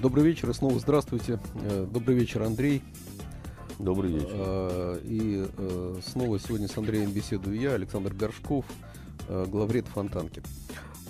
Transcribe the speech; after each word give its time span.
Добрый 0.00 0.24
вечер 0.24 0.50
и 0.50 0.52
снова 0.52 0.78
здравствуйте. 0.78 1.40
Э, 1.54 1.86
добрый 1.90 2.16
вечер, 2.16 2.42
Андрей. 2.42 2.82
Добрый 3.78 4.12
вечер. 4.12 4.28
Э, 4.30 5.00
и 5.02 5.46
э, 5.56 6.00
снова 6.06 6.38
сегодня 6.38 6.68
с 6.68 6.76
Андреем 6.76 7.10
беседую 7.12 7.58
я, 7.58 7.72
Александр 7.72 8.12
Горшков, 8.12 8.66
главред 9.28 9.86
Фонтанки. 9.88 10.42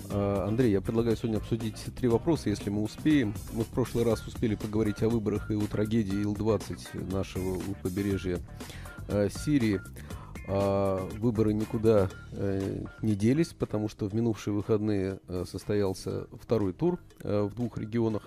Андрей, 0.09 0.71
я 0.71 0.79
предлагаю 0.79 1.17
сегодня 1.17 1.37
обсудить 1.37 1.75
три 1.97 2.07
вопроса, 2.07 2.49
если 2.49 2.69
мы 2.69 2.81
успеем. 2.81 3.33
Мы 3.51 3.65
в 3.65 3.67
прошлый 3.67 4.05
раз 4.05 4.25
успели 4.25 4.55
поговорить 4.55 5.03
о 5.03 5.09
выборах 5.09 5.51
и 5.51 5.55
о 5.55 5.67
трагедии 5.67 6.21
Ил-20 6.21 7.11
нашего 7.13 7.55
у 7.55 7.75
побережья 7.83 8.39
Сирии. 9.29 9.81
А 10.47 11.05
выборы 11.19 11.53
никуда 11.53 12.09
не 13.01 13.15
делись, 13.15 13.49
потому 13.49 13.89
что 13.89 14.07
в 14.07 14.13
минувшие 14.13 14.53
выходные 14.53 15.19
состоялся 15.43 16.27
второй 16.41 16.71
тур 16.71 16.99
в 17.21 17.53
двух 17.53 17.77
регионах. 17.77 18.23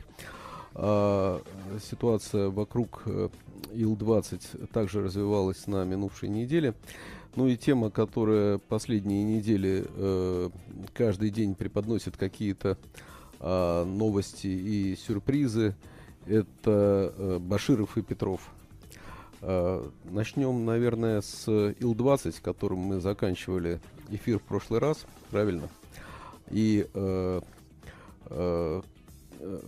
А, 0.74 1.42
ситуация 1.82 2.48
вокруг 2.48 3.02
э, 3.06 3.28
Ил-20 3.72 4.68
также 4.68 5.02
развивалась 5.02 5.66
на 5.66 5.84
минувшей 5.84 6.28
неделе. 6.28 6.74
Ну 7.36 7.46
и 7.46 7.56
тема, 7.56 7.90
которая 7.90 8.58
последние 8.58 9.22
недели 9.22 9.84
э, 9.86 10.50
каждый 10.92 11.30
день 11.30 11.54
преподносит 11.54 12.16
какие-то 12.16 12.76
э, 13.40 13.84
новости 13.84 14.48
и 14.48 14.96
сюрпризы, 14.96 15.76
это 16.26 17.14
э, 17.16 17.38
Баширов 17.40 17.96
и 17.96 18.02
Петров. 18.02 18.40
Э, 19.42 19.88
начнем, 20.04 20.64
наверное, 20.64 21.20
с 21.20 21.48
Ил-20, 21.48 22.40
которым 22.42 22.78
мы 22.78 23.00
заканчивали 23.00 23.80
эфир 24.10 24.38
в 24.38 24.42
прошлый 24.42 24.80
раз, 24.80 25.06
правильно? 25.30 25.68
И 26.50 26.86
э, 26.92 27.40
э, 28.26 28.82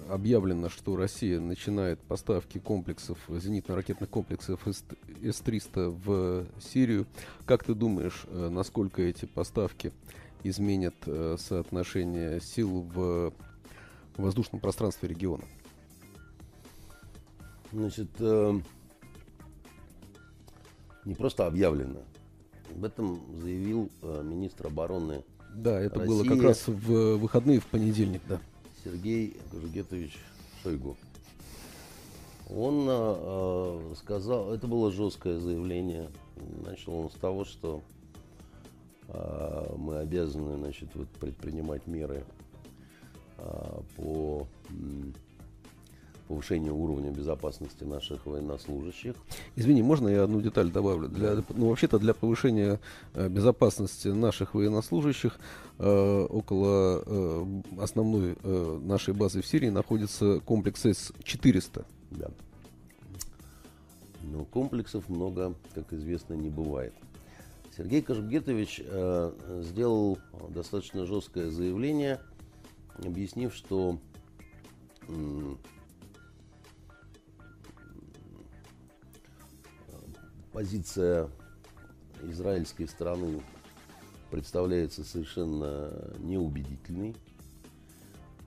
объявлено, 0.09 0.69
что 0.69 0.97
Россия 0.97 1.41
начинает 1.41 1.99
поставки 2.01 2.59
комплексов, 2.59 3.19
зенитно-ракетных 3.29 4.09
комплексов 4.09 4.61
С-300 4.67 5.91
в 6.05 6.47
Сирию. 6.61 7.07
Как 7.47 7.65
ты 7.65 7.75
думаешь, 7.75 8.25
э, 8.27 8.49
насколько 8.49 9.03
эти 9.03 9.25
поставки 9.25 9.93
изменят 10.45 10.95
э, 11.07 11.37
соотношение 11.39 12.41
сил 12.41 12.83
в 12.95 13.33
воздушном 14.17 14.61
пространстве 14.61 15.09
региона? 15.09 15.45
Значит, 17.73 18.11
не 21.05 21.15
просто 21.15 21.47
объявлено. 21.47 22.01
Об 22.71 22.85
этом 22.85 23.21
заявил 23.41 23.91
министр 24.03 24.67
обороны 24.67 25.25
Да, 25.55 25.81
это 25.81 26.01
России. 26.01 26.09
было 26.09 26.25
как 26.25 26.43
раз 26.43 26.69
в 26.69 27.17
выходные 27.17 27.61
в 27.61 27.67
понедельник, 27.67 28.21
да. 28.29 28.41
Сергей 28.85 29.37
Жугетович 29.53 30.19
Шойгу. 30.63 30.97
Он 32.51 32.87
э, 32.89 33.95
сказал, 33.97 34.53
это 34.53 34.67
было 34.67 34.91
жесткое 34.91 35.39
заявление. 35.39 36.11
Начал 36.65 36.95
он 36.95 37.11
с 37.11 37.15
того, 37.15 37.45
что 37.45 37.83
э, 39.09 39.75
мы 39.77 39.99
обязаны 39.99 40.59
значит, 40.59 40.91
вот, 40.95 41.09
предпринимать 41.09 41.87
меры 41.87 42.25
э, 43.39 43.81
по 43.97 44.47
повышению 46.29 46.75
уровня 46.77 47.11
безопасности 47.11 47.85
наших 47.85 48.27
военнослужащих. 48.27 49.15
Извини, 49.57 49.83
можно 49.83 50.09
я 50.09 50.25
одну 50.25 50.41
деталь 50.41 50.71
добавлю? 50.71 51.09
Для, 51.09 51.43
ну, 51.51 51.69
вообще-то 51.69 51.99
для 51.99 52.15
повышения 52.15 52.81
э, 53.15 53.29
безопасности 53.29 54.09
наших 54.09 54.55
военнослужащих 54.55 55.39
э, 55.79 56.27
около 56.31 57.03
э, 57.05 57.63
основной 57.81 58.37
э, 58.43 58.81
нашей 58.83 59.15
базы 59.15 59.43
в 59.43 59.47
Сирии 59.47 59.69
находится 59.69 60.41
комплекс 60.41 60.85
С-400. 60.85 61.85
Да. 62.11 62.31
Но 64.23 64.45
комплексов 64.45 65.09
много, 65.09 65.55
как 65.75 65.93
известно, 65.93 66.35
не 66.35 66.49
бывает. 66.49 66.95
Сергей 67.77 68.03
Кашбгетович 68.03 68.83
э, 68.85 69.61
сделал 69.63 70.19
достаточно 70.51 71.07
жесткое 71.07 71.51
заявление, 71.51 72.21
объяснив, 72.99 73.55
что 73.55 73.99
позиция 80.53 81.29
израильской 82.23 82.89
стороны 82.89 83.41
представляется 84.31 85.05
совершенно 85.05 85.91
неубедительной. 86.19 87.15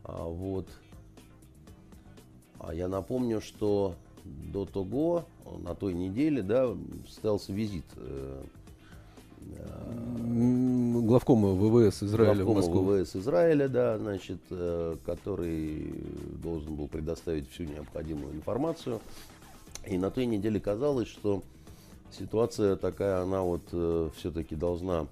А 0.04 0.24
вот 0.24 0.68
а 2.60 2.74
я 2.74 2.88
напомню, 2.88 3.42
что 3.42 3.96
до 4.24 4.66
того, 4.66 5.26
на 5.60 5.76
той 5.76 5.94
неделе, 5.94 6.42
да, 6.42 6.76
состоялся 7.08 7.54
визит 7.54 7.86
э, 7.96 8.44
главкома 11.02 11.54
ВВС 11.54 12.02
Израиля 12.02 12.44
главкома 12.44 12.54
в 12.54 12.56
Москву. 12.56 12.82
ВВС 12.82 13.16
Израиля, 13.16 13.68
да, 13.68 13.98
значит, 14.00 14.40
э, 14.50 14.96
который 15.06 15.94
должен 16.42 16.76
был 16.76 16.88
предоставить 16.88 17.50
всю 17.52 17.66
необходимую 17.66 18.34
информацию. 18.34 19.00
И 19.86 19.98
на 20.00 20.10
той 20.10 20.26
неделе 20.26 20.60
казалось, 20.60 21.08
что 21.08 21.44
ситуация 22.18 22.76
такая, 22.76 23.22
она 23.22 23.42
вот 23.42 23.64
э, 23.72 24.10
все-таки 24.18 24.56
должна 24.56 25.08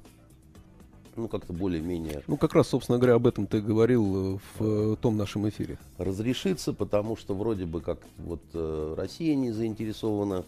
ну, 1.15 1.27
как-то 1.27 1.53
более-менее... 1.53 2.23
Ну, 2.27 2.37
как 2.37 2.53
раз, 2.53 2.67
собственно 2.67 2.97
говоря, 2.97 3.15
об 3.15 3.27
этом 3.27 3.45
ты 3.45 3.61
говорил 3.61 4.35
э, 4.35 4.39
в 4.57 4.93
э, 4.93 4.95
том 4.97 5.17
нашем 5.17 5.47
эфире. 5.49 5.77
Разрешиться, 5.97 6.73
потому 6.73 7.15
что 7.15 7.35
вроде 7.35 7.65
бы 7.65 7.81
как 7.81 7.99
вот 8.17 8.41
э, 8.53 8.95
Россия 8.97 9.35
не 9.35 9.51
заинтересована 9.51 10.43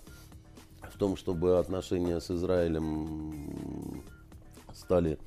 в 0.81 0.97
том, 0.97 1.17
чтобы 1.17 1.59
отношения 1.59 2.19
с 2.19 2.31
Израилем 2.31 4.03
стали 4.73 5.17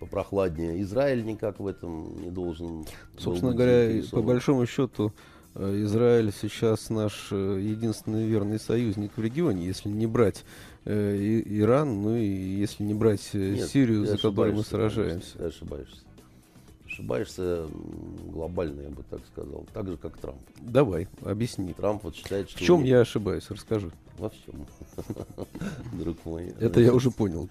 попрохладнее. 0.00 0.80
Израиль 0.82 1.24
никак 1.24 1.60
в 1.60 1.66
этом 1.66 2.20
не 2.20 2.30
должен. 2.30 2.84
Собственно 3.18 3.52
говоря, 3.52 4.02
по 4.10 4.22
большому 4.22 4.66
счету, 4.66 5.12
Израиль 5.56 6.32
сейчас 6.32 6.90
наш 6.90 7.28
э, 7.30 7.58
единственный 7.62 8.26
верный 8.26 8.60
союзник 8.60 9.12
в 9.16 9.22
регионе, 9.22 9.64
если 9.64 9.88
не 9.88 10.06
брать 10.06 10.44
э, 10.84 11.42
Иран, 11.46 12.02
ну 12.02 12.14
и 12.14 12.26
если 12.26 12.82
не 12.82 12.92
брать 12.92 13.30
э, 13.32 13.54
Нет, 13.54 13.68
Сирию, 13.68 14.04
за 14.04 14.18
которую 14.18 14.56
мы 14.56 14.62
сражаемся. 14.62 15.38
Ты 15.38 15.44
ошибаешься. 15.44 16.00
Ошибаешься 16.84 17.66
глобально, 18.26 18.82
я 18.82 18.90
бы 18.90 19.02
так 19.08 19.20
сказал. 19.32 19.66
Так 19.72 19.86
же, 19.86 19.96
как 19.96 20.18
Трамп. 20.18 20.40
Давай, 20.60 21.08
объясни. 21.22 21.72
Трамп 21.72 22.04
вот 22.04 22.16
считает, 22.16 22.50
что... 22.50 22.58
В 22.58 22.62
чем 22.62 22.84
я 22.84 23.00
ошибаюсь? 23.00 23.46
Расскажи. 23.48 23.90
Во 24.18 24.28
всем, 24.28 24.66
друг 25.92 26.22
мой. 26.26 26.54
Это 26.60 26.80
я 26.80 26.92
уже 26.92 27.10
понял. 27.10 27.48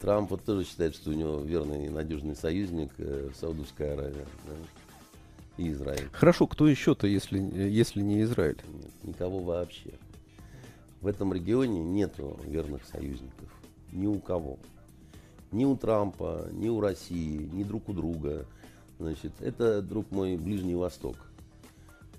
Трамп 0.00 0.30
вот 0.30 0.44
тоже 0.44 0.64
считает, 0.64 0.94
что 0.94 1.10
у 1.10 1.14
него 1.14 1.40
верный 1.40 1.86
и 1.86 1.88
надежный 1.88 2.36
союзник 2.36 2.90
Саудовская 3.40 3.94
Аравия 3.94 4.26
и 5.56 5.72
Израиль. 5.72 6.08
Хорошо, 6.12 6.46
кто 6.46 6.66
еще-то, 6.66 7.06
если, 7.06 7.38
если 7.38 8.00
не 8.00 8.22
Израиль? 8.22 8.58
Нет, 8.72 8.92
никого 9.02 9.40
вообще. 9.40 9.92
В 11.00 11.06
этом 11.06 11.32
регионе 11.32 11.82
нет 11.82 12.14
верных 12.44 12.84
союзников. 12.86 13.48
Ни 13.92 14.06
у 14.06 14.18
кого. 14.20 14.58
Ни 15.50 15.64
у 15.64 15.76
Трампа, 15.76 16.48
ни 16.52 16.68
у 16.68 16.80
России, 16.80 17.48
ни 17.52 17.64
друг 17.64 17.88
у 17.88 17.92
друга. 17.92 18.46
Значит, 18.98 19.32
это, 19.40 19.82
друг 19.82 20.10
мой, 20.10 20.36
Ближний 20.36 20.76
Восток. 20.76 21.16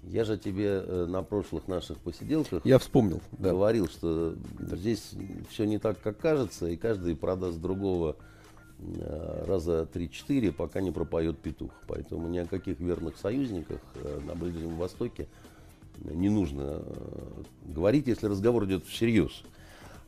Я 0.03 0.25
же 0.25 0.37
тебе 0.37 0.83
э, 0.85 1.05
на 1.07 1.23
прошлых 1.23 1.67
наших 1.69 1.97
посиделках 1.99 2.65
Я 2.65 2.77
вспомнил, 2.77 3.21
да. 3.31 3.51
говорил, 3.51 3.87
что 3.87 4.35
здесь 4.59 5.11
все 5.49 5.63
не 5.63 5.79
так, 5.79 6.01
как 6.01 6.17
кажется, 6.17 6.67
и 6.67 6.75
каждый 6.75 7.15
продаст 7.15 7.57
другого 7.59 8.17
раза 9.45 9.87
3-4, 9.93 10.51
пока 10.51 10.81
не 10.81 10.91
пропоет 10.91 11.39
петух. 11.39 11.71
Поэтому 11.87 12.27
ни 12.27 12.37
о 12.37 12.45
каких 12.45 12.79
верных 12.79 13.17
союзниках 13.17 13.81
э, 13.95 14.19
на 14.25 14.35
Ближнем 14.35 14.75
Востоке 14.75 15.27
не 16.03 16.29
нужно 16.29 16.81
э, 16.81 17.43
говорить, 17.65 18.07
если 18.07 18.27
разговор 18.27 18.65
идет 18.65 18.85
всерьез. 18.85 19.43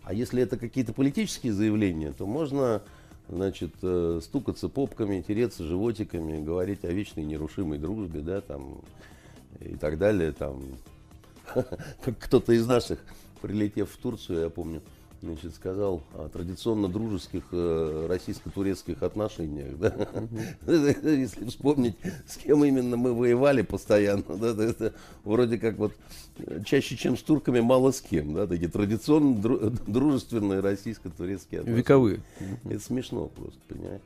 А 0.03 0.13
если 0.13 0.41
это 0.41 0.57
какие-то 0.57 0.93
политические 0.93 1.53
заявления, 1.53 2.11
то 2.11 2.25
можно 2.25 2.83
значит, 3.27 3.73
стукаться 4.21 4.69
попками, 4.69 5.23
тереться 5.27 5.63
животиками, 5.63 6.43
говорить 6.43 6.85
о 6.85 6.91
вечной 6.91 7.23
нерушимой 7.23 7.79
дружбе, 7.79 8.19
да, 8.19 8.41
там, 8.41 8.81
и 9.59 9.75
так 9.75 9.97
далее, 9.97 10.31
там, 10.31 10.61
как 11.53 12.17
кто-то 12.19 12.53
из 12.53 12.67
наших, 12.67 12.99
прилетев 13.41 13.91
в 13.91 13.97
Турцию, 13.97 14.41
я 14.41 14.49
помню, 14.49 14.81
значит, 15.21 15.55
сказал 15.55 16.03
о 16.13 16.29
традиционно 16.29 16.87
дружеских 16.87 17.43
э, 17.51 18.05
российско-турецких 18.07 19.01
отношениях. 19.03 19.77
Да? 19.77 20.07
Если 21.03 21.45
вспомнить, 21.45 21.95
с 22.27 22.37
кем 22.37 22.63
именно 22.63 22.97
мы 22.97 23.13
воевали 23.13 23.61
постоянно, 23.61 24.23
да, 24.27 24.63
это 24.63 24.93
вроде 25.23 25.57
как 25.57 25.77
вот 25.77 25.93
э, 26.37 26.61
чаще, 26.65 26.95
чем 26.95 27.17
с 27.17 27.21
турками, 27.21 27.59
мало 27.59 27.91
с 27.91 28.01
кем. 28.01 28.33
Да, 28.33 28.47
такие 28.47 28.69
традиционно 28.69 29.35
дружественные 29.87 30.59
российско-турецкие 30.59 31.61
отношения. 31.61 31.77
Вековые. 31.77 32.19
Это 32.65 32.79
смешно 32.79 33.27
просто, 33.27 33.59
понимаешь? 33.67 34.01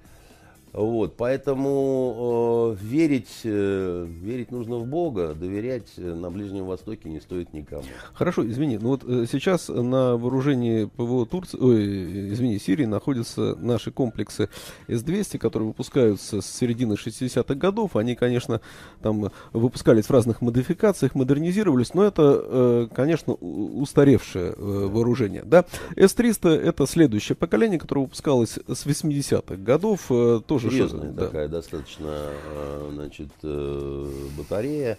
Вот, 0.73 1.17
поэтому 1.17 2.75
э, 2.79 2.83
верить, 2.83 3.41
э, 3.43 4.05
верить 4.07 4.51
нужно 4.51 4.77
в 4.77 4.85
Бога, 4.85 5.33
доверять 5.33 5.87
э, 5.97 6.13
на 6.13 6.29
Ближнем 6.29 6.65
Востоке 6.65 7.09
не 7.09 7.19
стоит 7.19 7.53
никому. 7.53 7.83
Хорошо, 8.13 8.47
извини, 8.47 8.77
ну 8.77 8.89
вот 8.89 9.03
э, 9.03 9.25
сейчас 9.31 9.69
на 9.69 10.17
вооружении 10.17 10.85
ПВО 10.85 11.25
Турции, 11.25 11.57
ой, 11.57 12.33
извини, 12.33 12.59
Сирии 12.59 12.85
находятся 12.85 13.55
наши 13.55 13.91
комплексы 13.91 14.49
С-200, 14.87 15.37
которые 15.37 15.67
выпускаются 15.69 16.41
с 16.41 16.45
середины 16.45 16.93
60-х 16.93 17.55
годов. 17.55 17.95
Они, 17.95 18.15
конечно, 18.15 18.61
там 19.01 19.31
выпускались 19.53 20.05
в 20.05 20.11
разных 20.11 20.41
модификациях, 20.41 21.15
модернизировались, 21.15 21.93
но 21.93 22.03
это, 22.03 22.41
э, 22.43 22.87
конечно, 22.93 23.33
устаревшее 23.33 24.53
э, 24.55 24.55
вооружение. 24.55 25.43
Да? 25.43 25.65
С-300 25.95 26.49
это 26.49 26.85
следующее 26.85 27.35
поколение, 27.35 27.79
которое 27.79 28.01
выпускалось 28.01 28.59
с 28.67 28.85
80-х 28.85 29.55
годов, 29.55 30.05
э, 30.09 30.41
тоже 30.45 30.58
тоже 30.61 30.75
серьезная 30.75 31.11
да. 31.11 31.25
такая 31.25 31.47
достаточно, 31.47 32.07
э, 32.09 32.89
значит, 32.93 33.29
э, 33.43 34.11
батарея. 34.37 34.97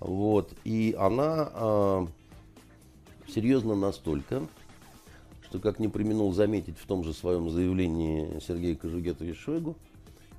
Вот. 0.00 0.52
И 0.64 0.94
она 0.98 1.50
э, 1.52 2.06
серьезна 3.28 3.74
настолько, 3.74 4.46
что, 5.42 5.58
как 5.58 5.78
не 5.78 5.88
применил 5.88 6.32
заметить 6.32 6.78
в 6.78 6.86
том 6.86 7.04
же 7.04 7.12
своем 7.12 7.50
заявлении 7.50 8.40
Сергей 8.46 8.76
Кожугетович 8.76 9.38
Шойгу, 9.38 9.76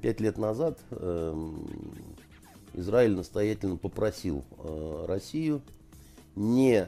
пять 0.01 0.19
лет 0.19 0.37
назад 0.37 0.77
Израиль 2.73 3.15
настоятельно 3.15 3.77
попросил 3.77 4.43
Россию 5.07 5.61
не 6.35 6.85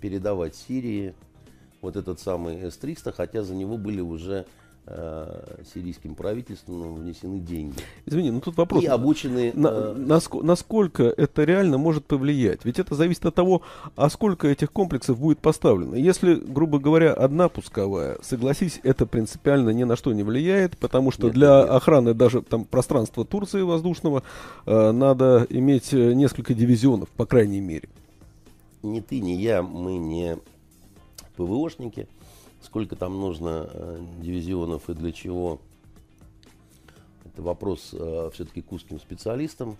передавать 0.00 0.56
Сирии 0.56 1.14
вот 1.82 1.94
этот 1.96 2.18
самый 2.18 2.56
С-300, 2.68 3.12
хотя 3.12 3.42
за 3.42 3.54
него 3.54 3.76
были 3.76 4.00
уже 4.00 4.46
сирийским 5.74 6.14
правительством 6.14 6.94
внесены 6.94 7.40
деньги. 7.40 7.76
Извини, 8.04 8.30
ну 8.30 8.40
тут 8.40 8.56
вопрос. 8.56 8.84
И 8.84 8.86
обучены... 8.86 9.52
На, 9.54 9.68
э... 9.68 9.94
насколько, 9.96 10.46
насколько 10.46 11.02
это 11.04 11.44
реально 11.44 11.76
может 11.76 12.06
повлиять? 12.06 12.64
Ведь 12.64 12.78
это 12.78 12.94
зависит 12.94 13.26
от 13.26 13.34
того, 13.34 13.62
а 13.96 14.08
сколько 14.10 14.46
этих 14.46 14.70
комплексов 14.70 15.18
будет 15.18 15.40
поставлено. 15.40 15.96
Если, 15.96 16.34
грубо 16.34 16.78
говоря, 16.78 17.12
одна 17.12 17.48
пусковая, 17.48 18.18
согласись, 18.22 18.80
это 18.84 19.06
принципиально 19.06 19.70
ни 19.70 19.84
на 19.84 19.96
что 19.96 20.12
не 20.12 20.22
влияет, 20.22 20.78
потому 20.78 21.10
что 21.10 21.24
нет, 21.24 21.34
для 21.34 21.62
нет. 21.62 21.70
охраны 21.70 22.14
даже 22.14 22.42
там 22.42 22.64
пространства 22.64 23.24
Турции 23.24 23.62
воздушного 23.62 24.22
э, 24.66 24.92
надо 24.92 25.46
иметь 25.50 25.92
э, 25.92 26.12
несколько 26.12 26.54
дивизионов, 26.54 27.08
по 27.10 27.26
крайней 27.26 27.60
мере. 27.60 27.88
Ни 28.82 29.00
ты, 29.00 29.20
ни 29.20 29.32
я, 29.32 29.62
мы 29.62 29.98
не 29.98 30.38
ПВОшники 31.36 32.06
Сколько 32.66 32.96
там 32.96 33.20
нужно 33.20 33.70
э, 33.72 34.00
дивизионов 34.20 34.90
и 34.90 34.94
для 34.94 35.12
чего? 35.12 35.60
Это 37.24 37.40
вопрос 37.40 37.90
э, 37.92 38.30
все-таки 38.34 38.60
к 38.60 38.72
узким 38.72 38.98
специалистам. 38.98 39.76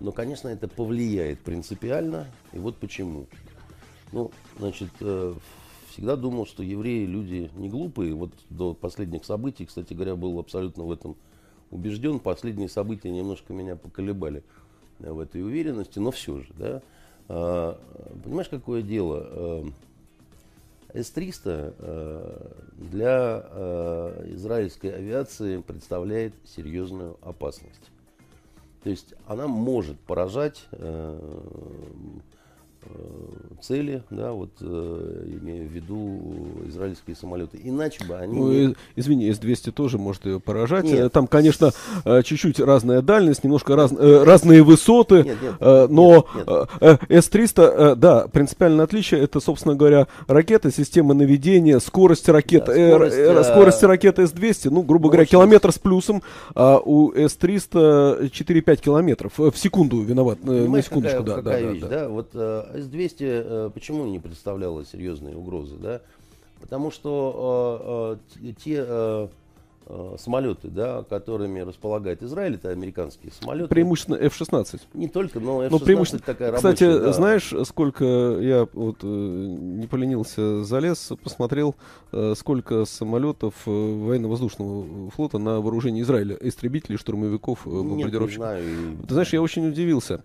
Но, 0.00 0.10
конечно, 0.10 0.48
это 0.48 0.66
повлияет 0.66 1.40
принципиально. 1.40 2.28
И 2.54 2.58
вот 2.58 2.78
почему. 2.78 3.26
Ну, 4.12 4.30
значит, 4.58 4.88
э, 5.00 5.34
всегда 5.90 6.16
думал, 6.16 6.46
что 6.46 6.62
евреи 6.62 7.04
люди 7.04 7.50
не 7.56 7.68
глупые. 7.68 8.14
Вот 8.14 8.32
до 8.48 8.72
последних 8.72 9.26
событий, 9.26 9.66
кстати 9.66 9.92
говоря, 9.92 10.16
был 10.16 10.38
абсолютно 10.38 10.84
в 10.84 10.92
этом 10.92 11.16
убежден. 11.70 12.20
Последние 12.20 12.70
события 12.70 13.10
немножко 13.10 13.52
меня 13.52 13.76
поколебали 13.76 14.42
в 14.98 15.20
этой 15.20 15.42
уверенности, 15.42 15.98
но 15.98 16.10
все 16.10 16.38
же, 16.38 16.48
да. 16.56 16.82
А, 17.28 17.78
понимаешь, 18.24 18.48
какое 18.48 18.80
дело? 18.80 19.70
С-300 20.94 21.74
э, 21.78 22.52
для 22.76 23.44
э, 23.44 24.24
израильской 24.34 24.90
авиации 24.90 25.58
представляет 25.58 26.34
серьезную 26.44 27.18
опасность. 27.22 27.90
То 28.82 28.90
есть 28.90 29.14
она 29.26 29.46
может 29.46 30.00
поражать 30.00 30.66
э, 30.72 31.40
цели, 33.60 34.02
да, 34.10 34.32
вот 34.32 34.50
э, 34.60 35.24
имея 35.42 35.66
в 35.66 35.70
виду 35.70 36.48
израильские 36.66 37.14
самолеты. 37.14 37.60
Иначе 37.62 38.04
бы 38.04 38.16
они... 38.16 38.38
Ну, 38.38 38.50
не... 38.50 38.76
извини, 38.96 39.30
С-200 39.30 39.72
тоже 39.72 39.98
может 39.98 40.24
ее 40.26 40.40
поражать. 40.40 40.84
Нет. 40.84 41.12
Там, 41.12 41.26
конечно, 41.26 41.72
э, 42.04 42.22
чуть-чуть 42.22 42.58
разная 42.58 43.02
дальность, 43.02 43.44
немножко 43.44 43.76
раз, 43.76 43.92
э, 43.92 44.24
разные 44.24 44.62
высоты, 44.62 45.24
нет, 45.24 45.42
нет, 45.42 45.54
э, 45.60 45.86
но 45.90 46.26
С-300, 47.08 47.96
да, 47.96 48.28
принципиальное 48.28 48.84
отличие, 48.84 49.20
это, 49.20 49.40
собственно 49.40 49.74
говоря, 49.74 50.08
ракета, 50.26 50.70
система 50.70 51.14
наведения, 51.14 51.78
скорость 51.80 52.28
ракет, 52.28 52.64
да, 52.66 52.72
скорость, 52.72 53.16
э, 53.16 53.44
скорость 53.44 53.82
ракеты 53.82 54.26
С-200, 54.26 54.70
ну, 54.70 54.82
грубо 54.82 55.08
говоря, 55.10 55.26
километр 55.26 55.72
с 55.72 55.78
плюсом, 55.78 56.22
а 56.54 56.78
у 56.78 57.12
С-300 57.12 58.30
4-5 58.30 58.76
километров 58.80 59.32
в 59.36 59.52
секунду 59.56 60.00
виноват, 60.00 60.42
на 60.42 60.82
секундочку, 60.82 61.24
какая, 61.24 61.36
да, 61.36 61.42
какая 61.42 61.62
да, 61.62 61.70
вещь, 61.70 61.80
да, 61.82 61.88
да. 61.88 62.00
да, 62.00 62.08
вот 62.08 62.30
с-200 62.74 63.16
э, 63.20 63.70
почему 63.72 64.06
не 64.06 64.18
представляла 64.18 64.84
серьезные 64.84 65.36
угрозы? 65.36 65.76
Да? 65.76 66.00
Потому 66.60 66.90
что 66.90 68.18
э, 68.40 68.48
э, 68.48 68.52
те 68.62 69.30
Э, 69.92 70.14
самолеты, 70.18 70.68
да, 70.68 71.02
которыми 71.02 71.60
располагает 71.60 72.22
Израиль, 72.22 72.54
это 72.54 72.68
американские 72.68 73.32
самолеты. 73.32 73.68
Преимущественно 73.68 74.16
F-16. 74.16 74.82
Не 74.94 75.08
только, 75.08 75.40
но 75.40 75.64
F-16 75.64 75.70
но 75.70 75.78
преимущественно... 75.80 76.22
такая 76.24 76.52
рабочая. 76.52 76.74
Кстати, 76.74 77.00
да. 77.00 77.12
знаешь, 77.12 77.52
сколько 77.64 78.04
я 78.04 78.68
вот 78.72 78.98
э, 79.02 79.06
не 79.06 79.88
поленился, 79.88 80.62
залез, 80.62 81.10
посмотрел, 81.24 81.74
э, 82.12 82.34
сколько 82.36 82.84
самолетов 82.84 83.54
военно-воздушного 83.66 85.10
флота 85.10 85.38
на 85.38 85.60
вооружении 85.60 86.02
Израиля, 86.02 86.36
истребителей, 86.40 86.96
штурмовиков, 86.96 87.62
бомбардировщиков. 87.64 88.46
Нет, 88.46 88.64
не 88.64 88.74
знаю. 88.76 88.96
Ты 89.08 89.14
знаешь, 89.14 89.32
я 89.32 89.42
очень 89.42 89.68
удивился. 89.68 90.22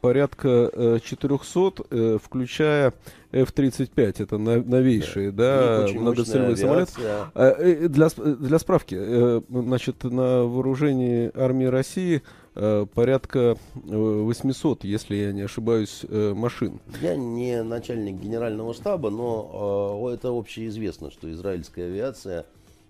Порядка 0.00 1.00
400, 1.04 2.18
включая 2.18 2.94
F-35, 3.42 4.22
это 4.22 4.38
новейшие, 4.38 5.30
да, 5.30 5.86
да 5.86 5.92
многоцелевые 5.92 6.56
самолеты. 6.56 6.92
А, 7.34 7.54
э, 7.58 7.88
для, 7.88 8.08
для 8.08 8.58
справки, 8.58 8.96
э, 8.98 9.42
значит, 9.48 10.04
на 10.04 10.44
вооружении 10.44 11.30
армии 11.34 11.66
России 11.66 12.22
э, 12.54 12.86
порядка 12.94 13.56
800, 13.74 14.84
если 14.84 15.16
я 15.16 15.32
не 15.32 15.42
ошибаюсь, 15.42 16.04
машин. 16.08 16.80
Я 17.02 17.16
не 17.16 17.62
начальник 17.62 18.16
генерального 18.16 18.72
штаба, 18.72 19.10
но 19.10 20.10
это 20.12 20.28
общеизвестно, 20.28 21.10
что 21.10 21.30
израильская 21.30 21.84
авиация, 21.84 22.46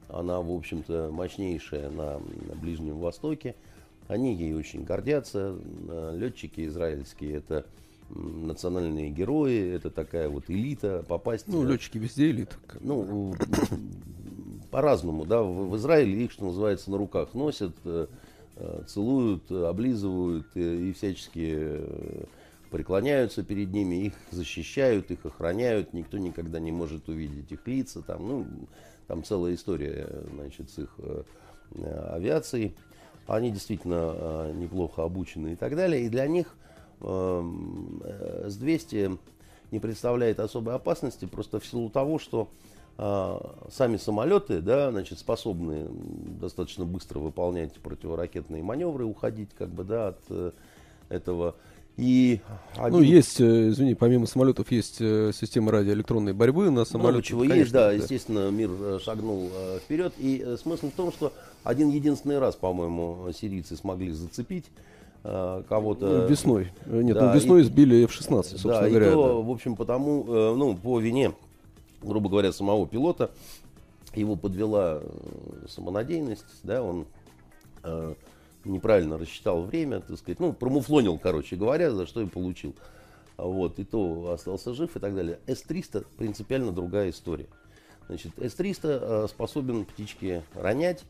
она, 0.09 0.41
в 0.41 0.53
общем-то, 0.53 1.11
мощнейшая 1.13 1.91
на 1.91 2.21
Ближнем 2.61 2.99
Востоке. 2.99 3.57
Они 4.07 4.35
ей 4.37 4.55
очень 4.55 4.85
гордятся. 4.85 5.57
Летчики 6.15 6.65
израильские 6.67 7.39
это 7.39 7.67
национальные 8.09 9.11
герои, 9.11 9.75
это 9.75 9.91
такая 9.91 10.29
вот 10.29 10.45
элита, 10.49 11.05
попасть... 11.07 11.49
Ну, 11.49 11.65
летчики 11.65 11.99
везде 11.99 12.31
элита. 12.31 12.57
Ну, 12.81 13.35
по-разному, 14.71 15.25
да, 15.25 15.43
в, 15.43 15.71
в 15.71 15.77
Израиле 15.77 16.25
их, 16.25 16.33
что 16.33 16.47
называется, 16.47 16.91
на 16.91 16.99
руках 16.99 17.35
носят, 17.35 17.75
э, 17.85 18.07
э, 18.57 18.83
целуют, 18.87 19.51
облизывают 19.51 20.47
э, 20.55 20.61
и 20.61 20.93
всячески 20.93 21.81
преклоняются 22.71 23.43
перед 23.43 23.73
ними, 23.73 24.07
их 24.07 24.13
защищают, 24.31 25.11
их 25.11 25.25
охраняют, 25.25 25.93
никто 25.93 26.19
никогда 26.19 26.59
не 26.59 26.73
может 26.73 27.09
увидеть 27.09 27.51
их 27.53 27.67
лица, 27.67 28.03
там, 28.03 28.29
ну, 28.29 28.47
там 29.07 29.25
целая 29.25 29.55
история, 29.55 30.09
значит, 30.35 30.71
с 30.71 30.81
их 30.81 30.91
авиацией. 32.11 32.77
Они 33.27 33.51
действительно 33.51 34.53
неплохо 34.53 35.03
обучены 35.05 35.53
и 35.53 35.57
так 35.57 35.75
далее, 35.75 36.05
и 36.05 36.09
для 36.09 36.27
них 36.27 36.47
э, 36.49 36.66
С-200 37.01 39.19
не 39.71 39.81
представляет 39.81 40.41
особой 40.41 40.75
опасности 40.75 41.27
просто 41.27 41.61
в 41.61 41.67
силу 41.67 41.91
того, 41.91 42.19
что 42.19 42.49
э, 42.99 43.39
сами 43.71 43.97
самолеты 43.97 44.61
да, 44.61 44.91
значит, 44.91 45.19
способны 45.19 45.87
достаточно 46.41 46.85
быстро 46.85 47.19
выполнять 47.19 47.73
противоракетные 47.75 48.63
маневры, 48.63 49.05
уходить 49.05 49.51
как 49.59 49.69
бы, 49.69 49.85
да, 49.85 50.09
от 50.09 50.21
э, 50.31 50.53
этого. 51.09 51.57
И 51.97 52.41
они... 52.77 52.99
Ну, 52.99 53.03
есть, 53.03 53.41
извини, 53.41 53.95
помимо 53.95 54.27
самолетов 54.27 54.71
есть 54.71 54.97
система 54.97 55.73
радиоэлектронной 55.73 56.35
борьбы 56.35 56.71
на 56.71 56.85
самолете. 56.85 57.11
Много 57.11 57.23
чего 57.23 57.41
конечно, 57.41 57.59
есть, 57.59 57.73
да, 57.73 57.87
да, 57.87 57.93
естественно, 57.93 58.51
мир 58.51 59.01
шагнул 59.01 59.51
вперед. 59.83 60.13
И 60.19 60.57
смысл 60.63 60.91
в 60.91 60.93
том, 60.93 61.11
что 61.11 61.33
один 61.65 61.89
единственный 61.89 62.39
раз, 62.39 62.55
по-моему, 62.55 63.33
сирийцы 63.33 63.77
смогли 63.77 64.13
зацепить 64.13 64.67
э, 64.67 64.96
кого-то... 65.69 66.27
Весной. 66.27 66.73
Э, 66.85 67.01
Нет, 67.03 67.17
Да, 67.17 67.29
ну, 67.29 67.35
весной 67.35 67.61
и- 67.63 67.65
сбили 67.65 68.05
F-16, 68.05 68.43
собственно 68.43 68.81
Да, 68.81 68.89
и 68.89 68.91
говоря. 68.91 69.13
то, 69.13 69.43
в 69.43 69.51
общем, 69.51 69.77
потому, 69.77 70.25
э, 70.29 70.55
ну, 70.55 70.77
по 70.77 71.01
вине, 71.01 71.33
грубо 72.03 72.29
говоря, 72.29 72.53
самого 72.53 72.87
пилота, 72.87 73.31
его 74.15 74.37
подвела 74.37 75.01
э, 75.03 75.67
самонадеянность, 75.69 76.45
да, 76.63 76.83
он 76.83 77.07
э, 77.83 78.15
неправильно 78.65 79.19
рассчитал 79.19 79.63
время, 79.63 80.01
так 80.01 80.19
сказать, 80.19 80.41
ну, 80.41 80.53
промуфлонил, 80.53 81.19
короче 81.19 81.57
говоря, 81.57 81.91
за 81.91 82.07
что 82.07 82.21
и 82.21 82.27
получил. 82.27 82.75
Вот, 83.37 83.79
и 83.79 83.85
то 83.85 84.31
остался 84.33 84.73
жив 84.75 84.97
и 84.97 84.99
так 84.99 85.15
далее. 85.15 85.39
С-300 85.47 86.07
принципиально 86.17 86.73
другая 86.73 87.11
история. 87.11 87.47
Значит, 88.09 88.33
С-300 88.39 88.79
э, 88.85 89.27
способен 89.29 89.85
птички 89.85 90.43
ронять, 90.55 91.05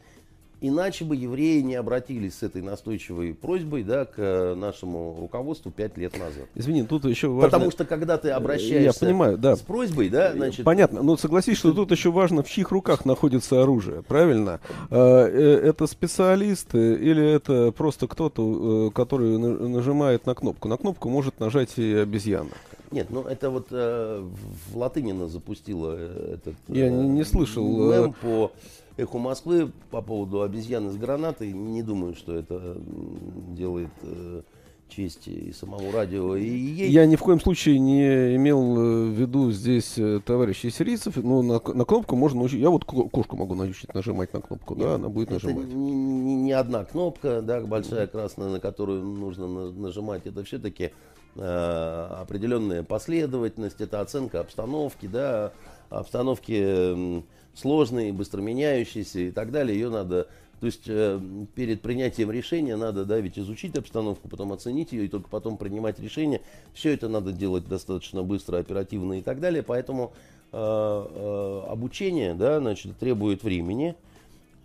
Иначе 0.68 1.04
бы 1.04 1.14
евреи 1.16 1.60
не 1.60 1.74
обратились 1.74 2.38
с 2.38 2.42
этой 2.42 2.62
настойчивой 2.62 3.34
просьбой 3.34 3.82
да, 3.84 4.04
к 4.04 4.14
э, 4.16 4.54
нашему 4.54 5.16
руководству 5.20 5.70
пять 5.70 5.96
лет 5.96 6.18
назад. 6.18 6.46
Извини, 6.54 6.82
тут 6.84 7.04
еще 7.04 7.28
важно... 7.28 7.50
Потому 7.50 7.70
что 7.70 7.84
когда 7.84 8.18
ты 8.18 8.30
обращаешься 8.30 9.00
Я 9.00 9.06
понимаю, 9.08 9.38
да. 9.38 9.56
с 9.56 9.60
просьбой, 9.60 10.08
да, 10.08 10.32
значит, 10.32 10.64
Понятно, 10.64 11.02
но 11.02 11.16
согласись, 11.16 11.58
что 11.58 11.72
тут 11.72 11.90
еще 11.90 12.10
важно, 12.10 12.42
в 12.42 12.48
чьих 12.48 12.70
руках 12.70 13.04
находится 13.04 13.62
оружие, 13.62 14.02
правильно? 14.02 14.60
Э, 14.90 14.96
э, 15.26 15.68
Это 15.68 15.86
специалисты 15.86 16.94
или 16.94 17.24
это 17.24 17.72
просто 17.72 18.06
кто-то, 18.08 18.88
э, 18.88 18.90
который 18.94 19.38
на- 19.38 19.68
нажимает 19.68 20.26
на 20.26 20.34
кнопку? 20.34 20.68
На 20.68 20.76
кнопку 20.76 21.08
может 21.08 21.40
нажать 21.40 21.78
и 21.78 21.94
обезьяна. 21.94 22.50
нет, 22.90 23.08
ну 23.10 23.22
это 23.22 23.50
вот 23.50 23.66
э, 23.70 24.22
в- 24.72 24.76
Латынина 24.76 25.28
запустила 25.28 25.94
э, 25.98 26.34
этот 26.34 26.54
Я 26.68 26.86
э, 26.86 26.90
не- 26.90 27.08
не 27.08 27.24
слышал, 27.24 27.92
э, 27.92 28.00
мем 28.00 28.14
по 28.20 28.52
эху 28.96 29.18
Москвы 29.18 29.72
по 29.90 30.00
поводу 30.02 30.42
обезьяны 30.42 30.90
с 30.90 30.96
гранатой. 30.96 31.52
Не 31.52 31.82
думаю, 31.82 32.14
что 32.14 32.34
это 32.34 32.76
делает 33.54 33.90
э, 34.02 34.42
честь 34.88 35.28
и 35.28 35.52
самому 35.52 35.90
радио, 35.92 36.34
и 36.36 36.46
ей. 36.46 36.90
Я 36.90 37.06
ни 37.06 37.16
в 37.16 37.20
коем 37.20 37.40
случае 37.40 37.78
не 37.78 38.36
имел 38.36 38.76
э, 38.78 39.04
в 39.06 39.10
виду 39.10 39.50
здесь 39.52 39.98
э, 39.98 40.20
товарищей 40.24 40.70
сирийцев, 40.70 41.16
но 41.16 41.42
на, 41.42 41.54
на 41.74 41.84
кнопку 41.84 42.16
можно 42.16 42.38
научить. 42.40 42.60
Я 42.60 42.70
вот 42.70 42.84
ко- 42.84 43.08
кошку 43.08 43.36
могу 43.36 43.54
научить 43.54 43.92
нажимать 43.94 44.32
на 44.32 44.40
кнопку, 44.40 44.74
да, 44.74 44.94
она 44.94 45.08
будет 45.08 45.30
нажимать. 45.30 45.66
не, 45.68 45.74
не- 45.94 46.36
не 46.36 46.52
одна 46.52 46.84
кнопка, 46.84 47.42
да, 47.42 47.60
большая 47.60 48.06
красная, 48.06 48.48
на 48.48 48.60
которую 48.60 49.02
нужно 49.04 49.46
на- 49.46 49.70
нажимать. 49.72 50.26
Это 50.26 50.42
все-таки 50.44 50.92
определенная 51.38 52.82
последовательность, 52.82 53.80
это 53.82 54.00
оценка 54.00 54.40
обстановки, 54.40 55.06
да, 55.06 55.52
обстановки 55.90 57.22
м, 57.56 57.60
сложной, 57.60 58.12
быстро 58.12 58.40
меняющейся 58.40 59.20
и 59.20 59.30
так 59.30 59.50
далее. 59.50 59.78
Ее 59.78 59.90
надо, 59.90 60.28
то 60.60 60.66
есть 60.66 60.84
э, 60.86 61.20
перед 61.54 61.80
принятием 61.80 62.30
решения 62.30 62.76
надо, 62.76 63.04
да, 63.04 63.18
ведь 63.18 63.38
изучить 63.38 63.76
обстановку, 63.76 64.28
потом 64.28 64.52
оценить 64.52 64.92
ее 64.92 65.06
и 65.06 65.08
только 65.08 65.28
потом 65.28 65.56
принимать 65.56 65.98
решение. 66.00 66.40
Все 66.74 66.92
это 66.92 67.08
надо 67.08 67.32
делать 67.32 67.68
достаточно 67.68 68.22
быстро, 68.22 68.58
оперативно 68.58 69.18
и 69.18 69.22
так 69.22 69.40
далее. 69.40 69.62
Поэтому 69.62 70.12
э, 70.52 70.56
э, 70.58 71.62
обучение, 71.68 72.34
да, 72.34 72.60
значит, 72.60 72.96
требует 72.98 73.42
времени. 73.42 73.94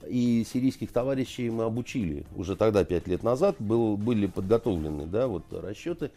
И 0.08 0.44
сирийских 0.52 0.92
товарищей 0.92 1.52
мы 1.52 1.66
обучили 1.66 2.26
уже 2.36 2.56
тогда, 2.56 2.84
пять 2.84 3.08
лет 3.08 3.22
назад, 3.22 3.58
был, 3.60 3.98
были 3.98 4.26
подготовлены 4.26 5.06
да, 5.06 5.28
вот, 5.28 5.44
расчеты 5.52 6.10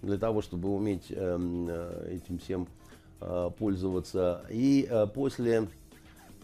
для 0.00 0.16
того, 0.16 0.42
чтобы 0.42 0.68
уметь 0.68 1.06
эм, 1.10 1.66
э, 1.68 2.18
этим 2.18 2.38
всем 2.38 2.68
э, 3.20 3.50
пользоваться. 3.58 4.42
И 4.48 4.86
э, 4.88 5.08
после 5.12 5.66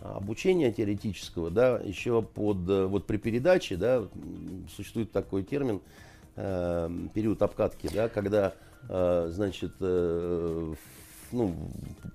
обучения 0.01 0.73
теоретического, 0.73 1.51
да, 1.51 1.79
еще 1.79 2.23
под, 2.23 2.69
э, 2.69 2.87
вот 2.87 3.07
при 3.07 3.17
передаче, 3.17 3.77
да, 3.77 4.05
существует 4.75 5.13
такой 5.13 5.43
термин, 5.43 5.81
э, 6.37 6.91
период 7.15 7.43
обкатки, 7.43 7.89
да, 7.93 8.09
когда, 8.09 8.55
э, 8.89 9.31
значит, 9.33 9.73
э, 9.81 10.75
ну, 11.33 11.55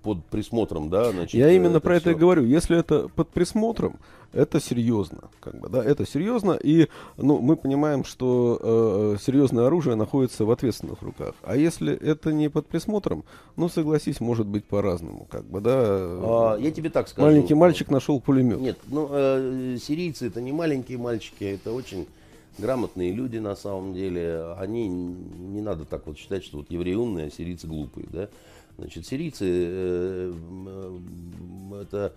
под 0.01 0.23
присмотром, 0.25 0.89
да, 0.89 1.11
значит, 1.11 1.33
Я 1.33 1.51
именно 1.51 1.79
про 1.79 1.97
это 1.97 2.11
и 2.11 2.15
говорю. 2.15 2.43
Если 2.43 2.77
это 2.77 3.07
под 3.09 3.29
присмотром, 3.29 3.97
это 4.33 4.59
серьезно, 4.59 5.29
как 5.39 5.59
бы, 5.59 5.69
да, 5.69 5.83
это 5.83 6.07
серьезно, 6.07 6.53
и, 6.53 6.87
ну, 7.17 7.39
мы 7.39 7.55
понимаем, 7.55 8.03
что 8.03 8.59
э, 8.61 9.17
серьезное 9.23 9.67
оружие 9.67 9.95
находится 9.95 10.43
в 10.43 10.51
ответственных 10.51 11.01
руках. 11.01 11.35
А 11.43 11.55
если 11.55 11.93
это 11.93 12.33
не 12.33 12.49
под 12.49 12.65
присмотром, 12.65 13.23
ну, 13.55 13.69
согласись, 13.69 14.19
может 14.19 14.47
быть 14.47 14.65
по-разному, 14.65 15.27
как 15.29 15.45
бы, 15.45 15.61
да. 15.61 15.73
А, 15.77 16.57
я 16.57 16.71
тебе 16.71 16.89
так 16.89 17.07
скажу. 17.07 17.27
Маленький 17.27 17.53
мальчик 17.53 17.89
нашел 17.91 18.19
пулемет. 18.19 18.59
Нет, 18.59 18.79
ну, 18.87 19.07
э, 19.11 19.77
сирийцы 19.81 20.27
это 20.27 20.41
не 20.41 20.51
маленькие 20.51 20.97
мальчики, 20.97 21.43
это 21.43 21.71
очень 21.71 22.07
грамотные 22.57 23.11
люди 23.11 23.37
на 23.37 23.55
самом 23.55 23.93
деле. 23.93 24.55
Они, 24.57 24.87
не 24.87 25.61
надо 25.61 25.85
так 25.85 26.07
вот 26.07 26.17
считать, 26.17 26.43
что 26.43 26.57
вот 26.57 26.71
евреи 26.71 26.95
умные, 26.95 27.27
а 27.27 27.31
сирийцы 27.31 27.67
глупые, 27.67 28.07
да. 28.11 28.29
Значит, 28.83 29.07
сирийцы 29.07 29.45
э, 29.49 30.33
это, 31.81 32.13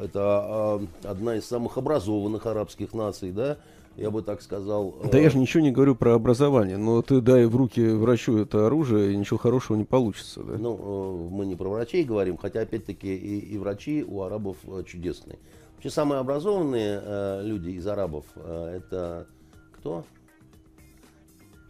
это 0.00 0.20
а, 0.20 0.86
одна 1.02 1.34
из 1.34 1.44
самых 1.44 1.76
образованных 1.76 2.46
арабских 2.46 2.94
наций, 2.94 3.32
да, 3.32 3.58
я 3.96 4.12
бы 4.12 4.22
так 4.22 4.42
сказал. 4.42 4.94
Да 5.10 5.18
Э, 5.18 5.22
я 5.22 5.28
же 5.28 5.38
ничего 5.38 5.60
не 5.60 5.72
говорю 5.72 5.96
про 5.96 6.14
образование, 6.14 6.76
но 6.76 7.02
ты 7.02 7.20
дай 7.20 7.46
в 7.46 7.56
руки 7.56 7.84
врачу 7.84 8.38
это 8.38 8.68
оружие, 8.68 9.12
и 9.12 9.16
ничего 9.16 9.38
хорошего 9.38 9.76
не 9.76 9.84
получится, 9.84 10.44
да. 10.44 10.56
Ну, 10.56 10.76
э, 10.78 11.34
мы 11.34 11.46
не 11.46 11.56
про 11.56 11.68
врачей 11.68 12.04
говорим, 12.04 12.36
хотя, 12.36 12.60
опять-таки, 12.60 13.12
и, 13.12 13.40
и 13.40 13.58
врачи 13.58 14.04
у 14.06 14.22
арабов 14.22 14.58
э, 14.68 14.84
чудесные. 14.86 15.40
Вообще, 15.74 15.90
самые 15.90 16.20
образованные 16.20 17.02
э, 17.02 17.42
люди 17.42 17.70
из 17.70 17.84
арабов, 17.88 18.24
э, 18.36 18.76
это 18.76 19.26
кто? 19.72 20.04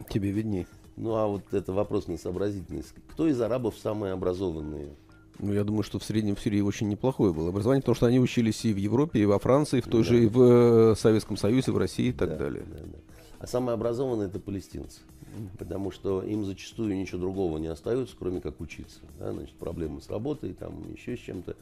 Тебе 0.07 0.29
видней. 0.29 0.67
Ну, 0.97 1.13
а 1.15 1.27
вот 1.27 1.53
это 1.53 1.73
вопрос 1.73 2.07
на 2.07 2.17
сообразительность. 2.17 2.93
Кто 3.11 3.27
из 3.27 3.39
арабов 3.41 3.75
самые 3.77 4.13
образованные? 4.13 4.89
Ну, 5.39 5.51
я 5.53 5.65
думаю, 5.65 5.83
что 5.83 5.99
в 5.99 6.03
среднем 6.03 6.35
в 6.35 6.39
Сирии 6.41 6.61
очень 6.61 6.87
неплохое 6.87 7.33
было 7.33 7.49
образование, 7.49 7.81
потому 7.81 7.95
что 7.95 8.05
они 8.05 8.19
учились 8.19 8.63
и 8.63 8.73
в 8.73 8.77
Европе, 8.77 9.19
и 9.19 9.25
во 9.25 9.37
Франции, 9.37 9.79
и 9.79 9.81
в 9.81 9.87
той 9.87 10.03
Да. 10.03 10.09
же 10.09 10.23
и 10.23 10.27
в 10.27 10.41
э, 10.41 10.95
Советском 10.95 11.35
Союзе, 11.35 11.73
в 11.73 11.77
России 11.77 12.07
и 12.07 12.13
так 12.13 12.29
Да, 12.29 12.37
далее. 12.37 12.63
да, 12.71 12.79
да. 12.79 12.97
А 13.39 13.47
самые 13.47 13.73
образованные 13.73 14.27
это 14.27 14.39
палестинцы. 14.39 15.01
Потому 15.59 15.91
что 15.91 16.21
им 16.23 16.45
зачастую 16.45 16.95
ничего 16.95 17.19
другого 17.19 17.57
не 17.57 17.67
остается, 17.67 18.15
кроме 18.17 18.39
как 18.39 18.61
учиться. 18.61 18.99
Да, 19.19 19.33
значит, 19.33 19.55
проблемы 19.55 20.01
с 20.01 20.09
работой, 20.09 20.53
там 20.53 20.73
еще 20.93 21.17
с 21.17 21.19
чем-то. 21.19 21.57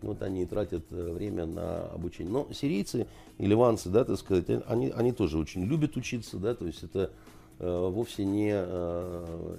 Вот 0.00 0.22
они 0.22 0.44
и 0.44 0.46
тратят 0.46 0.84
э, 0.90 1.12
время 1.12 1.44
на 1.44 1.82
обучение. 1.88 2.32
Но 2.32 2.48
сирийцы 2.54 3.06
и 3.36 3.44
ливанцы, 3.44 3.90
да, 3.90 4.04
так 4.04 4.18
сказать, 4.18 4.46
они, 4.66 4.88
они 4.96 5.12
тоже 5.12 5.36
очень 5.36 5.64
любят 5.64 5.96
учиться, 5.98 6.38
да, 6.38 6.54
то 6.54 6.64
есть 6.66 6.82
это 6.82 7.10
э, 7.10 7.10
вовсе 7.58 8.24
не... 8.24 8.52
э, 8.52 9.56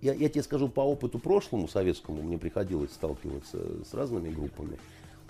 я, 0.00 0.14
я 0.14 0.28
тебе 0.28 0.42
скажу 0.42 0.68
по 0.68 0.80
опыту 0.80 1.18
прошлому 1.18 1.68
советскому, 1.68 2.22
мне 2.22 2.38
приходилось 2.38 2.92
сталкиваться 2.92 3.58
с 3.88 3.94
разными 3.94 4.30
группами 4.30 4.78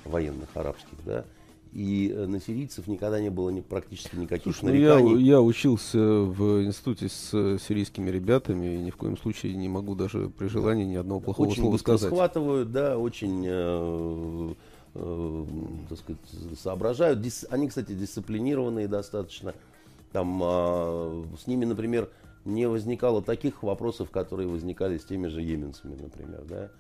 военных 0.05 0.49
арабских, 0.55 0.99
да, 1.05 1.25
и 1.73 2.13
э, 2.15 2.27
на 2.27 2.41
сирийцев 2.41 2.87
никогда 2.87 3.21
не 3.21 3.31
было 3.31 3.51
ни, 3.51 3.61
практически 3.61 4.17
никаких 4.17 4.57
Слушай, 4.57 4.73
ну 4.73 4.81
я, 4.81 4.95
нареканий. 4.95 5.23
я 5.25 5.41
учился 5.41 5.99
в 5.99 6.65
институте 6.65 7.09
с 7.09 7.31
э, 7.35 7.59
сирийскими 7.67 8.11
ребятами, 8.11 8.75
и 8.75 8.79
ни 8.79 8.91
в 8.91 8.97
коем 8.97 9.19
случае 9.19 9.55
не 9.55 9.69
могу 9.69 9.95
даже 9.95 10.29
при 10.31 10.49
желании 10.49 10.85
ни 10.85 10.97
одного 10.97 11.21
плохого 11.21 11.49
очень 11.49 11.63
слова 11.63 11.77
сказать. 11.77 12.11
схватывают, 12.11 12.73
да, 12.73 12.97
очень, 12.97 13.45
э, 13.47 14.55
э, 14.95 15.45
так 15.91 15.99
сказать, 15.99 16.21
соображают. 16.59 17.21
Дис- 17.21 17.47
они, 17.51 17.69
кстати, 17.69 17.93
дисциплинированные 17.93 18.89
достаточно. 18.89 19.55
Там 20.13 20.41
а, 20.43 21.25
с 21.39 21.47
ними, 21.47 21.65
например, 21.65 22.11
не 22.45 22.67
возникало 22.67 23.23
таких 23.23 23.63
вопросов, 23.63 24.11
которые 24.11 24.49
возникали 24.49 24.99
с 24.99 25.05
теми 25.05 25.29
же 25.29 25.43
йеменцами, 25.43 25.97
например, 26.01 26.45
да, 26.49 26.71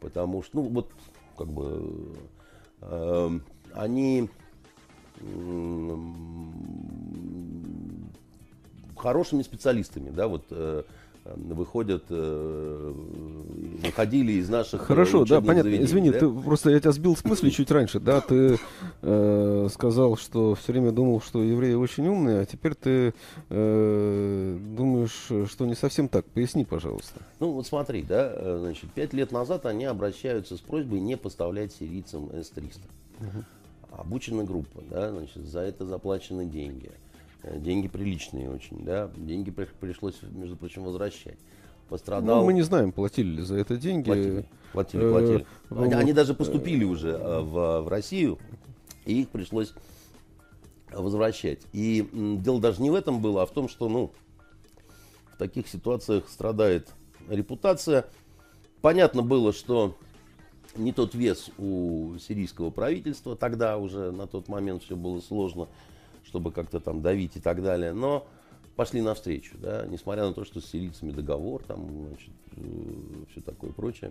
потому 0.00 0.42
что, 0.42 0.56
ну, 0.56 0.62
вот, 0.62 0.90
как 1.36 1.48
бы, 1.48 2.16
э, 2.80 3.38
они 3.74 4.28
м, 5.20 6.14
хорошими 8.96 9.42
специалистами, 9.42 10.10
да, 10.10 10.26
вот 10.26 10.46
э, 10.50 10.82
э, 10.82 10.84
выходят, 11.24 12.04
э, 12.10 12.92
выходили 13.82 14.32
из 14.32 14.48
наших 14.48 14.82
э, 14.82 14.84
Хорошо, 14.84 15.24
да, 15.24 15.40
понятно. 15.40 15.62
заведений, 15.62 15.84
Извини, 15.84 16.10
да. 16.10 16.18
ты 16.20 16.28
просто 16.28 16.70
я 16.70 16.80
тебя 16.80 16.92
сбил 16.92 17.16
с 17.16 17.24
мысли 17.24 17.50
чуть 17.50 17.70
раньше, 17.70 17.98
да, 17.98 18.20
ты 18.20 18.58
э, 19.02 19.68
сказал, 19.72 20.16
что 20.16 20.54
все 20.54 20.72
время 20.72 20.92
думал, 20.92 21.20
что 21.20 21.42
евреи 21.42 21.74
очень 21.74 22.06
умные, 22.06 22.40
а 22.40 22.46
теперь 22.46 22.74
ты 22.74 23.14
э, 23.48 24.58
думаешь, 24.76 25.48
что 25.50 25.66
не 25.66 25.74
совсем 25.74 26.08
так. 26.08 26.26
Поясни, 26.26 26.64
пожалуйста. 26.64 27.20
Ну 27.40 27.52
вот 27.52 27.66
смотри, 27.66 28.02
да, 28.02 28.30
э, 28.34 28.58
значит, 28.60 28.90
пять 28.92 29.12
лет 29.14 29.32
назад 29.32 29.66
они 29.66 29.84
обращаются 29.86 30.56
с 30.56 30.60
просьбой 30.60 31.00
не 31.00 31.16
поставлять 31.16 31.72
сирийцам 31.72 32.30
С-300. 32.32 32.80
Обучена 33.92 34.44
группа, 34.44 34.82
да, 34.90 35.10
значит, 35.10 35.46
за 35.46 35.60
это 35.60 35.86
заплачены 35.86 36.46
деньги. 36.46 36.90
Э, 36.90 37.03
Деньги 37.56 37.88
приличные 37.88 38.50
очень, 38.50 38.84
да, 38.84 39.10
деньги 39.16 39.50
при- 39.50 39.68
пришлось, 39.80 40.16
между 40.22 40.56
прочим, 40.56 40.84
возвращать. 40.84 41.38
Пострадал... 41.88 42.40
Ну, 42.40 42.46
мы 42.46 42.54
не 42.54 42.62
знаем, 42.62 42.92
платили 42.92 43.36
ли 43.36 43.42
за 43.42 43.56
это 43.56 43.76
деньги. 43.76 44.06
Платили, 44.06 44.46
платили, 44.72 45.04
Э, 45.04 45.10
платили. 45.10 45.46
Они, 45.70 45.90
вот, 45.90 45.92
они 45.94 46.12
даже 46.12 46.34
поступили 46.34 46.84
уже 46.84 47.10
э, 47.10 47.40
в, 47.40 47.82
в 47.82 47.88
Россию, 47.88 48.38
и 49.04 49.20
их 49.22 49.28
пришлось 49.28 49.74
возвращать. 50.90 51.60
И 51.72 52.08
м, 52.12 52.42
дело 52.42 52.60
даже 52.60 52.80
не 52.80 52.90
в 52.90 52.94
этом 52.94 53.20
было, 53.20 53.42
а 53.42 53.46
в 53.46 53.50
том, 53.50 53.68
что, 53.68 53.88
ну, 53.88 54.12
в 55.32 55.36
таких 55.36 55.68
ситуациях 55.68 56.28
страдает 56.28 56.88
репутация. 57.28 58.06
Понятно 58.80 59.22
было, 59.22 59.52
что 59.52 59.94
не 60.76 60.92
тот 60.92 61.14
вес 61.14 61.50
у 61.58 62.14
сирийского 62.18 62.70
правительства, 62.70 63.36
тогда 63.36 63.76
уже 63.78 64.10
на 64.10 64.26
тот 64.26 64.48
момент 64.48 64.82
все 64.82 64.96
было 64.96 65.20
сложно, 65.20 65.68
чтобы 66.34 66.50
как-то 66.50 66.80
там 66.80 67.00
давить 67.00 67.36
и 67.36 67.40
так 67.40 67.62
далее, 67.62 67.92
но 67.92 68.26
пошли 68.74 69.00
навстречу, 69.00 69.56
да, 69.56 69.86
несмотря 69.86 70.26
на 70.26 70.32
то, 70.32 70.44
что 70.44 70.60
с 70.60 70.66
сирийцами 70.66 71.12
договор, 71.12 71.62
там, 71.62 72.08
значит, 72.08 72.30
все 73.30 73.40
такое 73.40 73.70
прочее. 73.70 74.10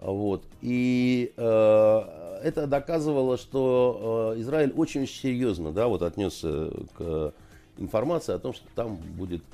Вот. 0.00 0.44
И 0.62 1.32
э, 1.36 2.40
это 2.42 2.66
доказывало, 2.66 3.38
что 3.38 4.34
э, 4.34 4.40
Израиль 4.40 4.72
очень 4.72 5.06
серьезно 5.06 5.70
да, 5.70 5.86
вот 5.86 6.02
отнесся 6.02 6.72
к 6.94 7.32
информации 7.78 8.34
о 8.34 8.40
том, 8.40 8.52
что 8.52 8.66
там 8.74 8.96
будет 8.96 9.44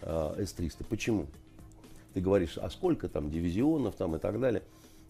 э, 0.00 0.34
С-300. 0.38 0.86
Почему? 0.88 1.26
Ты 2.14 2.22
говоришь, 2.22 2.56
а 2.56 2.70
сколько 2.70 3.10
там 3.10 3.30
дивизионов 3.30 3.94
там 3.96 4.16
и 4.16 4.18
так 4.18 4.40
далее. 4.40 4.62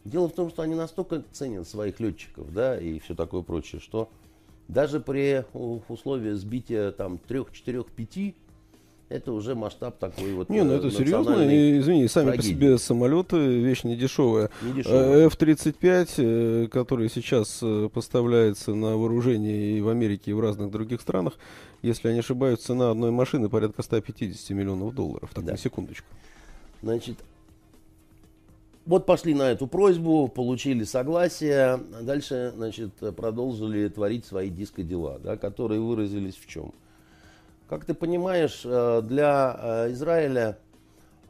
Дело 0.04 0.28
в 0.28 0.32
том, 0.32 0.50
что 0.50 0.62
они 0.62 0.74
настолько 0.74 1.22
ценят 1.30 1.68
своих 1.68 2.00
летчиков, 2.00 2.52
да, 2.52 2.76
и 2.76 2.98
все 2.98 3.14
такое 3.14 3.42
прочее, 3.42 3.80
что 3.80 4.10
даже 4.68 5.00
при 5.00 5.44
условии 5.52 6.32
сбития 6.32 6.90
там 6.92 7.18
трех, 7.18 7.52
четырех, 7.52 7.86
пяти 7.90 8.34
это 9.08 9.32
уже 9.32 9.54
масштаб 9.54 9.98
такой 9.98 10.32
вот. 10.32 10.48
Не, 10.48 10.64
ну 10.64 10.72
это 10.72 10.90
серьезно. 10.90 11.48
И, 11.48 11.78
извини, 11.78 12.08
сами 12.08 12.32
трагедии. 12.32 12.52
по 12.52 12.56
себе 12.56 12.78
самолеты 12.78 13.36
вещь 13.36 13.84
не 13.84 13.96
дешевая. 13.96 14.50
Не 14.62 14.72
дешевая. 14.72 15.26
F-35, 15.28 16.08
э, 16.16 16.68
который 16.68 17.10
сейчас 17.10 17.58
э, 17.62 17.88
поставляется 17.92 18.74
на 18.74 18.96
вооружение 18.96 19.78
и 19.78 19.80
в 19.80 19.88
Америке, 19.88 20.30
и 20.30 20.34
в 20.34 20.40
разных 20.40 20.70
других 20.70 21.00
странах, 21.00 21.34
если 21.82 22.08
я 22.08 22.14
не 22.14 22.20
ошибаюсь, 22.20 22.60
цена 22.60 22.90
одной 22.90 23.10
машины 23.10 23.48
порядка 23.48 23.82
150 23.82 24.50
миллионов 24.50 24.94
долларов. 24.94 25.30
Так, 25.34 25.44
да. 25.44 25.52
на 25.52 25.58
секундочку. 25.58 26.06
Значит, 26.82 27.18
вот 28.86 29.06
пошли 29.06 29.34
на 29.34 29.50
эту 29.50 29.66
просьбу, 29.66 30.28
получили 30.28 30.84
согласие, 30.84 31.80
дальше, 32.02 32.52
значит, 32.54 32.92
продолжили 33.16 33.88
творить 33.88 34.26
свои 34.26 34.50
диско-дела, 34.50 35.18
да, 35.22 35.36
которые 35.36 35.80
выразились 35.80 36.36
в 36.36 36.46
чем? 36.46 36.72
Как 37.68 37.86
ты 37.86 37.94
понимаешь, 37.94 38.60
э, 38.64 39.00
для 39.02 39.58
э, 39.58 39.92
Израиля 39.92 40.58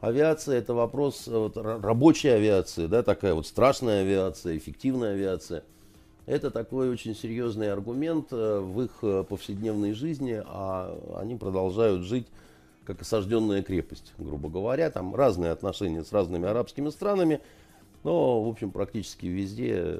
авиация 0.01 0.57
это 0.57 0.73
вопрос 0.73 1.27
э, 1.27 1.31
вот, 1.31 1.55
рабочей 1.55 2.27
авиации, 2.27 2.87
да, 2.87 3.03
такая 3.03 3.33
вот 3.33 3.47
страшная 3.47 4.01
авиация, 4.01 4.57
эффективная 4.57 5.13
авиация. 5.13 5.63
Это 6.25 6.51
такой 6.51 6.89
очень 6.89 7.15
серьезный 7.15 7.71
аргумент 7.71 8.31
в 8.31 8.81
их 8.81 9.27
повседневной 9.27 9.93
жизни, 9.93 10.41
а 10.43 10.97
они 11.21 11.35
продолжают 11.35 12.01
жить 12.01 12.25
как 12.85 13.01
осажденная 13.01 13.63
крепость, 13.63 14.13
грубо 14.17 14.49
говоря. 14.49 14.89
Там 14.89 15.15
разные 15.15 15.51
отношения 15.51 16.03
с 16.03 16.11
разными 16.11 16.47
арабскими 16.47 16.89
странами, 16.89 17.41
но, 18.03 18.43
в 18.43 18.47
общем, 18.47 18.71
практически 18.71 19.25
везде 19.25 19.99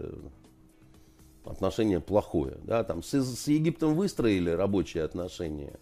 отношение 1.43 1.99
плохое. 1.99 2.57
Да? 2.63 2.83
Там 2.83 3.03
с, 3.03 3.13
с 3.13 3.47
Египтом 3.47 3.95
выстроили 3.95 4.49
рабочие 4.51 5.03
отношения. 5.03 5.73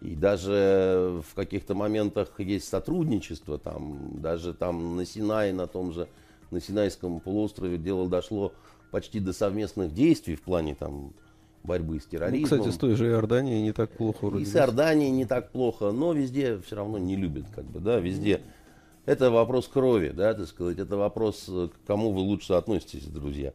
И 0.00 0.14
даже 0.14 1.22
в 1.28 1.34
каких-то 1.34 1.74
моментах 1.74 2.38
есть 2.38 2.68
сотрудничество, 2.68 3.58
там, 3.58 4.20
даже 4.20 4.54
там 4.54 4.96
на 4.96 5.04
Синае, 5.04 5.52
на 5.52 5.66
том 5.66 5.92
же, 5.92 6.08
на 6.50 6.60
Синайском 6.60 7.20
полуострове 7.20 7.78
дело 7.78 8.08
дошло 8.08 8.52
почти 8.92 9.18
до 9.18 9.32
совместных 9.32 9.92
действий 9.92 10.36
в 10.36 10.42
плане 10.42 10.74
там 10.74 11.12
борьбы 11.68 12.00
с 12.00 12.06
терроризмом. 12.06 12.40
Ну, 12.40 12.56
кстати, 12.56 12.74
с 12.74 12.78
той 12.78 12.94
же 12.96 13.06
Иорданией 13.08 13.62
не 13.62 13.72
так 13.72 13.90
плохо. 13.90 14.26
Вроде 14.26 14.42
и 14.42 14.46
с 14.46 14.56
Иорданией 14.56 15.10
не 15.10 15.26
так 15.26 15.50
плохо, 15.50 15.92
но 15.92 16.12
везде 16.12 16.58
все 16.66 16.76
равно 16.76 16.98
не 16.98 17.14
любят, 17.14 17.44
как 17.54 17.64
бы, 17.66 17.78
да, 17.78 18.00
везде. 18.00 18.40
Это 19.04 19.30
вопрос 19.30 19.68
крови, 19.68 20.10
да, 20.10 20.34
так 20.34 20.46
сказать, 20.48 20.78
это 20.78 20.96
вопрос, 20.96 21.44
к 21.44 21.86
кому 21.86 22.12
вы 22.12 22.20
лучше 22.20 22.54
относитесь, 22.54 23.04
друзья, 23.06 23.52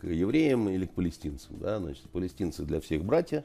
к 0.00 0.06
евреям 0.06 0.68
или 0.68 0.86
к 0.86 0.92
палестинцам, 0.92 1.58
да, 1.58 1.78
значит, 1.78 2.04
палестинцы 2.04 2.62
для 2.62 2.80
всех 2.80 3.04
братья, 3.04 3.44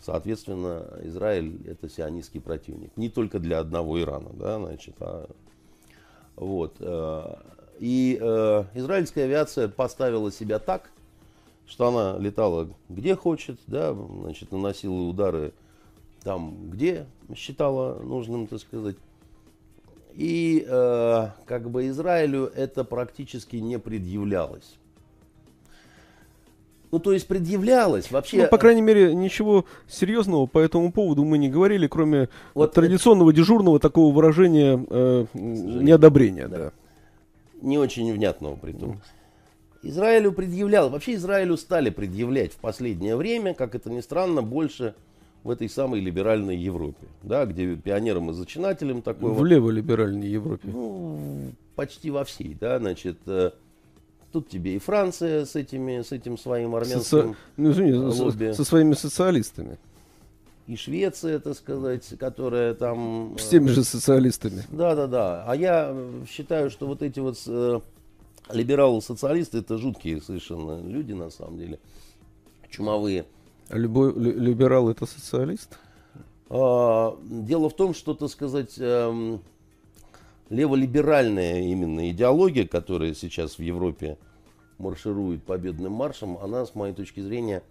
соответственно, 0.00 0.86
Израиль 1.02 1.60
это 1.66 1.90
сионистский 1.90 2.40
противник, 2.40 2.96
не 2.96 3.10
только 3.10 3.38
для 3.38 3.58
одного 3.58 4.00
Ирана, 4.00 4.30
да, 4.32 4.58
значит, 4.58 4.94
а 5.00 5.28
вот. 6.36 6.76
Э, 6.80 7.34
и 7.80 8.18
э, 8.20 8.64
израильская 8.74 9.24
авиация 9.24 9.68
поставила 9.68 10.32
себя 10.32 10.58
так, 10.58 10.90
что 11.68 11.88
она 11.88 12.18
летала 12.18 12.68
где 12.88 13.14
хочет, 13.14 13.58
да, 13.66 13.94
значит, 13.94 14.50
наносила 14.52 15.02
удары 15.02 15.52
там, 16.22 16.70
где 16.70 17.06
считала 17.36 18.00
нужным, 18.02 18.46
так 18.46 18.60
сказать. 18.60 18.96
И 20.14 20.66
э, 20.66 21.28
как 21.46 21.70
бы 21.70 21.86
Израилю 21.88 22.50
это 22.54 22.82
практически 22.82 23.56
не 23.56 23.78
предъявлялось. 23.78 24.78
Ну, 26.90 26.98
то 26.98 27.12
есть 27.12 27.28
предъявлялось 27.28 28.10
вообще... 28.10 28.38
Ну, 28.38 28.48
по 28.48 28.56
крайней 28.56 28.80
мере, 28.80 29.14
ничего 29.14 29.66
серьезного 29.86 30.46
по 30.46 30.58
этому 30.58 30.90
поводу 30.90 31.22
мы 31.22 31.36
не 31.36 31.50
говорили, 31.50 31.86
кроме 31.86 32.30
вот 32.54 32.72
традиционного 32.72 33.30
это... 33.30 33.36
дежурного 33.36 33.78
такого 33.78 34.12
выражения 34.12 34.82
э, 34.88 35.26
неодобрения. 35.34 36.48
Да. 36.48 36.58
Да. 36.58 36.72
Не 37.60 37.78
очень 37.78 38.10
внятного 38.12 38.56
при 38.56 38.72
том. 38.72 38.92
Mm. 38.92 38.98
Израилю 39.82 40.32
предъявлял, 40.32 40.90
вообще 40.90 41.14
Израилю 41.14 41.56
стали 41.56 41.90
предъявлять 41.90 42.52
в 42.52 42.56
последнее 42.56 43.16
время, 43.16 43.54
как 43.54 43.74
это 43.74 43.90
ни 43.90 44.00
странно, 44.00 44.42
больше 44.42 44.94
в 45.44 45.50
этой 45.50 45.68
самой 45.68 46.00
либеральной 46.00 46.56
Европе, 46.56 47.06
да, 47.22 47.46
где 47.46 47.76
пионером 47.76 48.30
и 48.30 48.34
зачинателем 48.34 49.02
такой 49.02 49.32
В 49.32 49.44
леволиберальной 49.44 50.28
Европе. 50.28 50.68
Ну, 50.68 51.52
почти 51.76 52.10
во 52.10 52.24
всей, 52.24 52.56
да, 52.58 52.78
значит, 52.80 53.18
э, 53.26 53.52
тут 54.32 54.48
тебе 54.48 54.74
и 54.74 54.78
Франция 54.78 55.44
с 55.44 55.54
этими, 55.54 56.02
с 56.02 56.10
этим 56.10 56.36
своим 56.36 56.74
армянским 56.74 57.02
Соци... 57.02 57.36
ну, 57.56 57.70
извини, 57.70 57.92
лобби. 57.94 58.50
Со, 58.50 58.56
со 58.56 58.64
своими 58.64 58.94
социалистами. 58.94 59.78
И 60.66 60.76
Швеция, 60.76 61.38
так 61.38 61.54
сказать, 61.54 62.06
которая 62.18 62.74
там... 62.74 63.36
С 63.38 63.48
теми 63.48 63.68
же 63.68 63.84
социалистами. 63.84 64.64
Да, 64.70 64.94
да, 64.94 65.06
да. 65.06 65.44
А 65.46 65.56
я 65.56 65.96
считаю, 66.28 66.68
что 66.68 66.86
вот 66.86 67.00
эти 67.00 67.20
вот 67.20 67.42
э, 67.46 67.80
Либералы-социалисты 68.52 69.58
это 69.58 69.78
жуткие 69.78 70.20
совершенно 70.20 70.80
люди, 70.80 71.12
на 71.12 71.30
самом 71.30 71.58
деле. 71.58 71.78
Чумовые. 72.70 73.26
А 73.68 73.76
любой 73.76 74.14
либерал 74.14 74.88
это 74.88 75.06
социалист? 75.06 75.78
А, 76.48 77.18
дело 77.24 77.68
в 77.68 77.76
том, 77.76 77.94
что, 77.94 78.14
так 78.14 78.30
сказать, 78.30 78.74
эм, 78.78 79.40
леволиберальная 80.48 81.60
именно 81.62 82.10
идеология, 82.10 82.66
которая 82.66 83.14
сейчас 83.14 83.58
в 83.58 83.62
Европе 83.62 84.16
марширует 84.78 85.42
победным 85.42 85.92
маршем, 85.92 86.38
она, 86.38 86.64
с 86.64 86.74
моей 86.74 86.94
точки 86.94 87.20
зрения, 87.20 87.62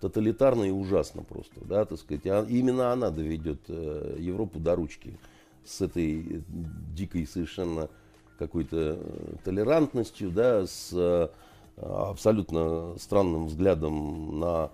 тоталитарна 0.00 0.64
и 0.64 0.70
ужасна 0.70 1.22
просто. 1.22 1.64
Да, 1.64 1.84
так 1.84 1.98
сказать. 1.98 2.26
А 2.26 2.46
именно 2.48 2.92
она 2.92 3.10
доведет 3.10 3.60
э, 3.68 4.16
Европу 4.18 4.58
до 4.58 4.76
ручки 4.76 5.18
с 5.64 5.80
этой 5.80 6.44
дикой 6.94 7.26
совершенно 7.26 7.88
какой-то 8.38 8.98
э, 8.98 9.34
толерантностью, 9.44 10.30
да, 10.30 10.66
с 10.66 10.90
э, 10.92 11.28
абсолютно 11.76 12.94
странным 12.98 13.46
взглядом 13.46 14.38
на 14.38 14.70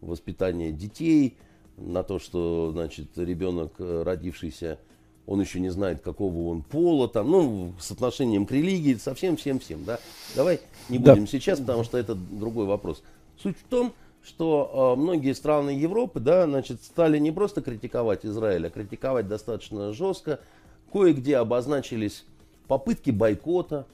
воспитание 0.00 0.72
детей, 0.72 1.36
на 1.76 2.02
то, 2.02 2.18
что, 2.18 2.70
значит, 2.72 3.16
ребенок, 3.16 3.72
э, 3.78 4.02
родившийся, 4.02 4.78
он 5.26 5.40
еще 5.40 5.60
не 5.60 5.70
знает, 5.70 6.00
какого 6.02 6.50
он 6.50 6.62
пола, 6.62 7.08
там, 7.08 7.30
ну, 7.30 7.72
с 7.78 7.90
отношением 7.90 8.46
к 8.46 8.52
религии, 8.52 8.94
совсем 8.94 9.36
всем-всем, 9.36 9.84
да. 9.84 9.98
Давай 10.34 10.60
не 10.88 10.98
будем 10.98 11.24
да. 11.24 11.30
сейчас, 11.30 11.60
потому 11.60 11.84
что 11.84 11.96
это 11.96 12.14
другой 12.14 12.66
вопрос. 12.66 13.02
Суть 13.40 13.56
в 13.56 13.64
том, 13.68 13.92
что 14.24 14.94
э, 14.96 15.00
многие 15.00 15.34
страны 15.34 15.70
Европы, 15.70 16.20
да, 16.20 16.46
значит, 16.46 16.82
стали 16.82 17.18
не 17.18 17.32
просто 17.32 17.62
критиковать 17.62 18.24
Израиль, 18.24 18.66
а 18.66 18.70
критиковать 18.70 19.28
достаточно 19.28 19.92
жестко. 19.92 20.40
Кое-где 20.92 21.38
обозначились 21.38 22.24
попытки 22.68 23.10
бойкота 23.10 23.86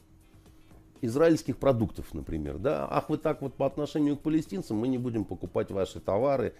израильских 1.01 1.57
продуктов, 1.59 2.13
например. 2.13 2.59
Да? 2.59 2.87
Ах, 2.91 3.09
вы 3.09 3.19
так 3.19 3.43
вот 3.43 3.55
по 3.55 3.67
отношению 3.67 4.17
к 4.17 4.21
палестинцам, 4.21 4.77
мы 4.77 4.89
не 4.89 4.99
будем 4.99 5.25
покупать 5.25 5.71
ваши 5.71 6.01
товары 6.01 6.55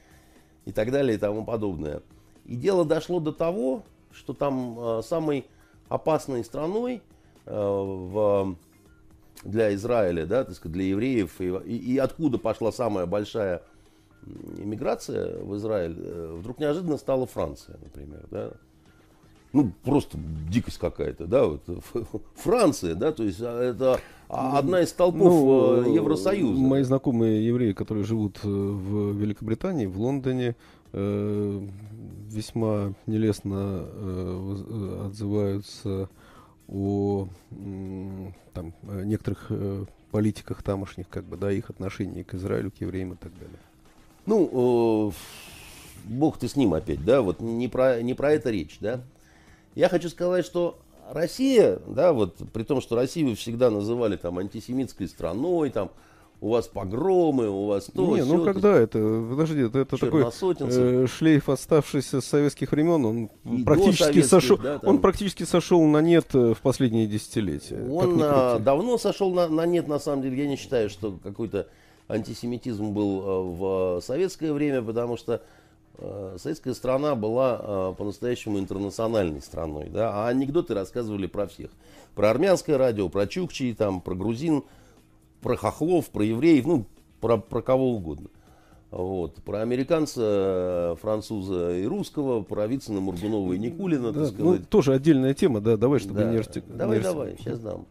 и 0.65 0.73
так 0.73 0.91
далее 0.91 1.17
и 1.17 1.19
тому 1.19 1.45
подобное. 1.45 2.03
И 2.45 2.57
дело 2.57 2.85
дошло 2.85 3.21
до 3.21 3.33
того, 3.33 3.85
что 4.13 4.33
там 4.33 4.79
э, 4.79 5.03
самой 5.03 5.47
опасной 5.89 6.45
страной 6.45 7.03
э, 7.47 7.53
в, 7.55 8.57
для 9.43 9.75
Израиля, 9.75 10.27
да, 10.27 10.45
так 10.45 10.55
сказать, 10.55 10.73
для 10.73 10.85
евреев, 10.85 11.41
и, 11.41 11.49
и, 11.67 11.95
и 11.95 11.99
откуда 11.99 12.39
пошла 12.39 12.73
самая 12.73 13.07
большая 13.07 13.63
иммиграция 14.59 15.39
в 15.39 15.57
Израиль, 15.57 15.97
э, 15.99 16.37
вдруг 16.39 16.59
неожиданно 16.59 16.97
стала 16.97 17.27
Франция, 17.27 17.77
например. 17.83 18.27
Да? 18.31 18.53
Ну, 19.53 19.73
просто 19.85 20.19
дикость 20.51 20.79
какая-то, 20.79 21.27
да, 21.27 21.47
вот, 21.47 21.63
Франция, 22.37 22.95
да, 22.95 23.13
то 23.13 23.25
есть 23.25 23.41
а, 23.41 23.63
это 23.63 24.01
одна 24.29 24.83
из 24.83 24.93
толпов 24.93 25.33
ну, 25.33 25.83
э, 25.85 25.95
Евросоюза. 25.95 26.61
Мои 26.61 26.83
знакомые 26.83 27.47
евреи, 27.47 27.73
которые 27.73 28.05
живут 28.05 28.39
э, 28.43 28.49
в 28.49 29.17
Великобритании, 29.17 29.87
в 29.87 29.99
Лондоне, 29.99 30.55
э, 30.93 31.67
весьма 32.29 32.93
нелестно 33.07 33.87
э, 33.87 35.07
отзываются 35.07 36.09
о 36.69 37.29
э, 37.51 38.31
там, 38.53 38.75
некоторых 38.83 39.47
э, 39.49 39.85
политиках 40.11 40.63
тамошних, 40.63 41.09
как 41.09 41.25
бы, 41.25 41.37
да, 41.37 41.51
их 41.51 41.71
отношении 41.71 42.23
к 42.23 42.35
Израилю, 42.35 42.71
к 42.71 42.81
евреям 42.81 43.15
и 43.15 43.17
так 43.17 43.33
далее. 43.39 43.59
Ну, 44.27 45.09
э, 45.09 45.13
бог 46.05 46.39
ты 46.39 46.49
с 46.49 46.57
ним 46.57 46.75
опять, 46.75 47.05
да, 47.05 47.23
вот 47.23 47.41
не 47.41 47.69
про, 47.69 48.03
не 48.03 48.15
про 48.15 48.33
это 48.33 48.51
речь, 48.51 48.77
да. 48.81 49.01
Я 49.75 49.89
хочу 49.89 50.09
сказать, 50.09 50.45
что 50.45 50.79
Россия, 51.13 51.79
да, 51.87 52.13
вот 52.13 52.37
при 52.53 52.63
том, 52.65 52.81
что 52.81 52.97
Россию 52.97 53.37
всегда 53.37 53.71
называли 53.71 54.17
там 54.17 54.39
антисемитской 54.39 55.09
страной, 55.09 55.71
там 55.71 55.91
у 56.41 56.51
вас 56.51 56.69
погромы, 56.69 57.49
у 57.49 57.67
вас 57.67 57.87
то, 57.93 58.17
Не, 58.17 58.25
ну 58.25 58.45
когда 58.45 58.77
это, 58.77 58.99
подожди, 59.29 59.63
это, 59.63 59.81
это 59.81 59.97
такой 59.97 60.25
э, 60.25 61.07
шлейф 61.09 61.49
оставшийся 61.49 62.21
с 62.21 62.27
советских 62.27 62.71
времен, 62.71 63.05
он 63.05 63.31
И 63.45 63.65
практически 63.65 64.23
сошел, 64.23 64.57
да, 64.57 64.79
там... 64.79 64.89
он 64.89 65.01
практически 65.01 65.43
сошел 65.43 65.85
на 65.85 66.01
нет 66.01 66.27
э, 66.35 66.55
в 66.55 66.61
последние 66.61 67.07
десятилетия. 67.07 67.83
Он 67.91 68.21
а, 68.23 68.59
давно 68.61 68.99
сошел 68.99 69.33
на, 69.33 69.49
на 69.49 69.67
нет, 69.67 69.89
на 69.89 69.99
самом 69.99 70.23
деле, 70.23 70.43
я 70.43 70.49
не 70.49 70.57
считаю, 70.57 70.91
что 70.91 71.19
какой-то 71.23 71.67
антисемитизм 72.09 72.93
был 72.93 73.23
а, 73.25 73.99
в 73.99 74.01
советское 74.05 74.53
время, 74.53 74.83
потому 74.83 75.17
что 75.17 75.35
Э, 75.37 75.41
советская 76.39 76.75
страна 76.75 77.15
была 77.15 77.59
э, 77.61 77.95
по-настоящему 77.97 78.59
интернациональной 78.59 79.41
страной. 79.43 79.89
Да? 79.89 80.13
А 80.13 80.29
анекдоты 80.29 80.75
рассказывали 80.75 81.27
про 81.27 81.47
всех. 81.47 81.71
Про 82.15 82.31
армянское 82.31 82.77
радио, 82.77 83.09
про 83.09 83.27
чукчи, 83.27 83.75
там, 83.75 84.01
про 84.01 84.15
грузин, 84.15 84.63
про 85.41 85.57
хохлов, 85.57 86.09
про 86.11 86.25
евреев, 86.25 86.67
ну, 86.67 86.87
про, 87.21 87.39
про 87.39 87.63
кого 87.63 87.93
угодно. 87.93 88.29
Вот. 88.91 89.35
Про 89.43 89.61
американца, 89.61 90.97
француза 91.01 91.77
и 91.77 91.85
русского, 91.85 92.43
про 92.43 92.67
Вицина, 92.67 93.01
Мургунова 93.01 93.53
и 93.53 93.59
Никулина, 93.59 94.13
да, 94.13 94.31
Ну, 94.39 94.59
тоже 94.59 94.95
отдельная 94.95 95.35
тема, 95.35 95.61
да, 95.61 95.77
давай, 95.77 95.99
чтобы 95.99 96.21
да. 96.21 96.31
не 96.31 96.39
арти... 96.39 96.63
Давай, 96.67 96.99
не 96.99 97.03
давай, 97.03 97.37
сейчас 97.39 97.59
дам. 97.61 97.87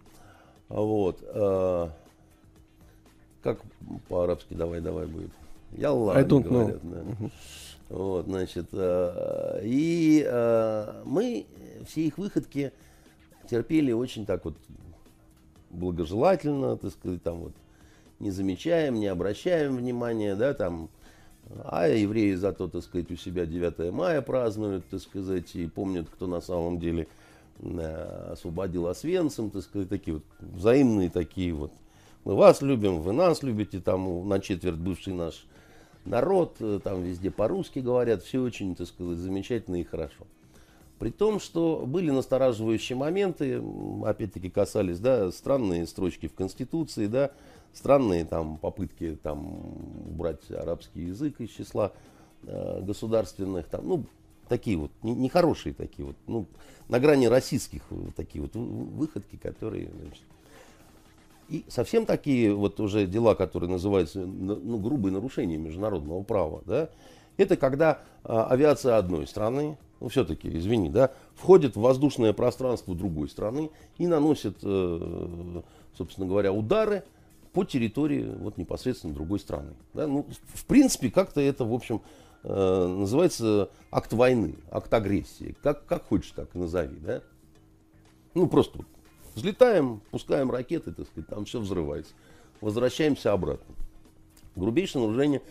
Вот. 0.70 1.20
Э, 1.24 1.90
как 3.44 3.60
по-арабски 4.10 4.54
давай, 4.54 4.82
давай 4.82 5.06
будет? 5.06 5.32
Ялла, 5.72 6.14
I 6.16 6.24
don't 6.24 6.44
говорят, 6.44 6.84
know. 6.84 7.20
Да. 7.20 7.30
Вот, 7.90 8.26
значит, 8.26 8.68
э, 8.74 9.62
и 9.64 10.24
э, 10.26 11.02
мы 11.06 11.46
все 11.88 12.02
их 12.02 12.18
выходки 12.18 12.74
терпели 13.50 13.94
очень 13.94 14.26
так 14.26 14.44
вот 14.44 14.56
благожелательно, 15.70 16.76
так 16.76 16.92
сказать, 16.92 17.24
там 17.24 17.38
вот 17.38 17.54
не 18.20 18.32
замечаем, 18.32 18.96
не 18.96 19.08
обращаем 19.08 19.78
внимания, 19.78 20.36
да, 20.36 20.54
там, 20.54 20.90
а 21.64 21.88
евреи 21.88 22.34
зато, 22.34 22.68
так 22.68 22.84
сказать, 22.84 23.10
у 23.12 23.16
себя 23.16 23.46
9 23.46 23.94
мая 23.94 24.22
празднуют, 24.22 24.86
так 24.90 25.00
сказать, 25.00 25.56
и 25.56 25.68
помнят, 25.68 26.08
кто 26.10 26.28
на 26.28 26.42
самом 26.42 26.80
деле 26.80 27.08
э, 27.60 28.30
освободил 28.34 28.88
Освенцим, 28.88 29.50
так 29.50 29.64
сказать, 29.64 29.88
такие 29.88 30.16
вот 30.16 30.24
взаимные 30.40 31.10
такие 31.10 31.54
вот. 31.54 31.72
Мы 32.26 32.36
вас 32.36 32.62
любим, 32.62 33.00
вы 33.02 33.14
нас 33.14 33.44
любите, 33.44 33.80
там 33.80 34.28
на 34.28 34.42
четверть 34.42 34.76
бывший 34.76 35.14
наш 35.14 35.46
народ, 36.08 36.58
э, 36.60 36.80
там 36.84 37.04
везде 37.04 37.32
по-русски 37.32 37.80
говорят, 37.80 38.24
все 38.24 38.40
очень, 38.40 38.76
так 38.76 38.88
сказать, 38.88 39.18
замечательно 39.18 39.80
и 39.80 39.84
хорошо. 39.84 40.26
При 41.00 41.12
том, 41.12 41.40
что 41.40 41.84
были 41.86 42.10
настораживающие 42.10 42.98
моменты, 42.98 43.62
опять-таки 44.04 44.50
касались, 44.50 45.00
да, 45.00 45.32
странные 45.32 45.86
строчки 45.86 46.28
в 46.28 46.34
Конституции, 46.34 47.06
да, 47.06 47.32
странные 47.74 48.26
там 48.26 48.58
попытки 48.58 49.18
там 49.22 49.62
убрать 50.10 50.50
арабский 50.50 51.02
язык 51.02 51.40
из 51.40 51.52
числа 51.52 51.92
э, 52.44 52.82
государственных, 52.82 53.68
там, 53.68 53.88
ну, 53.88 54.04
такие 54.48 54.78
вот, 54.78 54.92
нехорошие 55.04 55.76
не 55.78 55.86
такие 55.86 56.06
вот, 56.06 56.16
ну, 56.26 56.48
на 56.90 57.00
грани 57.00 57.28
российских 57.28 57.84
такие 58.16 58.42
вот 58.42 58.56
выходки, 58.56 59.36
которые, 59.36 59.90
значит, 60.02 60.24
и 61.50 61.66
совсем 61.68 62.06
такие 62.06 62.54
вот 62.54 62.80
уже 62.80 63.08
дела, 63.08 63.36
которые 63.36 63.70
называются 63.70 64.20
ну, 64.20 64.78
грубые 64.78 65.14
нарушения 65.14 65.58
международного 65.58 66.24
права, 66.24 66.62
да, 66.66 66.90
это 67.38 67.56
когда 67.56 68.02
а, 68.24 68.48
авиация 68.48 68.98
одной 68.98 69.28
страны, 69.28 69.78
ну 70.00 70.10
все-таки, 70.10 70.56
извини, 70.58 70.90
да, 70.90 71.12
входит 71.36 71.76
в 71.76 71.82
воздушное 71.82 72.34
пространство 72.34 72.96
другой 72.96 73.30
страны 73.30 73.70
и 73.98 74.08
наносит, 74.08 74.58
э, 74.64 75.62
собственно 75.98 76.28
говоря, 76.28 76.52
удары 76.52 77.04
по 77.54 77.64
территории 77.64 78.24
вот 78.40 78.58
непосредственно 78.58 79.14
другой 79.14 79.40
страны. 79.40 79.74
Да? 79.94 80.08
Ну, 80.08 80.28
в 80.54 80.66
принципе, 80.66 81.10
как-то 81.10 81.42
это, 81.42 81.66
в 81.66 81.74
общем, 81.74 82.02
э, 82.44 82.88
называется 82.88 83.70
акт 83.92 84.14
войны, 84.14 84.56
акт 84.70 84.94
агрессии. 84.94 85.56
Как, 85.64 85.86
как 85.86 86.06
хочешь, 86.06 86.32
так 86.32 86.54
назови. 86.54 86.98
Да? 87.00 87.24
Ну, 88.36 88.48
просто 88.48 88.80
Взлетаем, 89.38 90.02
пускаем 90.10 90.50
ракеты, 90.50 90.92
так 90.92 91.06
сказать, 91.06 91.30
там 91.30 91.46
все 91.46 91.60
взрывается. 91.60 92.12
Возвращаемся 92.60 93.34
обратно. 93.34 93.76
Грубейшее 94.56 95.04
нарушение 95.06 95.44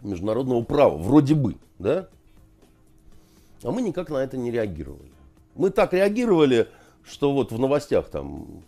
международного 0.00 0.62
права, 0.62 0.96
вроде 0.96 1.34
бы, 1.34 1.56
да? 1.80 2.08
А 3.64 3.72
мы 3.72 3.82
никак 3.82 4.10
на 4.10 4.18
это 4.18 4.36
не 4.36 4.52
реагировали. 4.52 5.10
Мы 5.56 5.70
так 5.70 5.92
реагировали, 5.92 6.68
что 7.02 7.32
вот 7.32 7.50
в 7.50 7.58
новостях 7.58 8.10
там, 8.10 8.62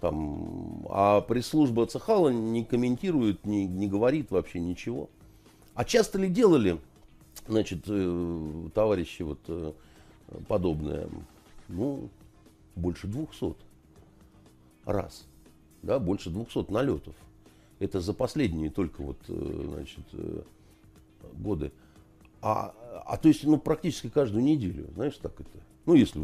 там 0.00 0.84
а 0.90 1.20
пресс-служба 1.20 1.86
Цехала 1.86 2.30
не 2.30 2.64
комментирует, 2.64 3.46
не, 3.46 3.64
не 3.64 3.86
говорит 3.86 4.32
вообще 4.32 4.58
ничего. 4.58 5.08
А 5.74 5.84
часто 5.84 6.18
ли 6.18 6.28
делали, 6.28 6.80
значит, 7.46 7.84
э, 7.86 8.68
товарищи 8.74 9.22
вот 9.22 9.38
э, 9.46 9.72
подобное? 10.48 11.08
Ну, 11.68 12.08
больше 12.74 13.06
двухсот 13.06 13.56
раз. 14.88 15.26
Да, 15.82 15.98
больше 15.98 16.30
200 16.30 16.70
налетов. 16.70 17.14
Это 17.78 18.00
за 18.00 18.12
последние 18.12 18.70
только 18.70 19.02
вот, 19.02 19.18
э, 19.28 19.64
значит, 19.72 20.04
э, 20.12 20.42
годы. 21.34 21.70
А, 22.40 22.74
а 23.06 23.16
то 23.16 23.28
есть, 23.28 23.44
ну, 23.44 23.58
практически 23.58 24.08
каждую 24.08 24.42
неделю, 24.42 24.88
знаешь, 24.94 25.16
так 25.20 25.40
это. 25.40 25.48
Ну, 25.86 25.94
если 25.94 26.20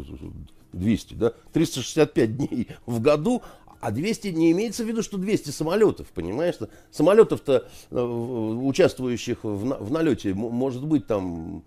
200, 0.73 1.13
да, 1.13 1.33
365 1.53 2.37
дней 2.37 2.67
в 2.85 3.01
году, 3.01 3.41
а 3.79 3.91
200 3.91 4.29
не 4.29 4.51
имеется 4.51 4.83
в 4.83 4.87
виду, 4.87 5.01
что 5.03 5.17
200 5.17 5.51
самолетов, 5.51 6.07
понимаешь? 6.09 6.55
Самолетов-то, 6.91 7.67
э, 7.91 8.01
участвующих 8.01 9.43
в, 9.43 9.85
в 9.85 9.91
налете, 9.91 10.33
может 10.33 10.85
быть 10.85 11.07
там 11.07 11.63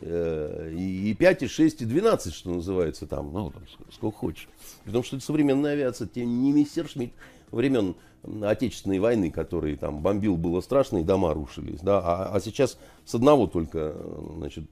и 0.00 1.14
5, 1.18 1.42
и 1.42 1.46
6, 1.46 1.82
и 1.82 1.84
12, 1.84 2.34
что 2.34 2.50
называется 2.50 3.06
там, 3.06 3.32
ну, 3.32 3.50
там, 3.50 3.62
сколько 3.92 4.16
хочешь. 4.16 4.48
Потому 4.84 5.04
что 5.04 5.16
это 5.16 5.24
современная 5.24 5.72
авиация, 5.72 6.06
те 6.06 6.24
не 6.24 6.52
мистер 6.52 6.88
Шмидт 6.88 7.12
времен 7.50 7.94
Отечественной 8.42 8.98
войны, 8.98 9.30
который 9.30 9.76
там 9.76 10.00
бомбил, 10.00 10.36
было 10.36 10.60
страшно, 10.60 10.98
и 10.98 11.04
дома 11.04 11.32
рушились. 11.32 11.80
Да? 11.80 12.00
А, 12.00 12.34
а 12.34 12.40
сейчас 12.40 12.78
с 13.06 13.14
одного 13.14 13.46
только 13.46 13.96
значит, 14.36 14.64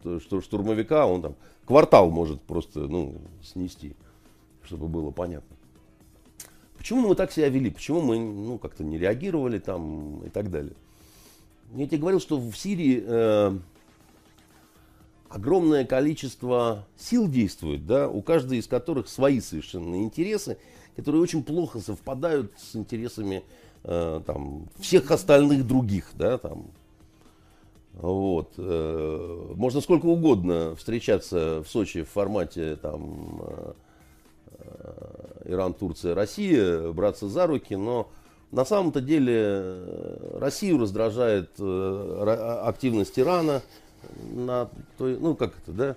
штурмовика 0.43 1.07
он 1.07 1.23
там 1.23 1.35
квартал 1.65 2.11
может 2.11 2.43
просто 2.43 2.81
ну, 2.81 3.15
снести, 3.43 3.97
чтобы 4.63 4.89
было 4.89 5.11
понятно. 5.11 5.57
Почему 6.77 7.09
мы 7.09 7.15
так 7.15 7.33
себя 7.33 7.49
вели? 7.49 7.71
Почему 7.71 8.03
мы 8.03 8.19
ну, 8.19 8.59
как-то 8.59 8.85
не 8.85 8.99
реагировали 8.99 9.59
там 9.59 10.23
и 10.25 10.29
так 10.29 10.51
далее? 10.51 10.75
Я 11.75 11.87
тебе 11.87 11.99
говорил, 11.99 12.21
что 12.21 12.39
в 12.39 12.55
Сирии 12.55 13.03
э, 13.05 13.59
огромное 15.29 15.85
количество 15.85 16.87
сил 16.97 17.29
действует, 17.29 17.87
да, 17.87 18.09
у 18.09 18.23
каждой 18.23 18.59
из 18.59 18.67
которых 18.67 19.09
свои 19.09 19.41
совершенно 19.41 19.97
интересы, 19.97 20.59
которые 20.97 21.23
очень 21.23 21.43
плохо 21.43 21.81
совпадают 21.81 22.53
с 22.59 22.75
интересами 22.75 23.45
э, 23.85 24.21
там, 24.27 24.69
всех 24.79 25.11
остальных 25.11 25.67
других. 25.67 26.11
Да, 26.15 26.39
там. 26.39 26.67
Вот. 27.95 28.55
Э, 28.57 29.53
можно 29.55 29.81
сколько 29.81 30.07
угодно 30.07 30.75
встречаться 30.77 31.63
в 31.63 31.69
Сочи 31.69 32.03
в 32.03 32.09
формате 32.09 32.77
там, 32.77 33.43
э, 33.43 33.73
э 34.59 35.53
Иран, 35.53 35.73
Турция, 35.73 36.15
Россия, 36.15 36.91
браться 36.93 37.29
за 37.29 37.47
руки, 37.47 37.75
но 37.75 38.11
на 38.51 38.65
самом-то 38.65 39.01
деле 39.01 39.35
э, 39.37 40.39
Россию 40.41 40.79
раздражает 40.79 41.51
э, 41.59 42.61
активность 42.65 43.19
Ирана, 43.19 43.63
на 44.33 44.69
той, 44.97 45.19
ну 45.19 45.35
как 45.35 45.53
это, 45.63 45.73
да, 45.73 45.97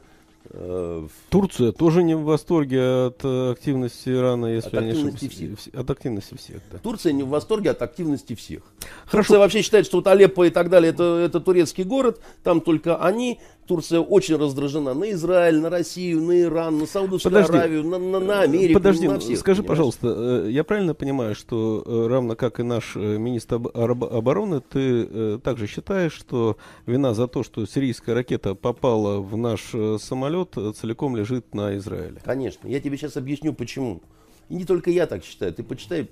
Э, 0.50 1.08
Турция 1.30 1.72
тоже 1.72 2.04
не 2.04 2.16
в 2.16 2.24
восторге 2.24 3.08
от 3.08 3.24
активности 3.24 4.10
Ирана, 4.10 4.48
если 4.48 4.76
от 4.76 4.84
активности 4.84 5.28
всех. 5.28 5.76
От 5.76 5.90
активности 5.90 6.36
всех, 6.36 6.62
да. 6.72 6.78
Турция 6.80 7.14
не 7.14 7.24
в 7.24 7.30
восторге 7.30 7.72
от 7.72 7.82
активности 7.82 8.36
всех. 8.36 8.64
Хорошо. 9.06 9.28
Турция 9.28 9.40
вообще 9.40 9.62
считает, 9.62 9.86
что 9.86 9.98
вот 9.98 10.08
Алеппо 10.08 10.44
и 10.44 10.50
так 10.50 10.70
далее, 10.70 10.92
это, 10.92 11.20
это 11.24 11.40
турецкий 11.40 11.84
город, 11.84 12.20
там 12.44 12.62
только 12.62 12.98
они. 12.98 13.40
Турция 13.68 14.00
очень 14.00 14.36
раздражена 14.36 14.94
на 14.94 15.12
Израиль, 15.12 15.60
на 15.60 15.70
Россию, 15.70 16.22
на 16.22 16.42
Иран, 16.42 16.80
на 16.80 16.86
Саудовскую 16.86 17.32
Подожди. 17.32 17.58
Аравию, 17.58 17.84
на, 17.86 17.98
на, 17.98 18.20
на 18.20 18.42
Америку, 18.42 18.80
Подожди, 18.80 19.08
на 19.08 19.20
всех. 19.20 19.38
Скажи, 19.40 19.62
понимаешь? 19.62 19.94
пожалуйста, 19.96 20.48
я 20.50 20.64
правильно 20.64 20.94
понимаю, 20.94 21.36
что 21.36 21.84
равно 22.10 22.36
как 22.36 22.60
и 22.60 22.64
наш 22.64 22.96
министр 22.96 23.56
обороны, 23.74 24.62
ты 24.62 25.38
также 25.40 25.68
считаешь, 25.68 26.14
что 26.14 26.58
вина 26.86 27.14
за 27.14 27.28
то, 27.28 27.44
что 27.44 27.66
сирийская 27.66 28.16
ракета 28.16 28.56
попала 28.56 29.22
в 29.22 29.38
наш 29.38 29.74
самолет, 30.02 30.56
целиком 30.76 31.16
лежит 31.16 31.54
на 31.54 31.78
Израиле? 31.78 32.22
Конечно. 32.24 32.68
Я 32.68 32.80
тебе 32.80 32.98
сейчас 32.98 33.16
объясню, 33.16 33.54
почему. 33.54 34.02
И 34.50 34.56
не 34.56 34.66
только 34.66 34.92
я 34.92 35.08
так 35.08 35.24
считаю. 35.24 35.54
Ты 35.54 35.64
почитай 35.64 36.10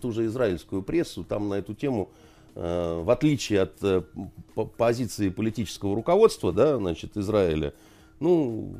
ту 0.00 0.12
же 0.12 0.26
израильскую 0.26 0.82
прессу, 0.82 1.24
там 1.24 1.48
на 1.48 1.54
эту 1.54 1.74
тему 1.74 2.10
в 2.54 3.10
отличие 3.10 3.62
от 3.62 3.82
э, 3.82 4.02
позиции 4.76 5.30
политического 5.30 5.94
руководства, 5.94 6.52
да, 6.52 6.76
значит, 6.76 7.16
Израиля, 7.16 7.72
ну, 8.20 8.76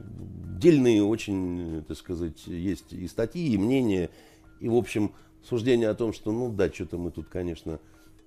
дельные 0.59 1.03
очень, 1.03 1.85
так 1.89 1.97
сказать, 1.97 2.47
есть 2.47 2.93
и 2.93 3.09
статьи, 3.09 3.55
и 3.55 3.59
мнения, 3.59 4.11
и, 4.61 4.69
в 4.69 4.77
общем, 4.77 5.13
суждение 5.49 5.89
о 5.89 5.95
том, 5.95 6.13
что, 6.13 6.33
ну, 6.33 6.51
да, 6.53 6.71
что-то 6.71 6.99
мы 6.99 7.11
тут, 7.11 7.29
конечно, 7.29 7.81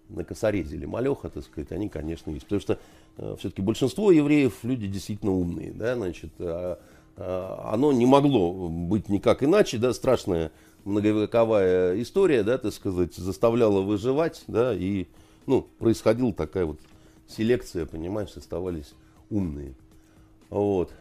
накосорезили 0.09 0.85
малеха, 0.85 1.29
так 1.29 1.43
сказать, 1.43 1.71
они, 1.71 1.89
конечно, 1.89 2.31
есть. 2.31 2.43
Потому 2.43 2.61
что 2.61 2.79
э, 3.17 3.35
все-таки 3.39 3.61
большинство 3.61 4.11
евреев 4.11 4.53
люди 4.63 4.87
действительно 4.87 5.31
умные, 5.31 5.71
да, 5.71 5.95
значит, 5.95 6.31
а, 6.39 6.79
а, 7.17 7.71
оно 7.73 7.91
не 7.91 8.05
могло 8.05 8.69
быть 8.69 9.09
никак 9.09 9.43
иначе, 9.43 9.77
да, 9.77 9.93
страшная 9.93 10.51
многовековая 10.83 12.01
история, 12.01 12.43
да, 12.43 12.57
так 12.57 12.73
сказать, 12.73 13.15
заставляла 13.15 13.81
выживать, 13.81 14.43
да, 14.47 14.75
и, 14.75 15.05
ну, 15.47 15.67
происходила 15.79 16.33
такая 16.33 16.65
вот 16.65 16.79
селекция, 17.27 17.85
понимаешь, 17.85 18.35
оставались 18.35 18.93
умные. 19.29 19.75
Вот. 20.49 20.93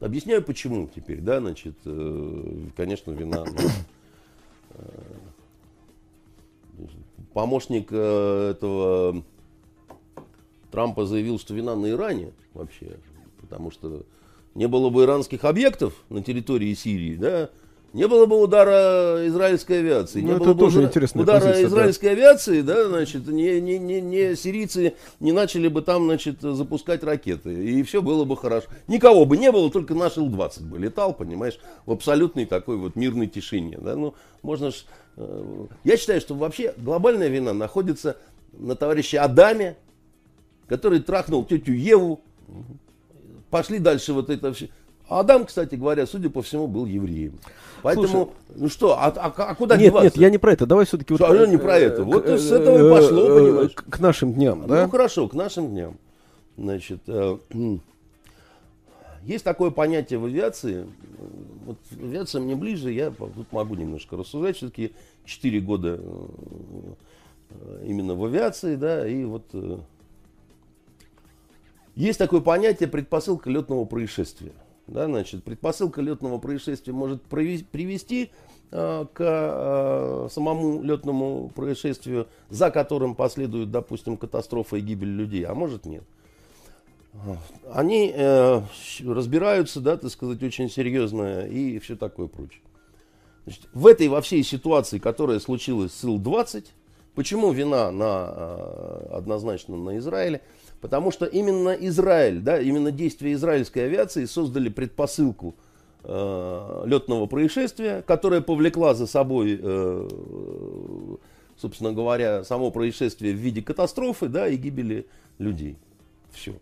Объясняю, 0.00 0.42
почему 0.42 0.88
теперь, 0.94 1.20
да, 1.20 1.40
значит, 1.40 1.76
э, 1.84 2.66
конечно, 2.76 3.12
вина 3.12 3.44
ну, 6.76 6.88
помощник 7.32 7.88
э, 7.90 8.50
этого 8.50 9.22
Трампа 10.70 11.06
заявил, 11.06 11.38
что 11.38 11.54
вина 11.54 11.76
на 11.76 11.90
Иране 11.90 12.32
вообще, 12.54 12.98
потому 13.40 13.70
что 13.70 14.04
не 14.54 14.66
было 14.68 14.90
бы 14.90 15.04
иранских 15.04 15.44
объектов 15.44 15.94
на 16.08 16.22
территории 16.22 16.74
Сирии, 16.74 17.16
да, 17.16 17.50
не 17.92 18.08
было 18.08 18.26
бы 18.26 18.40
удара 18.40 19.26
израильской 19.26 19.80
авиации. 19.80 20.20
Ну, 20.20 20.28
не 20.28 20.32
это 20.34 20.44
было 20.44 20.54
тоже 20.54 20.80
бы 20.80 20.86
интересная 20.86 21.22
удара 21.22 21.40
позиция, 21.40 21.66
израильской 21.66 22.08
да. 22.08 22.12
авиации, 22.14 22.60
да, 22.62 22.88
значит, 22.88 23.26
не, 23.26 23.60
не, 23.60 23.78
не, 23.78 24.00
не 24.00 24.34
сирийцы 24.34 24.94
не 25.20 25.32
начали 25.32 25.68
бы 25.68 25.82
там, 25.82 26.04
значит, 26.04 26.40
запускать 26.40 27.04
ракеты. 27.04 27.52
И 27.52 27.82
все 27.82 28.00
было 28.00 28.24
бы 28.24 28.36
хорошо. 28.36 28.68
Никого 28.88 29.26
бы 29.26 29.36
не 29.36 29.52
было, 29.52 29.70
только 29.70 29.94
наш 29.94 30.16
Ил-20 30.16 30.62
бы 30.62 30.78
летал, 30.78 31.12
понимаешь, 31.12 31.58
в 31.84 31.92
абсолютной 31.92 32.46
такой 32.46 32.76
вот 32.76 32.96
мирной 32.96 33.26
тишине. 33.26 33.78
Да? 33.78 33.94
Ну, 33.94 34.14
можно 34.40 34.70
ж, 34.70 34.84
э, 35.18 35.66
я 35.84 35.96
считаю, 35.98 36.20
что 36.20 36.34
вообще 36.34 36.74
глобальная 36.78 37.28
вина 37.28 37.52
находится 37.52 38.16
на 38.54 38.74
товарище 38.74 39.18
Адаме, 39.18 39.76
который 40.66 41.00
трахнул 41.00 41.44
тетю 41.44 41.72
Еву. 41.72 42.22
Пошли 43.50 43.78
дальше 43.78 44.14
вот 44.14 44.30
это 44.30 44.54
все. 44.54 44.70
Адам, 45.20 45.46
кстати 45.46 45.74
говоря, 45.74 46.06
судя 46.06 46.30
по 46.30 46.42
всему, 46.42 46.66
был 46.66 46.86
евреем. 46.86 47.38
Поэтому, 47.82 48.06
Слушай, 48.06 48.28
ну 48.56 48.68
что, 48.68 48.98
а, 48.98 49.06
а, 49.08 49.32
а 49.36 49.54
куда 49.54 49.76
нет, 49.76 49.86
деваться? 49.86 50.04
Нет, 50.04 50.16
я 50.16 50.30
не 50.30 50.38
про 50.38 50.52
это. 50.52 50.66
Давай 50.66 50.86
все-таки... 50.86 51.14
Что, 51.14 51.26
вот, 51.26 51.40
а 51.40 51.46
не 51.46 51.56
про 51.56 51.78
это. 51.78 52.04
Вот 52.04 52.26
с 52.26 52.52
этого 52.52 52.78
и 52.78 52.90
пошло, 52.90 53.24
э, 53.24 53.42
понимаешь. 53.42 53.72
К 53.74 53.98
нашим 53.98 54.32
дням, 54.34 54.66
да? 54.66 54.84
Ну, 54.84 54.90
хорошо, 54.90 55.28
к 55.28 55.34
нашим 55.34 55.70
дням. 55.70 55.98
Значит, 56.56 57.00
э, 57.08 57.38
есть 59.24 59.44
такое 59.44 59.70
понятие 59.70 60.18
в 60.18 60.26
авиации. 60.26 60.86
Вот 61.64 61.78
авиация 62.00 62.40
мне 62.40 62.54
ближе, 62.54 62.92
я 62.92 63.10
тут 63.10 63.52
могу 63.52 63.74
немножко 63.74 64.16
рассуждать. 64.16 64.56
Все-таки 64.56 64.92
4 65.24 65.60
года 65.60 66.00
э, 67.50 67.84
именно 67.84 68.14
в 68.14 68.24
авиации, 68.24 68.76
да, 68.76 69.06
и 69.06 69.24
вот... 69.24 69.44
Э, 69.52 69.78
есть 71.94 72.18
такое 72.18 72.40
понятие 72.40 72.88
предпосылка 72.88 73.50
летного 73.50 73.84
происшествия. 73.84 74.52
Да, 74.86 75.06
значит, 75.06 75.44
предпосылка 75.44 76.02
летного 76.02 76.38
происшествия 76.38 76.92
может 76.92 77.22
привести 77.22 78.30
э, 78.70 79.06
к 79.12 79.20
э, 79.20 80.28
самому 80.30 80.82
летному 80.82 81.50
происшествию, 81.54 82.26
за 82.50 82.70
которым 82.70 83.14
последует, 83.14 83.70
допустим, 83.70 84.16
катастрофа 84.16 84.76
и 84.76 84.80
гибель 84.80 85.14
людей, 85.14 85.44
а 85.44 85.54
может 85.54 85.86
нет. 85.86 86.02
Они 87.72 88.12
э, 88.14 88.62
разбираются, 89.04 89.80
да, 89.80 89.96
так 89.96 90.10
сказать, 90.10 90.42
очень 90.42 90.70
серьезно 90.70 91.46
и 91.46 91.78
все 91.78 91.96
такое 91.96 92.26
прочее. 92.26 92.62
Значит, 93.44 93.68
в 93.72 93.86
этой 93.86 94.08
во 94.08 94.20
всей 94.20 94.42
ситуации, 94.42 94.98
которая 94.98 95.38
случилась 95.40 95.92
с 95.92 96.04
Ил-20, 96.04 96.66
почему 97.14 97.52
вина 97.52 97.90
на, 97.90 98.32
э, 98.34 99.08
однозначно 99.12 99.76
на 99.76 99.98
Израиле? 99.98 100.40
Потому 100.82 101.12
что 101.12 101.26
именно 101.26 101.70
Израиль, 101.70 102.40
да, 102.40 102.60
именно 102.60 102.90
действия 102.90 103.34
израильской 103.34 103.84
авиации 103.84 104.24
создали 104.24 104.68
предпосылку 104.68 105.54
э, 106.02 106.82
летного 106.86 107.26
происшествия, 107.26 108.02
которое 108.02 108.40
повлекла 108.40 108.92
за 108.92 109.06
собой, 109.06 109.60
э, 109.62 110.08
собственно 111.56 111.92
говоря, 111.92 112.42
само 112.42 112.72
происшествие 112.72 113.32
в 113.32 113.36
виде 113.36 113.62
катастрофы 113.62 114.26
да, 114.26 114.48
и 114.48 114.56
гибели 114.56 115.06
людей. 115.38 115.76
Все. 116.32 116.52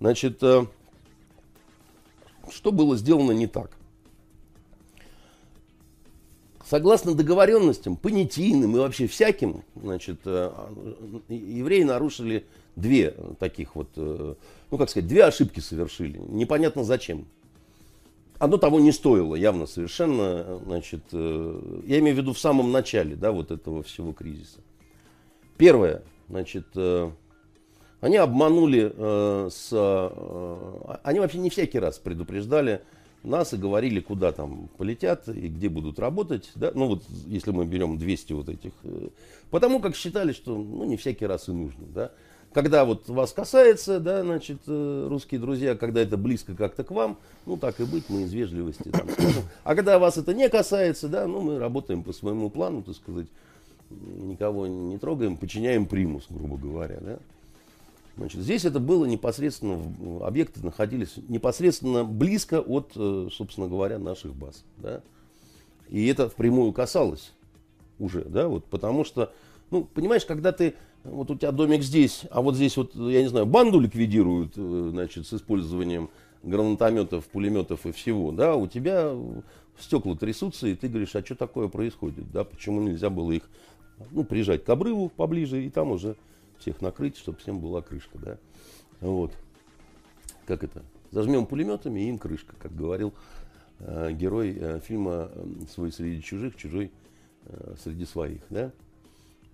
Значит, 0.00 0.42
э, 0.42 0.66
что 2.50 2.72
было 2.72 2.96
сделано 2.96 3.30
не 3.30 3.46
так? 3.46 3.70
Согласно 6.68 7.14
договоренностям, 7.14 7.96
понятийным 7.96 8.76
и 8.76 8.78
вообще 8.78 9.06
всяким, 9.06 9.64
значит, 9.74 10.18
э, 10.26 10.50
евреи 11.30 11.82
нарушили 11.82 12.44
две 12.76 13.14
таких 13.38 13.74
вот, 13.74 13.88
э, 13.96 14.34
ну 14.70 14.76
как 14.76 14.90
сказать, 14.90 15.08
две 15.08 15.24
ошибки 15.24 15.60
совершили. 15.60 16.18
Непонятно 16.18 16.84
зачем. 16.84 17.24
Оно 18.38 18.58
того 18.58 18.80
не 18.80 18.92
стоило 18.92 19.34
явно 19.34 19.64
совершенно, 19.64 20.60
значит, 20.66 21.00
э, 21.12 21.80
я 21.86 22.00
имею 22.00 22.14
в 22.14 22.18
виду 22.18 22.34
в 22.34 22.38
самом 22.38 22.70
начале, 22.70 23.16
да, 23.16 23.32
вот 23.32 23.50
этого 23.50 23.82
всего 23.82 24.12
кризиса. 24.12 24.58
Первое, 25.56 26.02
значит, 26.28 26.66
э, 26.74 27.10
они 28.02 28.18
обманули 28.18 29.50
с... 29.50 29.72
Они 31.02 31.18
вообще 31.18 31.38
не 31.38 31.48
всякий 31.48 31.78
раз 31.78 31.98
предупреждали 31.98 32.82
нас 33.28 33.52
и 33.54 33.56
говорили, 33.56 34.00
куда 34.00 34.32
там 34.32 34.68
полетят 34.76 35.28
и 35.28 35.48
где 35.48 35.68
будут 35.68 35.98
работать. 35.98 36.50
Да? 36.54 36.72
Ну 36.74 36.86
вот, 36.88 37.04
если 37.26 37.50
мы 37.50 37.66
берем 37.66 37.98
200 37.98 38.32
вот 38.32 38.48
этих. 38.48 38.72
Потому 39.50 39.80
как 39.80 39.94
считали, 39.94 40.32
что 40.32 40.56
ну, 40.56 40.84
не 40.84 40.96
всякий 40.96 41.26
раз 41.26 41.48
и 41.48 41.52
нужно. 41.52 41.86
Да? 41.94 42.12
когда 42.52 42.84
вот 42.84 43.08
вас 43.08 43.32
касается, 43.32 44.00
да, 44.00 44.22
значит, 44.22 44.58
э, 44.66 45.06
русские 45.08 45.40
друзья, 45.40 45.74
когда 45.74 46.00
это 46.00 46.16
близко 46.16 46.54
как-то 46.54 46.82
к 46.82 46.90
вам, 46.90 47.18
ну, 47.46 47.56
так 47.56 47.78
и 47.80 47.84
быть, 47.84 48.04
мы 48.08 48.22
из 48.22 48.32
вежливости 48.32 48.88
там. 48.90 49.06
А 49.64 49.74
когда 49.74 49.98
вас 49.98 50.16
это 50.16 50.34
не 50.34 50.48
касается, 50.48 51.08
да, 51.08 51.26
ну, 51.26 51.40
мы 51.40 51.58
работаем 51.58 52.02
по 52.02 52.12
своему 52.12 52.50
плану, 52.50 52.82
так 52.82 52.96
сказать, 52.96 53.26
никого 53.90 54.66
не 54.66 54.98
трогаем, 54.98 55.36
подчиняем 55.36 55.86
примус, 55.86 56.26
грубо 56.28 56.56
говоря, 56.56 56.98
да. 57.00 57.18
Значит, 58.18 58.40
здесь 58.40 58.64
это 58.64 58.80
было 58.80 59.04
непосредственно, 59.04 59.80
объекты 60.26 60.64
находились 60.64 61.14
непосредственно 61.28 62.04
близко 62.04 62.60
от, 62.60 62.90
э, 62.96 63.28
собственно 63.32 63.68
говоря, 63.68 64.00
наших 64.00 64.34
баз, 64.34 64.64
да. 64.76 65.02
И 65.88 66.04
это 66.08 66.28
впрямую 66.28 66.72
касалось 66.72 67.32
уже, 68.00 68.24
да, 68.24 68.48
вот, 68.48 68.64
потому 68.64 69.04
что, 69.04 69.32
ну, 69.70 69.84
понимаешь, 69.84 70.26
когда 70.26 70.50
ты 70.50 70.74
вот 71.04 71.30
у 71.30 71.36
тебя 71.36 71.52
домик 71.52 71.82
здесь, 71.82 72.22
а 72.32 72.42
вот 72.42 72.56
здесь 72.56 72.76
вот, 72.76 72.96
я 72.96 73.22
не 73.22 73.28
знаю, 73.28 73.46
банду 73.46 73.78
ликвидируют, 73.78 74.54
э, 74.56 74.88
значит, 74.90 75.24
с 75.28 75.34
использованием 75.34 76.10
гранатометов, 76.42 77.24
пулеметов 77.26 77.86
и 77.86 77.92
всего, 77.92 78.32
да, 78.32 78.56
у 78.56 78.66
тебя 78.66 79.14
стекла 79.78 80.16
трясутся, 80.16 80.66
и 80.66 80.74
ты 80.74 80.88
говоришь, 80.88 81.14
а 81.14 81.24
что 81.24 81.36
такое 81.36 81.68
происходит, 81.68 82.32
да, 82.32 82.42
почему 82.42 82.80
нельзя 82.80 83.10
было 83.10 83.30
их, 83.30 83.48
ну, 84.10 84.24
приезжать 84.24 84.64
к 84.64 84.68
обрыву 84.68 85.08
поближе, 85.08 85.64
и 85.64 85.70
там 85.70 85.92
уже 85.92 86.16
всех 86.58 86.80
накрыть, 86.80 87.16
чтобы 87.16 87.38
всем 87.38 87.60
была 87.60 87.82
крышка, 87.82 88.18
да, 88.18 88.38
вот, 89.00 89.32
как 90.46 90.64
это, 90.64 90.82
зажмем 91.10 91.46
пулеметами, 91.46 92.00
и 92.00 92.08
им 92.08 92.18
крышка, 92.18 92.54
как 92.58 92.74
говорил 92.74 93.12
э, 93.80 94.12
герой 94.12 94.56
э, 94.58 94.80
фильма 94.80 95.30
«Свой 95.72 95.92
среди 95.92 96.22
чужих, 96.22 96.56
чужой 96.56 96.90
э, 97.46 97.74
среди 97.82 98.04
своих», 98.04 98.42
да, 98.50 98.72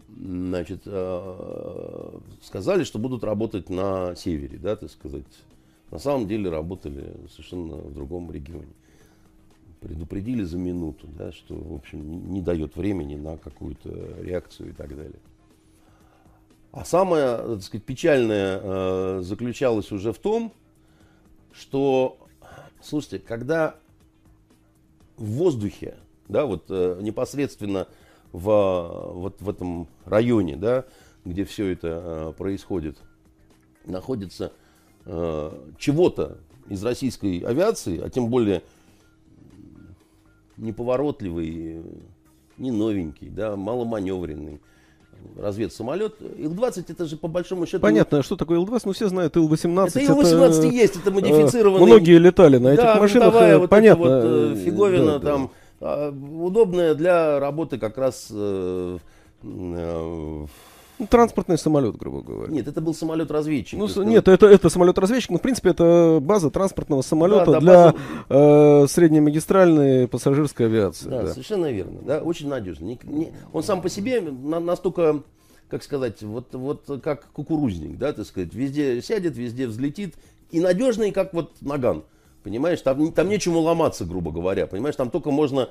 значит, 0.08 0.82
э, 0.86 2.18
сказали, 2.42 2.84
что 2.84 2.98
будут 2.98 3.24
работать 3.24 3.70
на 3.70 4.14
севере, 4.14 4.58
да, 4.58 4.76
так 4.76 4.90
сказать, 4.90 5.26
на 5.90 5.98
самом 5.98 6.26
деле 6.26 6.50
работали 6.50 7.14
совершенно 7.30 7.76
в 7.76 7.94
другом 7.94 8.30
регионе. 8.30 8.72
Предупредили 9.80 10.42
за 10.42 10.58
минуту, 10.58 11.06
да, 11.18 11.30
что, 11.32 11.54
в 11.54 11.74
общем, 11.74 12.32
не 12.32 12.40
дает 12.40 12.74
времени 12.76 13.16
на 13.16 13.36
какую-то 13.36 13.90
реакцию 14.20 14.70
и 14.70 14.72
так 14.72 14.96
далее. 14.96 15.20
А 16.74 16.84
самое, 16.84 17.36
так 17.36 17.62
сказать, 17.62 17.84
печальное 17.84 18.60
э, 18.60 19.20
заключалось 19.22 19.92
уже 19.92 20.12
в 20.12 20.18
том, 20.18 20.52
что, 21.52 22.18
слушайте, 22.82 23.20
когда 23.20 23.76
в 25.16 25.24
воздухе, 25.24 25.98
да, 26.26 26.46
вот 26.46 26.64
э, 26.70 26.98
непосредственно 27.00 27.86
в, 28.32 29.12
вот 29.14 29.40
в 29.40 29.48
этом 29.48 29.86
районе, 30.04 30.56
да, 30.56 30.84
где 31.24 31.44
все 31.44 31.68
это 31.68 32.02
э, 32.04 32.32
происходит, 32.36 32.98
находится 33.84 34.52
чего-то 35.78 36.38
из 36.70 36.82
российской 36.82 37.40
авиации, 37.40 38.00
а 38.00 38.08
тем 38.08 38.30
более 38.30 38.62
неповоротливый, 40.56 41.82
не 42.56 42.70
новенький, 42.70 43.28
да, 43.28 43.54
маломаневренный 43.54 44.62
разведсамолет. 45.36 46.14
Ил-20 46.20 46.84
это 46.88 47.06
же 47.06 47.16
по 47.16 47.28
большому 47.28 47.66
счету... 47.66 47.80
Понятно, 47.80 48.22
что 48.22 48.36
такое 48.36 48.58
Ил-20, 48.58 48.82
но 48.84 48.92
все 48.92 49.08
знают 49.08 49.36
Ил-18. 49.36 49.88
Это 49.88 50.00
Ил-18 50.00 50.58
это, 50.58 50.66
есть, 50.66 50.96
это 50.96 51.10
модифицированный... 51.10 51.86
Многие 51.86 52.18
летали 52.18 52.58
на 52.58 52.68
этих 52.68 52.82
да, 52.82 52.96
машинах, 52.96 53.34
э, 53.34 53.58
вот 53.58 53.70
понятно. 53.70 54.04
вот 54.04 54.22
э, 54.24 54.56
фиговина 54.64 55.18
да, 55.18 55.30
там, 55.30 55.50
да. 55.80 56.08
удобная 56.10 56.94
для 56.94 57.38
работы 57.40 57.78
как 57.78 57.98
раз... 57.98 58.28
Э, 58.30 58.98
э, 59.42 59.46
ну, 59.46 60.48
транспортный 61.06 61.58
самолет, 61.58 61.96
грубо 61.96 62.22
говоря. 62.22 62.52
Нет, 62.52 62.68
это 62.68 62.80
был 62.80 62.94
самолет-разведчик. 62.94 63.78
Ну, 63.78 64.02
нет, 64.02 64.28
это, 64.28 64.46
это 64.46 64.68
самолет-разведчик, 64.68 65.30
но 65.30 65.38
в 65.38 65.42
принципе 65.42 65.70
это 65.70 66.18
база 66.20 66.50
транспортного 66.50 67.02
самолета 67.02 67.46
да, 67.46 67.52
да, 67.52 67.60
для 67.60 67.92
база... 67.92 67.96
э, 68.28 68.86
среднемагистральной 68.88 70.08
пассажирской 70.08 70.66
авиации. 70.66 71.08
Да, 71.08 71.22
да, 71.22 71.32
совершенно 71.32 71.70
верно. 71.70 72.00
Да, 72.02 72.20
очень 72.20 72.48
надежно. 72.48 72.84
Не, 72.84 72.98
не, 73.04 73.32
он 73.52 73.62
сам 73.62 73.82
по 73.82 73.88
себе 73.88 74.20
на, 74.20 74.60
настолько, 74.60 75.22
как 75.68 75.82
сказать, 75.82 76.22
вот, 76.22 76.54
вот 76.54 77.00
как 77.02 77.26
кукурузник, 77.32 77.98
да, 77.98 78.12
так 78.12 78.26
сказать, 78.26 78.54
везде 78.54 79.00
сядет, 79.02 79.36
везде 79.36 79.66
взлетит. 79.66 80.14
И 80.50 80.60
надежный, 80.60 81.10
как 81.10 81.34
вот 81.34 81.52
наган. 81.60 82.04
Понимаешь, 82.44 82.80
там, 82.82 83.10
там 83.12 83.28
нечему 83.28 83.60
ломаться, 83.60 84.04
грубо 84.04 84.30
говоря. 84.30 84.66
Понимаешь, 84.66 84.94
там 84.96 85.10
только 85.10 85.30
можно 85.30 85.70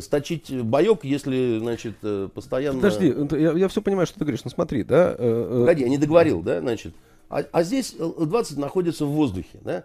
сточить 0.00 0.52
боек, 0.62 1.04
если, 1.04 1.58
значит, 1.58 1.96
э, 2.02 2.28
постоянно... 2.32 2.80
Подожди, 2.80 3.14
я, 3.32 3.52
я 3.52 3.68
все 3.68 3.80
понимаю, 3.80 4.06
что 4.06 4.18
ты 4.18 4.24
говоришь, 4.24 4.44
но 4.44 4.50
смотри, 4.50 4.84
да... 4.84 5.14
Э, 5.16 5.16
э, 5.18 5.60
Погоди, 5.60 5.82
я 5.84 5.88
не 5.88 5.96
договорил, 5.96 6.42
да, 6.42 6.60
значит. 6.60 6.94
А, 7.30 7.44
а 7.50 7.62
здесь 7.62 7.94
Л-20 7.98 8.58
находится 8.58 9.06
в 9.06 9.10
воздухе, 9.10 9.58
да. 9.62 9.84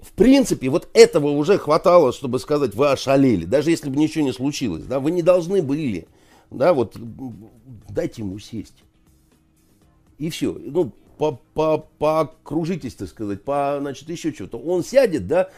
В 0.00 0.12
принципе, 0.12 0.68
вот 0.68 0.88
этого 0.92 1.28
уже 1.28 1.58
хватало, 1.58 2.12
чтобы 2.12 2.38
сказать, 2.38 2.74
вы 2.74 2.90
ошалели, 2.90 3.44
даже 3.44 3.70
если 3.70 3.90
бы 3.90 3.96
ничего 3.96 4.24
не 4.24 4.32
случилось, 4.32 4.84
да, 4.84 5.00
вы 5.00 5.10
не 5.10 5.22
должны 5.22 5.62
были, 5.62 6.06
да, 6.50 6.72
вот, 6.72 6.96
дайте 7.88 8.22
ему 8.22 8.38
сесть. 8.38 8.84
И 10.18 10.30
все, 10.30 10.52
ну, 10.52 10.92
по, 11.18 11.40
по, 11.54 11.78
покружитесь, 11.98 12.94
так 12.94 13.08
сказать, 13.08 13.42
по, 13.42 13.78
значит, 13.80 14.08
еще 14.08 14.32
что-то. 14.32 14.58
Он 14.58 14.84
сядет, 14.84 15.26
да, 15.26 15.50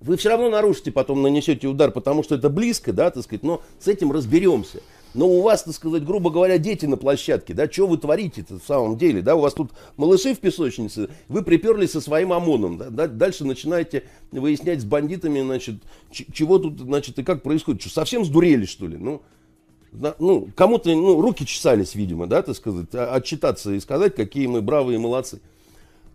вы 0.00 0.16
все 0.16 0.30
равно 0.30 0.50
нарушите, 0.50 0.92
потом 0.92 1.22
нанесете 1.22 1.66
удар, 1.66 1.90
потому 1.90 2.22
что 2.22 2.34
это 2.34 2.48
близко, 2.48 2.92
да, 2.92 3.10
так 3.10 3.22
сказать, 3.22 3.42
но 3.42 3.62
с 3.78 3.88
этим 3.88 4.12
разберемся. 4.12 4.80
Но 5.14 5.28
у 5.28 5.40
вас, 5.40 5.62
так 5.62 5.74
сказать, 5.74 6.04
грубо 6.04 6.30
говоря, 6.30 6.58
дети 6.58 6.84
на 6.84 6.98
площадке, 6.98 7.54
да, 7.54 7.70
что 7.70 7.86
вы 7.86 7.96
творите-то 7.96 8.58
в 8.58 8.62
самом 8.62 8.98
деле, 8.98 9.22
да, 9.22 9.34
у 9.34 9.40
вас 9.40 9.54
тут 9.54 9.70
малыши 9.96 10.34
в 10.34 10.40
песочнице, 10.40 11.08
вы 11.28 11.42
приперлись 11.42 11.92
со 11.92 12.02
своим 12.02 12.34
ОМОНом, 12.34 12.76
да, 12.76 12.90
да 12.90 13.06
дальше 13.06 13.46
начинаете 13.46 14.04
выяснять 14.30 14.82
с 14.82 14.84
бандитами, 14.84 15.40
значит, 15.40 15.76
чего 16.10 16.58
тут, 16.58 16.80
значит, 16.80 17.18
и 17.18 17.22
как 17.22 17.42
происходит, 17.42 17.80
что 17.80 17.90
совсем 17.90 18.26
сдурели, 18.26 18.66
что 18.66 18.86
ли, 18.86 18.98
ну, 18.98 19.22
да, 19.92 20.14
ну, 20.18 20.50
кому-то, 20.54 20.90
ну, 20.90 21.20
руки 21.20 21.46
чесались, 21.46 21.94
видимо, 21.94 22.26
да, 22.26 22.42
так 22.42 22.54
сказать, 22.54 22.88
а, 22.92 23.14
отчитаться 23.14 23.72
и 23.72 23.80
сказать, 23.80 24.14
какие 24.14 24.46
мы 24.46 24.60
бравые 24.60 24.98
молодцы. 24.98 25.40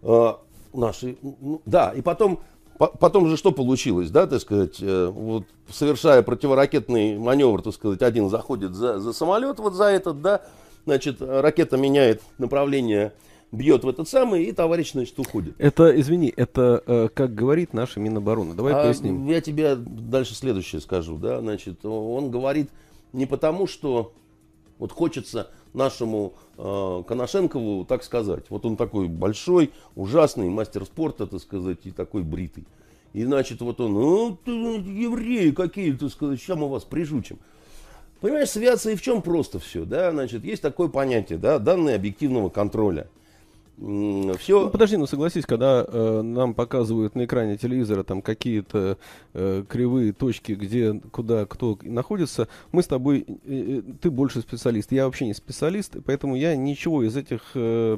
А, 0.03 0.39
наши, 0.73 1.17
ну, 1.23 1.61
да, 1.65 1.91
и 1.91 2.01
потом 2.01 2.41
Потом 2.87 3.27
же 3.27 3.37
что 3.37 3.51
получилось, 3.51 4.09
да, 4.09 4.25
так 4.25 4.41
сказать, 4.41 4.77
э, 4.81 5.05
вот, 5.05 5.43
совершая 5.69 6.23
противоракетный 6.23 7.19
маневр, 7.19 7.61
так 7.61 7.75
сказать, 7.75 8.01
один 8.01 8.29
заходит 8.29 8.73
за, 8.73 8.99
за 8.99 9.13
самолет, 9.13 9.59
вот 9.59 9.75
за 9.75 9.85
этот, 9.85 10.21
да, 10.21 10.41
значит, 10.85 11.21
ракета 11.21 11.77
меняет 11.77 12.23
направление, 12.39 13.13
бьет 13.51 13.83
в 13.83 13.89
этот 13.89 14.09
самый, 14.09 14.45
и 14.45 14.51
товарищ, 14.51 14.93
значит, 14.93 15.19
уходит. 15.19 15.53
Это, 15.59 15.99
извини, 15.99 16.33
это 16.35 16.81
э, 16.87 17.09
как 17.13 17.35
говорит 17.35 17.73
наша 17.73 17.99
Минобороны. 17.99 18.55
Давай 18.55 18.73
а 18.73 18.83
поясним. 18.83 19.27
Я 19.27 19.41
тебе 19.41 19.75
дальше 19.75 20.33
следующее 20.33 20.81
скажу, 20.81 21.17
да, 21.17 21.39
значит, 21.39 21.85
он 21.85 22.31
говорит 22.31 22.71
не 23.13 23.27
потому, 23.27 23.67
что 23.67 24.13
вот 24.79 24.91
хочется 24.91 25.51
нашему 25.73 26.33
Коношенкову 26.61 27.85
так 27.85 28.03
сказать. 28.03 28.45
Вот 28.49 28.65
он 28.65 28.77
такой 28.77 29.07
большой, 29.07 29.71
ужасный 29.95 30.49
мастер 30.49 30.85
спорта, 30.85 31.25
так 31.25 31.41
сказать, 31.41 31.79
и 31.85 31.91
такой 31.91 32.23
бритый. 32.23 32.65
И 33.13 33.23
значит, 33.23 33.61
вот 33.61 33.81
он, 33.81 33.93
ну, 33.93 34.37
евреи 34.45 35.51
какие, 35.51 35.93
так 35.93 36.11
сказать, 36.11 36.39
сейчас 36.39 36.57
мы 36.57 36.69
вас 36.69 36.83
прижучим. 36.83 37.39
Понимаешь, 38.19 38.49
с 38.49 38.57
авиацией 38.57 38.95
в 38.95 39.01
чем 39.01 39.21
просто 39.21 39.59
все, 39.59 39.83
да, 39.83 40.11
значит, 40.11 40.45
есть 40.45 40.61
такое 40.61 40.87
понятие, 40.87 41.39
да, 41.39 41.57
данные 41.57 41.95
объективного 41.95 42.49
контроля– 42.49 43.07
все... 44.37 44.61
Ну, 44.61 44.69
подожди, 44.69 44.95
ну 44.95 45.07
согласись, 45.07 45.45
когда 45.45 45.83
э, 45.87 46.21
нам 46.21 46.53
показывают 46.53 47.15
на 47.15 47.25
экране 47.25 47.57
телевизора 47.57 48.03
там 48.03 48.21
какие-то 48.21 48.99
э, 49.33 49.63
кривые 49.67 50.13
точки, 50.13 50.51
где, 50.51 51.01
куда, 51.11 51.47
кто 51.47 51.79
находится, 51.81 52.47
мы 52.71 52.83
с 52.83 52.87
тобой, 52.87 53.25
э, 53.27 53.79
э, 53.79 53.81
ты 53.99 54.11
больше 54.11 54.41
специалист, 54.41 54.91
я 54.91 55.05
вообще 55.05 55.25
не 55.25 55.33
специалист, 55.33 55.95
поэтому 56.05 56.35
я 56.35 56.55
ничего 56.55 57.01
из 57.01 57.17
этих 57.17 57.41
э, 57.55 57.97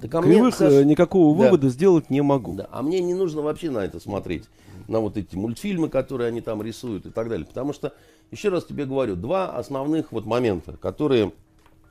так, 0.00 0.14
а 0.14 0.22
кривых 0.22 0.40
мне, 0.40 0.52
Саш, 0.52 0.72
э, 0.72 0.84
никакого 0.84 1.36
да. 1.36 1.44
вывода 1.44 1.68
сделать 1.68 2.08
не 2.08 2.22
могу. 2.22 2.54
Да, 2.54 2.66
а 2.72 2.82
мне 2.82 3.00
не 3.00 3.12
нужно 3.12 3.42
вообще 3.42 3.70
на 3.70 3.80
это 3.80 4.00
смотреть, 4.00 4.44
на 4.88 5.00
вот 5.00 5.18
эти 5.18 5.36
мультфильмы, 5.36 5.90
которые 5.90 6.28
они 6.28 6.40
там 6.40 6.62
рисуют 6.62 7.04
и 7.04 7.10
так 7.10 7.28
далее, 7.28 7.46
потому 7.46 7.74
что, 7.74 7.92
еще 8.30 8.48
раз 8.48 8.64
тебе 8.64 8.86
говорю, 8.86 9.16
два 9.16 9.54
основных 9.54 10.12
вот 10.12 10.24
момента, 10.24 10.78
которые 10.78 11.32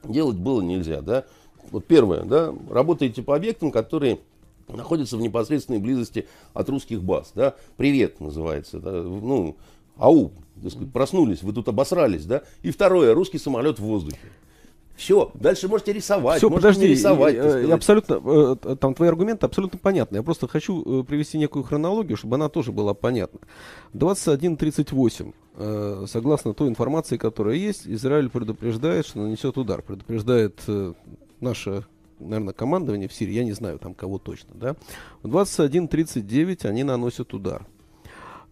делать 0.03 0.37
было 0.37 0.61
нельзя, 0.61 1.01
да, 1.01 1.25
вот 1.73 1.85
первое, 1.85 2.23
да, 2.23 2.53
работаете 2.69 3.23
по 3.23 3.35
объектам, 3.35 3.71
которые 3.71 4.19
находятся 4.67 5.17
в 5.17 5.21
непосредственной 5.21 5.79
близости 5.79 6.27
от 6.53 6.69
русских 6.69 7.03
баз. 7.03 7.31
Да? 7.35 7.55
Привет 7.77 8.21
называется. 8.21 8.79
Да? 8.79 8.91
Ну, 8.91 9.57
ау, 9.97 10.31
так 10.61 10.71
сказать, 10.71 10.93
проснулись, 10.93 11.41
вы 11.41 11.51
тут 11.51 11.67
обосрались. 11.67 12.25
Да? 12.25 12.43
И 12.61 12.71
второе, 12.71 13.13
русский 13.13 13.39
самолет 13.39 13.79
в 13.79 13.83
воздухе. 13.83 14.19
Все, 14.95 15.31
дальше 15.33 15.67
можете 15.67 15.91
рисовать, 15.91 16.37
Все, 16.37 16.49
можете 16.49 16.67
подожди, 16.67 16.87
рисовать. 16.87 17.33
Я, 17.33 17.59
я 17.59 17.73
абсолютно, 17.73 18.21
э, 18.23 18.75
там 18.79 18.93
твои 18.93 19.09
аргументы 19.09 19.47
абсолютно 19.47 19.79
понятны. 19.79 20.17
Я 20.17 20.23
просто 20.23 20.47
хочу 20.47 21.01
э, 21.01 21.03
привести 21.03 21.39
некую 21.39 21.63
хронологию, 21.63 22.15
чтобы 22.15 22.35
она 22.35 22.47
тоже 22.47 22.71
была 22.71 22.93
понятна. 22.93 23.39
21.38. 23.95 25.33
Э, 25.55 26.05
согласно 26.07 26.53
той 26.53 26.69
информации, 26.69 27.17
которая 27.17 27.55
есть, 27.55 27.87
Израиль 27.87 28.29
предупреждает, 28.29 29.07
что 29.07 29.19
нанесет 29.19 29.57
удар. 29.57 29.81
Предупреждает 29.81 30.61
наше, 31.43 31.85
наверное, 32.19 32.53
командование 32.53 33.07
в 33.07 33.13
Сирии, 33.13 33.33
я 33.33 33.43
не 33.43 33.51
знаю 33.51 33.79
там 33.79 33.93
кого 33.93 34.17
точно, 34.17 34.55
да, 34.55 34.75
в 35.21 35.27
21.39 35.27 36.67
они 36.67 36.83
наносят 36.83 37.33
удар. 37.33 37.67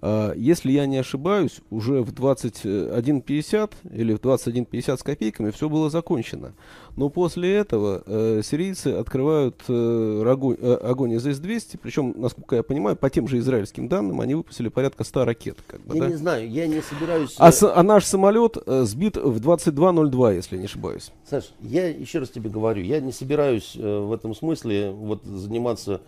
А, 0.01 0.33
если 0.33 0.71
я 0.71 0.87
не 0.87 0.97
ошибаюсь, 0.97 1.61
уже 1.69 2.01
в 2.01 2.11
21.50 2.11 3.71
или 3.93 4.13
в 4.13 4.19
21.50 4.19 4.97
с 4.97 5.03
копейками 5.03 5.51
все 5.51 5.69
было 5.69 5.89
закончено. 5.89 6.53
Но 6.97 7.09
после 7.09 7.55
этого 7.55 8.03
э, 8.05 8.41
сирийцы 8.43 8.87
открывают 8.87 9.61
э, 9.67 10.23
огонь, 10.27 10.57
э, 10.59 10.73
огонь 10.73 11.13
из 11.13 11.25
С-200, 11.25 11.79
причем, 11.81 12.13
насколько 12.17 12.55
я 12.55 12.63
понимаю, 12.63 12.95
по 12.95 13.09
тем 13.09 13.27
же 13.27 13.37
израильским 13.37 13.87
данным, 13.87 14.21
они 14.21 14.35
выпустили 14.35 14.69
порядка 14.69 15.03
100 15.03 15.25
ракет. 15.25 15.57
Как 15.67 15.81
бы, 15.81 15.95
я 15.95 16.01
да? 16.01 16.07
не 16.09 16.15
знаю, 16.15 16.49
я 16.49 16.67
не 16.67 16.81
собираюсь... 16.81 17.35
А, 17.37 17.51
с, 17.51 17.63
а 17.63 17.83
наш 17.83 18.05
самолет 18.05 18.57
э, 18.65 18.83
сбит 18.83 19.17
в 19.17 19.37
22.02, 19.37 20.35
если 20.35 20.57
не 20.57 20.65
ошибаюсь. 20.65 21.11
Саш, 21.29 21.53
я 21.61 21.87
еще 21.87 22.19
раз 22.19 22.29
тебе 22.29 22.49
говорю, 22.49 22.81
я 22.81 22.99
не 22.99 23.11
собираюсь 23.11 23.75
э, 23.77 23.99
в 23.99 24.11
этом 24.11 24.33
смысле 24.35 24.91
вот 24.91 25.23
заниматься 25.23 26.01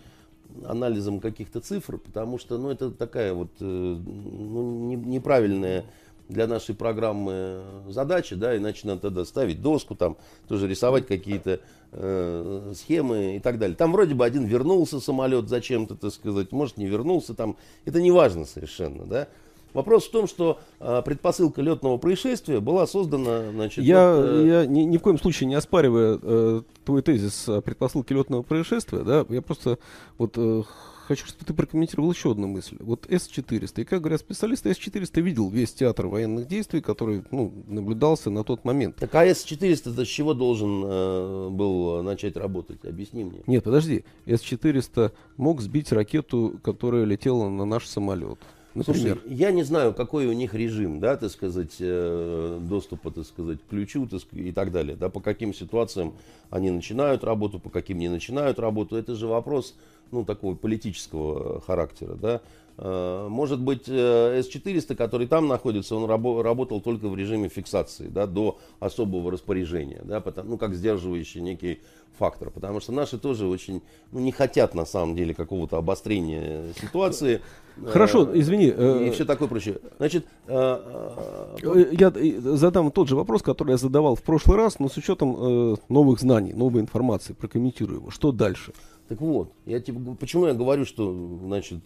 анализом 0.66 1.20
каких-то 1.20 1.60
цифр, 1.60 1.98
потому 1.98 2.38
что 2.38 2.58
ну, 2.58 2.70
это 2.70 2.92
такая 2.92 3.34
вот 3.34 3.50
э, 3.60 3.66
ну, 3.66 4.88
не, 4.88 4.96
неправильная 4.96 5.86
для 6.30 6.48
нашей 6.48 6.76
программы 6.76 7.62
задача, 7.90 8.36
да, 8.36 8.56
иначе 8.58 8.88
надо 8.88 9.02
тогда 9.02 9.26
ставить 9.26 9.62
доску, 9.62 9.96
там 9.96 10.18
тоже 10.48 10.68
рисовать 10.68 11.06
какие-то 11.06 11.60
э, 11.92 12.74
схемы 12.76 13.36
и 13.36 13.40
так 13.40 13.60
далее. 13.60 13.76
Там 13.76 13.92
вроде 13.92 14.16
бы 14.16 14.26
один 14.26 14.46
вернулся 14.46 15.00
самолет 15.00 15.50
зачем-то, 15.50 15.96
так 15.96 16.12
сказать, 16.14 16.52
может 16.52 16.78
не 16.78 16.86
вернулся, 16.86 17.34
там 17.34 17.58
это 17.86 18.02
не 18.02 18.12
важно 18.12 18.46
совершенно, 18.46 19.06
да. 19.06 19.28
Вопрос 19.74 20.08
в 20.08 20.12
том, 20.12 20.28
что 20.28 20.60
а, 20.80 21.02
предпосылка 21.02 21.62
летного 21.62 21.98
происшествия 21.98 22.60
была 22.60 22.88
создана, 22.88 23.52
значит... 23.52 23.84
Я, 23.84 24.16
вот, 24.16 24.26
э, 24.26 24.48
я 24.48 24.66
ни, 24.66 24.82
ни 24.82 24.98
в 24.98 25.02
коем 25.02 25.18
случае 25.18 25.48
не 25.48 25.56
оспариваю 25.56 26.20
э, 26.22 26.62
твой 26.86 27.02
тезис 27.02 27.50
о 27.50 27.62
предпосылке 27.62 28.14
летного 28.14 28.44
происшествия, 28.44 29.00
да, 29.00 29.26
я 29.30 29.42
просто 29.42 29.80
вот 30.18 30.34
э, 30.38 30.64
хочу, 31.08 31.26
чтобы 31.26 31.46
ты 31.46 31.54
прокомментировал 31.54 32.12
еще 32.12 32.32
одну 32.32 32.48
мысль. 32.48 32.78
Вот 32.80 33.06
С-400, 33.10 33.82
и 33.82 33.84
как 33.84 34.02
говорят 34.02 34.22
специалисты, 34.22 34.74
С-400 34.74 35.22
видел 35.22 35.50
весь 35.50 35.74
театр 35.74 36.08
военных 36.08 36.48
действий, 36.48 36.82
который 36.82 37.24
ну, 37.32 37.54
наблюдался 37.68 38.30
на 38.30 38.44
тот 38.44 38.66
момент. 38.66 38.96
Так 38.98 39.14
а 39.16 39.26
С-400 39.26 40.06
с 40.06 40.08
чего 40.08 40.34
должен 40.34 40.84
э, 40.86 41.50
был 41.50 42.04
начать 42.04 42.38
работать? 42.38 42.86
Объясни 42.86 43.24
мне. 43.24 43.44
Нет, 43.48 43.64
подожди, 43.64 44.06
С-400 44.26 45.12
мог 45.38 45.62
сбить 45.62 45.92
ракету, 45.92 46.60
которая 46.64 47.06
летела 47.06 47.50
на 47.50 47.66
наш 47.66 47.88
самолет. 47.88 48.40
Например. 48.76 49.20
Слушай, 49.22 49.36
я 49.36 49.52
не 49.52 49.64
знаю, 49.64 49.94
какой 49.94 50.26
у 50.26 50.34
них 50.34 50.56
режим, 50.56 51.00
да, 51.00 51.16
так 51.16 51.32
сказать, 51.32 51.76
э, 51.80 52.60
доступа, 52.62 53.12
так 53.12 53.26
сказать, 53.26 53.60
к 53.62 53.70
ключу 53.70 54.08
так 54.08 54.22
сказать, 54.22 54.48
и 54.48 54.52
так 54.52 54.72
далее, 54.72 54.96
да, 54.96 55.10
по 55.10 55.20
каким 55.20 55.54
ситуациям 55.54 56.14
они 56.50 56.72
начинают 56.72 57.24
работу, 57.24 57.60
по 57.60 57.70
каким 57.70 58.00
не 58.00 58.10
начинают 58.10 58.58
работу. 58.58 58.96
Это 58.96 59.16
же 59.16 59.28
вопрос, 59.28 59.76
ну, 60.12 60.26
такого 60.26 60.56
политического 60.56 61.62
характера, 61.62 62.16
да. 62.16 62.42
Э, 62.78 63.28
может 63.30 63.60
быть, 63.62 63.84
э, 63.88 64.42
С-400, 64.42 64.96
который 64.96 65.28
там 65.28 65.48
находится, 65.48 65.96
он 65.96 66.10
рабо- 66.10 66.42
работал 66.42 66.82
только 66.82 67.08
в 67.08 67.16
режиме 67.16 67.48
фиксации, 67.48 68.08
да, 68.08 68.26
до 68.26 68.58
особого 68.80 69.32
распоряжения, 69.32 70.02
да, 70.04 70.22
потому, 70.22 70.52
ну, 70.52 70.58
как 70.58 70.74
сдерживающий 70.74 71.42
некий 71.42 71.82
фактор, 72.18 72.50
потому 72.50 72.80
что 72.80 72.92
наши 72.92 73.20
тоже 73.20 73.46
очень, 73.46 73.84
ну, 74.12 74.20
не 74.20 74.32
хотят, 74.32 74.74
на 74.74 74.86
самом 74.86 75.16
деле, 75.16 75.36
какого-то 75.36 75.78
обострения 75.78 76.74
ситуации. 76.82 77.42
Хорошо, 77.86 78.28
э, 78.32 78.40
извини. 78.40 78.68
И 79.08 79.12
все 79.12 79.26
такое 79.26 79.48
прочее. 79.48 79.80
Значит, 79.98 80.26
я 80.48 82.12
задам 82.40 82.92
тот 82.92 83.08
же 83.08 83.16
вопрос, 83.16 83.44
который 83.44 83.72
я 83.72 83.78
задавал 83.78 84.16
в 84.16 84.24
прошлый 84.24 84.58
раз, 84.58 84.80
но 84.80 84.90
с 84.90 84.98
учетом 84.98 85.78
новых 85.90 86.20
знаний, 86.20 86.54
новой 86.54 86.82
информации, 86.82 87.34
прокомментирую 87.34 88.00
его. 88.00 88.10
Что 88.10 88.32
дальше? 88.32 88.74
Так 89.10 89.20
вот, 89.22 89.52
я 89.66 89.80
тебе, 89.80 90.00
почему 90.16 90.48
я 90.48 90.54
говорю, 90.54 90.86
что, 90.86 91.14
значит, 91.44 91.82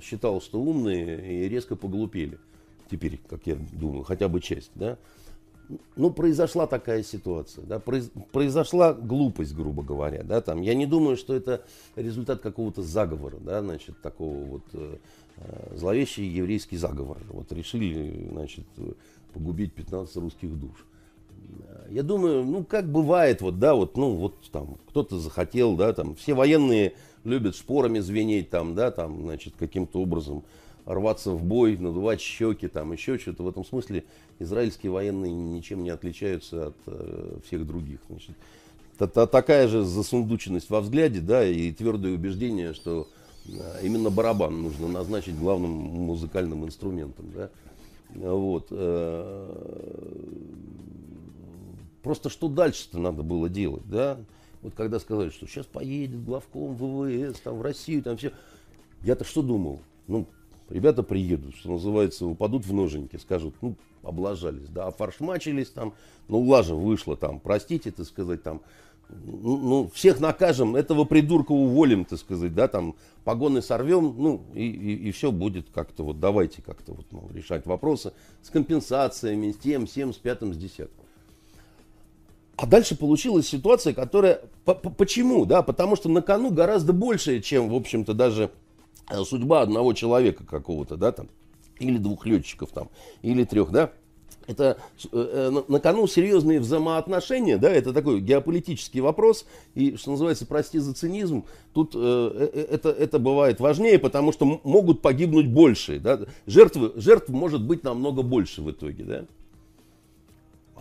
считал, 0.00 0.40
что 0.40 0.60
умные 0.60 1.44
и 1.44 1.48
резко 1.48 1.76
поглупели. 1.76 2.38
Теперь, 2.90 3.20
как 3.28 3.46
я 3.46 3.56
думаю, 3.72 4.04
хотя 4.04 4.28
бы 4.28 4.40
часть, 4.40 4.70
да. 4.74 4.98
Ну, 5.96 6.10
произошла 6.10 6.66
такая 6.66 7.02
ситуация, 7.02 7.64
да, 7.64 7.80
произошла 7.80 8.92
глупость, 8.92 9.54
грубо 9.54 9.82
говоря, 9.82 10.22
да, 10.22 10.42
там, 10.42 10.60
я 10.60 10.74
не 10.74 10.84
думаю, 10.84 11.16
что 11.16 11.34
это 11.34 11.64
результат 11.96 12.42
какого-то 12.42 12.82
заговора, 12.82 13.38
да, 13.38 13.62
значит, 13.62 13.98
такого 14.02 14.44
вот 14.44 14.64
э, 14.74 14.98
э 15.38 15.76
зловещий 15.76 16.26
еврейский 16.26 16.76
заговор, 16.76 17.16
вот 17.30 17.50
решили, 17.50 18.28
значит, 18.30 18.66
погубить 19.32 19.72
15 19.72 20.16
русских 20.16 20.54
душ. 20.58 20.86
Я 21.90 22.02
думаю, 22.02 22.44
ну, 22.44 22.64
как 22.64 22.90
бывает, 22.90 23.40
вот, 23.40 23.58
да, 23.58 23.74
вот, 23.74 23.96
ну, 23.96 24.16
вот 24.16 24.34
там, 24.50 24.76
кто-то 24.88 25.18
захотел, 25.18 25.76
да, 25.76 25.92
там, 25.92 26.14
все 26.14 26.34
военные 26.34 26.94
любят 27.24 27.56
шпорами 27.56 28.00
звенеть 28.00 28.50
там, 28.50 28.74
да, 28.74 28.90
там, 28.90 29.22
значит, 29.22 29.54
каким-то 29.58 30.00
образом 30.00 30.44
рваться 30.86 31.30
в 31.30 31.42
бой, 31.42 31.76
надувать 31.76 32.20
щеки, 32.20 32.68
там, 32.68 32.92
еще 32.92 33.18
что-то. 33.18 33.42
В 33.42 33.48
этом 33.48 33.64
смысле 33.64 34.04
израильские 34.38 34.92
военные 34.92 35.32
ничем 35.32 35.82
не 35.82 35.90
отличаются 35.90 36.68
от 36.68 36.76
э, 36.86 37.38
всех 37.46 37.66
других. 37.66 38.00
Значит, 38.08 38.36
та, 38.98 39.06
та, 39.06 39.26
такая 39.26 39.68
же 39.68 39.82
засундученность 39.82 40.70
во 40.70 40.80
взгляде, 40.80 41.20
да, 41.20 41.44
и 41.46 41.72
твердое 41.72 42.12
убеждение, 42.12 42.74
что 42.74 43.08
э, 43.46 43.80
именно 43.82 44.10
барабан 44.10 44.62
нужно 44.62 44.88
назначить 44.88 45.38
главным 45.38 45.70
музыкальным 45.70 46.64
инструментом, 46.64 47.32
да. 47.34 47.50
Вот. 48.10 48.68
Э, 48.70 50.04
просто 52.02 52.28
что 52.28 52.48
дальше-то 52.48 52.98
надо 52.98 53.22
было 53.22 53.48
делать, 53.48 53.88
да? 53.88 54.18
Вот 54.64 54.72
когда 54.74 54.98
сказали, 54.98 55.28
что 55.28 55.46
сейчас 55.46 55.66
поедет 55.66 56.24
главком 56.24 56.74
ВВС 56.74 57.38
там, 57.40 57.58
в 57.58 57.62
Россию, 57.62 58.02
там 58.02 58.16
все. 58.16 58.32
Я-то 59.02 59.22
что 59.22 59.42
думал? 59.42 59.80
Ну, 60.06 60.26
ребята 60.70 61.02
приедут, 61.02 61.54
что 61.54 61.72
называется, 61.72 62.24
упадут 62.24 62.64
в 62.64 62.72
ноженьки, 62.72 63.16
скажут, 63.16 63.54
ну, 63.60 63.76
облажались, 64.02 64.70
да, 64.70 64.90
фаршмачились 64.90 65.68
там, 65.68 65.92
ну, 66.28 66.40
лажа 66.40 66.74
вышла 66.74 67.14
там, 67.14 67.40
простите, 67.40 67.90
так 67.90 68.06
сказать, 68.06 68.42
там, 68.42 68.62
ну, 69.10 69.58
ну, 69.58 69.90
всех 69.92 70.18
накажем, 70.18 70.76
этого 70.76 71.04
придурка 71.04 71.52
уволим, 71.52 72.06
так 72.06 72.18
сказать, 72.18 72.54
да, 72.54 72.66
там, 72.66 72.94
погоны 73.24 73.60
сорвем, 73.60 74.14
ну, 74.16 74.44
и, 74.54 74.66
и, 74.66 75.08
и 75.08 75.10
все 75.10 75.30
будет 75.30 75.68
как-то, 75.74 76.04
вот, 76.04 76.20
давайте 76.20 76.62
как-то 76.62 76.94
вот, 76.94 77.12
мол, 77.12 77.30
решать 77.34 77.66
вопросы 77.66 78.14
с 78.40 78.48
компенсациями, 78.48 79.52
с 79.52 79.58
тем, 79.58 79.84
всем, 79.84 80.14
с 80.14 80.16
пятым, 80.16 80.54
с 80.54 80.56
десятым. 80.56 81.03
А 82.56 82.66
дальше 82.66 82.96
получилась 82.96 83.48
ситуация, 83.48 83.94
которая... 83.94 84.42
Почему? 84.64 85.44
Да, 85.44 85.62
потому 85.62 85.96
что 85.96 86.08
на 86.08 86.22
кону 86.22 86.50
гораздо 86.50 86.92
больше, 86.92 87.40
чем, 87.40 87.68
в 87.68 87.74
общем-то, 87.74 88.14
даже 88.14 88.50
э, 89.10 89.24
судьба 89.24 89.62
одного 89.62 89.92
человека 89.92 90.44
какого-то, 90.46 90.96
да, 90.96 91.10
там, 91.12 91.28
или 91.80 91.98
двух 91.98 92.26
летчиков 92.26 92.70
там, 92.70 92.90
или 93.22 93.44
трех, 93.44 93.70
да. 93.70 93.90
Это 94.46 94.76
э, 95.10 95.50
э 95.52 95.62
на 95.66 95.80
кону 95.80 96.06
серьезные 96.06 96.60
взаимоотношения, 96.60 97.56
да, 97.56 97.70
это 97.70 97.92
такой 97.92 98.20
геополитический 98.20 99.00
вопрос, 99.00 99.46
и, 99.74 99.96
что 99.96 100.12
называется, 100.12 100.46
прости 100.46 100.78
за 100.78 100.94
цинизм, 100.94 101.44
тут 101.72 101.92
э, 101.94 102.50
это, 102.70 102.90
это 102.90 103.18
бывает 103.18 103.58
важнее, 103.58 103.98
потому 103.98 104.32
что 104.32 104.60
могут 104.62 105.02
погибнуть 105.02 105.48
больше, 105.48 105.98
да, 105.98 106.20
жертвы, 106.46 106.92
жертв 106.96 107.30
может 107.30 107.64
быть 107.64 107.82
намного 107.82 108.22
больше 108.22 108.62
в 108.62 108.70
итоге, 108.70 109.04
да. 109.04 109.24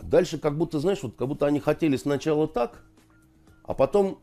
Дальше 0.10 0.38
как 0.38 0.58
будто, 0.58 0.80
знаешь, 0.80 1.04
вот 1.04 1.16
как 1.16 1.28
будто 1.28 1.45
они 1.45 1.60
хотели 1.60 1.95
сначала 1.95 2.47
так, 2.47 2.84
а 3.64 3.74
потом 3.74 4.20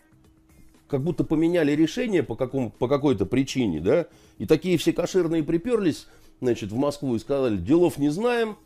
как 0.89 1.03
будто 1.03 1.25
поменяли 1.25 1.73
решение 1.73 2.23
по, 2.23 2.35
какому, 2.35 2.71
по 2.71 2.89
какой-то 2.89 3.25
причине, 3.25 3.81
да, 3.81 4.07
и 4.39 4.47
такие 4.47 4.77
все 4.77 4.93
кошерные 4.93 5.43
приперлись, 5.43 6.07
значит, 6.41 6.73
в 6.73 6.77
Москву 6.77 7.15
и 7.15 7.19
сказали, 7.19 7.57
делов 7.57 7.97
не 7.97 8.09
знаем, 8.09 8.57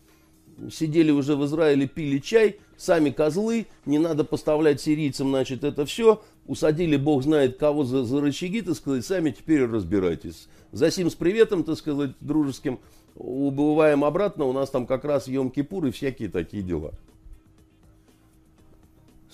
сидели 0.72 1.10
уже 1.10 1.36
в 1.36 1.44
Израиле, 1.44 1.86
пили 1.86 2.18
чай, 2.18 2.58
сами 2.76 3.10
козлы, 3.10 3.66
не 3.84 3.98
надо 3.98 4.24
поставлять 4.24 4.80
сирийцам, 4.80 5.28
значит, 5.30 5.64
это 5.64 5.84
все, 5.84 6.22
усадили 6.46 6.96
бог 6.96 7.22
знает 7.22 7.58
кого 7.58 7.84
за, 7.84 8.04
за 8.04 8.20
рычаги, 8.20 8.62
так 8.62 8.76
сказать, 8.76 9.04
сами 9.04 9.30
теперь 9.30 9.64
разбирайтесь. 9.66 10.48
За 10.72 10.90
сим 10.90 11.10
с 11.10 11.14
приветом, 11.14 11.64
так 11.64 11.76
сказать, 11.76 12.12
дружеским, 12.20 12.80
убываем 13.16 14.04
обратно, 14.04 14.44
у 14.44 14.52
нас 14.52 14.70
там 14.70 14.86
как 14.86 15.04
раз 15.04 15.28
Йом-Кипур 15.28 15.88
и 15.88 15.90
всякие 15.90 16.28
такие 16.28 16.62
дела. 16.62 16.92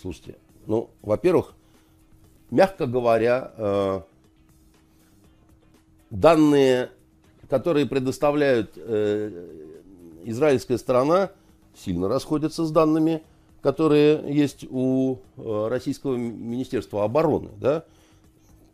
Слушайте, 0.00 0.36
ну, 0.66 0.90
во-первых, 1.02 1.54
мягко 2.50 2.86
говоря, 2.86 3.52
э, 3.56 4.00
данные, 6.10 6.90
которые 7.48 7.86
предоставляют 7.86 8.72
э, 8.76 9.48
израильская 10.24 10.78
сторона, 10.78 11.30
сильно 11.74 12.08
расходятся 12.08 12.64
с 12.64 12.70
данными, 12.70 13.22
которые 13.62 14.22
есть 14.34 14.64
у 14.70 15.18
э, 15.36 15.68
российского 15.68 16.16
министерства 16.16 17.04
обороны. 17.04 17.50
Да? 17.58 17.84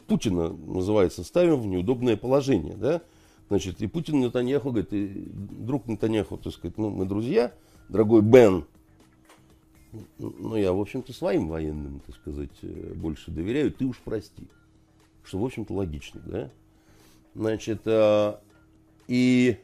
Путина, 0.07 0.49
называется, 0.49 1.25
ставим 1.25 1.61
в 1.61 1.67
неудобное 1.67 2.17
положение. 2.17 2.75
Да? 2.75 3.03
Значит, 3.49 3.81
и 3.81 3.87
Путин 3.87 4.21
Нетаньяху 4.21 4.71
говорит, 4.71 4.93
и 4.93 5.29
друг 5.35 5.87
Нетаньяху, 5.87 6.37
так 6.37 6.53
сказать, 6.53 6.77
ну, 6.79 6.91
мы 6.91 7.07
друзья, 7.07 7.55
дорогой 7.89 8.23
Бен, 8.23 8.67
ну, 10.19 10.57
я, 10.57 10.73
в 10.73 10.81
общем-то, 10.81 11.13
своим 11.13 11.49
военным, 11.49 12.01
так 12.01 12.17
сказать, 12.17 12.51
э, 12.63 12.93
больше 12.95 13.31
доверяю, 13.31 13.73
ты 13.73 13.85
уж 13.85 13.99
прости. 13.99 14.49
Что, 15.23 15.39
в 15.39 15.45
общем-то, 15.45 15.73
логично, 15.73 16.21
да? 16.25 16.51
Значит, 17.35 17.83
а, 17.87 18.41
и 19.07 19.59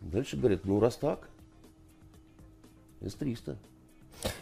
дальше 0.00 0.36
говорят, 0.36 0.64
ну, 0.64 0.80
раз 0.80 0.96
так, 0.96 1.30
С-300. 3.00 3.56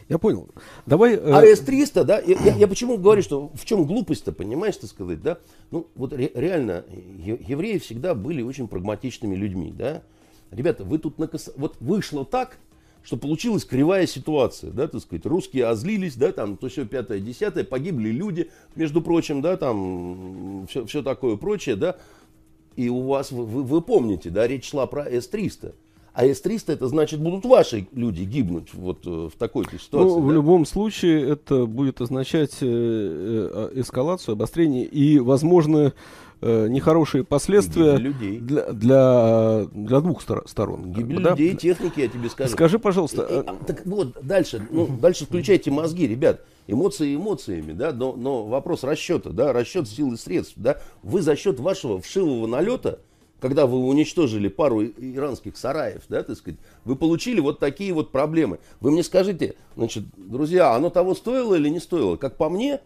Я 0.09 0.19
понял. 0.19 0.49
Давай. 0.87 1.15
Э... 1.15 1.33
А 1.33 1.43
С-300, 1.45 2.05
да, 2.05 2.19
я, 2.21 2.37
я, 2.57 2.69
почему 2.69 2.99
говорю, 2.99 3.23
что 3.23 3.51
в 3.55 3.65
чем 3.65 3.85
глупость-то, 3.85 4.33
понимаешь, 4.33 4.77
так 4.77 4.91
сказать, 4.91 5.23
да? 5.23 5.39
Ну, 5.71 5.87
вот 5.95 6.13
ре, 6.13 6.31
реально, 6.35 6.85
евреи 7.19 7.79
всегда 7.79 8.15
были 8.15 8.43
очень 8.43 8.69
прагматичными 8.69 9.35
людьми, 9.35 9.73
да? 9.77 10.03
Ребята, 10.51 10.85
вы 10.85 10.99
тут 10.99 11.19
накос... 11.19 11.51
Вот 11.57 11.77
вышло 11.81 12.25
так, 12.25 12.59
что 13.03 13.17
получилась 13.17 13.65
кривая 13.65 14.07
ситуация, 14.07 14.71
да, 14.71 14.89
так 14.89 15.01
сказать, 15.01 15.25
русские 15.27 15.67
озлились, 15.67 16.17
да, 16.17 16.33
там, 16.33 16.57
то 16.57 16.69
все 16.69 16.85
пятое, 16.85 17.21
десятое, 17.21 17.65
погибли 17.65 18.11
люди, 18.11 18.51
между 18.75 19.01
прочим, 19.01 19.41
да, 19.41 19.57
там, 19.57 20.67
все, 20.69 20.85
все 20.87 21.03
такое 21.03 21.37
прочее, 21.37 21.77
да, 21.77 21.97
и 22.77 22.89
у 22.89 23.03
вас, 23.03 23.31
вы, 23.31 23.45
вы 23.45 23.81
помните, 23.83 24.31
да, 24.31 24.47
речь 24.47 24.69
шла 24.69 24.87
про 24.87 25.05
С-300, 25.05 25.75
а 26.19 26.25
С-300 26.25 26.73
это 26.73 26.89
значит 26.89 27.21
будут 27.21 27.45
ваши 27.45 27.87
люди 27.93 28.23
гибнуть 28.25 28.75
вот 28.75 29.07
э, 29.07 29.29
в 29.33 29.39
такой-то 29.39 29.79
ситуации. 29.79 30.09
Ну, 30.09 30.17
да? 30.21 30.27
в 30.27 30.33
любом 30.33 30.67
случае 30.67 31.31
это 31.31 31.65
будет 31.65 32.01
означать 32.01 32.55
э, 32.61 32.67
э, 32.67 33.81
эскалацию, 33.81 34.33
обострение 34.33 34.85
и, 34.85 35.21
возможно, 35.21 35.93
нехорошие 36.41 37.23
последствия 37.25 37.97
Гибель 37.97 38.03
людей. 38.07 38.39
для, 38.41 38.73
для, 38.73 39.67
для 39.73 40.01
двух 40.01 40.21
стор- 40.23 40.49
сторон. 40.49 40.93
как 40.93 40.97
Гибель 41.07 41.23
да? 41.23 41.31
людей, 41.31 41.55
техники, 41.57 42.01
я 42.01 42.09
тебе 42.09 42.29
скажу. 42.29 42.51
Скажи, 42.53 42.79
пожалуйста, 42.81 43.23
И- 43.23 43.35
и- 43.35 43.39
а, 43.39 43.57
так 43.65 43.87
вот, 43.87 44.17
дальше, 44.23 44.67
ну, 44.71 44.89
дальше 45.01 45.25
включайте 45.25 45.71
мозги, 45.71 46.09
ребят. 46.09 46.45
Эмоции 46.67 47.15
эмоциями, 47.15 47.73
да, 47.73 47.93
но, 47.93 48.15
но 48.17 48.45
вопрос 48.45 48.83
расчета, 48.85 49.31
да, 49.31 49.53
расчет 49.53 49.89
сил 49.89 50.13
и 50.13 50.17
средств, 50.17 50.55
да. 50.57 50.81
Вы 51.05 51.23
за 51.23 51.35
счет 51.37 51.59
вашего 51.61 52.01
вшивого 52.01 52.47
налета, 52.49 53.01
когда 53.41 53.67
вы 53.67 53.79
уничтожили 53.79 54.49
пару 54.49 54.85
иранских 54.85 55.57
сараев, 55.57 56.03
да, 56.09 56.23
так 56.23 56.37
сказать, 56.37 56.59
вы 56.85 56.97
получили 56.97 57.41
вот 57.41 57.61
такие 57.61 57.93
вот 57.93 58.11
проблемы. 58.11 58.59
Вы 58.81 58.91
мне 58.91 59.03
скажите, 59.03 59.55
значит, 59.77 60.05
друзья, 60.17 60.75
оно 60.75 60.91
того 60.91 61.15
стоило 61.15 61.55
или 61.55 61.69
не 61.69 61.81
стоило? 61.81 62.17
Как 62.17 62.37
по 62.37 62.49
мне, 62.49 62.81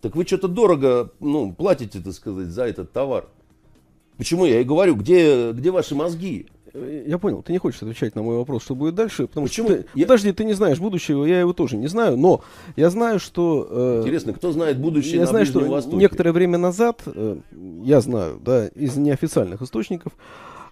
так 0.00 0.16
вы 0.16 0.24
что-то 0.24 0.48
дорого, 0.48 1.12
ну, 1.20 1.52
платите, 1.52 2.00
так 2.00 2.12
сказать, 2.14 2.48
за 2.48 2.64
этот 2.64 2.92
товар. 2.92 3.28
Почему 4.16 4.46
я 4.46 4.60
и 4.60 4.64
говорю, 4.64 4.94
где, 4.94 5.52
где 5.52 5.70
ваши 5.70 5.94
мозги? 5.94 6.46
Э, 6.74 7.04
Я 7.06 7.18
понял, 7.18 7.42
ты 7.42 7.52
не 7.52 7.58
хочешь 7.58 7.82
отвечать 7.82 8.14
на 8.14 8.22
мой 8.22 8.36
вопрос, 8.36 8.62
что 8.64 8.74
будет 8.74 8.94
дальше, 8.94 9.26
потому 9.26 9.46
Почему? 9.46 9.68
что 9.68 9.78
ты, 9.78 9.86
Я- 9.94 10.06
подожди, 10.06 10.32
ты 10.32 10.44
не 10.44 10.54
знаешь 10.54 10.78
будущего, 10.78 11.24
я 11.24 11.40
его 11.40 11.52
тоже 11.52 11.76
не 11.76 11.86
знаю, 11.88 12.16
но 12.16 12.42
я 12.76 12.90
знаю, 12.90 13.18
что 13.18 13.66
э, 13.70 14.00
Интересно, 14.02 14.32
кто 14.32 14.52
знает 14.52 14.78
будущее 14.80 15.14
я 15.16 15.20
на 15.22 15.26
знаю, 15.26 15.46
что 15.46 15.58
Ближнем 15.58 15.72
Востоке? 15.74 15.96
некоторое 15.96 16.32
время 16.32 16.58
назад, 16.58 17.02
э, 17.06 17.36
я 17.84 18.00
знаю, 18.00 18.40
да, 18.44 18.66
из 18.68 18.96
неофициальных 18.96 19.60
источников 19.62 20.12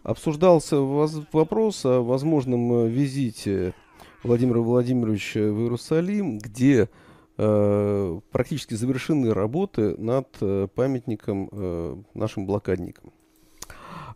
обсуждался 0.02 0.78
воз- 0.78 1.20
вопрос 1.32 1.84
о 1.84 2.00
возможном 2.02 2.72
э, 2.84 2.88
визите 2.88 3.74
Владимира 4.22 4.60
Владимировича 4.60 5.40
в 5.40 5.60
Иерусалим, 5.60 6.38
где 6.38 6.88
э, 7.38 8.20
практически 8.32 8.74
завершены 8.74 9.32
работы 9.32 9.96
над 9.98 10.28
э, 10.40 10.68
памятником 10.74 11.48
э, 11.52 11.96
нашим 12.14 12.46
блокадникам 12.46 13.12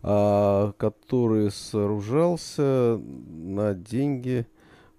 который 0.05 1.49
сооружался 1.49 2.99
на 3.01 3.73
деньги 3.73 4.45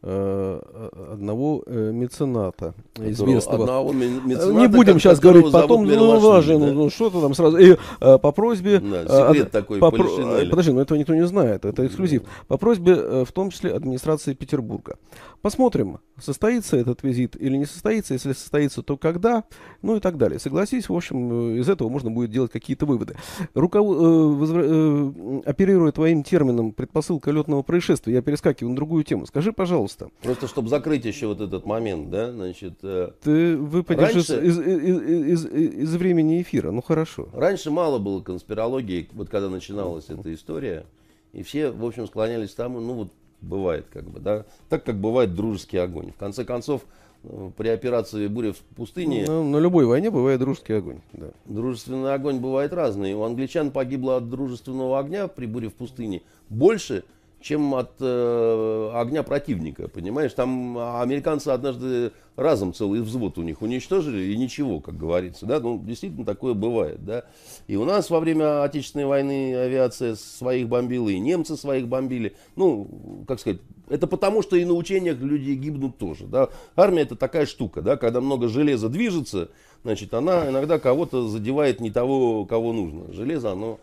одного 0.03 1.63
э, 1.67 1.91
мецената 1.93 2.75
известного. 2.97 3.65
одного 3.65 3.93
ме- 3.93 4.07
Э, 4.07 4.21
мецената, 4.25 4.53
Не 4.53 4.69
будем 4.69 4.99
сейчас 5.01 5.19
говорить 5.21 5.51
потом, 5.51 5.85
ну, 5.87 6.21
важно, 6.21 6.59
да? 6.59 6.73
ну, 6.73 6.91
что-то 6.91 7.21
там 7.21 7.35
сразу. 7.35 7.57
И, 7.59 7.77
э, 8.01 8.19
по 8.19 8.33
просьбе... 8.33 8.79
Да, 8.81 9.03
э, 9.03 9.29
секрет 9.29 9.47
ад- 9.47 9.51
такой 9.53 9.79
по 9.81 9.91
Подожди, 9.91 10.73
но 10.73 10.81
этого 10.81 10.99
никто 10.99 11.15
не 11.15 11.27
знает, 11.27 11.65
это 11.65 11.87
эксклюзив. 11.87 12.23
По 12.49 12.57
просьбе, 12.57 12.95
э, 12.97 13.25
в 13.27 13.33
том 13.33 13.51
числе, 13.51 13.73
администрации 13.75 14.35
Петербурга. 14.35 14.97
Посмотрим, 15.43 15.99
состоится 16.21 16.77
этот 16.77 17.03
визит 17.03 17.37
или 17.41 17.57
не 17.57 17.65
состоится. 17.67 18.15
Если 18.15 18.33
состоится, 18.33 18.83
то 18.83 18.97
когда, 18.97 19.45
ну 19.83 19.97
и 19.97 20.01
так 20.01 20.17
далее. 20.19 20.39
Согласись, 20.39 20.89
в 20.89 20.95
общем, 20.95 21.55
э, 21.57 21.59
из 21.61 21.69
этого 21.69 21.89
можно 21.89 22.11
будет 22.11 22.31
делать 22.31 22.53
какие-то 22.53 22.87
выводы. 22.87 23.17
Руков... 23.55 23.87
э, 23.87 24.01
возра- 24.01 24.67
э, 24.67 25.43
Оперируя 25.47 25.93
твоим 25.93 26.23
термином 26.23 26.73
предпосылка 26.73 27.31
летного 27.31 27.63
происшествия, 27.63 28.13
я 28.15 28.23
перескакиваю 28.23 28.71
на 28.71 28.77
другую 28.77 29.05
тему. 29.05 29.27
Скажи, 29.27 29.53
пожалуйста, 29.53 29.96
Просто 30.23 30.47
чтобы 30.49 30.69
закрыть 30.69 31.05
еще 31.05 31.27
вот 31.29 31.41
этот 31.41 31.67
момент, 31.67 32.11
да, 32.11 32.33
значит, 32.33 32.75
э, 32.83 33.11
ты 33.23 33.57
выпадешь 33.57 34.15
из, 34.17 34.31
Раньше- 34.31 34.47
из, 34.47 34.59
из- 34.59 35.45
из- 35.45 35.47
из 35.47 35.95
времени 35.97 36.43
эфира, 36.43 36.71
ну 36.71 36.83
хорошо. 36.83 37.29
раньше 37.33 37.71
мало 37.71 37.99
было 37.99 38.21
конспирологии, 38.21 39.09
вот 39.13 39.29
когда 39.29 39.49
начиналась 39.49 40.07
эта 40.09 40.33
история, 40.35 40.85
и 41.33 41.43
все, 41.43 41.71
в 41.71 41.85
общем, 41.85 42.07
склонялись 42.07 42.51
к 42.53 42.57
тому, 42.57 42.81
ну 42.81 42.93
вот 42.95 43.13
бывает 43.41 43.87
как 43.93 44.05
бы, 44.09 44.21
да, 44.21 44.45
так 44.69 44.85
как 44.85 44.97
бывает 45.01 45.35
дружеский 45.35 45.79
огонь. 45.79 46.11
В 46.13 46.17
конце 46.17 46.45
концов, 46.45 46.83
э, 47.25 47.51
при 47.57 47.69
операции 47.69 48.27
«Буря 48.29 48.53
в 48.53 48.59
пустыне» 48.77 49.25
Ну, 49.27 49.45
на 49.45 49.59
любой 49.59 49.85
войне 49.87 50.11
бывает 50.11 50.41
дружеский 50.41 50.73
огонь. 50.75 51.01
Да. 51.13 51.31
Дружественный 51.45 52.15
огонь 52.15 52.39
бывает 52.39 52.73
разный. 52.73 53.15
У 53.15 53.23
англичан 53.23 53.71
погибло 53.71 54.17
от 54.17 54.31
дружественного 54.31 54.99
огня 54.99 55.29
при 55.29 55.47
буре 55.47 55.69
в 55.69 55.75
пустыне 55.75 56.23
больше, 56.49 57.05
чем 57.47 57.77
от 57.77 57.93
э, 58.01 58.91
огня 58.93 59.23
противника, 59.23 59.87
понимаешь? 59.87 60.33
Там 60.33 60.77
американцы 60.77 61.49
однажды 61.49 62.11
разом 62.35 62.75
целый 62.75 63.01
взвод 63.01 63.39
у 63.39 63.43
них 63.43 63.63
уничтожили, 63.63 64.33
и 64.33 64.37
ничего, 64.37 64.81
как 64.81 64.97
говорится, 64.97 65.47
да? 65.47 65.61
Ну, 65.61 65.81
действительно, 65.81 66.27
такое 66.27 66.55
бывает, 66.55 67.05
да? 67.05 67.25
И 67.69 67.77
у 67.77 67.85
нас 67.85 68.11
во 68.11 68.19
время 68.19 68.65
Отечественной 68.65 69.07
войны 69.07 69.55
авиация 69.55 70.17
своих 70.17 70.69
бомбила, 70.69 71.09
и 71.09 71.21
немцы 71.21 71.57
своих 71.57 71.87
бомбили. 71.87 72.35
Ну, 72.57 73.25
как 73.29 73.39
сказать, 73.39 73.61
это 73.89 74.09
потому, 74.09 74.43
что 74.43 74.57
и 74.57 74.65
на 74.65 74.73
учениях 74.73 75.19
люди 75.21 75.53
гибнут 75.53 75.99
тоже, 75.99 76.27
да? 76.27 76.49
Армия 76.75 77.03
это 77.03 77.15
такая 77.15 77.47
штука, 77.47 77.81
да? 77.81 77.97
Когда 77.97 78.21
много 78.21 78.49
железа 78.49 78.89
движется, 78.89 79.51
значит, 79.85 80.13
она 80.15 80.51
иногда 80.51 80.81
кого-то 80.81 81.29
задевает 81.29 81.81
не 81.81 81.93
того, 81.93 82.45
кого 82.45 82.73
нужно. 82.73 83.13
Железо, 83.13 83.53
оно 83.53 83.79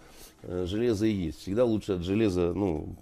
железо 0.47 1.05
и 1.05 1.11
есть. 1.11 1.39
Всегда 1.39 1.65
лучше 1.65 1.93
от 1.93 2.03
железа, 2.03 2.53
ну, 2.53 2.95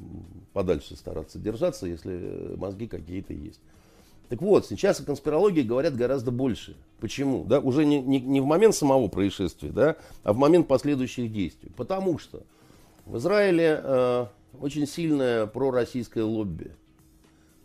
подальше 0.53 0.95
стараться 0.95 1.39
держаться, 1.39 1.87
если 1.87 2.55
мозги 2.55 2.87
какие-то 2.87 3.33
есть. 3.33 3.59
Так 4.29 4.41
вот, 4.41 4.65
сейчас 4.65 4.99
о 5.01 5.03
конспирологии 5.03 5.61
говорят 5.61 5.95
гораздо 5.95 6.31
больше. 6.31 6.77
Почему? 7.01 7.43
Да, 7.43 7.59
уже 7.59 7.83
не, 7.83 8.01
не, 8.01 8.21
не 8.21 8.39
в 8.39 8.45
момент 8.45 8.73
самого 8.75 9.09
происшествия, 9.09 9.69
да, 9.69 9.97
а 10.23 10.31
в 10.31 10.37
момент 10.37 10.67
последующих 10.69 11.33
действий. 11.33 11.69
Потому 11.75 12.17
что 12.17 12.43
в 13.05 13.17
Израиле 13.17 13.81
э, 13.83 14.25
очень 14.61 14.87
сильное 14.87 15.47
пророссийское 15.47 16.23
лобби. 16.23 16.71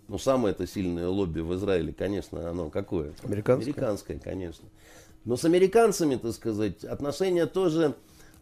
Ну, 0.09 0.19
самое 0.19 0.53
это 0.53 0.67
сильное 0.67 1.09
лобби 1.09 1.41
в 1.41 1.55
Израиле, 1.55 1.93
конечно, 1.93 2.51
оно 2.51 2.69
какое? 2.71 3.13
Американское? 3.23 3.73
Американское, 3.73 4.19
конечно. 4.19 4.65
Но 5.25 5.37
с 5.37 5.45
американцами, 5.45 6.17
так 6.17 6.33
сказать, 6.33 6.85
отношения 6.85 7.47
тоже 7.47 7.95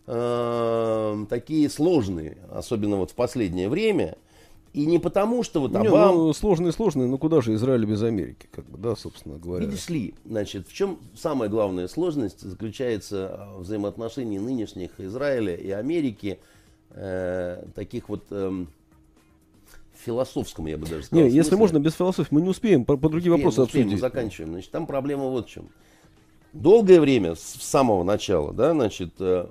э, 0.06 1.26
такие 1.28 1.68
сложные, 1.70 2.38
особенно 2.50 2.96
вот 2.96 3.10
в 3.10 3.14
последнее 3.14 3.68
время. 3.68 4.16
И 4.72 4.86
не 4.86 4.98
потому, 4.98 5.44
что 5.44 5.60
вот 5.60 5.70
Не, 5.70 5.86
Обама... 5.86 6.12
ну, 6.12 6.32
сложные, 6.32 6.72
сложные, 6.72 7.06
ну 7.06 7.16
куда 7.16 7.40
же 7.40 7.54
Израиль 7.54 7.84
без 7.86 8.02
Америки, 8.02 8.48
как 8.50 8.64
бы, 8.68 8.76
да, 8.76 8.96
собственно 8.96 9.38
говоря. 9.38 9.64
Видишь 9.64 9.88
ли, 9.88 10.14
значит, 10.24 10.66
в 10.66 10.72
чем 10.72 10.98
самая 11.14 11.48
главная 11.48 11.86
сложность 11.86 12.40
заключается 12.40 13.48
в 13.54 13.60
взаимоотношении 13.60 14.38
нынешних 14.38 14.90
Израиля 14.98 15.54
и 15.54 15.70
Америки, 15.70 16.40
э, 16.90 17.64
таких 17.76 18.08
вот 18.08 18.24
эм, 18.30 18.66
философском, 20.04 20.66
я 20.66 20.76
бы 20.76 20.86
даже 20.86 21.04
сказал. 21.04 21.22
Не, 21.24 21.30
если 21.30 21.50
смысле. 21.50 21.56
можно 21.58 21.78
без 21.78 21.94
философии, 21.94 22.28
мы 22.34 22.42
не 22.42 22.48
успеем 22.48 22.84
по, 22.84 22.96
по 22.96 23.08
другие 23.08 23.30
Не, 23.30 23.36
вопросы 23.36 23.60
мы 23.60 23.66
успеем, 23.66 23.86
мы 23.86 23.94
обсудить. 23.94 24.00
заканчиваем. 24.12 24.52
Значит, 24.54 24.70
там 24.72 24.86
проблема 24.88 25.24
вот 25.28 25.46
в 25.46 25.50
чем. 25.50 25.68
Долгое 26.52 27.00
время, 27.00 27.36
с 27.36 27.40
с 27.40 27.62
самого 27.62 28.02
начала, 28.02 28.52
да, 28.52 28.72
значит, 28.72 29.14
э, 29.20 29.46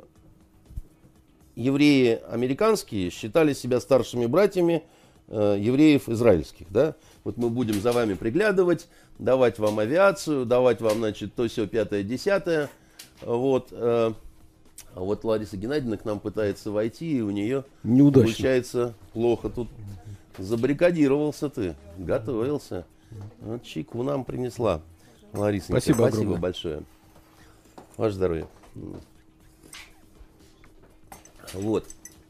евреи 1.56 2.20
американские 2.30 3.10
считали 3.10 3.54
себя 3.54 3.80
старшими 3.80 4.26
братьями 4.26 4.84
э, 5.28 5.58
евреев 5.60 6.10
израильских, 6.10 6.72
да. 6.72 6.96
Вот 7.24 7.38
мы 7.38 7.50
будем 7.50 7.80
за 7.80 7.92
вами 7.92 8.16
приглядывать, 8.16 8.88
давать 9.20 9.60
вам 9.60 9.80
авиацию, 9.80 10.46
давать 10.46 10.82
вам, 10.82 10.98
значит, 10.98 11.34
то 11.36 11.48
все 11.48 11.68
пятое, 11.68 12.04
десятое. 12.04 12.70
Вот. 13.22 13.70
э, 13.72 14.14
а 14.96 15.00
вот 15.00 15.24
Лариса 15.24 15.58
Геннадьевна 15.58 15.98
к 15.98 16.06
нам 16.06 16.20
пытается 16.20 16.72
войти, 16.72 17.18
и 17.18 17.22
у 17.22 17.32
нее 17.32 17.64
Неудачно. 17.84 18.28
получается 18.28 18.94
плохо. 19.14 19.50
Тут 19.50 19.70
забаррикадировался 20.38 21.50
ты, 21.50 21.76
готовился. 21.98 22.86
Вот 23.42 23.64
чайку 23.64 24.04
нам 24.04 24.26
принесла 24.26 24.82
Лариса. 25.34 25.68
Спасибо 25.68 25.96
Спасибо 25.96 26.08
огромное. 26.08 26.40
большое. 26.40 26.84
Ваше 27.98 28.16
здоровье. 28.16 28.48
Вот. 31.54 31.86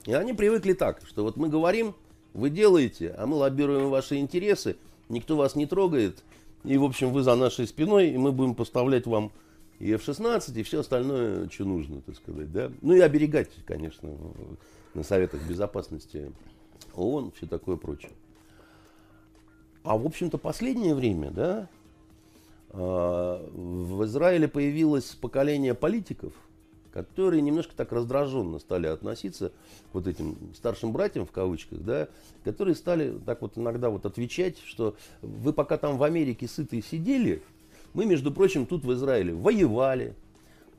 И 0.06 0.14
они 0.14 0.34
привыкли 0.34 0.74
так, 0.74 1.02
что 1.06 1.24
вот 1.24 1.38
мы 1.38 1.50
говорим, 1.50 1.96
вы 2.34 2.50
делаете, 2.50 3.16
а 3.18 3.26
мы 3.26 3.38
лоббируем 3.38 3.90
ваши 3.90 4.18
интересы, 4.18 4.76
никто 5.10 5.38
вас 5.38 5.56
не 5.56 5.66
трогает, 5.66 6.24
и, 6.64 6.78
в 6.78 6.84
общем, 6.84 7.12
вы 7.12 7.24
за 7.24 7.36
нашей 7.36 7.68
спиной, 7.68 8.10
и 8.10 8.18
мы 8.18 8.32
будем 8.32 8.56
поставлять 8.56 9.06
вам 9.06 9.32
и 9.80 9.92
F-16, 9.92 10.60
и 10.60 10.64
все 10.64 10.80
остальное, 10.80 11.50
что 11.50 11.66
нужно, 11.66 12.02
так 12.02 12.16
сказать, 12.16 12.52
да. 12.52 12.72
Ну 12.82 12.94
и 12.94 13.00
оберегать, 13.00 13.50
конечно, 13.66 14.16
на 14.94 15.04
Советах 15.04 15.42
Безопасности 15.48 16.32
ООН, 16.96 17.34
все 17.36 17.48
такое 17.48 17.76
прочее. 17.76 18.12
А, 19.84 19.98
в 19.98 20.06
общем-то, 20.06 20.38
последнее 20.38 20.96
время, 20.96 21.32
да, 21.32 21.70
а, 22.70 23.46
в 23.52 24.06
Израиле 24.06 24.48
появилось 24.48 25.06
поколение 25.20 25.74
политиков, 25.74 26.34
которые 26.94 27.42
немножко 27.42 27.74
так 27.76 27.92
раздраженно 27.92 28.60
стали 28.60 28.88
относиться 28.88 29.50
к 29.50 29.94
вот 29.94 30.08
этим 30.08 30.38
старшим 30.56 30.94
братьям 30.94 31.26
в 31.26 31.32
кавычках, 31.32 31.80
да, 31.80 32.08
которые 32.44 32.76
стали 32.76 33.18
так 33.26 33.42
вот 33.42 33.58
иногда 33.58 33.90
вот 33.90 34.06
отвечать, 34.06 34.58
что 34.64 34.96
вы 35.22 35.54
пока 35.54 35.78
там 35.78 35.98
в 35.98 36.04
Америке 36.04 36.48
сытые 36.48 36.84
сидели, 36.84 37.42
мы, 37.94 38.06
между 38.06 38.32
прочим, 38.32 38.66
тут 38.66 38.86
в 38.86 38.94
Израиле 38.94 39.34
воевали, 39.34 40.14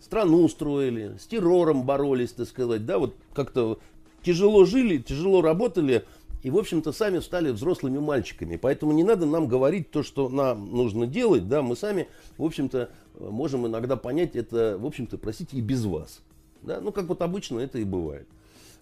страну 0.00 0.48
строили, 0.48 1.16
с 1.18 1.26
террором 1.26 1.84
боролись, 1.84 2.32
так 2.32 2.48
сказать, 2.48 2.86
да, 2.86 2.98
вот 2.98 3.14
как-то 3.34 3.80
тяжело 4.22 4.64
жили, 4.64 4.98
тяжело 4.98 5.42
работали, 5.42 6.04
и, 6.44 6.50
в 6.50 6.58
общем-то, 6.58 6.92
сами 6.92 7.20
стали 7.20 7.50
взрослыми 7.50 7.98
мальчиками. 7.98 8.56
Поэтому 8.56 8.92
не 8.92 9.02
надо 9.02 9.24
нам 9.24 9.48
говорить 9.48 9.90
то, 9.90 10.02
что 10.02 10.28
нам 10.28 10.76
нужно 10.76 11.06
делать, 11.06 11.48
да, 11.48 11.62
мы 11.62 11.74
сами, 11.74 12.06
в 12.36 12.44
общем-то, 12.44 12.90
можем 13.18 13.66
иногда 13.66 13.96
понять 13.96 14.36
это, 14.36 14.76
в 14.78 14.84
общем-то, 14.84 15.16
простите, 15.16 15.56
и 15.56 15.62
без 15.62 15.86
вас. 15.86 16.20
Да? 16.60 16.82
Ну, 16.82 16.92
как 16.92 17.06
вот 17.06 17.22
обычно 17.22 17.60
это 17.60 17.78
и 17.78 17.84
бывает. 17.84 18.28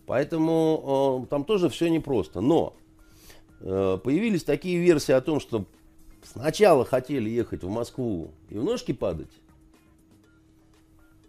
Поэтому 0.07 1.23
э, 1.23 1.31
там 1.31 1.45
тоже 1.45 1.69
все 1.69 1.89
непросто. 1.89 2.41
Но 2.41 2.75
э, 3.61 3.99
появились 4.03 4.43
такие 4.43 4.81
версии 4.81 5.13
о 5.13 5.21
том, 5.21 5.39
что 5.39 5.65
сначала 6.25 6.85
хотели 6.85 7.31
ехать 7.31 7.63
в 7.63 7.69
Москву 7.69 8.33
и 8.51 8.59
в 8.59 8.65
ножки 8.65 8.91
падать, 8.93 9.31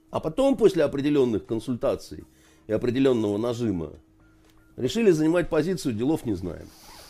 а 0.10 0.20
потом 0.20 0.58
после 0.58 0.84
определенных 0.84 1.46
консультаций 1.46 2.24
и 2.66 2.74
определенного 2.74 3.38
нажима 3.38 3.92
решили 4.78 5.12
занимать 5.12 5.50
позицию 5.50 5.94
«делов 5.94 6.26
не 6.26 6.34
знаем». 6.34 6.68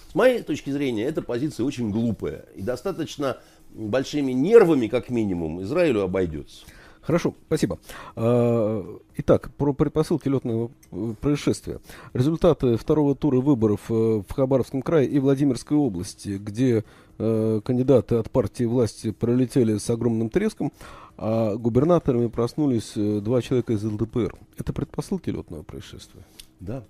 С 0.10 0.16
моей 0.16 0.44
точки 0.44 0.70
зрения, 0.70 1.06
эта 1.06 1.22
позиция 1.22 1.66
очень 1.66 1.90
глупая 1.90 2.46
и 2.56 2.62
достаточно 2.62 3.38
большими 3.74 4.32
нервами, 4.32 4.88
как 4.88 5.10
минимум, 5.10 5.64
Израилю 5.64 6.02
обойдется. 6.04 6.66
Хорошо, 7.04 7.36
спасибо. 7.48 7.80
А, 8.16 9.00
итак, 9.18 9.52
про 9.58 9.74
предпосылки 9.74 10.30
летного 10.30 10.72
э, 10.92 11.16
происшествия. 11.20 11.80
Результаты 12.14 12.78
второго 12.78 13.14
тура 13.14 13.42
выборов 13.42 13.82
э, 13.90 13.94
в 13.94 14.32
Хабаровском 14.34 14.82
крае 14.82 15.08
и 15.10 15.20
Владимирской 15.20 15.76
области, 15.76 16.38
где 16.38 16.86
э, 17.18 17.62
кандидаты 17.66 18.16
от 18.16 18.32
партии 18.32 18.64
власти 18.64 19.12
пролетели 19.12 19.78
с 19.78 19.90
огромным 19.90 20.30
треском, 20.30 20.72
а 21.18 21.56
губернаторами 21.56 22.28
проснулись 22.28 22.94
два 22.96 23.42
человека 23.42 23.74
из 23.74 23.84
ЛДПР. 23.84 24.36
Это 24.58 24.72
предпосылки 24.72 25.30
летного 25.30 25.64
происшествия? 25.64 26.24
Да. 26.62 26.86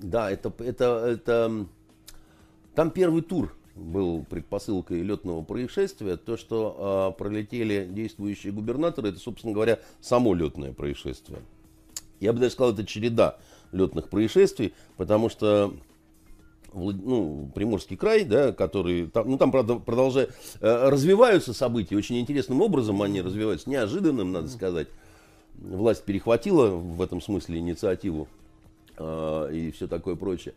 Да, 0.00 0.30
это, 0.30 0.52
это, 0.58 1.04
это... 1.06 1.66
Там 2.74 2.90
первый 2.90 3.22
тур 3.22 3.54
был 3.74 4.24
предпосылкой 4.28 5.02
летного 5.02 5.42
происшествия, 5.42 6.16
то, 6.16 6.36
что 6.36 7.12
э, 7.14 7.18
пролетели 7.18 7.88
действующие 7.90 8.52
губернаторы, 8.52 9.10
это, 9.10 9.18
собственно 9.18 9.52
говоря, 9.52 9.80
само 10.00 10.34
летное 10.34 10.72
происшествие. 10.72 11.40
Я 12.20 12.32
бы 12.32 12.40
даже 12.40 12.52
сказал, 12.52 12.72
это 12.72 12.84
череда 12.84 13.38
летных 13.72 14.08
происшествий, 14.08 14.74
потому 14.96 15.28
что 15.28 15.74
ну, 16.72 17.50
Приморский 17.54 17.96
край, 17.96 18.24
да, 18.24 18.52
который, 18.52 19.06
там, 19.06 19.30
ну, 19.30 19.38
там, 19.38 19.50
правда, 19.50 19.76
продолжает, 19.76 20.34
э, 20.60 20.88
развиваются 20.88 21.52
события, 21.52 21.96
очень 21.96 22.18
интересным 22.18 22.60
образом 22.60 23.00
они 23.02 23.22
развиваются, 23.22 23.70
неожиданным, 23.70 24.32
надо 24.32 24.48
сказать. 24.48 24.88
Власть 25.54 26.04
перехватила 26.04 26.68
в 26.68 27.02
этом 27.02 27.20
смысле 27.20 27.58
инициативу 27.58 28.28
э, 28.98 29.50
и 29.52 29.70
все 29.70 29.86
такое 29.86 30.16
прочее. 30.16 30.54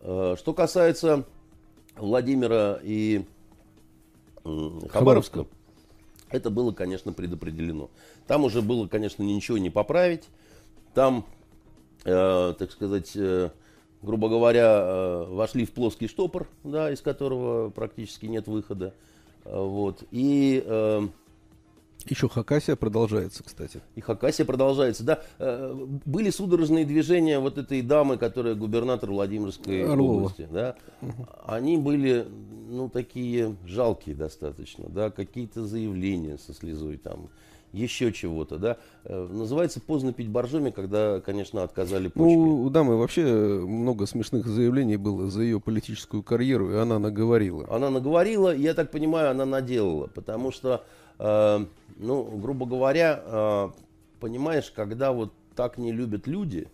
Э, 0.00 0.36
что 0.38 0.52
касается 0.52 1.24
Владимира 1.96 2.78
и 2.82 3.24
Хабаровска, 4.90 5.46
это 6.30 6.50
было, 6.50 6.72
конечно, 6.72 7.12
предопределено. 7.12 7.90
Там 8.26 8.44
уже 8.44 8.62
было, 8.62 8.86
конечно, 8.86 9.22
ничего 9.22 9.58
не 9.58 9.70
поправить. 9.70 10.24
Там, 10.94 11.24
э, 12.04 12.54
так 12.58 12.70
сказать, 12.72 13.12
э, 13.14 13.50
грубо 14.02 14.28
говоря, 14.28 14.80
э, 14.80 15.24
вошли 15.28 15.64
в 15.64 15.72
плоский 15.72 16.08
штопор, 16.08 16.48
да, 16.64 16.90
из 16.90 17.00
которого 17.00 17.70
практически 17.70 18.26
нет 18.26 18.46
выхода. 18.48 18.94
Вот. 19.44 20.02
И 20.10 20.62
э, 20.64 21.08
еще 22.10 22.28
Хакасия 22.28 22.76
продолжается, 22.76 23.42
кстати. 23.44 23.80
И 23.94 24.00
Хакасия 24.00 24.44
продолжается, 24.44 25.04
да. 25.04 25.22
Э, 25.38 25.74
были 26.04 26.30
судорожные 26.30 26.84
движения 26.84 27.38
вот 27.38 27.58
этой 27.58 27.82
дамы, 27.82 28.16
которая 28.16 28.54
губернатор 28.54 29.10
Владимирской 29.10 29.84
Орлова. 29.84 30.16
области, 30.16 30.48
да. 30.50 30.76
Угу. 31.02 31.26
Они 31.46 31.76
были, 31.76 32.26
ну, 32.68 32.88
такие 32.88 33.56
жалкие 33.66 34.14
достаточно, 34.14 34.88
да, 34.88 35.10
какие-то 35.10 35.64
заявления 35.66 36.38
со 36.38 36.54
слезой 36.54 36.96
там, 36.96 37.28
еще 37.72 38.12
чего-то, 38.12 38.58
да. 38.58 38.78
Э, 39.04 39.28
называется 39.30 39.80
поздно 39.80 40.12
пить 40.12 40.28
боржоми, 40.28 40.70
когда, 40.70 41.20
конечно, 41.20 41.62
отказали 41.62 42.08
почки. 42.08 42.36
Ну, 42.36 42.62
у 42.62 42.70
дамы 42.70 42.96
вообще 42.96 43.24
много 43.24 44.06
смешных 44.06 44.46
заявлений 44.46 44.96
было 44.96 45.30
за 45.30 45.42
ее 45.42 45.60
политическую 45.60 46.22
карьеру, 46.22 46.72
и 46.72 46.76
она 46.76 46.98
наговорила. 46.98 47.66
Она 47.70 47.90
наговорила, 47.90 48.54
я 48.54 48.74
так 48.74 48.90
понимаю, 48.90 49.30
она 49.30 49.44
наделала, 49.44 50.06
потому 50.06 50.50
что 50.50 50.84
ну, 51.18 52.24
грубо 52.24 52.66
говоря, 52.66 53.22
э, 53.24 53.70
понимаешь, 54.20 54.70
когда 54.74 55.12
вот 55.12 55.32
так 55.54 55.78
не 55.78 55.92
любят 55.92 56.26
люди, 56.26 56.68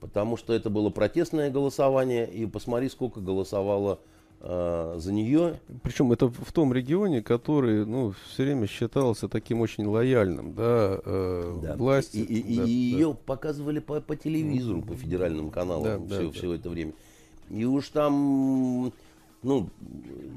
потому 0.00 0.36
что 0.36 0.52
это 0.52 0.68
было 0.68 0.90
протестное 0.90 1.50
голосование, 1.50 2.30
и 2.30 2.46
посмотри, 2.46 2.88
сколько 2.88 3.20
голосовало 3.20 4.00
э, 4.40 4.96
за 4.98 5.12
нее. 5.12 5.60
Причем 5.82 6.12
это 6.12 6.28
в 6.28 6.52
том 6.52 6.72
регионе, 6.72 7.22
который, 7.22 7.86
ну, 7.86 8.12
все 8.28 8.44
время 8.44 8.66
считался 8.66 9.28
таким 9.28 9.60
очень 9.60 9.86
лояльным, 9.86 10.54
да, 10.54 11.00
э, 11.04 11.58
да. 11.62 11.76
власти. 11.76 12.18
И, 12.18 12.40
и, 12.40 12.42
да, 12.42 12.50
и 12.50 12.56
да. 12.56 12.64
ее 12.64 13.14
показывали 13.14 13.78
по, 13.78 14.00
по 14.00 14.16
телевизору, 14.16 14.82
по 14.82 14.94
федеральным 14.94 15.50
каналам 15.50 16.06
да, 16.06 16.16
все, 16.16 16.26
да, 16.26 16.32
все 16.32 16.48
да. 16.48 16.54
это 16.56 16.68
время. 16.68 16.92
И 17.48 17.64
уж 17.64 17.88
там, 17.88 18.92
ну, 19.42 19.68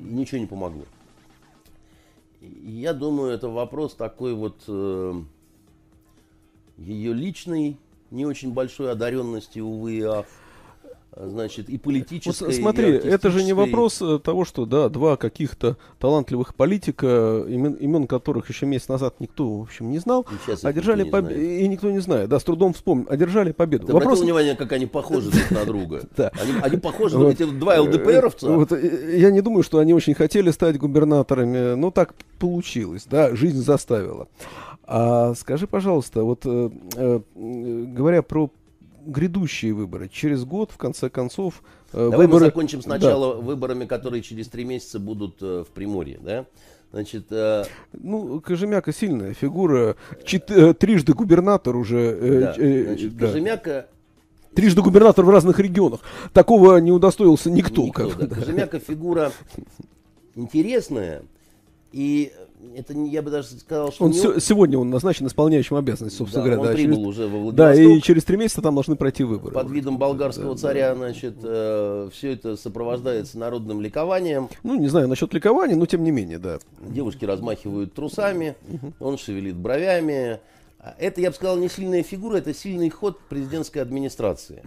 ничего 0.02 0.40
не 0.40 0.48
помогло. 0.48 0.84
Я 2.64 2.94
думаю, 2.94 3.32
это 3.32 3.50
вопрос 3.50 3.96
такой 3.96 4.34
вот 4.34 4.64
э, 4.68 5.14
ее 6.78 7.14
личной, 7.14 7.78
не 8.12 8.26
очень 8.26 8.54
большой 8.54 8.92
одаренности, 8.92 9.60
увы 9.60 9.94
и 9.94 10.02
ах 10.02 10.26
значит, 11.16 11.70
и 11.70 11.78
политической. 11.78 12.46
Вот 12.46 12.54
смотри, 12.54 12.92
и 12.92 13.08
это 13.08 13.32
же 13.32 13.44
не 13.44 13.54
вопрос 13.54 14.02
э, 14.02 14.20
того, 14.20 14.46
что, 14.46 14.66
да, 14.66 14.90
два 14.90 15.18
каких-то 15.18 15.78
талантливых 16.00 16.56
политика, 16.56 17.44
имен, 17.48 17.74
имен 17.74 18.08
которых 18.08 18.50
еще 18.50 18.66
месяц 18.66 18.88
назад 18.90 19.16
никто, 19.20 19.60
в 19.60 19.62
общем, 19.64 19.92
не 19.92 20.00
знал, 20.00 20.26
одержали 20.64 21.04
победу. 21.04 21.40
И 21.40 21.68
никто 21.68 21.90
не 21.92 22.00
знает, 22.00 22.30
да, 22.30 22.40
с 22.40 22.44
трудом 22.44 22.74
вспомнил, 22.74 23.08
одержали 23.10 23.52
победу. 23.52 23.88
Ты 23.88 23.94
вопрос... 23.94 24.22
внимание, 24.22 24.56
как 24.56 24.72
они 24.74 24.86
похожи 24.86 25.32
друг 25.32 25.52
на 25.52 25.66
друга? 25.66 26.02
Они 26.62 26.78
похожи, 26.78 27.18
вот 27.18 27.30
эти 27.30 27.46
два 27.50 27.80
ЛДПРовца. 27.80 28.48
Э, 28.72 29.18
я 29.18 29.32
не 29.32 29.42
думаю, 29.42 29.64
что 29.64 29.80
они 29.80 29.94
очень 29.94 30.14
хотели 30.14 30.52
стать 30.52 30.78
губернаторами, 30.78 31.76
но 31.76 31.92
так 31.92 32.14
получилось, 32.40 33.06
да, 33.10 33.36
жизнь 33.36 33.64
заставила. 33.64 34.28
А 34.84 35.34
скажи, 35.36 35.68
пожалуйста, 35.68 36.24
вот 36.24 36.42
э, 36.46 36.70
говоря 37.36 38.22
про 38.22 38.50
грядущие 39.06 39.74
выборы. 39.74 40.10
Через 40.10 40.44
год, 40.44 40.72
в 40.72 40.78
конце 40.78 41.10
концов, 41.10 41.64
э, 41.94 41.98
Давай 41.98 42.28
выборы... 42.28 42.46
мы 42.46 42.46
закончим 42.48 42.82
сначала 42.82 43.36
да. 43.36 43.42
выборами, 43.42 43.86
которые 43.86 44.22
через 44.22 44.48
три 44.48 44.66
месяца 44.66 45.00
будут 45.00 45.38
э, 45.42 45.64
в 45.68 45.72
Приморье, 45.74 46.20
да? 46.22 46.46
Значит, 46.92 47.26
э... 47.30 47.66
ну, 47.94 48.40
Кожемяка 48.42 48.94
сильная 48.94 49.34
фигура, 49.34 49.96
Чет... 50.24 50.50
Э, 50.50 50.74
трижды 50.74 51.14
губернатор 51.14 51.76
уже. 51.76 52.00
Э, 52.00 52.40
да. 52.40 52.54
Значит, 52.54 53.18
да. 53.18 53.28
Кожемяка 53.28 53.88
Трижды 54.56 54.82
губернатор 54.82 55.26
в 55.26 55.30
разных 55.30 55.60
регионах. 55.60 56.00
Такого 56.32 56.78
не 56.78 56.94
удостоился 56.94 57.52
никто. 57.52 57.84
никто 57.84 58.08
как, 58.08 58.18
да. 58.18 58.28
Да. 58.28 58.36
Кожемяка 58.36 58.80
фигура 58.80 59.34
интересная. 60.36 61.24
И 61.92 62.32
это 62.76 62.94
я 62.94 63.22
бы 63.22 63.32
даже 63.32 63.48
сказал, 63.48 63.92
что... 63.92 64.06
Он 64.06 64.12
не... 64.12 64.20
Се- 64.20 64.40
сегодня 64.40 64.78
он 64.78 64.90
назначен 64.90 65.28
исполняющим 65.28 65.76
обязанности, 65.76 66.18
собственно 66.18 66.44
да, 66.44 66.52
говоря. 66.52 66.62
Он 66.62 66.68
да, 66.68 66.74
прибыл 66.74 66.96
через... 66.96 67.08
уже 67.08 67.24
во 67.28 67.40
Владивосток. 67.40 67.56
Да, 67.56 67.74
и 67.74 68.02
через 68.02 68.24
три 68.24 68.38
месяца 68.38 68.62
там 68.62 68.74
должны 68.76 68.96
пройти 68.96 69.24
выборы. 69.24 69.54
Под 69.54 69.70
видом 69.70 69.98
болгарского 69.98 70.56
да, 70.56 70.62
царя, 70.62 70.90
да. 70.90 70.96
значит, 70.96 71.36
э, 71.44 72.10
все 72.12 72.34
это 72.34 72.56
сопровождается 72.56 73.38
народным 73.38 73.82
ликованием. 73.82 74.50
Ну, 74.64 74.76
не 74.76 74.88
знаю 74.88 75.08
насчет 75.08 75.34
ликования, 75.34 75.76
но 75.76 75.86
тем 75.86 76.04
не 76.04 76.12
менее, 76.12 76.40
да. 76.40 76.60
Девушки 76.82 77.26
размахивают 77.26 77.94
трусами, 77.94 78.56
он 79.00 79.18
шевелит 79.18 79.56
бровями. 79.56 80.40
Это, 81.00 81.20
я 81.20 81.32
бы 81.32 81.36
сказал, 81.36 81.58
не 81.58 81.68
сильная 81.68 82.04
фигура, 82.04 82.38
это 82.38 82.54
сильный 82.54 82.90
ход 82.90 83.20
президентской 83.28 83.80
администрации. 83.80 84.62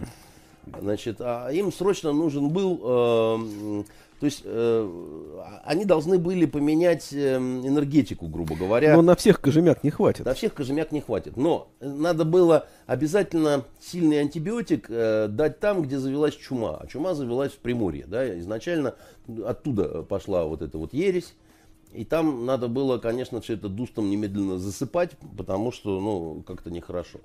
Значит, 0.81 1.17
а 1.21 1.49
им 1.49 1.73
срочно 1.73 2.13
нужен 2.13 2.49
был 2.51 2.81
э, 2.83 3.85
то 4.21 4.27
есть 4.27 4.43
э, 4.45 5.41
они 5.65 5.85
должны 5.85 6.19
были 6.19 6.45
поменять 6.45 7.13
э, 7.13 7.37
энергетику, 7.37 8.27
грубо 8.27 8.57
говоря. 8.57 8.97
Но 8.97 9.03
на 9.03 9.15
всех 9.15 9.41
кожемяк 9.41 9.85
не 9.85 9.91
хватит. 9.91 10.27
На 10.27 10.35
всех 10.35 10.55
кожемяк 10.55 10.91
не 10.91 11.01
хватит. 11.01 11.37
Но 11.37 11.69
надо 11.81 12.25
было 12.25 12.67
обязательно 12.87 13.65
сильный 13.81 14.21
антибиотик 14.21 14.87
э, 14.89 15.29
дать 15.29 15.61
там, 15.61 15.83
где 15.83 15.99
завелась 15.99 16.35
чума. 16.35 16.79
А 16.81 16.87
чума 16.89 17.15
завелась 17.15 17.53
в 17.53 17.59
Приморье. 17.59 18.07
Да? 18.09 18.39
Изначально 18.41 18.97
оттуда 19.47 20.03
пошла 20.03 20.45
вот 20.45 20.63
эта 20.63 20.79
вот 20.79 20.95
ересь. 20.95 21.35
И 21.93 22.05
там 22.05 22.45
надо 22.45 22.67
было, 22.67 22.99
конечно, 22.99 23.41
все 23.41 23.55
это 23.55 23.69
дустом 23.69 24.11
немедленно 24.11 24.59
засыпать, 24.59 25.13
потому 25.39 25.73
что, 25.73 26.01
ну, 26.01 26.43
как-то 26.47 26.71
нехорошо. 26.71 27.21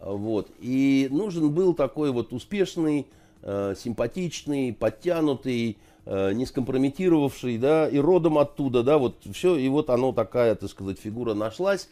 Вот. 0.00 0.48
И 0.60 1.08
нужен 1.10 1.50
был 1.50 1.74
такой 1.74 2.10
вот 2.10 2.32
успешный, 2.32 3.06
э, 3.42 3.74
симпатичный, 3.76 4.72
подтянутый, 4.72 5.78
э, 6.06 6.32
не 6.32 6.46
скомпрометировавший, 6.46 7.58
да, 7.58 7.88
и 7.88 7.98
родом 7.98 8.38
оттуда, 8.38 8.82
да, 8.82 8.98
вот 8.98 9.16
все, 9.32 9.56
и 9.56 9.68
вот 9.68 9.90
оно 9.90 10.12
такая, 10.12 10.54
так 10.54 10.70
сказать, 10.70 10.98
фигура 10.98 11.34
нашлась. 11.34 11.88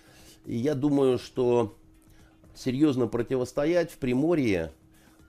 И 0.47 0.57
я 0.57 0.75
думаю, 0.75 1.19
что 1.19 1.75
серьезно 2.55 3.07
противостоять 3.07 3.91
в 3.91 3.99
Приморье 3.99 4.73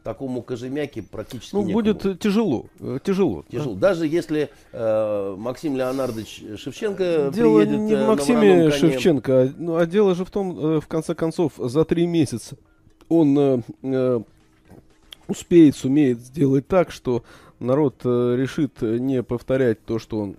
такому 0.04 0.42
Кожемяке 0.42 1.04
практически 1.04 1.56
Ну, 1.56 1.64
некому. 1.64 1.74
будет 1.74 2.20
тяжело, 2.20 2.68
э, 2.80 3.00
тяжело. 3.04 3.44
Тяжело. 3.52 3.74
Да? 3.76 3.90
Даже 3.90 4.08
если 4.08 4.50
э, 4.72 5.36
Максим 5.38 5.76
Леонардович 5.76 6.44
Шевченко 6.56 7.32
дело 7.34 7.60
приедет 7.60 7.80
не 7.80 7.96
в 7.96 8.00
э, 8.00 8.08
Максиме 8.08 8.72
Шевченко, 8.72 9.42
а, 9.42 9.54
ну, 9.58 9.76
а 9.76 9.86
дело 9.86 10.16
же 10.16 10.24
в 10.24 10.32
том, 10.32 10.58
э, 10.58 10.80
в 10.80 10.88
конце 10.88 11.14
концов, 11.16 11.54
за 11.58 11.84
три 11.84 12.08
месяца 12.08 12.58
он 13.10 13.38
э, 13.38 13.62
э, 13.84 14.20
успеет, 15.28 15.76
сумеет 15.76 16.20
сделать 16.20 16.68
так, 16.68 16.92
что 16.92 17.24
народ 17.60 17.96
э, 18.04 18.36
решит 18.38 18.82
не 18.82 19.24
повторять 19.24 19.84
то, 19.84 20.00
что 20.00 20.20
он 20.20 20.38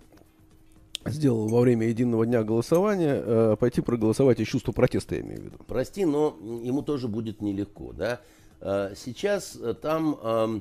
сделал 1.04 1.48
во 1.48 1.60
время 1.60 1.88
единого 1.88 2.26
дня 2.26 2.42
голосования, 2.42 3.22
э, 3.24 3.56
пойти 3.58 3.80
проголосовать 3.80 4.40
из 4.40 4.48
чувства 4.48 4.72
протеста, 4.72 5.14
я 5.14 5.22
имею 5.22 5.40
в 5.40 5.44
виду. 5.44 5.56
Прости, 5.66 6.04
но 6.04 6.36
ему 6.62 6.82
тоже 6.82 7.08
будет 7.08 7.40
нелегко, 7.40 7.92
да. 7.92 8.20
Э, 8.60 8.94
сейчас 8.96 9.56
э, 9.56 9.74
там 9.74 10.18
э, 10.22 10.60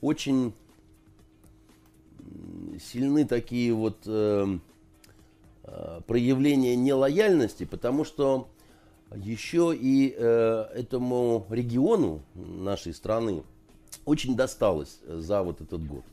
очень 0.00 0.52
сильны 2.80 3.26
такие 3.26 3.72
вот 3.74 3.98
э, 4.06 4.58
э, 5.64 6.00
проявления 6.06 6.76
нелояльности, 6.76 7.64
потому 7.64 8.04
что 8.04 8.48
еще 9.14 9.74
и 9.74 10.14
э, 10.16 10.66
этому 10.74 11.46
региону 11.50 12.20
нашей 12.34 12.94
страны 12.94 13.42
очень 14.04 14.36
досталось 14.36 15.00
за 15.06 15.42
вот 15.42 15.60
этот 15.60 15.86
год. 15.86 16.04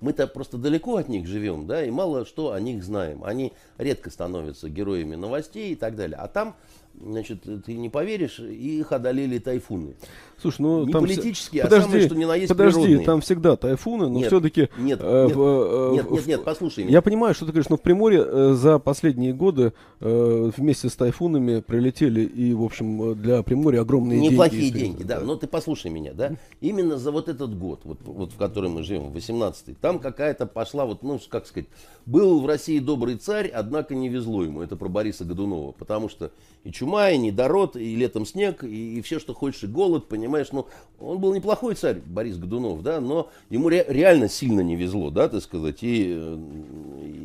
Мы-то 0.00 0.26
просто 0.26 0.56
далеко 0.56 0.96
от 0.96 1.08
них 1.08 1.26
живем, 1.26 1.66
да, 1.66 1.84
и 1.84 1.90
мало 1.90 2.24
что 2.24 2.52
о 2.52 2.60
них 2.60 2.82
знаем. 2.82 3.22
Они 3.22 3.52
редко 3.76 4.10
становятся 4.10 4.70
героями 4.70 5.14
новостей 5.14 5.72
и 5.72 5.76
так 5.76 5.94
далее. 5.94 6.16
А 6.16 6.26
там 6.26 6.56
значит, 7.02 7.42
ты 7.64 7.74
не 7.74 7.88
поверишь, 7.88 8.38
их 8.38 8.92
одолели 8.92 9.38
тайфуны. 9.38 9.94
Слушай, 10.40 10.62
ну 10.62 10.86
не 10.86 10.92
там 10.92 11.02
политические, 11.02 11.64
подожди, 11.64 11.82
а 11.82 11.90
самые, 11.90 12.06
что 12.06 12.14
ни 12.14 12.24
на 12.24 12.34
есть 12.34 12.48
Подожди, 12.48 12.80
природные. 12.80 13.06
там 13.06 13.20
всегда 13.20 13.56
тайфуны, 13.56 14.08
но 14.08 14.20
все-таки... 14.20 14.68
нет, 14.78 14.98
э, 15.02 15.26
нет, 15.26 15.36
э, 15.36 15.90
нет, 15.92 16.10
нет, 16.10 16.26
нет, 16.26 16.44
послушай 16.44 16.84
меня. 16.84 16.94
Я 16.94 17.02
понимаю, 17.02 17.34
что 17.34 17.44
ты 17.44 17.52
говоришь, 17.52 17.68
но 17.68 17.76
в 17.76 17.82
Приморье 17.82 18.24
э, 18.26 18.52
за 18.54 18.78
последние 18.78 19.34
годы 19.34 19.74
э, 20.00 20.50
вместе 20.56 20.88
с 20.88 20.96
тайфунами 20.96 21.60
прилетели 21.60 22.22
и, 22.22 22.54
в 22.54 22.62
общем, 22.62 23.10
э, 23.10 23.14
для 23.14 23.42
Приморья 23.42 23.82
огромные 23.82 24.20
деньги. 24.20 24.32
Неплохие 24.32 24.62
из 24.62 24.72
Пермь, 24.72 24.82
деньги, 24.82 25.02
да. 25.02 25.20
Но 25.20 25.36
ты 25.36 25.46
послушай 25.46 25.90
меня, 25.90 26.14
да. 26.14 26.32
Именно 26.62 26.96
за 26.96 27.10
вот 27.10 27.28
этот 27.28 27.58
год, 27.58 27.80
вот, 27.84 27.98
вот 28.02 28.32
в 28.32 28.36
котором 28.36 28.72
мы 28.72 28.82
живем, 28.82 29.12
18-й, 29.12 29.74
там 29.74 29.98
какая-то 29.98 30.46
пошла, 30.46 30.86
вот, 30.86 31.02
ну, 31.02 31.20
как 31.28 31.46
сказать, 31.46 31.68
был 32.06 32.40
в 32.40 32.46
России 32.46 32.78
добрый 32.78 33.16
царь, 33.16 33.48
однако 33.48 33.94
не 33.94 34.08
везло 34.08 34.42
ему. 34.42 34.62
Это 34.62 34.76
про 34.76 34.88
Бориса 34.88 35.24
Годунова. 35.24 35.72
Потому 35.72 36.08
что 36.08 36.32
и 36.64 36.72
чума, 36.72 36.89
и 36.98 37.16
недород, 37.18 37.76
и 37.76 37.94
летом 37.96 38.26
снег, 38.26 38.64
и, 38.64 38.98
и 38.98 39.02
все, 39.02 39.18
что 39.18 39.34
хочешь, 39.34 39.64
и 39.64 39.66
голод, 39.66 40.08
понимаешь. 40.08 40.48
Ну, 40.52 40.66
он 40.98 41.18
был 41.18 41.34
неплохой 41.34 41.74
царь, 41.74 42.00
Борис 42.04 42.36
Годунов, 42.36 42.82
да, 42.82 43.00
но 43.00 43.28
ему 43.48 43.68
ре- 43.68 43.86
реально 43.88 44.28
сильно 44.28 44.60
не 44.60 44.76
везло, 44.76 45.10
да, 45.10 45.28
так 45.28 45.42
сказать. 45.42 45.82
И, 45.82 46.12
и, 46.12 46.14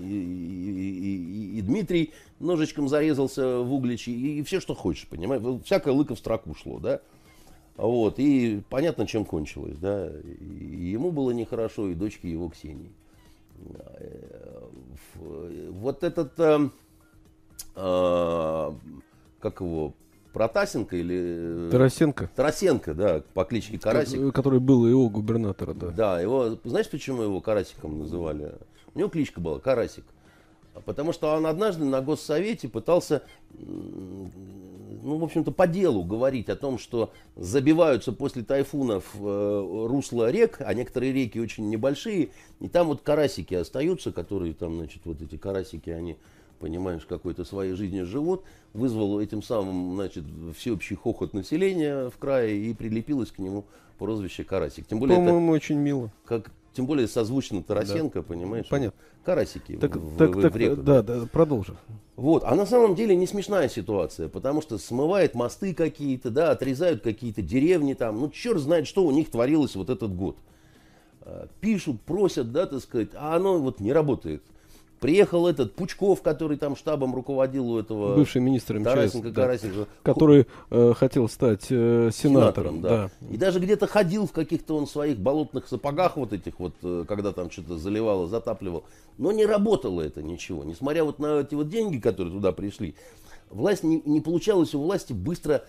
и- 0.08 1.56
и- 1.56 1.58
и 1.60 1.62
Дмитрий 1.62 2.14
ножичком 2.40 2.88
зарезался 2.90 3.60
в 3.60 3.74
Угличе, 3.74 4.12
и, 4.12 4.44
все, 4.44 4.60
что 4.60 4.74
хочешь, 4.76 5.08
понимаешь. 5.08 5.42
Всякое 5.66 5.94
лыко 5.94 6.16
в 6.16 6.20
строку 6.20 6.54
шло, 6.56 6.80
да. 6.80 7.02
Вот, 7.78 8.20
и 8.20 8.62
понятно, 8.70 9.06
чем 9.06 9.26
кончилось, 9.26 9.78
да. 9.78 10.10
И 10.10 10.86
ему 10.92 11.12
было 11.12 11.32
нехорошо, 11.32 11.90
и 11.90 11.94
дочке 11.94 12.30
его 12.32 12.50
Ксении. 12.50 12.92
Э, 13.60 14.62
Вот 15.72 16.04
этот, 16.04 16.40
э, 16.40 16.70
э, 17.76 17.80
как 19.46 19.62
его, 19.62 19.94
Протасенко 20.34 20.98
или... 20.98 21.68
э, 21.68 21.70
Тарасенко, 21.72 22.32
Тарасенко, 22.36 22.94
да, 22.96 23.22
по 23.36 23.44
кличке 23.46 23.78
Карасик. 23.78 24.20
ко- 24.20 24.32
который 24.32 24.60
был 24.60 24.88
его 24.88 25.08
губернатора, 25.08 25.76
да. 25.76 25.90
Да, 25.90 26.20
его, 26.20 26.58
знаешь, 26.64 26.90
почему 26.90 27.22
его 27.22 27.42
Карасиком 27.42 28.00
называли? 28.00 28.54
У 28.96 29.00
него 29.00 29.10
кличка 29.10 29.40
была 29.40 29.60
Карасик. 29.60 30.04
Потому 30.84 31.14
что 31.14 31.34
он 31.34 31.46
однажды 31.46 31.86
на 31.86 32.02
госсовете 32.02 32.68
пытался, 32.68 33.22
ну, 33.60 35.18
в 35.18 35.24
общем-то, 35.24 35.52
по 35.52 35.68
делу 35.68 36.04
говорить 36.04 36.50
о 36.50 36.56
том, 36.56 36.80
что 36.80 37.14
забиваются 37.38 38.12
после 38.12 38.44
тайфунов 38.44 39.06
э, 39.18 39.86
русла 39.88 40.32
рек, 40.32 40.58
а 40.60 40.74
некоторые 40.74 41.14
реки 41.14 41.40
очень 41.40 41.70
небольшие, 41.70 42.30
и 42.60 42.68
там 42.68 42.88
вот 42.88 43.02
карасики 43.02 43.54
остаются, 43.54 44.12
которые 44.12 44.54
там, 44.54 44.76
значит, 44.78 45.04
вот 45.06 45.22
эти 45.22 45.38
карасики, 45.38 45.92
они, 45.92 46.18
понимаешь, 46.70 47.06
какой-то 47.06 47.46
своей 47.46 47.74
жизнью 47.74 48.08
живут, 48.08 48.42
вызвало 48.74 49.22
этим 49.22 49.44
самым, 49.44 49.94
значит, 49.94 50.24
всеобщий 50.58 50.96
хохот 50.96 51.36
населения 51.36 52.10
в 52.10 52.18
крае 52.18 52.58
и 52.58 52.74
прилепилось 52.74 53.30
к 53.32 53.38
нему 53.38 53.66
прозвище 54.00 54.44
Карасик. 54.44 54.88
Тем 54.88 54.98
более, 54.98 55.16
это 55.20 55.26
По-моему, 55.28 55.52
очень 55.52 55.78
мило. 55.78 56.12
как, 56.26 56.50
тем 56.74 56.88
более 56.88 57.08
созвучно 57.08 57.62
Тарасенко, 57.62 58.24
понимаешь? 58.24 58.66
Понятно. 58.68 59.00
Карасики 59.24 59.78
Так, 59.78 59.96
в, 59.96 60.18
так, 60.18 60.36
в- 60.36 60.42
так, 60.42 60.54
в 60.54 60.58
реку. 60.58 60.82
да, 60.82 61.04
да, 61.04 61.28
продолжим. 61.32 61.78
Вот. 62.16 62.44
А 62.44 62.56
на 62.56 62.66
самом 62.66 62.96
деле 62.96 63.16
не 63.16 63.28
смешная 63.28 63.70
ситуация, 63.70 64.28
потому 64.28 64.64
что 64.64 64.80
смывает 64.80 65.36
мосты 65.36 65.76
какие-то, 65.76 66.32
да, 66.32 66.50
отрезают 66.50 67.04
какие-то 67.04 67.44
деревни 67.44 67.94
там. 67.94 68.20
Ну, 68.20 68.30
черт 68.32 68.60
знает, 68.60 68.88
что 68.88 69.06
у 69.06 69.12
них 69.12 69.30
творилось 69.30 69.76
вот 69.76 69.92
этот 69.92 70.16
год. 70.16 70.36
А, 71.22 71.48
Пишут, 71.62 72.02
просят, 72.02 72.52
да, 72.52 72.66
так 72.66 72.82
сказать, 72.82 73.10
а 73.14 73.36
оно 73.36 73.60
вот 73.60 73.80
не 73.80 73.94
работает. 73.94 74.42
Приехал 75.00 75.48
этот 75.48 75.74
Пучков, 75.76 76.22
который 76.22 76.58
там 76.58 76.76
штабом 76.76 77.14
руководил 77.14 77.72
у 77.72 77.80
этого 77.80 78.16
Бывший 78.16 78.42
министр 78.42 78.80
МЧС, 78.80 78.86
Тарасенко, 78.86 79.30
да, 79.30 79.42
Карасенко. 79.42 79.88
который 80.04 80.48
э, 80.72 80.94
хотел 80.96 81.28
стать 81.28 81.68
э, 81.70 82.10
сенатором. 82.14 82.82
да. 82.82 83.12
И 83.30 83.38
даже 83.38 83.60
где-то 83.60 83.88
ходил 83.88 84.26
в 84.26 84.32
каких-то 84.32 84.78
он 84.78 84.88
своих 84.88 85.18
болотных 85.18 85.68
сапогах 85.68 86.18
вот 86.18 86.34
этих 86.34 86.60
вот, 86.60 86.74
э, 86.82 87.04
когда 87.08 87.34
там 87.34 87.52
что-то 87.52 87.78
заливало, 87.78 88.28
затапливал. 88.28 88.86
Но 89.18 89.32
не 89.32 89.46
работало 89.46 90.02
это 90.02 90.24
ничего. 90.24 90.64
Несмотря 90.64 91.04
вот 91.04 91.20
на 91.20 91.42
эти 91.42 91.56
вот 91.56 91.70
деньги, 91.70 92.00
которые 92.00 92.34
туда 92.34 92.52
пришли, 92.52 92.96
власть 93.50 93.84
не, 93.84 94.02
не 94.06 94.22
получалось 94.22 94.74
у 94.74 94.82
власти 94.82 95.14
быстро 95.14 95.64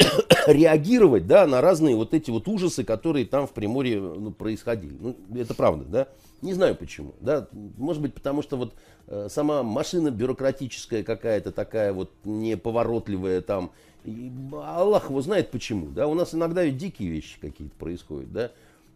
реагировать, 0.46 1.26
да, 1.26 1.46
на 1.46 1.60
разные 1.60 1.96
вот 1.96 2.14
эти 2.14 2.30
вот 2.30 2.48
ужасы, 2.48 2.84
которые 2.84 3.26
там 3.26 3.46
в 3.46 3.52
Приморье 3.52 4.00
ну, 4.00 4.30
происходили. 4.30 4.96
Ну, 4.98 5.16
это 5.34 5.54
правда, 5.54 5.84
да. 5.84 6.08
Не 6.42 6.54
знаю 6.54 6.74
почему, 6.74 7.14
да. 7.20 7.48
Может 7.52 8.02
быть, 8.02 8.14
потому 8.14 8.42
что 8.42 8.56
вот 8.56 8.74
э, 9.08 9.28
сама 9.30 9.62
машина 9.62 10.10
бюрократическая 10.10 11.02
какая-то 11.02 11.52
такая 11.52 11.92
вот 11.92 12.10
неповоротливая 12.24 13.42
там. 13.42 13.70
И 14.04 14.32
Аллах 14.52 15.10
его 15.10 15.20
знает 15.20 15.50
почему, 15.50 15.88
да. 15.88 16.06
У 16.06 16.14
нас 16.14 16.34
иногда 16.34 16.64
ведь 16.64 16.78
дикие 16.78 17.10
вещи 17.10 17.38
какие-то 17.40 17.74
происходят, 17.76 18.32
да. 18.32 18.50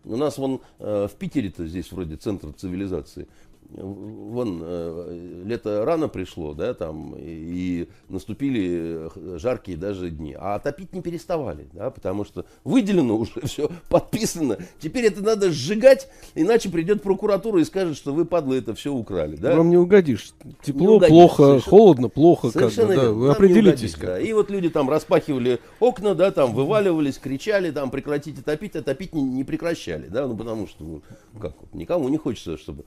У 0.07 0.17
нас 0.17 0.39
вон 0.39 0.61
э, 0.79 1.09
в 1.11 1.15
Питере-то 1.17 1.67
здесь 1.67 1.91
вроде 1.93 2.17
центр 2.17 2.53
цивилизации. 2.53 3.27
Вон 3.71 4.61
э, 4.63 5.43
лето 5.45 5.85
рано 5.85 6.09
пришло, 6.09 6.55
да, 6.55 6.75
там, 6.75 7.15
и, 7.19 7.89
наступили 8.09 9.09
э, 9.15 9.39
жаркие 9.39 9.77
даже 9.77 10.11
дни. 10.11 10.37
А 10.39 10.59
топить 10.59 10.93
не 10.93 11.03
переставали, 11.03 11.69
да, 11.73 11.91
потому 11.91 12.25
что 12.25 12.45
выделено 12.63 13.17
уже 13.19 13.41
все, 13.45 13.69
подписано. 13.89 14.59
Теперь 14.79 15.07
это 15.07 15.23
надо 15.23 15.51
сжигать, 15.51 16.09
иначе 16.35 16.69
придет 16.69 17.03
прокуратура 17.03 17.61
и 17.61 17.65
скажет, 17.65 17.97
что 17.97 18.13
вы, 18.13 18.25
падлы, 18.25 18.59
это 18.59 18.75
все 18.75 18.93
украли, 18.93 19.37
да. 19.37 19.57
Вам 19.57 19.71
не 19.71 19.77
угодишь. 19.77 20.33
Тепло, 20.63 20.95
угодишь, 20.97 21.09
плохо, 21.09 21.43
совершенно- 21.45 21.71
холодно, 21.71 22.09
плохо. 22.09 22.47
Как 22.53 22.71
Совершенно 22.71 22.89
да. 22.89 22.95
верно. 22.95 23.11
Вы 23.13 23.19
Нам 23.19 23.27
не 23.29 23.33
определитесь. 23.33 23.95
угодишь, 23.95 23.97
как. 23.97 24.07
да. 24.11 24.21
И 24.21 24.33
вот 24.33 24.51
люди 24.51 24.69
там 24.69 24.89
распахивали 24.89 25.59
окна, 25.81 26.15
да, 26.15 26.31
там 26.31 26.55
вываливались, 26.55 27.19
кричали, 27.19 27.71
там 27.71 27.91
прекратите 27.91 28.41
топить, 28.43 28.77
а 28.77 28.83
топить 28.83 29.15
не, 29.15 29.23
не 29.23 29.43
прекращали, 29.45 30.07
да, 30.09 30.27
ну 30.29 30.37
потому 30.37 30.69
что, 30.69 30.85
ну, 30.85 31.03
как 31.41 31.55
никому 31.73 32.09
не 32.09 32.19
хочется, 32.19 32.57
чтобы 32.57 32.85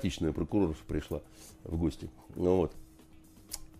симпатичная 0.00 0.32
прокурорша 0.32 0.80
пришла 0.86 1.20
в 1.64 1.76
гости, 1.78 2.08
ну 2.36 2.56
вот. 2.56 2.72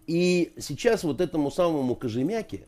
И 0.06 0.52
сейчас 0.58 1.04
вот 1.04 1.20
этому 1.20 1.50
самому 1.50 1.94
Кожемяке 1.94 2.66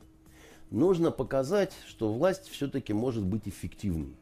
нужно 0.70 1.10
показать, 1.10 1.72
что 1.86 2.12
власть 2.12 2.48
все-таки 2.48 2.92
может 2.92 3.24
быть 3.24 3.42
эффективной, 3.46 4.14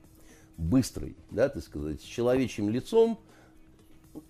быстрой, 0.57 1.14
да, 1.31 1.49
так 1.49 1.62
сказать, 1.62 2.01
с 2.01 2.05
человечьим 2.05 2.70
лицом, 2.70 3.18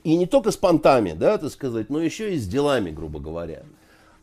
и 0.04 0.16
не 0.16 0.26
только 0.26 0.50
с 0.50 0.56
понтами, 0.56 1.12
да, 1.12 1.38
так 1.38 1.50
сказать, 1.50 1.88
но 1.88 2.00
еще 2.00 2.34
и 2.34 2.38
с 2.38 2.46
делами, 2.46 2.90
грубо 2.90 3.20
говоря. 3.20 3.62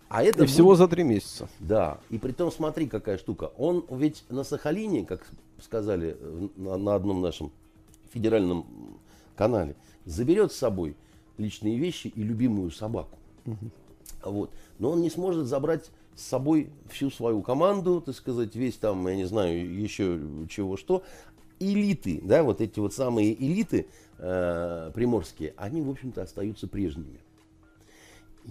А 0.10 0.24
это 0.24 0.44
И 0.44 0.48
всего 0.48 0.70
будет- 0.70 0.78
за 0.78 0.88
три 0.88 1.04
месяца. 1.04 1.50
да, 1.60 2.00
и 2.10 2.18
при 2.18 2.32
том 2.32 2.52
смотри, 2.52 2.88
какая 2.88 3.18
штука. 3.18 3.52
Он 3.58 3.84
ведь 3.90 4.24
на 4.30 4.44
Сахалине, 4.44 5.06
как 5.06 5.26
сказали 5.62 6.16
э, 6.20 6.48
на, 6.56 6.78
на 6.78 6.96
одном 6.96 7.22
нашем 7.22 7.52
федеральном 8.14 8.66
канале, 9.36 9.76
заберет 10.08 10.52
с 10.52 10.56
собой 10.56 10.96
личные 11.38 11.78
вещи 11.78 12.08
и 12.08 12.24
любимую 12.24 12.72
собаку. 12.72 13.18
Вот. 14.24 14.50
Но 14.80 14.92
он 14.92 15.02
не 15.02 15.10
сможет 15.10 15.46
забрать 15.46 15.92
с 16.16 16.24
собой 16.24 16.70
всю 16.90 17.12
свою 17.12 17.42
команду, 17.42 18.02
так 18.02 18.16
сказать, 18.16 18.56
весь 18.56 18.76
там, 18.76 19.08
я 19.08 19.16
не 19.16 19.26
знаю, 19.26 19.80
еще 19.80 20.20
чего 20.50 20.76
что. 20.76 21.04
Элиты, 21.60 22.20
да, 22.24 22.44
вот 22.44 22.62
эти 22.62 22.80
вот 22.80 22.94
самые 22.94 23.34
элиты 23.34 23.88
э, 24.18 24.92
приморские, 24.94 25.54
они, 25.58 25.82
в 25.82 25.90
общем-то, 25.90 26.24
остаются 26.24 26.68
прежними 26.68 27.20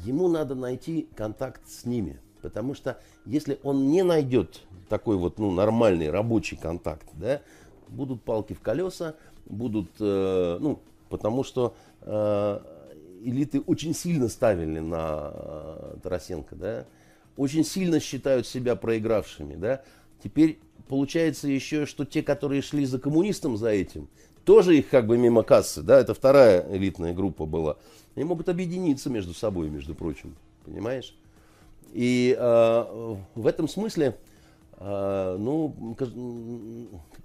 ему 0.05 0.29
надо 0.29 0.55
найти 0.55 1.09
контакт 1.15 1.67
с 1.69 1.85
ними. 1.85 2.19
Потому 2.43 2.75
что 2.75 3.01
если 3.25 3.59
он 3.63 3.89
не 3.89 4.03
найдет 4.03 4.63
такой 4.89 5.17
вот 5.17 5.39
ну, 5.39 5.51
нормальный 5.51 6.11
рабочий 6.11 6.57
контакт, 6.57 7.09
да, 7.15 7.41
будут 7.89 8.23
палки 8.23 8.53
в 8.53 8.61
колеса, 8.61 9.15
будут, 9.47 9.91
э, 10.01 10.59
ну, 10.61 10.81
потому 11.09 11.45
что 11.45 11.75
э, 12.03 12.61
элиты 13.23 13.61
очень 13.61 13.95
сильно 13.95 14.29
ставили 14.29 14.81
на 14.81 15.33
э, 15.33 15.97
Тарасенко, 16.03 16.55
да, 16.57 16.87
очень 17.37 17.65
сильно 17.65 18.01
считают 18.01 18.47
себя 18.47 18.77
проигравшими, 18.77 19.55
да. 19.55 19.83
Теперь 20.23 20.59
получается 20.89 21.49
еще, 21.49 21.87
что 21.87 22.05
те, 22.05 22.23
которые 22.23 22.63
шли 22.63 22.87
за 22.87 22.99
коммунистом 22.99 23.57
за 23.57 23.71
этим, 23.71 24.09
тоже 24.45 24.79
их 24.79 24.89
как 24.89 25.07
бы 25.07 25.19
мимо 25.19 25.43
кассы, 25.43 25.83
да, 25.83 26.01
это 26.01 26.15
вторая 26.15 26.67
элитная 26.71 27.13
группа 27.13 27.47
была. 27.47 27.77
Они 28.15 28.25
могут 28.25 28.49
объединиться 28.49 29.11
между 29.11 29.35
собой, 29.35 29.69
между 29.69 29.95
прочим, 29.95 30.37
понимаешь? 30.65 31.15
И 31.93 32.37
э, 32.39 33.17
в 33.35 33.47
этом 33.47 33.69
смысле, 33.69 34.17
э, 34.79 35.37
ну, 35.39 35.75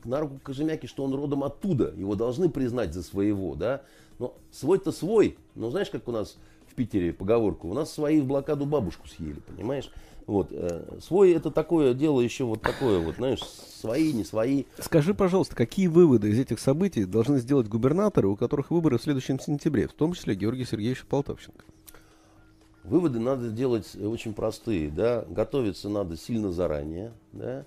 на 0.05 0.19
руку 0.19 0.39
Кожемяки, 0.43 0.87
что 0.87 1.03
он 1.03 1.13
родом 1.13 1.43
оттуда, 1.43 1.93
его 1.95 2.15
должны 2.15 2.49
признать 2.49 2.93
за 2.93 3.03
своего, 3.03 3.55
да. 3.55 3.81
Но 4.19 4.35
свой-то 4.51 4.91
свой, 4.91 5.37
но 5.55 5.69
знаешь, 5.69 5.89
как 5.89 6.07
у 6.07 6.11
нас 6.11 6.37
в 6.67 6.75
Питере 6.75 7.11
поговорка, 7.13 7.65
у 7.65 7.73
нас 7.73 7.91
свои 7.91 8.21
в 8.21 8.25
блокаду 8.25 8.65
бабушку 8.65 9.07
съели, 9.07 9.39
понимаешь? 9.39 9.91
Вот, 10.27 10.49
э, 10.51 10.99
свой 11.01 11.31
это 11.31 11.51
такое 11.51 11.93
дело 11.93 12.21
еще 12.21 12.45
вот 12.45 12.61
такое 12.61 12.99
вот, 12.99 13.15
знаешь, 13.15 13.41
свои, 13.41 14.13
не 14.13 14.23
свои. 14.23 14.65
Скажи, 14.79 15.13
пожалуйста, 15.13 15.55
какие 15.55 15.87
выводы 15.87 16.29
из 16.29 16.39
этих 16.39 16.59
событий 16.59 17.05
должны 17.05 17.39
сделать 17.39 17.67
губернаторы, 17.67 18.27
у 18.27 18.35
которых 18.35 18.71
выборы 18.71 18.97
в 18.97 19.03
следующем 19.03 19.39
сентябре, 19.39 19.87
в 19.87 19.93
том 19.93 20.13
числе 20.13 20.35
Георгий 20.35 20.65
Сергеевич 20.65 21.03
Полтавченко? 21.05 21.65
Выводы 22.83 23.19
надо 23.19 23.49
делать 23.49 23.95
очень 23.95 24.33
простые, 24.33 24.89
да, 24.89 25.25
готовиться 25.29 25.89
надо 25.89 26.17
сильно 26.17 26.51
заранее, 26.51 27.11
да, 27.31 27.65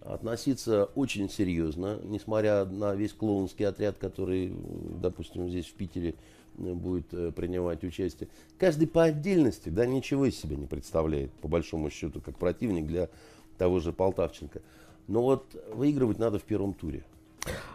относиться 0.00 0.84
очень 0.94 1.28
серьезно, 1.28 1.98
несмотря 2.04 2.64
на 2.64 2.94
весь 2.94 3.12
клоунский 3.12 3.66
отряд, 3.66 3.96
который, 3.98 4.52
допустим, 5.00 5.48
здесь 5.48 5.66
в 5.66 5.74
Питере 5.74 6.14
э, 6.58 6.72
будет 6.72 7.12
э, 7.12 7.32
принимать 7.32 7.84
участие. 7.84 8.28
Каждый 8.58 8.88
по 8.88 9.04
отдельности, 9.04 9.68
да, 9.68 9.86
ничего 9.86 10.26
из 10.26 10.38
себя 10.38 10.56
не 10.56 10.66
представляет, 10.66 11.32
по 11.32 11.48
большому 11.48 11.90
счету, 11.90 12.20
как 12.20 12.36
противник 12.38 12.86
для 12.86 13.08
того 13.56 13.80
же 13.80 13.92
Полтавченко. 13.92 14.60
Но 15.08 15.22
вот 15.22 15.44
выигрывать 15.74 16.18
надо 16.18 16.38
в 16.38 16.44
первом 16.44 16.74
туре. 16.74 17.04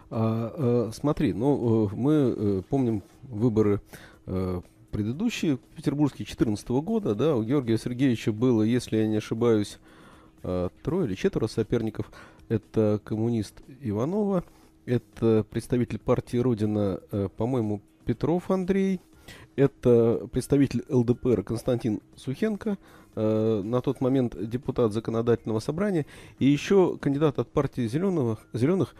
А, 0.09 0.87
э, 0.89 0.91
смотри, 0.93 1.33
ну, 1.33 1.89
мы 1.93 2.63
помним 2.69 3.03
выборы 3.23 3.81
предыдущие, 4.93 5.57
петербургские 5.75 6.25
2014 6.25 6.69
года, 6.69 7.15
да, 7.15 7.35
у 7.35 7.43
Георгия 7.43 7.77
Сергеевича 7.77 8.31
было, 8.31 8.61
если 8.61 8.97
я 8.97 9.07
не 9.07 9.17
ошибаюсь, 9.17 9.79
э, 10.43 10.69
трое 10.83 11.07
или 11.07 11.15
четверо 11.15 11.47
соперников. 11.47 12.11
Это 12.49 12.99
коммунист 13.03 13.61
Иванова, 13.81 14.43
это 14.85 15.45
представитель 15.49 15.99
партии 15.99 16.37
Родина, 16.37 16.99
э, 17.11 17.29
по-моему, 17.35 17.81
Петров 18.05 18.51
Андрей, 18.51 18.99
это 19.55 20.27
представитель 20.31 20.83
ЛДПР 20.89 21.43
Константин 21.43 22.01
Сухенко, 22.15 22.77
э, 23.15 23.61
на 23.63 23.81
тот 23.81 24.01
момент 24.01 24.35
депутат 24.49 24.91
законодательного 24.91 25.59
собрания, 25.59 26.05
и 26.39 26.45
еще 26.45 26.97
кандидат 26.97 27.39
от 27.39 27.49
партии 27.49 27.87
Зеленых, 27.87 28.39
Зеленых 28.53 28.95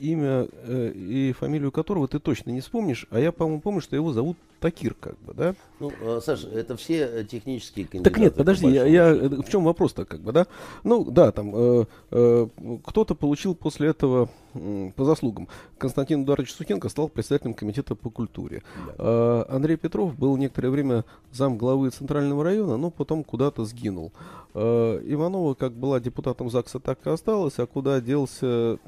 имя 0.00 0.48
э, 0.64 0.92
и 0.94 1.32
фамилию 1.32 1.70
которого 1.72 2.08
ты 2.08 2.18
точно 2.18 2.50
не 2.50 2.60
вспомнишь, 2.60 3.06
а 3.10 3.20
я, 3.20 3.32
по-моему, 3.32 3.60
помню, 3.60 3.80
что 3.80 3.96
его 3.96 4.12
зовут 4.12 4.36
Такир, 4.60 4.94
как 4.94 5.18
бы, 5.20 5.32
да? 5.32 5.54
Ну, 5.80 5.90
э, 6.02 6.20
Саша, 6.22 6.46
это 6.48 6.76
все 6.76 7.08
э, 7.10 7.24
технические 7.24 7.86
кандидаты. 7.86 8.10
Так 8.10 8.22
нет, 8.22 8.34
подожди, 8.34 8.68
я, 8.68 8.84
я, 8.84 9.14
в 9.14 9.48
чем 9.48 9.64
вопрос-то, 9.64 10.04
как 10.04 10.20
бы, 10.20 10.32
да? 10.32 10.46
Ну, 10.84 11.10
да, 11.10 11.32
там, 11.32 11.50
э, 11.54 11.84
э, 12.10 12.46
кто-то 12.84 13.14
получил 13.14 13.54
после 13.54 13.88
этого 13.88 14.28
э, 14.52 14.90
по 14.94 15.04
заслугам. 15.04 15.48
Константин 15.78 16.24
Эдуардович 16.24 16.52
Сухенко 16.52 16.90
стал 16.90 17.08
председателем 17.08 17.54
комитета 17.54 17.94
по 17.94 18.10
культуре. 18.10 18.62
Да. 18.86 18.94
Э, 18.98 19.44
Андрей 19.48 19.78
Петров 19.78 20.14
был 20.14 20.36
некоторое 20.36 20.68
время 20.68 21.06
зам 21.32 21.56
главы 21.56 21.88
Центрального 21.88 22.44
района, 22.44 22.76
но 22.76 22.90
потом 22.90 23.24
куда-то 23.24 23.64
сгинул. 23.64 24.12
Э, 24.52 25.00
Иванова, 25.06 25.54
как 25.54 25.72
была 25.72 26.00
депутатом 26.00 26.50
ЗАГСа, 26.50 26.80
так 26.80 26.98
и 27.06 27.10
осталась, 27.10 27.58
а 27.58 27.66
куда 27.66 28.02
делся 28.02 28.78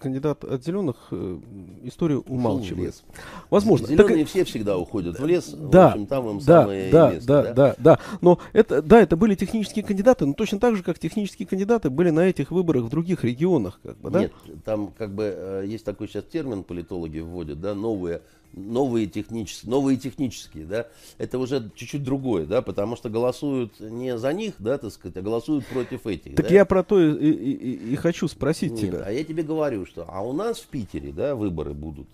кандидат 0.00 0.44
от 0.44 0.64
зеленых 0.64 0.96
э, 1.10 1.38
историю 1.84 2.22
умалчивает. 2.26 3.02
Возможно. 3.50 3.86
Зеленые 3.86 4.24
так, 4.24 4.28
все 4.28 4.44
всегда 4.44 4.76
уходят 4.76 5.18
в 5.18 5.26
лес. 5.26 5.50
Да, 5.50 5.88
в 5.88 5.90
общем, 5.92 6.06
там 6.06 6.30
им 6.30 6.38
да, 6.38 6.62
самое 6.62 6.90
да, 6.90 7.12
место, 7.12 7.26
да, 7.26 7.42
да, 7.42 7.52
да, 7.52 7.74
да. 7.78 7.98
Но 8.20 8.38
это, 8.52 8.82
да, 8.82 9.00
это 9.00 9.16
были 9.16 9.34
технические 9.34 9.84
кандидаты, 9.84 10.26
но 10.26 10.32
точно 10.32 10.58
так 10.58 10.76
же, 10.76 10.82
как 10.82 10.98
технические 10.98 11.46
кандидаты 11.46 11.90
были 11.90 12.10
на 12.10 12.20
этих 12.20 12.50
выборах 12.50 12.84
в 12.84 12.88
других 12.88 13.24
регионах, 13.24 13.78
как 13.82 13.98
бы, 13.98 14.10
да? 14.10 14.20
Нет, 14.22 14.32
там 14.64 14.92
как 14.96 15.14
бы 15.14 15.32
э, 15.36 15.64
есть 15.66 15.84
такой 15.84 16.08
сейчас 16.08 16.24
термин 16.24 16.64
политологи 16.64 17.20
вводят, 17.20 17.60
да, 17.60 17.74
новые 17.74 18.22
новые 18.52 19.06
технические, 19.06 19.70
новые 19.70 19.96
технические, 19.96 20.64
да, 20.64 20.86
это 21.18 21.38
уже 21.38 21.70
чуть-чуть 21.74 22.02
другое, 22.02 22.46
да, 22.46 22.62
потому 22.62 22.96
что 22.96 23.08
голосуют 23.08 23.78
не 23.80 24.16
за 24.18 24.32
них, 24.32 24.54
да, 24.58 24.78
так 24.78 24.92
сказать, 24.92 25.16
а 25.16 25.22
голосуют 25.22 25.66
против 25.66 26.06
этих. 26.06 26.34
Так 26.36 26.48
да? 26.48 26.54
я 26.54 26.64
про 26.64 26.82
то 26.82 27.00
и, 27.00 27.12
и, 27.12 27.52
и, 27.52 27.92
и 27.92 27.96
хочу 27.96 28.28
спросить 28.28 28.72
Нет, 28.72 28.80
тебя. 28.80 29.02
А 29.04 29.10
я 29.10 29.24
тебе 29.24 29.42
говорю, 29.42 29.86
что, 29.86 30.04
а 30.08 30.20
у 30.20 30.32
нас 30.32 30.58
в 30.58 30.66
Питере, 30.66 31.12
да, 31.12 31.34
выборы 31.34 31.74
будут 31.74 32.08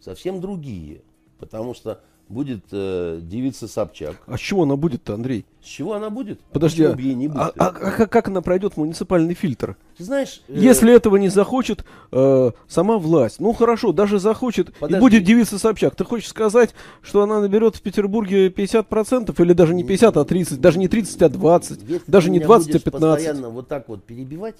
совсем 0.00 0.40
другие, 0.40 1.02
потому 1.38 1.74
что 1.74 2.02
будет 2.30 2.64
э, 2.70 3.18
девица 3.22 3.66
Собчак. 3.66 4.16
А 4.26 4.36
с 4.36 4.40
чего 4.40 4.62
она 4.62 4.76
будет-то, 4.76 5.14
Андрей? 5.14 5.44
С 5.62 5.66
чего 5.66 5.94
она 5.94 6.10
будет? 6.10 6.40
Подожди, 6.52 6.84
а, 6.84 6.94
не 6.94 7.28
будет, 7.28 7.40
а, 7.40 7.52
а, 7.58 7.66
а 7.68 8.06
как 8.06 8.28
она 8.28 8.40
пройдет 8.40 8.76
муниципальный 8.76 9.34
фильтр? 9.34 9.76
Ты 9.98 10.04
знаешь... 10.04 10.40
Э... 10.48 10.54
Если 10.56 10.94
этого 10.94 11.16
не 11.16 11.28
захочет 11.28 11.84
э, 12.12 12.50
сама 12.68 12.98
власть, 12.98 13.40
ну 13.40 13.52
хорошо, 13.52 13.92
даже 13.92 14.20
захочет 14.20 14.72
Подожди. 14.74 14.96
и 14.96 15.00
будет 15.00 15.24
девица 15.24 15.58
Собчак, 15.58 15.96
ты 15.96 16.04
хочешь 16.04 16.28
сказать, 16.28 16.74
что 17.02 17.22
она 17.22 17.40
наберет 17.40 17.76
в 17.76 17.82
Петербурге 17.82 18.48
50% 18.48 19.34
или 19.42 19.52
даже 19.52 19.74
не 19.74 19.82
50, 19.82 20.16
а 20.16 20.24
30, 20.24 20.60
даже 20.60 20.78
не 20.78 20.88
30, 20.88 21.22
а 21.22 21.28
20, 21.28 21.82
Если 21.82 22.10
даже 22.10 22.30
не 22.30 22.38
20, 22.38 22.68
а 22.68 22.78
15? 22.78 22.92
постоянно 22.92 23.48
вот 23.50 23.68
так 23.68 23.88
вот 23.88 24.04
перебивать, 24.04 24.56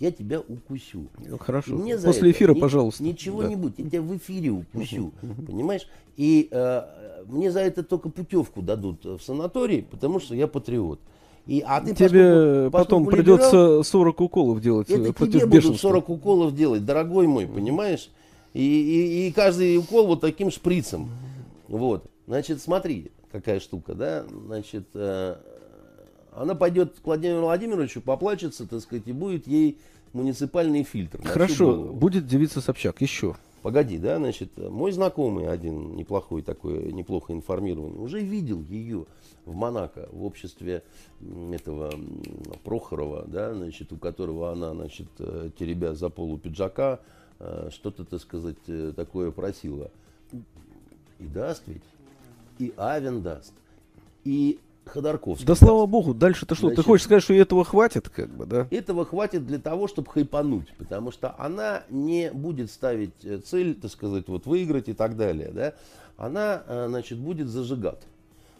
я 0.00 0.10
тебя 0.12 0.40
укусю. 0.40 1.06
Ну, 1.18 1.38
хорошо. 1.38 1.74
Мне 1.74 1.98
После 1.98 2.30
эфира, 2.30 2.54
ни, 2.54 2.60
пожалуйста. 2.60 3.02
Ничего 3.02 3.42
да. 3.42 3.48
не 3.48 3.56
будет, 3.56 3.78
я 3.78 3.88
тебя 3.88 4.02
в 4.02 4.16
эфире 4.16 4.50
укусю. 4.50 5.12
Понимаешь? 5.46 5.88
И 6.16 6.48
э, 6.50 6.82
мне 7.26 7.50
за 7.50 7.60
это 7.60 7.82
только 7.82 8.08
путевку 8.08 8.62
дадут 8.62 9.04
в 9.04 9.20
санаторий, 9.20 9.82
потому 9.82 10.20
что 10.20 10.34
я 10.34 10.46
патриот. 10.46 11.00
И, 11.46 11.64
а 11.66 11.80
ты 11.80 11.94
тебе 11.94 12.68
поскольку, 12.70 12.70
потом 12.70 13.04
поскольку 13.04 13.16
придется 13.16 13.56
либерал, 13.56 13.84
40 13.84 14.20
уколов 14.20 14.60
делать 14.60 14.90
это 14.90 15.12
против 15.14 15.42
тебе 15.42 15.60
будут 15.60 15.80
40 15.80 16.08
уколов 16.10 16.54
делать, 16.54 16.84
дорогой 16.84 17.26
мой, 17.26 17.46
понимаешь? 17.46 18.10
И, 18.52 18.62
и, 18.62 19.28
и 19.28 19.32
каждый 19.32 19.78
укол 19.78 20.06
вот 20.06 20.20
таким 20.20 20.50
шприцем. 20.50 21.08
Вот. 21.68 22.04
Значит, 22.26 22.60
смотри, 22.60 23.12
какая 23.32 23.60
штука, 23.60 23.94
да? 23.94 24.26
Значит, 24.28 24.88
э, 24.94 25.36
она 26.40 26.54
пойдет 26.54 26.98
к 27.00 27.06
Владимиру 27.06 27.42
Владимировичу, 27.42 28.00
поплачется, 28.00 28.66
так 28.66 28.80
сказать, 28.80 29.06
и 29.06 29.12
будет 29.12 29.46
ей 29.46 29.78
муниципальный 30.12 30.84
фильтр. 30.84 31.20
Хорошо, 31.24 31.84
будет 31.92 32.26
девица 32.26 32.60
Собчак, 32.60 33.00
еще. 33.00 33.36
Погоди, 33.62 33.98
да, 33.98 34.18
значит, 34.18 34.56
мой 34.56 34.92
знакомый 34.92 35.48
один, 35.48 35.96
неплохой 35.96 36.42
такой, 36.42 36.92
неплохо 36.92 37.32
информированный, 37.32 37.98
уже 37.98 38.20
видел 38.20 38.62
ее 38.62 39.06
в 39.44 39.54
Монако, 39.54 40.08
в 40.12 40.24
обществе 40.24 40.84
этого 41.52 41.92
Прохорова, 42.62 43.24
да, 43.26 43.54
значит, 43.54 43.92
у 43.92 43.96
которого 43.96 44.52
она, 44.52 44.74
значит, 44.74 45.08
э, 45.18 45.50
теребя 45.58 45.94
за 45.94 46.08
полу 46.08 46.38
пиджака, 46.38 47.00
э, 47.40 47.70
что-то, 47.72 48.04
так 48.04 48.20
сказать, 48.20 48.56
э, 48.68 48.92
такое 48.94 49.32
просила. 49.32 49.90
И 51.18 51.24
даст 51.24 51.64
ведь, 51.66 51.82
и 52.60 52.72
Авен 52.76 53.22
даст, 53.22 53.54
и 54.24 54.60
Ходорковский. 54.88 55.46
Да 55.46 55.54
слава 55.54 55.86
богу, 55.86 56.14
дальше-то 56.14 56.54
что? 56.54 56.68
Значит, 56.68 56.76
Ты 56.76 56.82
хочешь 56.82 57.04
сказать, 57.04 57.22
что 57.22 57.34
этого 57.34 57.64
хватит, 57.64 58.08
как 58.08 58.34
бы, 58.34 58.46
да? 58.46 58.66
Этого 58.70 59.04
хватит 59.04 59.46
для 59.46 59.58
того, 59.58 59.88
чтобы 59.88 60.10
хайпануть, 60.10 60.74
потому 60.76 61.12
что 61.12 61.34
она 61.38 61.84
не 61.88 62.30
будет 62.32 62.70
ставить 62.70 63.24
э, 63.24 63.38
цель, 63.38 63.74
так 63.74 63.90
сказать, 63.90 64.28
вот 64.28 64.46
выиграть 64.46 64.88
и 64.88 64.92
так 64.92 65.16
далее, 65.16 65.50
да? 65.52 65.74
Она, 66.16 66.62
э, 66.66 66.86
значит, 66.88 67.18
будет 67.18 67.48
зажигать. 67.48 68.02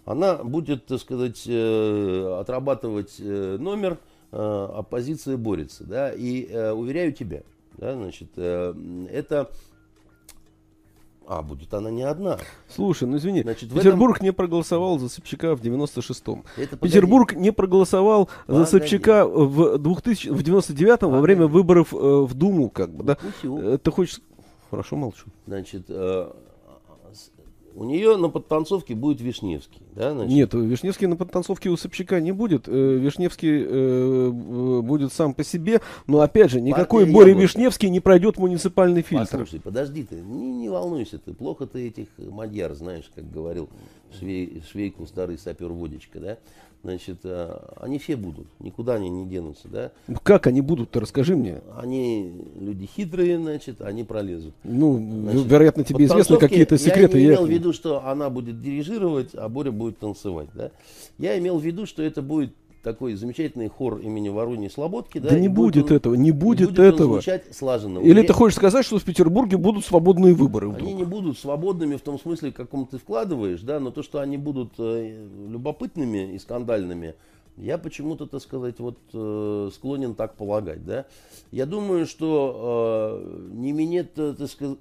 Она 0.04 0.36
будет, 0.36 0.86
так 0.86 1.00
сказать, 1.00 1.42
э, 1.46 2.38
отрабатывать 2.40 3.18
номер, 3.18 3.98
оппозиция 4.30 5.36
борется, 5.36 5.84
да? 5.84 6.12
И 6.12 6.44
уверяю 6.72 7.12
тебя, 7.12 7.42
да, 7.78 7.94
значит, 7.94 8.36
это 8.36 9.50
а, 11.28 11.42
будет 11.42 11.74
она 11.74 11.90
не 11.90 12.02
одна. 12.02 12.38
Слушай, 12.74 13.06
ну 13.06 13.18
извини, 13.18 13.42
Значит, 13.42 13.70
Петербург 13.70 14.16
этом... 14.16 14.24
не 14.24 14.32
проголосовал 14.32 14.98
за 14.98 15.10
Собчака 15.10 15.54
в 15.54 15.60
96-м. 15.60 16.44
Петербург 16.80 17.34
не 17.34 17.52
проголосовал 17.52 18.30
погоди. 18.46 18.64
за 18.64 18.70
Собчака 18.70 19.26
в, 19.26 19.76
2000... 19.76 20.30
в 20.30 20.40
99-м 20.40 21.10
во 21.10 21.20
время 21.20 21.46
выборов 21.46 21.92
э, 21.92 21.96
в 21.96 22.32
Думу, 22.32 22.70
как 22.70 22.94
бы, 22.94 23.04
да? 23.04 23.18
Э, 23.42 23.78
ты 23.82 23.90
хочешь... 23.90 24.20
Хорошо, 24.70 24.96
молчу. 24.96 25.26
Значит, 25.46 25.84
э, 25.88 26.30
у 27.78 27.84
нее 27.84 28.16
на 28.16 28.28
подтанцовке 28.28 28.96
будет 28.96 29.20
Вишневский. 29.20 29.80
Да, 29.94 30.12
значит? 30.12 30.32
Нет, 30.32 30.52
Вишневский 30.52 31.06
на 31.06 31.14
подтанцовке 31.14 31.68
у 31.68 31.76
Собчака 31.76 32.20
не 32.20 32.32
будет. 32.32 32.66
Э, 32.66 32.72
Вишневский 32.72 33.66
э, 33.68 34.30
будет 34.30 35.12
сам 35.12 35.32
по 35.32 35.44
себе. 35.44 35.80
Но 36.08 36.20
опять 36.20 36.50
же, 36.50 36.60
никакой 36.60 37.04
Партия 37.04 37.14
Боря 37.14 37.34
Вишневский 37.34 37.88
не 37.88 38.00
пройдет 38.00 38.36
муниципальный 38.36 39.02
фильтр. 39.02 39.30
Послушай, 39.30 39.60
подожди 39.60 40.02
ты, 40.02 40.16
не, 40.16 40.50
не 40.50 40.68
волнуйся 40.68 41.18
ты. 41.18 41.32
Плохо 41.32 41.68
ты 41.68 41.86
этих 41.86 42.08
мадьяр 42.18 42.74
знаешь, 42.74 43.08
как 43.14 43.30
говорил 43.30 43.68
швей, 44.18 44.60
швейку 44.68 45.06
старый 45.06 45.38
сапер 45.38 45.68
водичка, 45.68 46.18
да, 46.18 46.38
значит, 46.82 47.18
э, 47.24 47.58
они 47.76 47.98
все 47.98 48.16
будут, 48.16 48.46
никуда 48.60 48.94
они 48.94 49.08
не 49.08 49.26
денутся, 49.26 49.68
да. 49.68 49.92
Ну, 50.06 50.16
как 50.22 50.46
они 50.46 50.60
будут-то, 50.60 51.00
расскажи 51.00 51.36
мне. 51.36 51.60
Они 51.76 52.32
люди 52.58 52.86
хитрые, 52.86 53.38
значит, 53.38 53.80
они 53.80 54.04
пролезут. 54.04 54.54
Ну, 54.64 54.96
значит, 54.96 55.46
вероятно, 55.46 55.84
тебе 55.84 56.04
известны 56.04 56.38
какие-то 56.38 56.78
секреты. 56.78 57.18
Я 57.18 57.24
не 57.24 57.34
имел 57.34 57.46
в 57.46 57.50
виду, 57.50 57.72
что 57.72 58.06
она 58.06 58.30
будет 58.30 58.60
дирижировать, 58.60 59.34
а 59.34 59.48
Боря 59.48 59.72
будет 59.72 59.98
танцевать, 59.98 60.48
да. 60.54 60.70
Я 61.18 61.38
имел 61.38 61.58
в 61.58 61.64
виду, 61.64 61.86
что 61.86 62.02
это 62.02 62.22
будет 62.22 62.52
такой 62.82 63.14
замечательный 63.14 63.68
хор 63.68 63.98
имени 63.98 64.28
Воронии 64.28 64.68
Слободки. 64.68 65.18
Да, 65.18 65.30
да 65.30 65.38
не 65.38 65.48
будет, 65.48 65.82
будет 65.82 65.92
этого, 65.92 66.14
не 66.14 66.30
будет, 66.30 66.70
будет 66.70 66.78
этого. 66.78 67.20
слаженно. 67.50 67.98
Или 67.98 68.22
ты 68.22 68.32
хочешь 68.32 68.56
сказать, 68.56 68.84
что 68.84 68.98
в 68.98 69.04
Петербурге 69.04 69.56
будут 69.56 69.84
свободные 69.84 70.34
выборы? 70.34 70.68
Вдруг? 70.68 70.82
Они 70.82 70.94
не 70.94 71.04
будут 71.04 71.38
свободными 71.38 71.96
в 71.96 72.00
том 72.00 72.18
смысле, 72.18 72.50
в 72.50 72.54
каком 72.54 72.86
ты 72.86 72.98
вкладываешь, 72.98 73.60
да, 73.60 73.80
но 73.80 73.90
то, 73.90 74.02
что 74.02 74.20
они 74.20 74.36
будут 74.36 74.74
э, 74.78 75.26
любопытными 75.48 76.34
и 76.34 76.38
скандальными, 76.38 77.14
я 77.56 77.76
почему-то, 77.76 78.26
так 78.26 78.40
сказать, 78.40 78.78
вот 78.78 78.98
э, 79.12 79.70
склонен 79.74 80.14
так 80.14 80.34
полагать, 80.36 80.84
да. 80.84 81.06
Я 81.50 81.66
думаю, 81.66 82.06
что 82.06 83.20
э, 83.20 83.48
не 83.52 83.72
минет, 83.72 84.16
э, 84.16 84.34
так 84.38 84.48
сказать, 84.48 84.78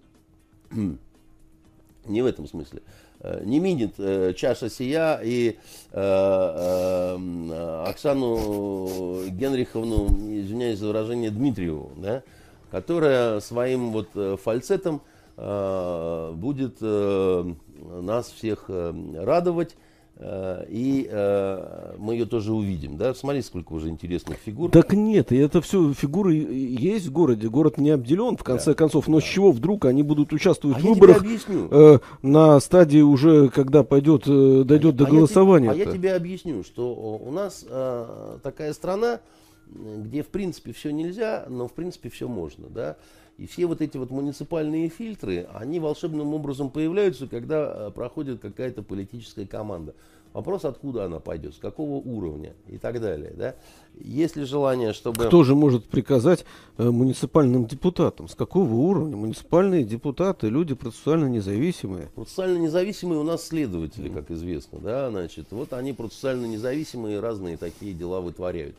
не 2.06 2.22
в 2.22 2.26
этом 2.26 2.48
смысле. 2.48 2.82
Э, 3.20 3.42
не 3.44 3.60
минит 3.60 3.96
э, 3.98 4.34
чаша 4.36 4.70
сия 4.70 5.20
и 5.24 5.58
э, 5.92 6.00
э, 6.00 7.84
Оксану 7.88 9.28
Генриховну, 9.30 10.08
извиняюсь 10.40 10.78
за 10.80 10.88
выражение, 10.88 11.32
Дмитриеву, 11.32 11.92
да, 11.98 12.22
которая 12.70 13.40
своим 13.40 13.92
вот 13.92 14.10
э, 14.16 14.38
фальцетом 14.42 15.02
э, 15.36 16.32
будет 16.36 16.78
э, 16.82 17.54
нас 18.02 18.30
всех 18.30 18.66
э, 18.68 18.94
радовать. 19.24 19.74
Э, 19.74 19.87
и 20.20 21.08
э, 21.10 21.96
мы 22.00 22.14
ее 22.14 22.26
тоже 22.26 22.52
увидим. 22.52 22.98
Да? 22.98 23.14
Смотри, 23.14 23.42
сколько 23.44 23.74
уже 23.74 23.90
интересных 23.90 24.38
фигур. 24.38 24.72
Так 24.72 24.94
нет, 24.94 25.32
и 25.32 25.38
это 25.38 25.62
все 25.62 25.94
фигуры 25.94 26.34
есть 26.34 27.08
в 27.08 27.12
городе. 27.12 27.50
Город 27.50 27.78
не 27.78 27.92
обделен, 27.92 28.36
в 28.36 28.44
конце 28.44 28.72
да. 28.72 28.74
концов. 28.74 29.08
Но 29.08 29.20
да. 29.20 29.26
с 29.26 29.30
чего 29.30 29.52
вдруг 29.52 29.86
они 29.86 30.02
будут 30.02 30.34
участвовать 30.34 30.78
а 30.78 30.80
в 30.80 30.84
выборах 30.84 31.24
э, 31.24 32.00
на 32.24 32.60
стадии 32.60 33.02
уже, 33.02 33.50
когда 33.50 33.84
пойдет, 33.84 34.24
э, 34.26 34.64
дойдет 34.64 34.96
а 34.96 34.98
до 34.98 35.06
голосования? 35.06 35.72
Тебе, 35.74 35.84
а 35.84 35.86
я 35.86 35.94
тебе 35.94 36.14
объясню, 36.16 36.64
что 36.64 36.96
у 36.96 37.32
нас 37.32 37.64
э, 37.70 38.38
такая 38.42 38.74
страна, 38.74 39.20
где 39.68 40.24
в 40.24 40.28
принципе 40.28 40.74
все 40.74 40.92
нельзя, 40.92 41.46
но 41.48 41.68
в 41.68 41.74
принципе 41.74 42.10
все 42.10 42.28
можно. 42.28 42.68
Да? 42.70 42.98
И 43.38 43.46
все 43.46 43.68
вот 43.68 43.82
эти 43.82 43.98
вот 43.98 44.10
муниципальные 44.10 44.90
фильтры, 44.90 45.48
они 45.54 45.80
волшебным 45.80 46.34
образом 46.34 46.72
появляются, 46.72 47.28
когда 47.28 47.88
э, 47.88 47.92
проходит 47.92 48.40
какая-то 48.40 48.82
политическая 48.82 49.46
команда. 49.46 49.94
Вопрос, 50.34 50.66
откуда 50.66 51.06
она 51.06 51.20
пойдет, 51.20 51.56
с 51.56 51.58
какого 51.58 51.96
уровня 51.96 52.54
и 52.68 52.78
так 52.78 53.00
далее. 53.00 53.34
Да? 53.36 53.56
Есть 54.00 54.36
ли 54.36 54.44
желание, 54.44 54.94
чтобы... 54.94 55.26
Кто 55.26 55.44
же 55.44 55.56
может 55.56 55.86
приказать 55.86 56.46
э, 56.78 56.90
муниципальным 56.90 57.66
депутатам? 57.66 58.28
С 58.28 58.36
какого 58.36 58.74
уровня? 58.74 59.16
Муниципальные 59.16 59.84
депутаты, 59.84 60.50
люди 60.50 60.74
процессуально 60.74 61.28
независимые. 61.28 62.10
Процессуально 62.16 62.58
независимые 62.58 63.20
у 63.20 63.24
нас 63.24 63.48
следователи, 63.48 64.10
как 64.10 64.32
известно. 64.32 64.80
Да? 64.80 65.12
Значит, 65.12 65.48
вот 65.52 65.74
они 65.74 65.94
процессуально 65.94 66.48
независимые, 66.48 67.20
разные 67.20 67.58
такие 67.58 67.94
дела 67.94 68.20
вытворяют. 68.20 68.76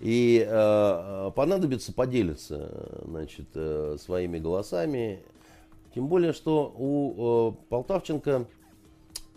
И 0.00 0.44
э, 0.46 0.48
э, 0.48 1.30
понадобится 1.34 1.92
поделиться 1.92 3.02
значит, 3.04 3.48
э, 3.54 3.96
своими 3.98 4.38
голосами. 4.38 5.22
Тем 5.94 6.08
более, 6.08 6.32
что 6.32 6.74
у 6.76 7.52
э, 7.52 7.68
Полтавченко, 7.70 8.46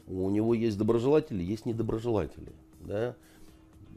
у 0.08 0.30
него 0.30 0.54
есть 0.54 0.78
доброжелатели, 0.78 1.42
есть 1.42 1.66
недоброжелатели. 1.66 2.52
Да? 2.82 3.16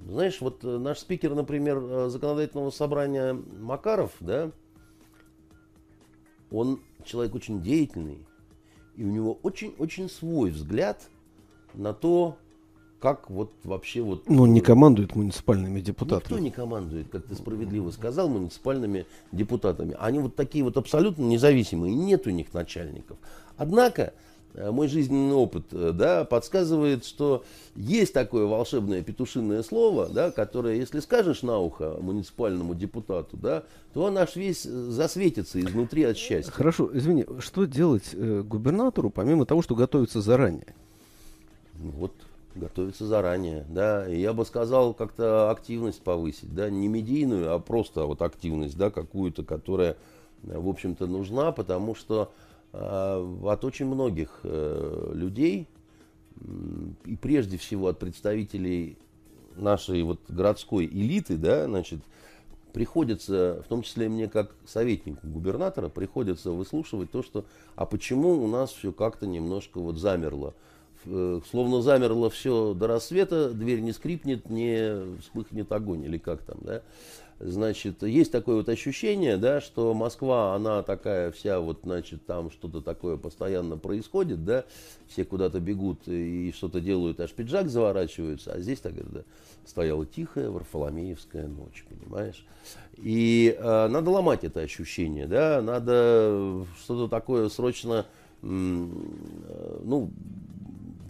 Знаешь, 0.07 0.41
вот 0.41 0.65
э, 0.65 0.79
наш 0.79 0.99
спикер, 0.99 1.35
например, 1.35 1.79
э, 1.83 2.09
законодательного 2.09 2.71
собрания 2.71 3.33
Макаров, 3.33 4.13
да, 4.21 4.51
он 6.51 6.81
человек 7.05 7.35
очень 7.35 7.63
деятельный, 7.63 8.27
и 8.97 9.05
у 9.05 9.09
него 9.09 9.39
очень-очень 9.43 10.11
свой 10.11 10.51
взгляд 10.51 11.09
на 11.75 11.95
то, 11.95 12.37
как 13.03 13.28
вот 13.30 13.50
вообще 13.64 14.00
вот... 14.00 14.28
Ну, 14.28 14.46
не 14.46 14.61
командует 14.61 15.16
муниципальными 15.16 15.80
депутатами. 15.80 16.22
Никто 16.22 16.38
не 16.38 16.50
командует, 16.53 17.09
как 17.09 17.26
ты 17.26 17.34
справедливо 17.34 17.90
сказал, 17.90 18.28
муниципальными 18.28 19.07
депутатами. 19.32 19.96
Они 19.98 20.20
вот 20.20 20.36
такие 20.36 20.62
вот 20.62 20.76
абсолютно 20.76 21.24
независимые, 21.24 21.92
нет 21.92 22.28
у 22.28 22.30
них 22.30 22.55
начальников. 22.55 23.18
Однако, 23.57 24.14
э, 24.55 24.70
мой 24.70 24.86
жизненный 24.86 25.34
опыт 25.34 25.64
э, 25.72 25.90
да, 25.92 26.24
подсказывает, 26.24 27.05
что 27.05 27.44
есть 27.74 28.14
такое 28.14 28.46
волшебное 28.46 29.03
петушиное 29.03 29.64
слово, 29.64 30.09
да, 30.09 30.30
которое, 30.30 30.76
если 30.76 31.00
скажешь 31.00 31.42
на 31.42 31.59
ухо 31.59 31.96
муниципальному 32.00 32.76
депутату, 32.76 33.36
да, 33.36 33.64
то 33.94 34.05
он 34.05 34.16
аж 34.16 34.36
весь 34.36 34.62
засветится 34.62 35.61
изнутри 35.61 36.05
от 36.05 36.16
счастья. 36.16 36.53
Хорошо, 36.53 36.88
извини, 36.96 37.26
что 37.40 37.64
делать 37.64 38.11
э, 38.12 38.42
губернатору, 38.42 39.11
помимо 39.11 39.44
того, 39.44 39.61
что 39.61 39.74
готовиться 39.74 40.20
заранее? 40.20 40.76
Вот 41.74 42.12
готовиться 42.55 43.07
заранее, 43.07 43.64
да, 43.68 44.09
и 44.09 44.20
я 44.20 44.32
бы 44.32 44.44
сказал, 44.44 44.94
как-то 44.94 45.50
активность 45.50 46.03
повысить, 46.03 46.55
да, 46.55 46.70
не 46.70 46.88
медийную, 46.88 47.55
а 47.55 47.59
просто 47.59 48.05
вот 48.05 48.22
активность, 48.22 48.76
да, 48.76 48.90
какую-то, 48.90 49.44
которая, 49.44 49.96
в 50.42 50.68
общем-то, 50.68 51.07
нужна, 51.07 51.53
потому 51.53 51.94
что 51.94 52.32
э, 52.72 53.36
от 53.44 53.64
очень 53.64 53.86
многих 53.86 54.40
э, 54.42 55.11
людей, 55.14 55.66
э, 56.36 56.44
и 57.07 57.16
прежде 57.16 57.57
всего 57.57 57.88
от 57.88 57.98
представителей 57.98 58.96
нашей 59.57 60.03
вот 60.03 60.20
городской 60.28 60.86
элиты, 60.86 61.36
да, 61.36 61.66
значит, 61.66 62.00
приходится, 62.72 63.62
в 63.64 63.68
том 63.68 63.82
числе 63.82 64.09
мне 64.09 64.28
как 64.28 64.55
советнику 64.66 65.26
губернатора, 65.26 65.88
приходится 65.88 66.50
выслушивать 66.50 67.11
то, 67.11 67.22
что, 67.22 67.44
а 67.76 67.86
почему 67.86 68.42
у 68.42 68.48
нас 68.48 68.70
все 68.70 68.92
как-то 68.92 69.26
немножко 69.26 69.78
вот 69.78 69.98
замерло, 69.98 70.55
словно 71.05 71.82
замерло 71.82 72.30
все 72.30 72.74
до 72.74 72.86
рассвета, 72.86 73.50
дверь 73.50 73.80
не 73.80 73.92
скрипнет, 73.92 74.50
не 74.50 75.18
вспыхнет 75.20 75.70
огонь 75.72 76.05
или 76.05 76.18
как 76.18 76.42
там, 76.42 76.59
да. 76.62 76.82
Значит, 77.44 78.05
есть 78.05 78.30
такое 78.30 78.57
вот 78.57 78.68
ощущение, 78.68 79.36
да, 79.36 79.61
что 79.61 79.94
Москва, 79.94 80.55
она 80.55 80.84
такая 80.84 81.32
вся 81.32 81.59
вот, 81.59 81.80
значит, 81.82 82.24
там 82.24 82.53
что-то 82.53 82.80
такое 82.80 83.16
постоянно 83.16 83.76
происходит, 83.76 84.44
да, 84.44 84.64
все 85.09 85.24
куда-то 85.24 85.59
бегут 85.59 86.07
и 86.07 86.53
что-то 86.57 86.80
делают, 86.80 87.18
аж 87.18 87.32
пиджак 87.32 87.68
заворачиваются, 87.68 88.53
а 88.53 88.61
здесь 88.61 88.78
так 88.78 88.94
да, 88.94 89.22
стояла 89.66 90.07
тихая 90.07 90.50
Варфоломеевская 90.50 91.48
ночь, 91.48 91.84
понимаешь. 91.88 92.46
И 92.98 93.57
э, 93.59 93.88
надо 93.88 94.11
ломать 94.11 94.44
это 94.44 94.61
ощущение, 94.61 95.26
да, 95.26 95.61
надо 95.62 96.64
что-то 96.84 97.09
такое 97.09 97.48
срочно, 97.48 98.07
э, 98.42 98.46
ну, 98.46 100.12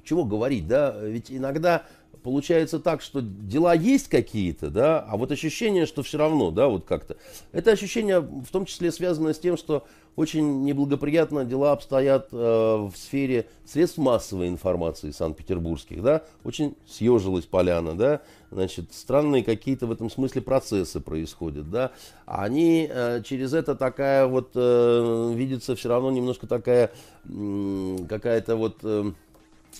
чего 0.04 0.24
говорить, 0.24 0.66
да, 0.66 0.96
ведь 1.00 1.30
иногда 1.30 1.84
получается 2.22 2.78
так, 2.78 3.02
что 3.02 3.20
дела 3.20 3.74
есть 3.74 4.08
какие-то, 4.08 4.70
да, 4.70 5.00
а 5.00 5.16
вот 5.16 5.32
ощущение, 5.32 5.86
что 5.86 6.02
все 6.02 6.18
равно, 6.18 6.50
да, 6.50 6.68
вот 6.68 6.84
как-то. 6.84 7.16
Это 7.52 7.72
ощущение 7.72 8.20
в 8.20 8.48
том 8.50 8.64
числе 8.64 8.92
связано 8.92 9.34
с 9.34 9.38
тем, 9.38 9.56
что 9.56 9.84
очень 10.14 10.64
неблагоприятно 10.64 11.44
дела 11.44 11.72
обстоят 11.72 12.28
э, 12.32 12.36
в 12.36 12.92
сфере 12.94 13.46
средств 13.64 13.96
массовой 13.98 14.48
информации 14.48 15.10
санкт-петербургских, 15.10 16.02
да, 16.02 16.22
очень 16.44 16.76
съежилась 16.86 17.46
поляна, 17.46 17.96
да, 17.96 18.20
значит, 18.50 18.92
странные 18.92 19.42
какие-то 19.42 19.86
в 19.86 19.92
этом 19.92 20.10
смысле 20.10 20.42
процессы 20.42 21.00
происходят, 21.00 21.70
да, 21.70 21.92
они 22.26 22.88
э, 22.90 23.22
через 23.24 23.54
это 23.54 23.74
такая 23.74 24.26
вот, 24.26 24.50
э, 24.54 25.32
видится 25.34 25.74
все 25.76 25.88
равно 25.88 26.10
немножко 26.10 26.46
такая, 26.46 26.92
э, 27.24 27.96
какая-то 28.08 28.56
вот... 28.56 28.78
Э, 28.82 29.12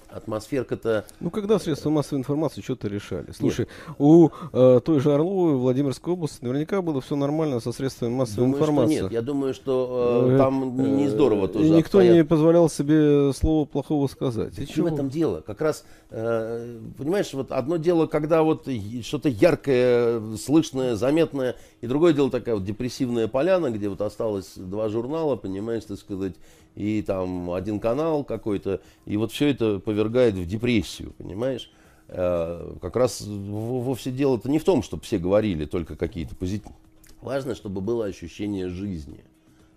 атмосферка-то... 0.09 1.05
Ну, 1.21 1.31
когда 1.31 1.59
средства 1.59 1.91
массовой 1.91 2.21
информации 2.21 2.61
что-то 2.61 2.89
решали? 2.89 3.33
Слушай, 3.37 3.67
Нет. 3.89 3.97
у 3.99 4.31
э, 4.53 4.81
той 4.85 5.01
же 5.01 5.13
Орловой, 5.13 5.57
Владимирской 5.57 6.13
области 6.13 6.43
наверняка 6.43 6.83
было 6.83 7.01
все 7.01 7.17
нормально 7.17 7.61
со 7.61 7.73
средствами 7.73 8.11
массовой 8.11 8.47
думаю, 8.47 8.61
информации. 8.61 9.03
Нет, 9.03 9.13
я 9.13 9.23
думаю, 9.23 9.55
что 9.55 10.29
э, 10.33 10.39
там 10.39 10.81
э, 10.81 10.89
не 10.89 11.09
здорово 11.09 11.49
тоже 11.49 11.65
Никто 11.65 11.99
обстоят. 11.99 12.15
не 12.17 12.25
позволял 12.25 12.69
себе 12.69 13.33
слова 13.33 13.65
плохого 13.65 14.07
сказать. 14.07 14.59
И 14.59 14.81
в 14.81 14.87
этом 14.87 15.09
дело? 15.09 15.41
Как 15.41 15.61
раз, 15.61 15.85
э, 16.11 16.79
понимаешь, 16.97 17.33
вот 17.33 17.53
одно 17.53 17.77
дело, 17.77 18.07
когда 18.07 18.43
вот 18.43 18.69
что-то 19.03 19.29
яркое, 19.29 20.37
слышное, 20.37 20.97
заметное, 20.97 21.57
и 21.81 21.87
другое 21.87 22.13
дело 22.13 22.31
такая 22.31 22.55
вот 22.55 22.65
депрессивная 22.65 23.29
поляна, 23.29 23.71
где 23.71 23.89
вот 23.89 24.01
осталось 24.01 24.53
два 24.57 24.89
журнала, 24.89 25.37
понимаешь, 25.37 25.85
так 25.85 25.99
сказать, 25.99 26.35
и 26.75 27.03
там 27.03 27.51
один 27.51 27.81
канал 27.81 28.25
какой-то, 28.25 28.81
и 29.07 29.17
вот 29.17 29.33
все 29.33 29.49
это 29.49 29.79
повергает 29.79 30.35
в 30.35 30.47
депрессию, 30.47 31.13
понимаешь? 31.19 31.71
Э, 32.09 32.75
как 32.81 32.97
раз 32.97 33.23
вовсе 33.23 34.11
дело-то 34.11 34.51
не 34.51 34.59
в 34.59 34.65
том, 34.65 34.83
чтобы 34.83 35.03
все 35.03 35.19
говорили 35.19 35.65
только 35.65 35.97
какие-то 35.97 36.35
позитивные. 36.35 36.77
Важно, 37.21 37.55
чтобы 37.55 37.81
было 37.81 38.07
ощущение 38.07 38.69
жизни, 38.69 39.25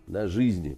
да, 0.08 0.28
жизни, 0.28 0.78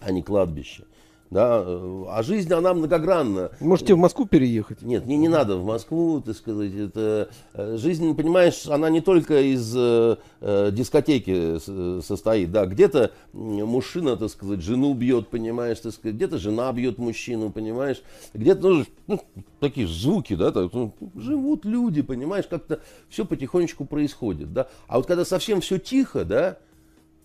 а 0.00 0.10
не 0.10 0.22
кладбище. 0.22 0.84
Да? 1.30 1.62
э, 1.64 2.04
А 2.08 2.22
жизнь, 2.22 2.52
она 2.52 2.74
многогранна. 2.74 3.50
Можете 3.60 3.94
в 3.94 3.98
Москву 3.98 4.26
переехать. 4.26 4.82
Нет, 4.82 5.06
мне 5.06 5.16
не 5.16 5.28
надо 5.28 5.56
в 5.56 5.64
Москву, 5.64 6.20
так 6.20 6.36
сказать. 6.36 6.74
Это, 6.74 7.30
э, 7.54 7.76
жизнь, 7.76 8.16
понимаешь, 8.16 8.66
она 8.66 8.90
не 8.90 9.00
только 9.00 9.40
из 9.40 9.72
э, 9.76 10.16
э, 10.40 10.70
дискотеки 10.72 11.58
состоит. 12.02 12.50
Да, 12.50 12.66
где-то 12.66 13.12
мужчина, 13.32 14.16
так 14.16 14.30
сказать, 14.30 14.60
жену 14.60 14.92
бьет, 14.94 15.28
понимаешь, 15.28 15.78
так 15.78 15.92
сказать, 15.92 16.16
где-то 16.16 16.38
жена 16.38 16.72
бьет 16.72 16.98
мужчину, 16.98 17.50
понимаешь, 17.50 18.02
где-то 18.34 18.68
ну, 18.68 18.84
ну, 19.06 19.20
такие 19.60 19.86
звуки, 19.86 20.34
да, 20.34 20.50
так, 20.50 20.72
ну, 20.72 20.94
живут 21.14 21.64
люди, 21.64 22.02
понимаешь, 22.02 22.46
как-то 22.48 22.80
все 23.08 23.24
потихонечку 23.24 23.84
происходит, 23.84 24.52
да. 24.52 24.68
А 24.88 24.96
вот 24.96 25.06
когда 25.06 25.24
совсем 25.24 25.60
все 25.60 25.78
тихо, 25.78 26.24
да, 26.24 26.58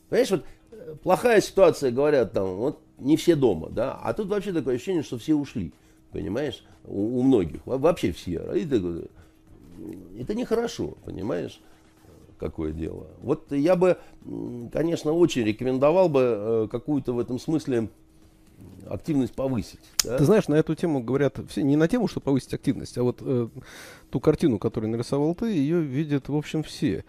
Понимаешь, 0.09 0.31
вот 0.31 0.43
плохая 1.01 1.41
ситуация, 1.41 1.91
говорят 1.91 2.31
там, 2.31 2.57
вот 2.57 2.79
не 2.97 3.17
все 3.17 3.35
дома, 3.35 3.69
да, 3.69 3.93
а 3.93 4.13
тут 4.13 4.27
вообще 4.27 4.53
такое 4.53 4.75
ощущение, 4.75 5.03
что 5.03 5.17
все 5.17 5.35
ушли, 5.35 5.73
понимаешь, 6.11 6.63
у, 6.85 7.19
у 7.19 7.23
многих, 7.23 7.65
во- 7.65 7.77
вообще 7.77 8.11
все. 8.11 8.53
И 8.53 8.65
ты 8.65 8.81
это 10.19 10.35
нехорошо, 10.35 10.97
понимаешь, 11.03 11.59
какое 12.39 12.71
дело. 12.71 13.07
Вот 13.21 13.51
я 13.51 13.75
бы, 13.75 13.97
конечно, 14.71 15.11
очень 15.11 15.43
рекомендовал 15.43 16.09
бы 16.09 16.21
э, 16.21 16.67
какую-то 16.71 17.13
в 17.13 17.19
этом 17.19 17.39
смысле 17.39 17.89
активность 18.87 19.33
повысить. 19.33 19.79
да. 20.03 20.17
Ты 20.17 20.25
знаешь, 20.25 20.47
на 20.47 20.55
эту 20.55 20.75
тему 20.75 21.01
говорят 21.03 21.39
все 21.49 21.63
не 21.63 21.75
на 21.75 21.87
тему, 21.87 22.07
что 22.07 22.19
повысить 22.19 22.53
активность, 22.53 22.97
а 22.97 23.03
вот 23.03 23.17
э, 23.21 23.49
ту 24.09 24.19
картину, 24.19 24.59
которую 24.59 24.91
нарисовал 24.91 25.35
ты, 25.35 25.47
ее 25.47 25.81
видят, 25.81 26.29
в 26.29 26.35
общем, 26.35 26.63
все. 26.63 27.03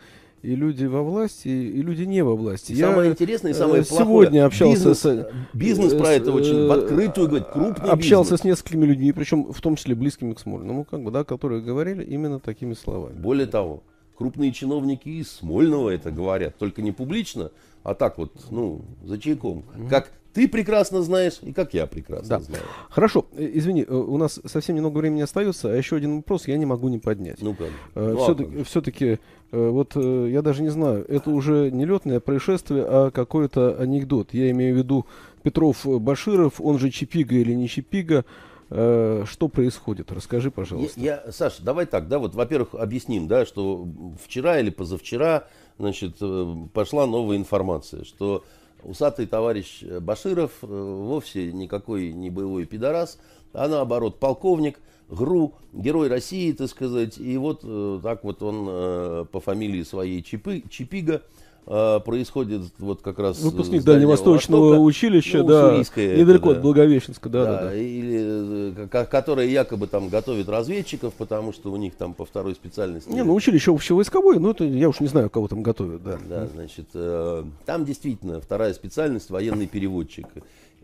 И 0.47 0.55
люди 0.55 0.85
во 0.85 1.03
власти, 1.03 1.49
и 1.49 1.83
люди 1.83 2.05
не 2.05 2.23
во 2.23 2.37
власти. 2.37 2.71
И 2.71 2.77
Я, 2.77 2.91
самое 2.91 3.11
интересное 3.11 3.51
и 3.51 3.55
самое 3.55 3.83
э, 3.83 3.85
плохое. 3.85 4.07
сегодня 4.07 4.47
общался 4.47 4.75
бизнес, 4.91 4.99
с- 5.01 5.31
бизнес 5.53 5.95
про 5.95 6.13
это 6.13 6.31
очень 6.31 6.69
в 6.69 6.71
э, 6.71 6.75
открытую 6.75 7.27
говорит, 7.27 7.49
крупный 7.49 7.91
общался 7.91 8.31
бизнес. 8.35 8.41
с 8.43 8.45
несколькими 8.45 8.85
людьми, 8.87 9.11
причем 9.11 9.53
в 9.53 9.61
том 9.61 9.75
числе 9.75 9.97
близкими 9.97 10.35
к 10.35 10.39
Смольному, 10.39 10.85
как 10.85 11.03
бы, 11.03 11.11
да, 11.11 11.25
которые 11.25 11.63
говорили 11.63 12.05
именно 12.05 12.39
такими 12.39 12.75
словами. 12.75 13.19
Более 13.19 13.49
того, 13.49 13.83
крупные 14.17 14.53
чиновники 14.53 15.09
из 15.09 15.33
Смольного 15.33 15.91
это 15.91 16.13
говорят, 16.13 16.57
только 16.59 16.81
не 16.81 16.93
публично, 16.93 17.51
а 17.83 17.95
так 17.95 18.17
вот, 18.17 18.31
ну, 18.51 18.83
за 19.05 19.19
чайком. 19.19 19.65
Как 19.91 20.13
ты 20.37 20.49
прекрасно 20.49 21.01
знаешь 21.03 21.39
и 21.41 21.53
как 21.55 21.73
я 21.73 21.87
прекрасно 21.87 22.29
Да. 22.29 22.41
знаю. 22.41 22.63
Хорошо, 22.91 23.25
э, 23.33 23.51
извини, 23.55 23.83
э, 23.89 23.93
у 23.95 24.19
нас 24.19 24.39
совсем 24.45 24.77
немного 24.77 24.99
времени 24.99 25.23
остается, 25.23 25.73
а 25.73 25.75
еще 25.77 25.97
один 25.97 26.17
вопрос 26.17 26.47
я 26.47 26.59
не 26.59 26.67
могу 26.67 26.89
не 26.89 26.99
поднять. 26.99 27.41
Ну 27.41 27.55
как? 27.55 27.69
Ну, 27.95 28.13
а 28.13 28.17
все-таки, 28.23 28.63
все-таки, 28.65 29.19
вот 29.51 29.93
э, 29.97 30.29
я 30.31 30.43
даже 30.43 30.63
не 30.63 30.69
знаю, 30.69 31.07
это 31.09 31.31
уже 31.31 31.71
не 31.71 31.87
летное 31.87 32.21
происшествие, 32.21 32.85
а 32.87 33.11
какой-то 33.11 33.77
анекдот. 33.81 34.35
Я 34.35 34.51
имею 34.51 34.75
в 34.75 34.79
виду 34.79 35.07
Петров 35.43 35.87
э, 35.87 35.99
Баширов, 35.99 36.61
он 36.61 36.79
же 36.79 36.91
Чипига 36.91 37.35
или 37.35 37.55
не 37.55 37.67
Чипига. 37.67 38.27
Э, 38.69 39.25
Что 39.27 39.49
происходит? 39.49 40.13
Расскажи, 40.13 40.51
пожалуйста. 40.51 41.01
Я, 41.01 41.23
я- 41.25 41.33
Саша, 41.33 41.63
давай 41.63 41.87
так, 41.87 42.09
да, 42.09 42.19
вот, 42.19 42.35
во-первых, 42.35 42.75
объясним, 42.75 43.27
да, 43.29 43.47
что 43.47 43.87
вчера 44.23 44.59
или 44.61 44.69
позавчера, 44.71 45.47
значит, 45.79 46.17
э, 46.21 46.55
пошла 46.75 47.07
новая 47.07 47.37
информация, 47.39 48.05
что 48.05 48.45
усатый 48.83 49.27
товарищ 49.27 49.83
э, 49.83 50.01
Баширов 50.01 50.53
э, 50.63 50.67
вовсе 50.67 51.53
никакой 51.53 52.13
не 52.13 52.31
боевой 52.31 52.65
пидорас, 52.65 53.19
а 53.53 53.69
наоборот 53.69 54.19
полковник, 54.19 54.79
ГРУ, 55.09 55.55
герой 55.73 56.09
России, 56.09 56.53
так 56.53 56.69
сказать, 56.69 57.19
и 57.19 57.37
вот 57.37 57.61
э, 57.63 58.01
так 58.03 58.25
вот 58.25 58.43
он 58.43 59.27
по 59.29 59.41
фамилии 59.41 59.83
своей 59.83 60.23
Чипы, 60.23 60.63
Чипига 60.69 61.23
происходит 61.67 62.63
вот 62.79 63.03
как 63.03 63.19
раз 63.19 63.41
Выпускник 63.43 63.83
Дальневосточного 63.83 64.63
Востока. 64.69 64.81
училища, 64.83 65.39
Ну, 65.39 65.49
да, 65.49 65.75
это, 65.75 66.17
недалеко 66.17 66.51
да. 66.51 66.57
от 66.57 66.63
Благовещенска, 66.63 67.29
да, 67.29 67.45
да, 67.45 67.63
да. 67.65 67.75
или 67.75 68.73
э, 68.85 68.89
ко- 68.89 69.05
которая 69.05 69.47
якобы 69.49 69.89
там 69.89 70.09
готовит 70.09 70.49
разведчиков, 70.49 71.13
потому 71.15 71.53
что 71.53 71.73
у 71.73 71.77
них 71.77 71.97
там 71.97 72.15
по 72.15 72.25
второй 72.25 72.55
специальности. 72.55 73.09
Не, 73.11 73.25
ну 73.25 73.35
училище 73.35 73.73
общевойсковое, 73.73 74.39
ну 74.39 74.51
это 74.53 74.63
я 74.65 74.89
уж 74.89 75.01
не 75.01 75.09
знаю, 75.09 75.29
кого 75.29 75.49
там 75.49 75.63
готовят, 75.65 76.05
да. 76.05 76.19
Да, 76.29 76.47
значит, 76.47 76.87
э, 76.95 77.43
там 77.65 77.85
действительно 77.85 78.41
вторая 78.41 78.73
специальность 78.73 79.31
военный 79.31 79.67
переводчик. 79.67 80.27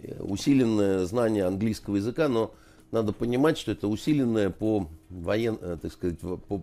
Э, 0.03 0.21
Усиленное 0.21 1.05
знание 1.05 1.45
английского 1.45 1.95
языка, 1.97 2.27
но 2.27 2.51
надо 2.91 3.13
понимать, 3.13 3.57
что 3.57 3.71
это 3.71 3.87
усиленное 3.87 4.51
по 4.51 4.89
воен, 5.11 5.59
э, 5.61 5.77
так 5.81 5.93
сказать, 5.93 6.19
по, 6.19 6.61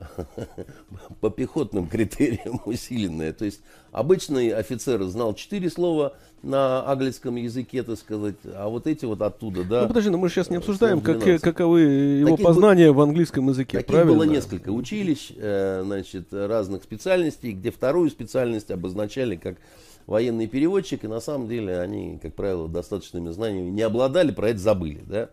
по 1.20 1.30
пехотным 1.30 1.86
критериям 1.86 2.60
усиленное. 2.66 3.32
То 3.32 3.44
есть 3.44 3.60
обычный 3.92 4.50
офицер 4.50 5.02
знал 5.04 5.34
четыре 5.34 5.70
слова 5.70 6.14
на 6.42 6.84
английском 6.90 7.36
языке, 7.36 7.82
так 7.82 7.98
сказать, 7.98 8.34
а 8.44 8.68
вот 8.68 8.86
эти 8.86 9.04
вот 9.04 9.22
оттуда, 9.22 9.64
да. 9.64 9.82
Ну 9.82 9.88
подожди, 9.88 10.10
но 10.10 10.18
мы 10.18 10.28
же 10.28 10.34
сейчас 10.34 10.50
не 10.50 10.56
Э, 10.56 10.58
обсуждаем, 10.58 11.00
как, 11.00 11.18
12. 11.18 11.40
каковы 11.42 11.80
его 11.82 12.30
Таких 12.30 12.44
бы- 12.46 12.52
познания 12.52 12.90
в 12.92 13.00
английском 13.00 13.48
языке, 13.48 13.78
Таких 13.78 13.92
правильно? 13.92 14.12
было 14.14 14.22
несколько 14.24 14.70
училищ, 14.70 15.32
э, 15.36 15.82
значит, 15.84 16.32
разных 16.32 16.82
специальностей, 16.82 17.52
где 17.52 17.70
вторую 17.70 18.10
специальность 18.10 18.70
обозначали 18.70 19.36
как 19.36 19.56
военный 20.06 20.48
переводчик, 20.48 21.04
и 21.04 21.08
на 21.08 21.20
самом 21.20 21.48
деле 21.48 21.78
они, 21.78 22.18
как 22.20 22.34
правило, 22.34 22.68
достаточными 22.68 23.30
знаниями 23.30 23.70
не 23.70 23.82
обладали, 23.82 24.32
про 24.32 24.48
это 24.50 24.58
забыли, 24.58 25.00
да. 25.06 25.30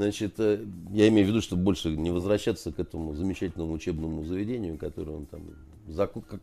Значит, 0.00 0.36
э, 0.38 0.64
я 0.92 1.08
имею 1.08 1.26
в 1.26 1.28
виду, 1.28 1.42
чтобы 1.42 1.62
больше 1.62 1.90
не 1.90 2.10
возвращаться 2.10 2.72
к 2.72 2.78
этому 2.80 3.14
замечательному 3.14 3.74
учебному 3.74 4.24
заведению, 4.24 4.78
которое 4.78 5.12
он 5.12 5.26
там, 5.26 5.42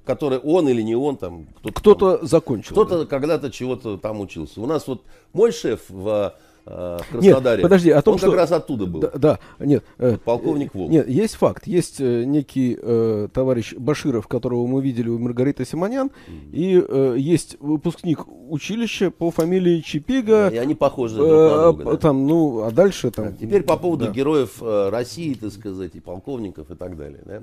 которое 0.05 0.39
он 0.39 0.70
или 0.70 0.84
не 0.84 0.95
он 0.95 1.18
там, 1.18 1.47
кто-то, 1.58 1.72
там- 1.72 1.82
Кто-то 1.82 2.26
закончил. 2.28 2.76
да. 2.76 2.86
кто-то 2.86 3.05
когда-то 3.08 3.49
чего-то 3.49 3.97
там 3.97 4.20
учился. 4.20 4.62
У 4.62 4.68
нас 4.68 4.86
вот 4.88 5.01
мой 5.34 5.51
шеф 5.51 5.86
в, 5.89 6.36
э, 6.68 6.97
в 7.11 7.22
Нет, 7.22 7.34
Краснодаре, 7.34 7.63
подожди, 7.63 7.89
о 7.91 8.01
том, 8.01 8.13
он 8.13 8.18
что... 8.20 8.28
как 8.28 8.39
раз 8.39 8.51
оттуда 8.51 8.86
был. 8.86 9.01
Да, 9.01 9.11
да, 9.15 9.39
нет. 9.59 9.84
э, 9.97 10.18
Полковник 10.24 10.74
Волк. 10.74 10.91
Нет, 10.91 11.07
есть 11.07 11.36
факт. 11.36 11.68
Есть 11.68 11.99
э, 11.99 12.24
некий 12.24 12.78
э, 12.82 13.28
товарищ 13.34 13.74
Баширов, 13.76 14.28
которого 14.28 14.68
мы 14.68 14.82
видели 14.82 15.09
у 15.09 15.18
Маргариты 15.18 15.65
Симонян, 15.65 16.11
и 16.51 16.84
э, 16.88 17.15
есть 17.18 17.57
выпускник 17.59 18.28
училища 18.28 19.11
по 19.11 19.32
фамилии 19.32 19.82
Чипига. 19.82 20.49
И 20.49 20.57
они 20.57 20.76
похожи 20.76 21.15
э, 21.15 21.18
друг 21.18 21.30
на 21.32 21.63
друга. 21.74 21.91
да. 21.91 21.97
Там, 21.97 22.28
ну, 22.28 22.63
а 22.63 22.72
дальше 22.72 23.11
там... 23.11 23.36
Теперь 23.36 23.63
по 23.63 23.78
поводу 23.78 24.05
да. 24.05 24.11
героев 24.11 24.61
э, 24.61 24.89
России, 24.89 25.34
так 25.34 25.51
сказать, 25.51 25.95
и 25.95 25.99
полковников 25.99 26.72
и 26.72 26.76
так 26.76 26.97
далее. 26.97 27.22
да. 27.26 27.41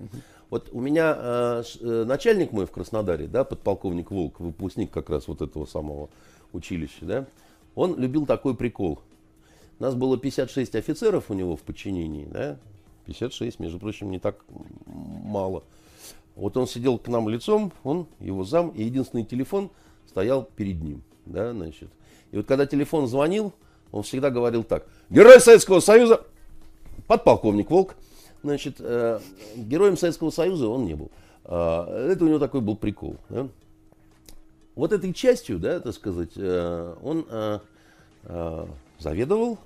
Вот 0.50 0.68
у 0.72 0.80
меня 0.80 1.16
э, 1.18 1.62
э, 1.80 2.04
начальник 2.06 2.52
мой 2.52 2.66
в 2.66 2.70
Краснодаре, 2.70 3.26
да, 3.26 3.44
подполковник 3.44 4.10
Волк, 4.10 4.38
выпускник 4.38 4.90
как 4.90 5.10
раз 5.10 5.26
вот 5.26 5.42
этого 5.42 5.66
самого 5.66 6.10
училища, 6.52 7.04
да, 7.04 7.26
он 7.74 7.98
любил 7.98 8.24
такой 8.26 8.54
прикол. 8.54 9.00
Нас 9.78 9.94
было 9.94 10.16
56 10.16 10.76
офицеров 10.76 11.30
у 11.30 11.34
него 11.34 11.56
в 11.56 11.62
подчинении, 11.62 12.26
да, 12.26 12.58
56, 13.06 13.58
между 13.60 13.78
прочим, 13.78 14.10
не 14.10 14.18
так 14.18 14.44
мало. 14.86 15.64
Вот 16.36 16.56
он 16.56 16.66
сидел 16.66 16.98
к 16.98 17.08
нам 17.08 17.28
лицом, 17.28 17.72
он, 17.82 18.06
его 18.18 18.44
зам, 18.44 18.70
и 18.70 18.82
единственный 18.84 19.24
телефон 19.24 19.70
стоял 20.08 20.44
перед 20.56 20.82
ним, 20.82 21.02
да, 21.26 21.52
значит. 21.52 21.90
И 22.30 22.36
вот 22.36 22.46
когда 22.46 22.66
телефон 22.66 23.06
звонил, 23.06 23.52
он 23.92 24.02
всегда 24.02 24.30
говорил 24.30 24.64
так. 24.64 24.86
Герой 25.10 25.40
Советского 25.40 25.80
Союза, 25.80 26.24
подполковник 27.06 27.70
Волк, 27.70 27.94
значит, 28.42 28.76
э, 28.80 29.20
героем 29.56 29.96
Советского 29.96 30.30
Союза 30.30 30.68
он 30.68 30.84
не 30.84 30.94
был. 30.94 31.10
А, 31.44 32.10
это 32.10 32.24
у 32.24 32.28
него 32.28 32.38
такой 32.38 32.60
был 32.60 32.76
прикол. 32.76 33.16
да. 33.28 33.48
Вот 34.74 34.92
этой 34.92 35.12
частью, 35.12 35.60
да, 35.60 35.78
так 35.78 35.94
сказать, 35.94 36.32
э, 36.34 36.94
он 37.02 37.24
э, 37.28 37.58
э, 38.24 38.66
заведовал, 39.04 39.58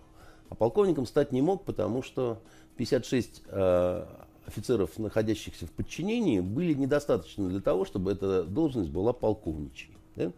а 0.51 0.55
полковником 0.55 1.07
стать 1.07 1.33
не 1.33 1.41
мог, 1.41 1.65
потому 1.65 2.03
что 2.03 2.41
56 2.77 3.43
э, 3.47 4.07
офицеров, 4.47 4.99
находящихся 4.99 5.67
в 5.67 5.71
подчинении, 5.71 6.41
были 6.41 6.75
недостаточно 6.75 7.49
для 7.49 7.61
того, 7.61 7.85
чтобы 7.85 8.13
эта 8.13 8.43
должность 8.45 8.91
была 8.91 9.13
полковничьей. 9.13 9.97
да. 10.17 10.33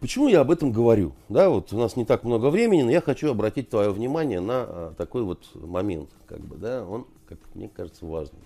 Почему 0.00 0.28
я 0.28 0.40
об 0.40 0.50
этом 0.50 0.70
говорю? 0.70 1.12
Да, 1.30 1.48
вот 1.48 1.72
у 1.72 1.78
нас 1.78 1.96
не 1.96 2.04
так 2.04 2.24
много 2.24 2.50
времени, 2.50 2.82
но 2.82 2.90
я 2.90 3.00
хочу 3.00 3.30
обратить 3.30 3.70
твое 3.70 3.90
внимание 3.90 4.40
на 4.40 4.64
а, 4.66 4.94
такой 4.98 5.22
вот 5.22 5.48
момент, 5.54 6.10
как 6.26 6.40
бы, 6.40 6.56
да, 6.56 6.84
он, 6.84 7.06
как 7.26 7.38
мне 7.54 7.70
кажется, 7.74 8.04
важный. 8.04 8.44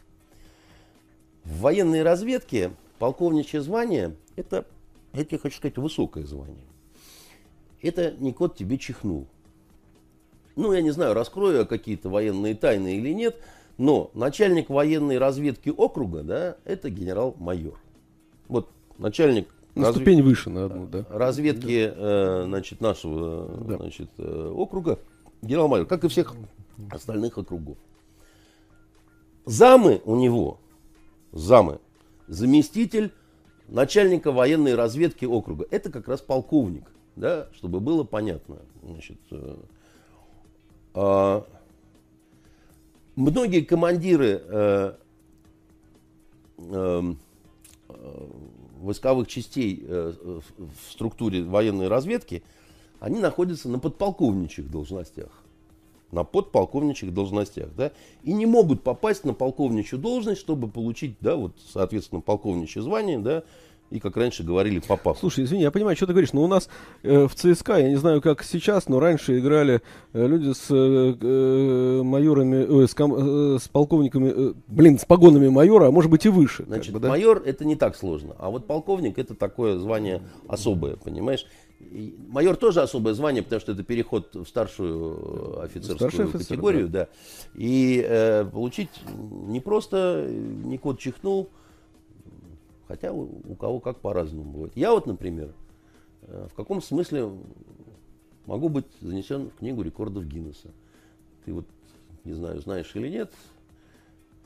В 1.43 1.61
военной 1.61 2.05
разведке 2.05 2.71
полковничье 3.01 3.61
звание 3.61 4.15
это, 4.37 4.67
я 5.13 5.25
тебе 5.25 5.39
хочу 5.39 5.57
сказать, 5.57 5.79
высокое 5.79 6.25
звание. 6.25 6.68
Это 7.83 8.13
не 8.19 8.33
кот 8.33 8.57
тебе 8.57 8.79
чихнул. 8.79 9.27
Ну, 10.57 10.73
я 10.73 10.83
не 10.83 10.91
знаю, 10.91 11.15
раскрою 11.15 11.59
я 11.59 11.65
какие-то 11.65 12.09
военные 12.09 12.55
тайны 12.55 12.97
или 12.97 13.13
нет, 13.13 13.37
но 13.77 14.11
начальник 14.15 14.69
военной 14.71 15.19
разведки 15.19 15.69
округа, 15.71 16.23
да, 16.25 16.57
это 16.65 16.91
генерал-майор. 16.91 17.79
Вот 18.49 18.69
начальник 18.99 19.49
На 19.77 19.87
разве- 19.87 20.03
ступень 20.03 20.23
выше 20.23 20.51
на 20.51 20.65
одну, 20.65 20.87
да. 20.89 21.07
разведки 21.11 21.93
э, 21.95 22.43
значит, 22.47 22.81
нашего 22.81 23.47
Да. 23.65 23.77
значит, 23.77 24.11
э, 24.19 24.53
округа 24.53 24.99
генерал-майор, 25.43 25.87
как 25.87 26.03
и 26.05 26.09
всех 26.09 26.35
остальных 26.91 27.39
округов. 27.39 27.79
Замы 29.45 30.03
у 30.05 30.17
него, 30.17 30.59
замы, 31.33 31.79
заместитель 32.27 33.13
начальника 33.69 34.33
военной 34.33 34.75
разведки 34.75 35.25
округа, 35.25 35.67
это 35.71 35.91
как 35.93 36.09
раз 36.09 36.21
полковник. 36.21 36.85
Да, 37.19 37.49
чтобы 37.53 37.81
было 37.81 38.05
понятно. 38.05 38.59
Значит, 38.83 39.19
э, 39.31 39.57
а, 40.95 41.47
многие 43.17 43.63
командиры 43.63 44.43
э, 44.45 44.93
э, 46.59 47.15
войсковых 48.81 49.27
частей 49.27 49.85
в 49.85 50.43
структуре 50.91 51.43
военной 51.43 51.89
разведки, 51.89 52.45
они 53.01 53.19
находятся 53.19 53.69
на 53.69 53.79
подполковничьих 53.79 54.71
должностях. 54.71 55.31
На 56.13 56.25
подполковничьих 56.25 57.13
должностях, 57.13 57.75
да, 57.77 57.93
и 58.23 58.33
не 58.33 58.47
могут 58.47 58.83
попасть 58.83 59.25
на 59.25 59.35
полковничью 59.35 59.99
должность, 59.99 60.41
чтобы 60.41 60.69
получить, 60.69 61.17
да, 61.21 61.37
вот, 61.37 61.53
соответственно, 61.73 62.21
полковничье 62.23 62.81
звание, 62.81 63.19
да, 63.19 63.43
и, 63.91 64.01
как 64.01 64.17
раньше 64.17 64.43
говорили, 64.43 64.81
попав. 64.81 65.19
Слушай, 65.19 65.45
извини, 65.45 65.63
я 65.63 65.71
понимаю, 65.71 65.97
что 65.97 66.07
ты 66.07 66.13
говоришь, 66.13 66.33
но 66.33 66.43
у 66.43 66.47
нас 66.47 66.69
э, 67.03 67.27
в 67.27 67.35
ЦСКА, 67.35 67.79
я 67.79 67.89
не 67.89 67.97
знаю, 67.97 68.21
как 68.21 68.43
сейчас, 68.43 68.89
но 68.89 69.01
раньше 69.01 69.39
играли 69.39 69.81
э, 70.13 70.27
люди 70.27 70.53
с 70.53 70.67
э, 70.71 71.17
э 71.21 72.03
майорами, 72.03 72.85
э, 72.85 72.87
с, 72.87 72.95
ком, 72.95 73.15
э, 73.15 73.59
с 73.59 73.69
полковниками, 73.69 74.33
э, 74.35 74.55
блин, 74.67 74.99
с 74.99 75.05
погонами 75.05 75.49
майора, 75.49 75.87
а 75.87 75.91
может 75.91 76.11
быть 76.11 76.27
и 76.27 76.29
выше. 76.29 76.65
Значит, 76.67 76.93
бы, 76.93 77.01
да? 77.01 77.09
майор 77.09 77.43
это 77.45 77.65
не 77.65 77.77
так 77.77 77.97
сложно, 77.97 78.37
а 78.39 78.51
вот 78.51 78.67
полковник 78.67 79.19
это 79.19 79.35
такое 79.35 79.79
звание 79.79 80.23
особое, 80.49 80.97
понимаешь? 80.97 81.47
И 81.81 82.15
майор 82.29 82.57
тоже 82.57 82.83
особое 82.83 83.15
звание, 83.15 83.43
потому 83.43 83.61
что 83.61 83.73
это 83.73 83.85
переход 83.85 84.35
в 84.35 84.47
старшую 84.47 85.63
офицерскую 85.63 86.09
офицер, 86.09 86.29
категорию, 86.29 86.89
да. 86.89 87.05
да. 87.05 87.09
И 87.55 88.05
э, 88.07 88.45
получить 88.45 88.91
не 89.47 89.61
просто, 89.61 90.29
не 90.29 90.77
кот 90.77 90.99
чихнул, 90.99 91.51
Хотя 92.89 93.13
у, 93.13 93.43
у 93.45 93.55
кого 93.55 93.81
как 93.81 94.01
по-разному 94.01 94.51
бывает. 94.51 94.73
Я 94.75 94.93
вот, 94.93 95.07
например, 95.07 95.53
э, 96.23 96.49
в 96.51 96.55
каком 96.55 96.81
смысле 96.81 97.31
могу 98.47 98.71
быть 98.71 98.87
занесен 99.01 99.51
в 99.51 99.57
книгу 99.57 99.83
рекордов 99.83 100.25
Гиннесса. 100.25 100.71
Ты 101.45 101.53
вот, 101.53 101.67
не 102.25 102.33
знаю, 102.33 102.61
знаешь 102.61 102.91
или 102.95 103.09
нет, 103.09 103.31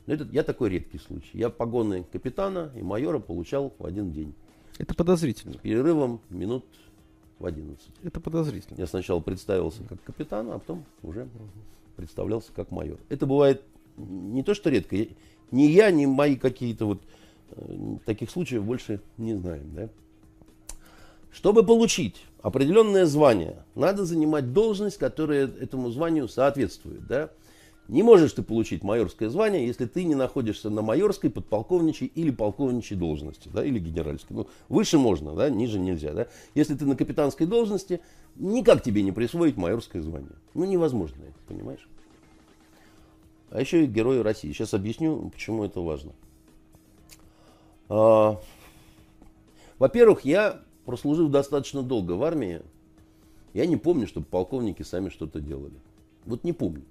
но 0.06 0.14
это, 0.14 0.26
я 0.32 0.42
такой 0.42 0.70
редкий 0.70 0.98
случай. 0.98 1.30
Я 1.38 1.50
погоны 1.50 2.04
капитана 2.10 2.72
и 2.74 2.82
майора 2.82 3.20
получал 3.20 3.72
в 3.78 3.86
один 3.86 4.12
день. 4.12 4.34
Это 4.78 4.94
подозрительно. 4.94 5.54
С 5.54 5.58
перерывом 5.58 6.20
минут 6.28 6.64
в 7.38 7.46
11. 7.46 7.86
Это 8.02 8.20
подозрительно. 8.20 8.78
Я 8.78 8.86
сначала 8.86 9.20
представился 9.20 9.84
как 9.84 10.02
капитан, 10.02 10.50
а 10.50 10.58
потом 10.58 10.84
уже 11.02 11.28
представлялся 11.96 12.52
как 12.52 12.72
майор. 12.72 12.98
Это 13.08 13.26
бывает 13.26 13.62
не 13.96 14.42
то, 14.42 14.54
что 14.54 14.70
редко. 14.70 14.96
Ни 15.52 15.62
я, 15.62 15.90
ни 15.92 16.06
мои 16.06 16.36
какие-то 16.36 16.86
вот 16.86 17.02
таких 18.04 18.30
случаев 18.30 18.64
больше 18.64 19.00
не 19.18 19.34
знаем. 19.34 19.70
Да? 19.74 19.88
Чтобы 21.32 21.64
получить 21.64 22.24
определенное 22.42 23.06
звание, 23.06 23.64
надо 23.74 24.04
занимать 24.04 24.52
должность, 24.52 24.98
которая 24.98 25.46
этому 25.46 25.90
званию 25.90 26.28
соответствует. 26.28 27.06
Да? 27.06 27.30
Не 27.88 28.02
можешь 28.02 28.32
ты 28.32 28.42
получить 28.42 28.84
майорское 28.84 29.28
звание, 29.28 29.66
если 29.66 29.86
ты 29.86 30.04
не 30.04 30.14
находишься 30.14 30.70
на 30.70 30.82
майорской, 30.82 31.30
подполковничьей 31.30 32.10
или 32.14 32.30
полковничьей 32.30 32.98
должности, 32.98 33.50
да, 33.52 33.64
или 33.64 33.78
генеральской. 33.78 34.36
Ну, 34.36 34.48
выше 34.68 34.98
можно, 34.98 35.34
да, 35.34 35.50
ниже 35.50 35.78
нельзя. 35.78 36.12
Да. 36.12 36.28
Если 36.54 36.74
ты 36.74 36.86
на 36.86 36.96
капитанской 36.96 37.46
должности, 37.46 38.00
никак 38.36 38.82
тебе 38.82 39.02
не 39.02 39.10
присвоить 39.10 39.56
майорское 39.56 40.00
звание. 40.00 40.30
Ну, 40.54 40.64
невозможно 40.64 41.22
это, 41.24 41.38
понимаешь? 41.48 41.86
А 43.50 43.60
еще 43.60 43.84
и 43.84 43.86
герои 43.86 44.20
России. 44.20 44.52
Сейчас 44.52 44.72
объясню, 44.74 45.28
почему 45.30 45.64
это 45.64 45.80
важно. 45.80 46.12
А, 47.94 48.40
во-первых, 49.78 50.24
я, 50.24 50.62
прослужив 50.86 51.30
достаточно 51.30 51.82
долго 51.82 52.12
в 52.12 52.22
армии, 52.24 52.62
я 53.52 53.66
не 53.66 53.76
помню, 53.76 54.06
чтобы 54.06 54.24
полковники 54.24 54.82
сами 54.82 55.10
что-то 55.10 55.40
делали. 55.40 55.74
Вот 56.24 56.42
не 56.42 56.54
помню. 56.54 56.84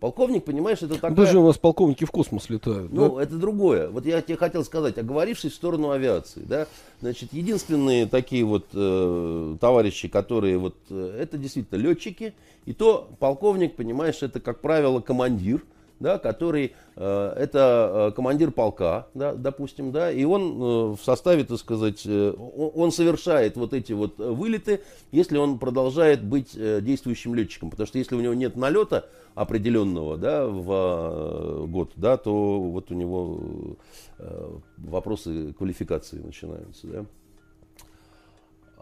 Полковник, 0.00 0.44
понимаешь, 0.44 0.78
это 0.78 0.94
такая... 0.94 1.12
Даже 1.12 1.38
у 1.38 1.46
нас 1.46 1.58
полковники 1.58 2.04
в 2.04 2.10
космос 2.10 2.48
летают. 2.48 2.90
Ну, 2.92 3.16
да? 3.16 3.22
это 3.22 3.36
другое. 3.36 3.90
Вот 3.90 4.06
я 4.06 4.22
тебе 4.22 4.38
хотел 4.38 4.64
сказать, 4.64 4.96
оговорившись 4.96 5.52
в 5.52 5.54
сторону 5.54 5.90
авиации, 5.90 6.40
да, 6.40 6.66
значит, 7.00 7.32
единственные 7.34 8.06
такие 8.06 8.44
вот 8.44 8.68
э, 8.72 9.56
товарищи, 9.60 10.08
которые 10.08 10.56
вот, 10.56 10.76
э, 10.88 11.18
это 11.20 11.36
действительно 11.36 11.78
летчики, 11.78 12.34
и 12.64 12.72
то 12.72 13.10
полковник, 13.20 13.76
понимаешь, 13.76 14.22
это, 14.22 14.40
как 14.40 14.60
правило, 14.60 15.00
командир, 15.00 15.62
да, 16.02 16.18
который 16.18 16.74
э, 16.96 17.34
это 17.38 18.10
э, 18.10 18.14
командир 18.14 18.50
полка, 18.50 19.06
да, 19.14 19.32
допустим, 19.34 19.92
да, 19.92 20.10
и 20.10 20.24
он 20.24 20.42
э, 20.42 20.96
в 20.96 20.98
составе, 21.02 21.44
так 21.44 21.58
сказать, 21.58 22.02
э, 22.04 22.32
он 22.32 22.92
совершает 22.92 23.56
вот 23.56 23.72
эти 23.72 23.92
вот 23.92 24.18
вылеты, 24.18 24.80
если 25.12 25.38
он 25.38 25.58
продолжает 25.58 26.22
быть 26.22 26.54
э, 26.56 26.80
действующим 26.82 27.34
летчиком, 27.34 27.70
потому 27.70 27.86
что 27.86 27.98
если 27.98 28.14
у 28.14 28.20
него 28.20 28.34
нет 28.34 28.56
налета 28.56 29.08
определенного, 29.34 30.18
да, 30.18 30.46
в 30.46 30.70
э, 30.70 31.66
год, 31.68 31.92
да, 31.96 32.16
то 32.16 32.60
вот 32.60 32.90
у 32.90 32.94
него 32.94 33.76
э, 34.18 34.50
вопросы 34.78 35.52
квалификации 35.54 36.18
начинаются, 36.18 36.86
да. 36.86 37.06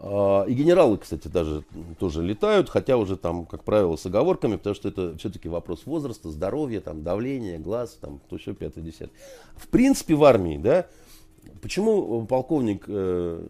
А, 0.03 0.45
и 0.45 0.53
генералы, 0.55 0.97
кстати, 0.97 1.27
даже 1.27 1.63
тоже 1.99 2.23
летают, 2.23 2.69
хотя 2.69 2.97
уже 2.97 3.17
там, 3.17 3.45
как 3.45 3.63
правило, 3.63 3.95
с 3.95 4.05
оговорками, 4.07 4.55
потому 4.55 4.73
что 4.73 4.89
это 4.89 5.15
все-таки 5.19 5.47
вопрос 5.47 5.85
возраста, 5.85 6.31
здоровья, 6.31 6.81
там, 6.81 7.03
давления, 7.03 7.59
глаз, 7.59 7.99
там, 8.01 8.19
то 8.27 8.37
все 8.37 8.55
пятое, 8.55 8.83
десятое. 8.83 9.11
В 9.55 9.67
принципе, 9.67 10.15
в 10.15 10.23
армии, 10.23 10.57
да, 10.57 10.87
почему 11.61 12.25
полковник 12.25 12.85
э, 12.87 13.45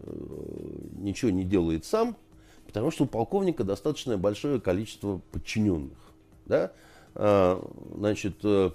ничего 0.98 1.30
не 1.30 1.44
делает 1.44 1.86
сам? 1.86 2.16
Потому 2.66 2.90
что 2.90 3.04
у 3.04 3.06
полковника 3.06 3.64
достаточно 3.64 4.18
большое 4.18 4.60
количество 4.60 5.22
подчиненных, 5.32 5.96
да, 6.44 6.72
а, 7.14 7.66
значит, 7.96 8.36
э, 8.44 8.72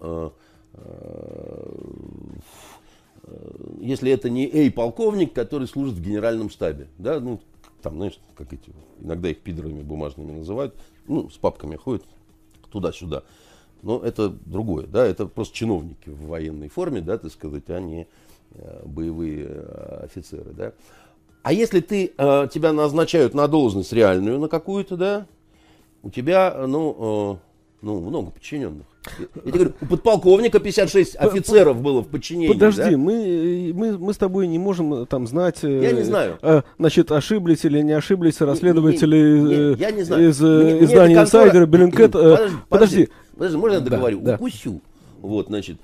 э, 0.00 0.30
э 0.74 0.74
Э, 0.76 1.64
если 3.80 4.10
это 4.10 4.30
не 4.30 4.46
эй 4.46 4.70
полковник, 4.70 5.32
который 5.32 5.66
служит 5.66 5.94
в 5.94 6.02
генеральном 6.02 6.50
штабе, 6.50 6.88
да, 6.98 7.20
ну, 7.20 7.40
там, 7.82 7.96
знаешь, 7.96 8.18
как 8.34 8.52
эти, 8.52 8.72
иногда 9.00 9.28
их 9.28 9.40
пидорами 9.40 9.82
бумажными 9.82 10.32
называют, 10.32 10.74
ну, 11.06 11.28
с 11.30 11.36
папками 11.36 11.76
ходят 11.76 12.04
туда-сюда. 12.70 13.22
Но 13.82 14.00
это 14.00 14.30
другое, 14.30 14.86
да, 14.86 15.06
это 15.06 15.26
просто 15.26 15.54
чиновники 15.54 16.08
в 16.08 16.26
военной 16.26 16.68
форме, 16.68 17.00
да, 17.00 17.18
так 17.18 17.30
сказать, 17.30 17.68
а 17.68 17.80
не 17.80 18.06
э, 18.52 18.82
боевые 18.86 19.46
э, 19.48 20.00
офицеры, 20.04 20.52
да. 20.52 20.72
А 21.42 21.52
если 21.52 21.80
ты, 21.80 22.06
тебя 22.06 22.72
назначают 22.72 23.34
на 23.34 23.46
должность 23.48 23.92
реальную, 23.92 24.38
на 24.38 24.48
какую-то, 24.48 24.96
да, 24.96 25.26
у 26.02 26.08
тебя, 26.08 26.66
ну, 26.66 27.38
ну, 27.84 28.00
много 28.00 28.30
подчиненных. 28.30 28.86
Я 29.18 29.26
тебе 29.42 29.52
говорю, 29.52 29.72
у 29.82 29.86
подполковника 29.86 30.58
56 30.58 31.16
офицеров 31.16 31.82
было 31.82 32.00
в 32.00 32.08
подчинении. 32.08 32.48
Подожди, 32.50 32.92
да? 32.92 32.96
мы, 32.96 33.72
мы, 33.74 33.98
мы 33.98 34.14
с 34.14 34.16
тобой 34.16 34.46
не 34.46 34.58
можем 34.58 34.94
э, 34.94 35.06
там 35.06 35.26
знать, 35.26 35.62
э, 35.62 35.82
я 35.82 35.92
не 35.92 36.02
знаю. 36.02 36.38
Э, 36.40 36.62
значит, 36.78 37.12
ошиблись 37.12 37.66
или 37.66 37.82
не 37.82 37.92
ошиблись 37.92 38.40
расследователи 38.40 39.38
не, 39.38 39.74
не, 39.74 39.80
я 39.80 39.90
не 39.90 40.02
знаю. 40.02 40.30
из 40.30 40.40
мне, 40.40 40.84
издания 40.84 41.20
Insider, 41.20 41.66
Bellingcat. 41.66 42.12
Подожди, 42.12 42.56
подожди, 42.70 43.08
подожди, 43.36 43.56
можно 43.58 43.74
я 43.74 43.80
договорю? 43.80 44.20
Да, 44.22 44.36
Укусю. 44.36 44.80
Вот, 45.20 45.48
значит, 45.48 45.76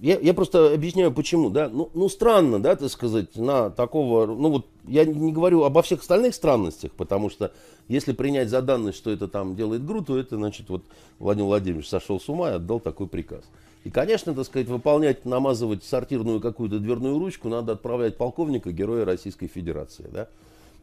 я, 0.00 0.18
я 0.18 0.32
просто 0.32 0.72
объясняю, 0.72 1.12
почему, 1.12 1.50
да. 1.50 1.68
Ну, 1.68 1.90
ну, 1.92 2.08
странно, 2.08 2.60
да, 2.60 2.74
так 2.74 2.90
сказать, 2.90 3.36
на 3.36 3.68
такого, 3.68 4.26
ну 4.26 4.50
вот, 4.50 4.66
я 4.86 5.04
не 5.04 5.30
говорю 5.30 5.62
обо 5.64 5.82
всех 5.82 6.00
остальных 6.00 6.34
странностях, 6.34 6.92
потому 6.92 7.28
что 7.28 7.52
если 7.86 8.12
принять 8.12 8.48
за 8.48 8.62
данность, 8.62 8.96
что 8.96 9.10
это 9.10 9.28
там 9.28 9.56
делает 9.56 9.84
ГРУ, 9.84 10.02
то 10.02 10.18
это, 10.18 10.36
значит, 10.36 10.70
вот 10.70 10.84
Владимир 11.18 11.48
Владимирович 11.48 11.88
сошел 11.88 12.18
с 12.18 12.28
ума 12.30 12.50
и 12.50 12.54
отдал 12.54 12.80
такой 12.80 13.08
приказ. 13.08 13.44
И, 13.84 13.90
конечно, 13.90 14.34
так 14.34 14.46
сказать, 14.46 14.68
выполнять, 14.68 15.26
намазывать 15.26 15.84
сортирную 15.84 16.40
какую-то 16.40 16.78
дверную 16.78 17.18
ручку 17.18 17.48
надо 17.48 17.72
отправлять 17.72 18.16
полковника, 18.16 18.72
героя 18.72 19.04
Российской 19.04 19.48
Федерации, 19.48 20.06
да. 20.10 20.28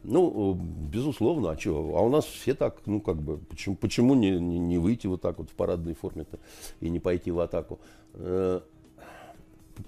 Ну, 0.04 0.54
безусловно, 0.54 1.50
а 1.50 1.58
что? 1.58 1.94
А 1.96 2.02
у 2.02 2.08
нас 2.08 2.24
все 2.24 2.54
так, 2.54 2.76
ну, 2.86 3.00
как 3.00 3.16
бы, 3.16 3.38
почему, 3.38 3.74
почему 3.74 4.14
не, 4.14 4.30
не, 4.30 4.78
выйти 4.78 5.08
вот 5.08 5.22
так 5.22 5.38
вот 5.38 5.50
в 5.50 5.54
парадной 5.54 5.94
форме-то 5.94 6.38
и 6.80 6.88
не 6.88 7.00
пойти 7.00 7.32
в 7.32 7.40
атаку? 7.40 7.80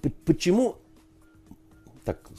Э, 0.03 0.09
почему, 0.25 0.77
так, 2.05 2.31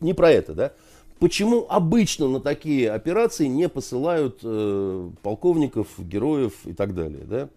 не 0.00 0.14
про 0.14 0.30
это, 0.30 0.54
да? 0.54 0.72
Почему 1.18 1.66
обычно 1.68 2.28
на 2.28 2.40
такие 2.40 2.90
операции 2.90 3.46
не 3.46 3.68
посылают 3.68 4.40
э, 4.42 5.10
полковников, 5.22 5.88
героев 5.98 6.54
и 6.64 6.72
так 6.72 6.94
далее, 6.94 7.24
да? 7.24 7.48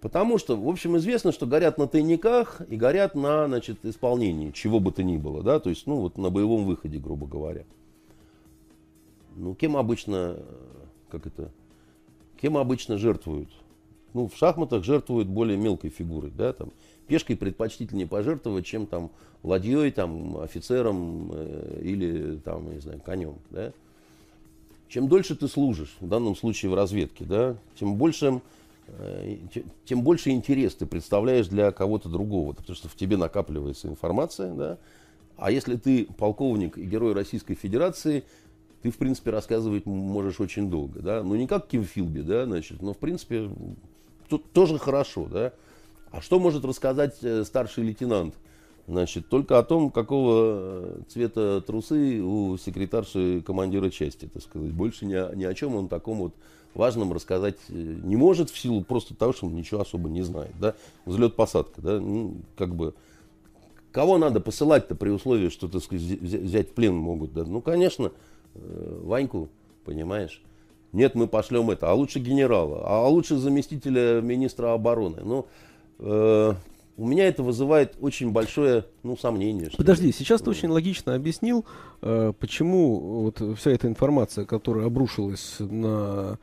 Потому 0.00 0.36
что, 0.36 0.56
в 0.56 0.68
общем, 0.68 0.98
известно, 0.98 1.32
что 1.32 1.46
горят 1.46 1.78
на 1.78 1.86
тайниках 1.86 2.60
и 2.68 2.76
горят 2.76 3.14
на, 3.14 3.46
значит, 3.46 3.84
исполнении 3.84 4.50
чего 4.50 4.78
бы 4.78 4.92
то 4.92 5.02
ни 5.02 5.16
было, 5.16 5.42
да, 5.42 5.60
то 5.60 5.70
есть, 5.70 5.86
ну, 5.86 5.96
вот 5.96 6.18
на 6.18 6.28
боевом 6.28 6.66
выходе, 6.66 6.98
грубо 6.98 7.26
говоря. 7.26 7.64
Ну, 9.34 9.54
кем 9.54 9.78
обычно, 9.78 10.36
как 11.08 11.26
это, 11.26 11.50
кем 12.38 12.58
обычно 12.58 12.98
жертвуют? 12.98 13.48
Ну, 14.12 14.28
в 14.28 14.36
шахматах 14.36 14.84
жертвуют 14.84 15.28
более 15.28 15.56
мелкой 15.56 15.88
фигурой, 15.88 16.30
да, 16.30 16.52
там, 16.52 16.70
пешкой 17.06 17.36
предпочтительнее 17.36 18.06
пожертвовать, 18.06 18.66
чем 18.66 18.86
там 18.86 19.10
ладьей, 19.42 19.90
там, 19.90 20.38
офицером 20.38 21.30
э, 21.32 21.80
или 21.82 22.36
там, 22.38 22.72
не 22.72 22.80
знаю, 22.80 23.00
конем, 23.00 23.34
да. 23.50 23.72
чем 24.88 25.08
дольше 25.08 25.36
ты 25.36 25.48
служишь, 25.48 25.96
в 26.00 26.08
данном 26.08 26.34
случае 26.34 26.70
в 26.70 26.74
разведке, 26.74 27.24
да, 27.24 27.56
тем 27.78 27.96
больше, 27.96 28.40
э, 28.88 29.36
тем 29.84 30.02
больше 30.02 30.30
интерес 30.30 30.74
ты 30.74 30.86
представляешь 30.86 31.48
для 31.48 31.70
кого-то 31.72 32.08
другого, 32.08 32.54
потому 32.54 32.74
что 32.74 32.88
в 32.88 32.96
тебе 32.96 33.16
накапливается 33.16 33.88
информация, 33.88 34.54
да, 34.54 34.78
а 35.36 35.50
если 35.50 35.76
ты 35.76 36.06
полковник 36.16 36.78
и 36.78 36.84
герой 36.84 37.12
Российской 37.12 37.54
Федерации, 37.54 38.24
ты, 38.82 38.90
в 38.90 38.96
принципе, 38.96 39.30
рассказывать 39.30 39.84
можешь 39.84 40.40
очень 40.40 40.70
долго, 40.70 41.00
да, 41.00 41.22
ну 41.22 41.34
не 41.34 41.46
как 41.46 41.68
Ким 41.68 41.84
Филби, 41.84 42.20
да, 42.20 42.46
значит, 42.46 42.80
но, 42.80 42.94
в 42.94 42.98
принципе, 42.98 43.50
тут 44.28 44.50
тоже 44.52 44.78
хорошо, 44.78 45.26
да. 45.26 45.52
А 46.14 46.20
что 46.20 46.38
может 46.38 46.64
рассказать 46.64 47.16
э, 47.22 47.42
старший 47.44 47.82
лейтенант? 47.82 48.34
Значит, 48.86 49.28
только 49.28 49.58
о 49.58 49.64
том, 49.64 49.90
какого 49.90 50.34
э, 50.36 51.00
цвета 51.08 51.60
трусы 51.60 52.20
у 52.22 52.56
секретарши 52.56 53.42
командира 53.44 53.90
части, 53.90 54.30
так 54.32 54.40
сказать. 54.40 54.70
Больше 54.70 55.06
ни 55.06 55.14
о, 55.14 55.34
ни 55.34 55.42
о 55.42 55.52
чем 55.54 55.74
он 55.74 55.88
таком 55.88 56.18
вот 56.18 56.34
важном 56.72 57.12
рассказать 57.12 57.56
э, 57.68 57.72
не 57.72 58.14
может 58.14 58.50
в 58.50 58.58
силу 58.58 58.84
просто 58.84 59.16
того, 59.16 59.32
что 59.32 59.46
он 59.46 59.56
ничего 59.56 59.80
особо 59.80 60.08
не 60.08 60.22
знает. 60.22 60.52
Да? 60.60 60.76
Взлет-посадка, 61.04 61.82
да, 61.82 61.98
ну, 61.98 62.36
как 62.56 62.76
бы, 62.76 62.94
кого 63.90 64.16
надо 64.16 64.38
посылать-то 64.38 64.94
при 64.94 65.10
условии, 65.10 65.48
что, 65.48 65.66
так 65.66 65.82
сказать, 65.82 66.20
взять 66.20 66.70
в 66.70 66.74
плен 66.74 66.94
могут, 66.94 67.32
да? 67.32 67.44
Ну, 67.44 67.60
конечно, 67.60 68.12
Ваньку, 68.54 69.48
понимаешь? 69.84 70.40
Нет, 70.92 71.16
мы 71.16 71.26
пошлем 71.26 71.72
это, 71.72 71.90
а 71.90 71.94
лучше 71.94 72.20
генерала, 72.20 72.84
а 72.86 73.08
лучше 73.08 73.36
заместителя 73.36 74.20
министра 74.20 74.74
обороны. 74.74 75.22
Ну, 75.24 75.46
э, 75.98 76.54
у 76.96 77.06
меня 77.06 77.26
это 77.26 77.42
вызывает 77.42 77.96
очень 78.00 78.30
большое 78.30 78.84
ну, 79.02 79.16
сомнение. 79.16 79.70
Подожди, 79.76 80.12
сейчас 80.12 80.40
ты 80.40 80.50
очень 80.50 80.68
логично 80.68 81.14
объяснил, 81.14 81.64
э, 82.02 82.32
почему 82.38 83.22
вот 83.22 83.58
вся 83.58 83.72
эта 83.72 83.88
информация, 83.88 84.44
которая 84.44 84.86
обрушилась 84.86 85.56
на 85.58 86.38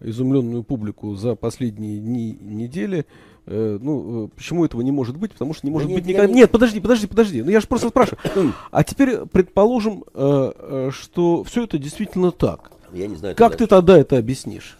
изумленную 0.00 0.62
публику 0.62 1.14
за 1.16 1.34
последние 1.34 1.98
дни, 1.98 2.38
недели, 2.40 3.06
э, 3.46 3.78
ну, 3.80 4.28
почему 4.28 4.64
этого 4.64 4.82
не 4.82 4.92
может 4.92 5.16
быть? 5.16 5.32
Потому 5.32 5.54
что 5.54 5.66
не 5.66 5.72
может 5.72 5.88
да 5.88 5.94
быть 5.94 6.04
нет, 6.04 6.14
никогда... 6.14 6.32
Не... 6.32 6.40
Нет, 6.40 6.50
подожди, 6.50 6.80
подожди, 6.80 7.06
подожди. 7.06 7.42
Ну, 7.42 7.50
я 7.50 7.60
же 7.60 7.66
просто 7.66 7.88
спрашиваю. 7.88 8.20
А 8.70 8.84
теперь 8.84 9.26
предположим, 9.26 10.04
что 10.12 11.44
все 11.44 11.64
это 11.64 11.78
действительно 11.78 12.30
так. 12.30 12.70
Я 12.92 13.08
не 13.08 13.16
знаю. 13.16 13.34
Как 13.34 13.56
ты 13.56 13.66
тогда 13.66 13.98
это 13.98 14.18
объяснишь? 14.18 14.78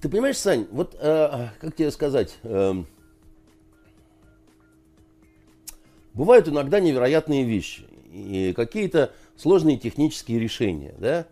Ты 0.00 0.08
понимаешь, 0.08 0.38
Сань, 0.38 0.66
вот 0.70 0.96
как 0.98 1.76
тебе 1.76 1.90
сказать... 1.90 2.38
Эм, 2.44 2.86
бывают 6.14 6.48
иногда 6.48 6.80
невероятные 6.80 7.44
вещи 7.44 7.84
и 8.12 8.52
какие-то 8.54 9.12
сложные 9.36 9.78
технические 9.78 10.38
решения, 10.38 10.94
да, 10.98 11.26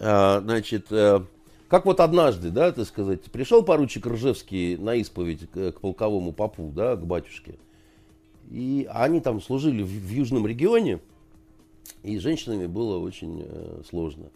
а, 0.00 0.40
значит, 0.40 0.86
а, 0.90 1.26
как 1.68 1.86
вот 1.86 2.00
однажды, 2.00 2.50
да, 2.50 2.72
так 2.72 2.86
сказать, 2.86 3.22
пришел 3.24 3.62
поручик 3.62 4.06
Ржевский 4.06 4.76
на 4.76 4.94
исповедь 4.96 5.50
к, 5.50 5.72
к 5.72 5.80
полковому 5.80 6.32
попу, 6.32 6.70
да, 6.74 6.96
к 6.96 7.04
батюшке, 7.04 7.56
и 8.50 8.88
они 8.90 9.20
там 9.20 9.40
служили 9.40 9.82
в, 9.82 9.88
в 9.88 10.10
южном 10.10 10.46
регионе, 10.46 11.00
и 12.02 12.18
с 12.18 12.22
женщинами 12.22 12.66
было 12.66 12.98
очень 12.98 13.44
э, 13.44 13.82
сложно. 13.88 14.26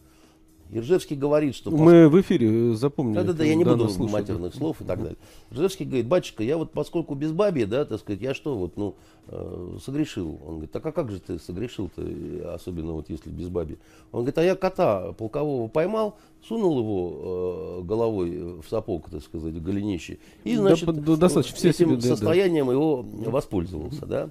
Ержевский 0.70 1.16
говорит, 1.16 1.54
что... 1.54 1.70
Мы 1.70 2.08
в 2.08 2.20
эфире 2.20 2.74
запомнили. 2.74 3.16
Да-да-да, 3.16 3.44
я 3.44 3.54
не 3.54 3.64
буду 3.64 3.88
слушать, 3.88 4.12
матерных 4.12 4.52
да. 4.52 4.58
слов 4.58 4.80
и 4.80 4.84
так 4.84 4.98
далее. 4.98 5.16
Ержевский 5.50 5.86
говорит, 5.86 6.06
батюшка, 6.06 6.42
я 6.42 6.58
вот 6.58 6.72
поскольку 6.72 7.14
без 7.14 7.32
бабья, 7.32 7.66
да, 7.66 7.84
так 7.84 8.00
сказать, 8.00 8.20
я 8.20 8.34
что, 8.34 8.56
вот, 8.56 8.76
ну, 8.76 8.94
э, 9.28 9.78
согрешил. 9.82 10.38
Он 10.46 10.54
говорит, 10.54 10.72
так 10.72 10.84
а 10.84 10.92
как 10.92 11.10
же 11.10 11.20
ты 11.20 11.38
согрешил-то, 11.38 12.54
особенно 12.54 12.92
вот 12.92 13.08
если 13.08 13.30
без 13.30 13.48
бабья? 13.48 13.76
Он 14.12 14.20
говорит, 14.20 14.38
а 14.38 14.44
я 14.44 14.56
кота 14.56 15.12
полкового 15.12 15.68
поймал, 15.68 16.18
сунул 16.46 16.78
его 16.78 17.80
э, 17.80 17.82
головой 17.84 18.60
в 18.60 18.68
сапог, 18.68 19.08
так 19.08 19.22
сказать, 19.22 19.54
в 19.54 19.62
голенище, 19.62 20.18
и, 20.44 20.56
значит, 20.56 20.86
да, 20.86 21.16
достаточно, 21.16 21.56
все 21.56 21.70
этим 21.70 21.98
себе, 21.98 22.14
состоянием 22.14 22.66
да. 22.66 22.72
его 22.72 23.02
воспользовался, 23.02 24.04
да. 24.04 24.30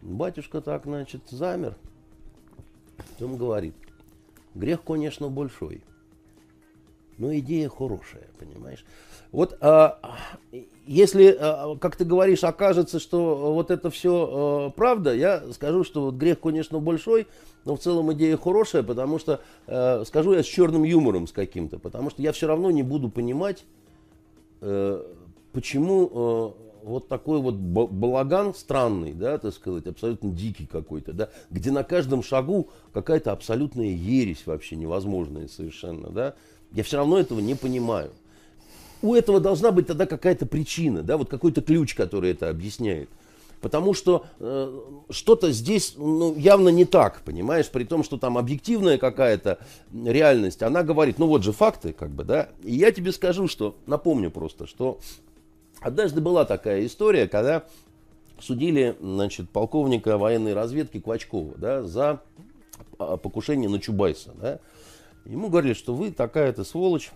Батюшка 0.00 0.60
так, 0.60 0.84
значит, 0.84 1.22
замер, 1.30 1.76
потом 2.96 3.36
говорит, 3.36 3.74
Грех, 4.54 4.82
конечно, 4.82 5.28
большой. 5.28 5.82
Но 7.18 7.34
идея 7.36 7.68
хорошая, 7.68 8.26
понимаешь? 8.38 8.84
Вот 9.30 9.56
а, 9.60 10.16
если, 10.86 11.36
а, 11.38 11.76
как 11.76 11.96
ты 11.96 12.04
говоришь, 12.04 12.44
окажется, 12.44 12.98
что 12.98 13.54
вот 13.54 13.70
это 13.70 13.90
все 13.90 14.28
а, 14.30 14.70
правда, 14.70 15.14
я 15.14 15.42
скажу, 15.52 15.84
что 15.84 16.02
вот 16.02 16.14
грех, 16.14 16.40
конечно, 16.40 16.80
большой, 16.80 17.26
но 17.64 17.76
в 17.76 17.80
целом 17.80 18.12
идея 18.12 18.36
хорошая, 18.36 18.82
потому 18.82 19.18
что, 19.18 19.40
а, 19.66 20.02
скажу 20.04 20.32
я 20.32 20.42
с 20.42 20.46
черным 20.46 20.84
юмором 20.84 21.26
с 21.26 21.32
каким-то, 21.32 21.78
потому 21.78 22.10
что 22.10 22.20
я 22.22 22.32
все 22.32 22.46
равно 22.46 22.70
не 22.70 22.82
буду 22.82 23.08
понимать, 23.08 23.64
а, 24.60 25.06
почему 25.52 26.56
вот 26.82 27.08
такой 27.08 27.40
вот 27.40 27.54
балаган 27.54 28.54
странный, 28.54 29.12
да, 29.12 29.38
так 29.38 29.54
сказать, 29.54 29.86
абсолютно 29.86 30.30
дикий 30.30 30.66
какой-то, 30.66 31.12
да, 31.12 31.28
где 31.50 31.70
на 31.70 31.84
каждом 31.84 32.22
шагу 32.22 32.70
какая-то 32.92 33.32
абсолютная 33.32 33.86
ересь 33.86 34.46
вообще 34.46 34.76
невозможная 34.76 35.48
совершенно, 35.48 36.10
да, 36.10 36.34
я 36.72 36.82
все 36.82 36.98
равно 36.98 37.18
этого 37.18 37.40
не 37.40 37.54
понимаю. 37.54 38.10
У 39.02 39.14
этого 39.14 39.40
должна 39.40 39.72
быть 39.72 39.88
тогда 39.88 40.06
какая-то 40.06 40.46
причина, 40.46 41.02
да, 41.02 41.16
вот 41.16 41.28
какой-то 41.28 41.60
ключ, 41.60 41.94
который 41.94 42.30
это 42.30 42.48
объясняет. 42.48 43.08
Потому 43.60 43.94
что 43.94 44.26
э, 44.40 44.80
что-то 45.10 45.52
здесь 45.52 45.94
ну, 45.96 46.36
явно 46.36 46.68
не 46.68 46.84
так, 46.84 47.22
понимаешь, 47.24 47.68
при 47.68 47.84
том, 47.84 48.02
что 48.02 48.18
там 48.18 48.36
объективная 48.36 48.98
какая-то 48.98 49.58
реальность, 49.92 50.62
она 50.62 50.82
говорит, 50.82 51.20
ну 51.20 51.28
вот 51.28 51.44
же 51.44 51.52
факты, 51.52 51.92
как 51.92 52.10
бы, 52.10 52.24
да. 52.24 52.48
И 52.64 52.74
я 52.74 52.90
тебе 52.90 53.12
скажу, 53.12 53.46
что, 53.46 53.76
напомню 53.86 54.32
просто, 54.32 54.66
что 54.66 54.98
Однажды 55.82 56.20
была 56.20 56.44
такая 56.44 56.86
история, 56.86 57.26
когда 57.26 57.64
судили 58.40 58.96
значит, 59.00 59.50
полковника 59.50 60.18
военной 60.18 60.54
разведки 60.54 61.00
Квачкова 61.00 61.54
да, 61.56 61.82
за 61.82 62.22
а, 62.98 63.16
покушение 63.16 63.68
на 63.68 63.80
Чубайса. 63.80 64.32
Да. 64.40 64.60
Ему 65.24 65.48
говорили, 65.48 65.74
что 65.74 65.94
вы 65.94 66.10
такая-то 66.10 66.64
сволочь, 66.64 67.10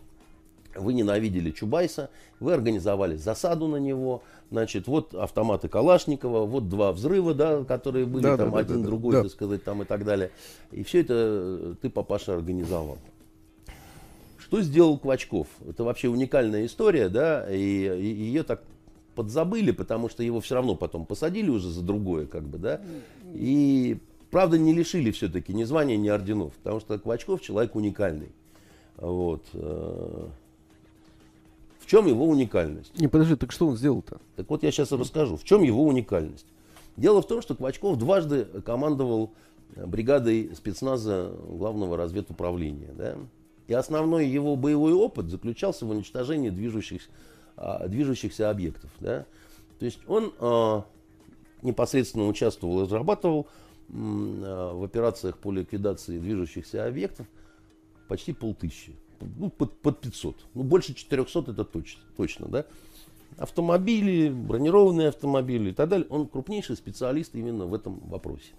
вы 0.75 0.95
ненавидели 0.95 1.51
Чубайса, 1.51 2.11
вы 2.41 2.53
организовали 2.53 3.17
засаду 3.17 3.67
на 3.67 3.77
него, 3.77 4.23
значит, 4.51 4.87
вот 4.87 5.15
автоматы 5.15 5.69
Калашникова, 5.69 6.45
вот 6.45 6.69
два 6.69 6.93
взрыва, 6.93 7.35
да, 7.35 7.65
которые 7.65 8.07
были, 8.07 8.25
да, 8.25 8.37
там 8.37 8.51
да, 8.53 8.59
один, 8.59 8.83
да, 8.83 8.87
другой, 8.87 9.13
да. 9.15 9.23
так 9.23 9.33
сказать, 9.33 9.65
там 9.65 9.83
и 9.83 9.85
так 9.85 10.05
далее. 10.05 10.31
И 10.71 10.83
все 10.83 11.01
это 11.01 11.77
ты, 11.81 11.91
папаша, 11.91 12.35
организовал. 12.35 12.99
Что 14.47 14.63
сделал 14.63 14.97
Квачков? 14.97 15.49
Это 15.69 15.83
вообще 15.83 16.09
уникальная 16.09 16.67
история, 16.67 17.09
да, 17.09 17.53
и, 17.53 17.59
и 17.59 18.07
ее 18.07 18.45
так 18.45 18.63
подзабыли, 19.17 19.73
потому 19.73 20.09
что 20.09 20.23
его 20.23 20.41
все 20.41 20.55
равно 20.55 20.77
потом 20.77 21.05
посадили 21.05 21.51
уже 21.51 21.69
за 21.69 21.83
другое, 21.83 22.27
как 22.27 22.45
бы, 22.45 22.57
да, 22.59 22.81
и 23.35 23.99
правда 24.31 24.57
не 24.57 24.73
лишили 24.73 25.11
все-таки 25.11 25.53
ни 25.53 25.65
звания, 25.65 25.97
ни 25.97 26.07
орденов, 26.07 26.55
потому 26.63 26.79
что 26.79 26.97
Квачков 26.97 27.43
человек 27.43 27.75
уникальный, 27.75 28.29
вот. 28.99 29.43
Э, 29.53 30.29
в 31.81 31.87
чем 31.87 32.07
его 32.07 32.29
уникальность? 32.29 32.97
Не, 33.01 33.09
подожди, 33.09 33.35
так 33.35 33.51
что 33.51 33.67
он 33.67 33.77
сделал-то? 33.77 34.21
Так 34.37 34.49
вот 34.49 34.63
я 34.63 34.71
сейчас 34.71 34.93
расскажу. 34.93 35.37
В 35.37 35.43
чем 35.43 35.65
его 35.65 35.85
уникальность? 35.85 36.47
Дело 36.97 37.21
в 37.21 37.27
том, 37.27 37.43
что 37.43 37.57
Квачков 37.57 37.99
дважды 37.99 38.45
командовал 38.65 39.33
бригадой 39.75 40.53
спецназа 40.55 41.33
главного 41.49 41.97
разведуправления. 41.97 42.93
Да? 42.93 43.17
И 43.69 43.75
основной 43.75 44.27
его 44.27 44.57
боевой 44.57 44.93
опыт 44.93 45.29
заключался 45.29 45.87
в 45.87 45.91
уничтожении 45.91 46.51
движущихся, 46.51 47.09
а, 47.57 47.89
движущихся 47.89 48.51
объектов. 48.51 48.91
Да? 49.01 49.27
То 49.79 49.85
есть 49.85 49.99
он 50.07 50.33
а, 50.39 50.85
непосредственно 51.63 52.27
участвовал 52.27 52.81
и 52.81 52.83
разрабатывал 52.85 53.49
а, 53.93 54.73
в 54.73 54.85
операциях 54.85 55.39
по 55.39 55.51
ликвидации 55.53 56.19
движущихся 56.19 56.87
объектов 56.87 57.27
почти 58.09 58.33
полтысячи. 58.33 58.95
Ну, 59.21 59.51
под, 59.51 59.79
под 59.81 60.01
500. 60.01 60.37
Ну, 60.55 60.63
больше 60.63 60.95
400 60.95 61.51
это 61.51 61.65
точно. 61.65 62.03
точно 62.17 62.49
да? 62.49 62.67
Автомобили, 63.39 64.29
бронированные 64.29 65.09
автомобили 65.09 65.71
и 65.71 65.73
так 65.73 65.89
далее. 65.89 66.07
Он 66.11 66.29
крупнейший 66.29 66.77
специалист 66.77 67.35
именно 67.35 67.67
в 67.67 67.75
этом 67.75 67.99
вопросе. 68.01 68.53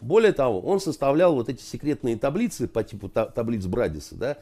Более 0.00 0.32
того, 0.32 0.60
он 0.60 0.80
составлял 0.80 1.34
вот 1.34 1.48
эти 1.48 1.62
секретные 1.62 2.16
таблицы 2.16 2.68
по 2.68 2.84
типу 2.84 3.08
таблиц 3.08 3.64
Брадиса, 3.66 4.14
да, 4.14 4.36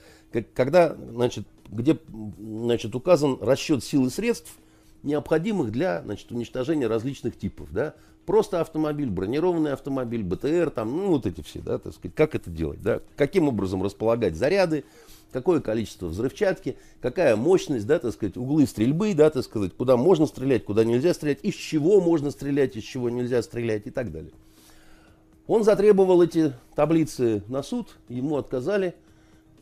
когда, 0.54 0.96
значит, 1.12 1.46
где 1.68 1.96
значит, 2.38 2.94
указан 2.94 3.38
расчет 3.40 3.84
сил 3.84 4.06
и 4.06 4.10
средств, 4.10 4.56
необходимых 5.04 5.70
для 5.70 6.02
значит, 6.02 6.30
уничтожения 6.32 6.86
различных 6.86 7.38
типов. 7.38 7.68
Да. 7.70 7.94
Просто 8.26 8.60
автомобиль, 8.60 9.10
бронированный 9.10 9.72
автомобиль, 9.72 10.22
БТР, 10.22 10.70
там, 10.70 10.90
ну 10.90 11.08
вот 11.08 11.26
эти 11.26 11.42
все, 11.42 11.60
да, 11.60 11.78
так 11.78 11.92
сказать, 11.92 12.14
как 12.14 12.34
это 12.34 12.48
делать, 12.50 12.80
да, 12.80 13.00
каким 13.16 13.48
образом 13.48 13.82
располагать 13.82 14.34
заряды, 14.34 14.84
какое 15.30 15.60
количество 15.60 16.06
взрывчатки, 16.06 16.76
какая 17.02 17.36
мощность, 17.36 17.86
да, 17.86 17.98
так 17.98 18.14
сказать, 18.14 18.38
углы 18.38 18.66
стрельбы, 18.66 19.12
да, 19.12 19.28
так 19.28 19.44
сказать, 19.44 19.74
куда 19.76 19.98
можно 19.98 20.24
стрелять, 20.24 20.64
куда 20.64 20.84
нельзя 20.84 21.12
стрелять, 21.12 21.40
из 21.42 21.54
чего 21.54 22.00
можно 22.00 22.30
стрелять, 22.30 22.76
из 22.76 22.84
чего 22.84 23.10
нельзя 23.10 23.42
стрелять 23.42 23.86
и 23.86 23.90
так 23.90 24.10
далее. 24.10 24.32
Он 25.46 25.62
затребовал 25.62 26.22
эти 26.22 26.54
таблицы 26.74 27.42
на 27.48 27.62
суд, 27.62 27.96
ему 28.08 28.36
отказали. 28.36 28.94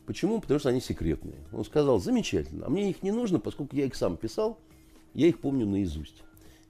Почему? 0.07 0.41
Потому 0.41 0.61
что 0.61 0.69
они 0.69 0.81
секретные. 0.81 1.37
Он 1.53 1.65
сказал, 1.65 1.99
замечательно, 2.01 2.67
а 2.67 2.71
мне 2.71 2.91
их 2.91 3.03
не 3.03 3.11
нужно, 3.11 3.41
поскольку 3.41 3.75
я 3.77 3.87
их 3.87 3.95
сам 3.95 4.17
писал, 4.17 4.59
я 5.15 5.27
их 5.27 5.41
помню 5.41 5.67
наизусть. 5.67 6.23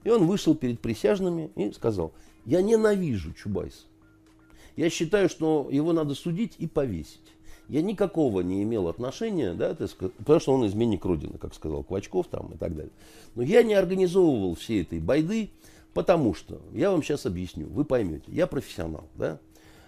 И 0.03 0.09
он 0.09 0.25
вышел 0.25 0.55
перед 0.55 0.79
присяжными 0.79 1.51
и 1.55 1.71
сказал, 1.71 2.11
я 2.45 2.61
ненавижу 2.61 3.33
Чубайса. 3.33 3.85
Я 4.75 4.89
считаю, 4.89 5.29
что 5.29 5.69
его 5.71 5.93
надо 5.93 6.15
судить 6.15 6.55
и 6.57 6.67
повесить. 6.67 7.19
Я 7.69 7.81
никакого 7.81 8.41
не 8.41 8.63
имел 8.63 8.87
отношения, 8.87 9.53
да, 9.53 9.75
потому 9.75 10.39
что 10.39 10.53
он 10.53 10.67
изменник 10.67 11.05
Родины, 11.05 11.37
как 11.37 11.53
сказал 11.53 11.83
Квачков 11.83 12.27
там 12.27 12.51
и 12.53 12.57
так 12.57 12.75
далее. 12.75 12.91
Но 13.35 13.43
я 13.43 13.63
не 13.63 13.73
организовывал 13.73 14.55
всей 14.55 14.81
этой 14.81 14.99
байды, 14.99 15.49
потому 15.93 16.33
что, 16.33 16.61
я 16.71 16.91
вам 16.91 17.03
сейчас 17.03 17.25
объясню, 17.25 17.67
вы 17.67 17.85
поймете, 17.85 18.25
я 18.27 18.47
профессионал, 18.47 19.09
да. 19.15 19.39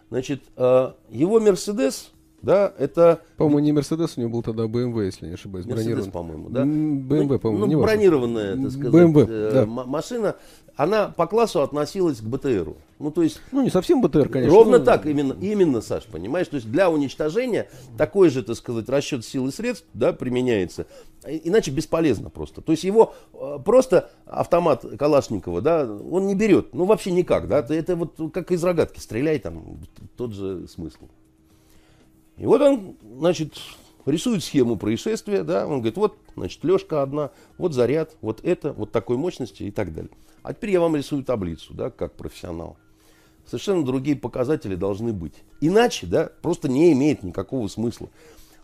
Значит, 0.09 0.43
э, 0.55 0.91
его 1.09 1.39
Мерседес 1.39 2.11
да, 2.45 2.71
это... 2.77 3.21
По-моему, 3.37 3.59
не 3.59 3.71
Мерседес, 3.71 4.17
у 4.17 4.21
него 4.21 4.29
был 4.29 4.43
тогда 4.43 4.65
BMW, 4.65 5.05
если 5.05 5.27
не 5.27 5.33
ошибаюсь. 5.33 5.65
Мерседес, 5.65 6.05
по-моему, 6.05 6.49
да? 6.49 6.61
BMW, 6.61 7.23
ну, 7.23 7.39
по-моему, 7.39 7.65
ну, 7.65 7.65
не 7.65 7.75
бронированная, 7.75 8.55
так 8.55 8.71
сказать, 8.71 8.93
BMW, 8.93 9.25
э, 9.27 9.51
да. 9.51 9.65
машина, 9.65 10.35
она 10.75 11.07
по 11.07 11.25
классу 11.25 11.63
относилась 11.63 12.19
к 12.19 12.23
БТРу. 12.23 12.77
Ну, 12.97 13.11
то 13.11 13.23
есть... 13.23 13.41
Ну, 13.51 13.61
не 13.61 13.69
совсем 13.69 14.01
БТР, 14.01 14.29
конечно. 14.29 14.55
Ровно 14.55 14.79
но... 14.79 14.85
так, 14.85 15.05
именно, 15.05 15.35
именно, 15.41 15.81
Саш, 15.81 16.05
понимаешь? 16.05 16.47
То 16.47 16.55
есть 16.55 16.71
для 16.71 16.89
уничтожения 16.89 17.69
такой 17.97 18.29
же, 18.29 18.41
так 18.41 18.55
сказать, 18.55 18.87
расчет 18.87 19.25
сил 19.25 19.47
и 19.47 19.51
средств, 19.51 19.85
да, 19.93 20.13
применяется. 20.13 20.87
Иначе 21.27 21.71
бесполезно 21.71 22.29
просто. 22.29 22.61
То 22.61 22.71
есть 22.71 22.85
его 22.85 23.13
э, 23.33 23.59
просто 23.63 24.11
автомат 24.25 24.85
Калашникова, 24.97 25.61
да, 25.61 25.83
он 25.83 26.27
не 26.27 26.35
берет. 26.35 26.73
Ну, 26.73 26.85
вообще 26.85 27.11
никак, 27.11 27.49
да. 27.49 27.65
Это 27.67 27.97
вот 27.97 28.31
как 28.33 28.51
из 28.51 28.63
рогатки 28.63 28.99
стреляй, 28.99 29.39
там, 29.39 29.79
тот 30.15 30.31
же 30.31 30.65
смысл. 30.69 31.09
И 32.37 32.45
вот 32.45 32.61
он, 32.61 32.95
значит, 33.17 33.55
рисует 34.05 34.41
схему 34.41 34.77
происшествия, 34.77 35.43
да, 35.43 35.65
он 35.67 35.79
говорит, 35.79 35.97
вот, 35.97 36.17
значит, 36.35 36.63
лёжка 36.63 37.01
одна, 37.01 37.31
вот 37.57 37.73
заряд, 37.73 38.15
вот 38.21 38.39
это, 38.43 38.71
вот 38.71 38.91
такой 38.91 39.17
мощности 39.17 39.63
и 39.63 39.71
так 39.71 39.93
далее. 39.93 40.11
А 40.43 40.53
теперь 40.53 40.71
я 40.71 40.79
вам 40.79 40.95
рисую 40.95 41.23
таблицу, 41.23 41.73
да, 41.73 41.89
как 41.89 42.13
профессионал. 42.13 42.77
Совершенно 43.45 43.85
другие 43.85 44.17
показатели 44.17 44.75
должны 44.75 45.13
быть. 45.13 45.35
Иначе, 45.61 46.07
да, 46.07 46.29
просто 46.41 46.67
не 46.67 46.91
имеет 46.93 47.23
никакого 47.23 47.67
смысла. 47.67 48.09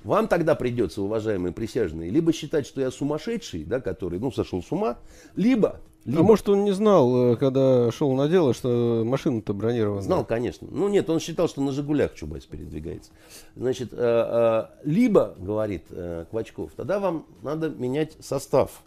Вам 0.03 0.27
тогда 0.27 0.55
придется, 0.55 1.01
уважаемые 1.01 1.53
присяжные, 1.53 2.09
либо 2.09 2.33
считать, 2.33 2.65
что 2.65 2.81
я 2.81 2.89
сумасшедший, 2.89 3.63
да, 3.63 3.79
который, 3.79 4.19
ну, 4.19 4.31
сошел 4.31 4.63
с 4.63 4.71
ума, 4.71 4.97
либо 5.35 5.79
либо... 6.05 6.21
А 6.21 6.23
может 6.23 6.49
он 6.49 6.63
не 6.63 6.71
знал, 6.71 7.33
э, 7.33 7.35
когда 7.35 7.91
шел 7.91 8.13
на 8.15 8.27
дело, 8.27 8.53
что 8.55 9.03
машина-то 9.05 9.53
бронированная? 9.53 10.01
Знал, 10.01 10.25
конечно. 10.25 10.67
Ну 10.71 10.89
нет, 10.89 11.09
он 11.09 11.19
считал, 11.19 11.47
что 11.47 11.61
на 11.61 11.71
«Жигулях» 11.71 12.15
Чубайс 12.15 12.45
передвигается. 12.45 13.11
Значит, 13.55 13.89
э, 13.91 13.97
э, 13.97 14.65
либо, 14.83 15.35
говорит 15.37 15.83
Квачков, 16.31 16.71
тогда 16.75 16.99
вам 16.99 17.25
надо 17.43 17.69
менять 17.69 18.17
состав 18.19 18.83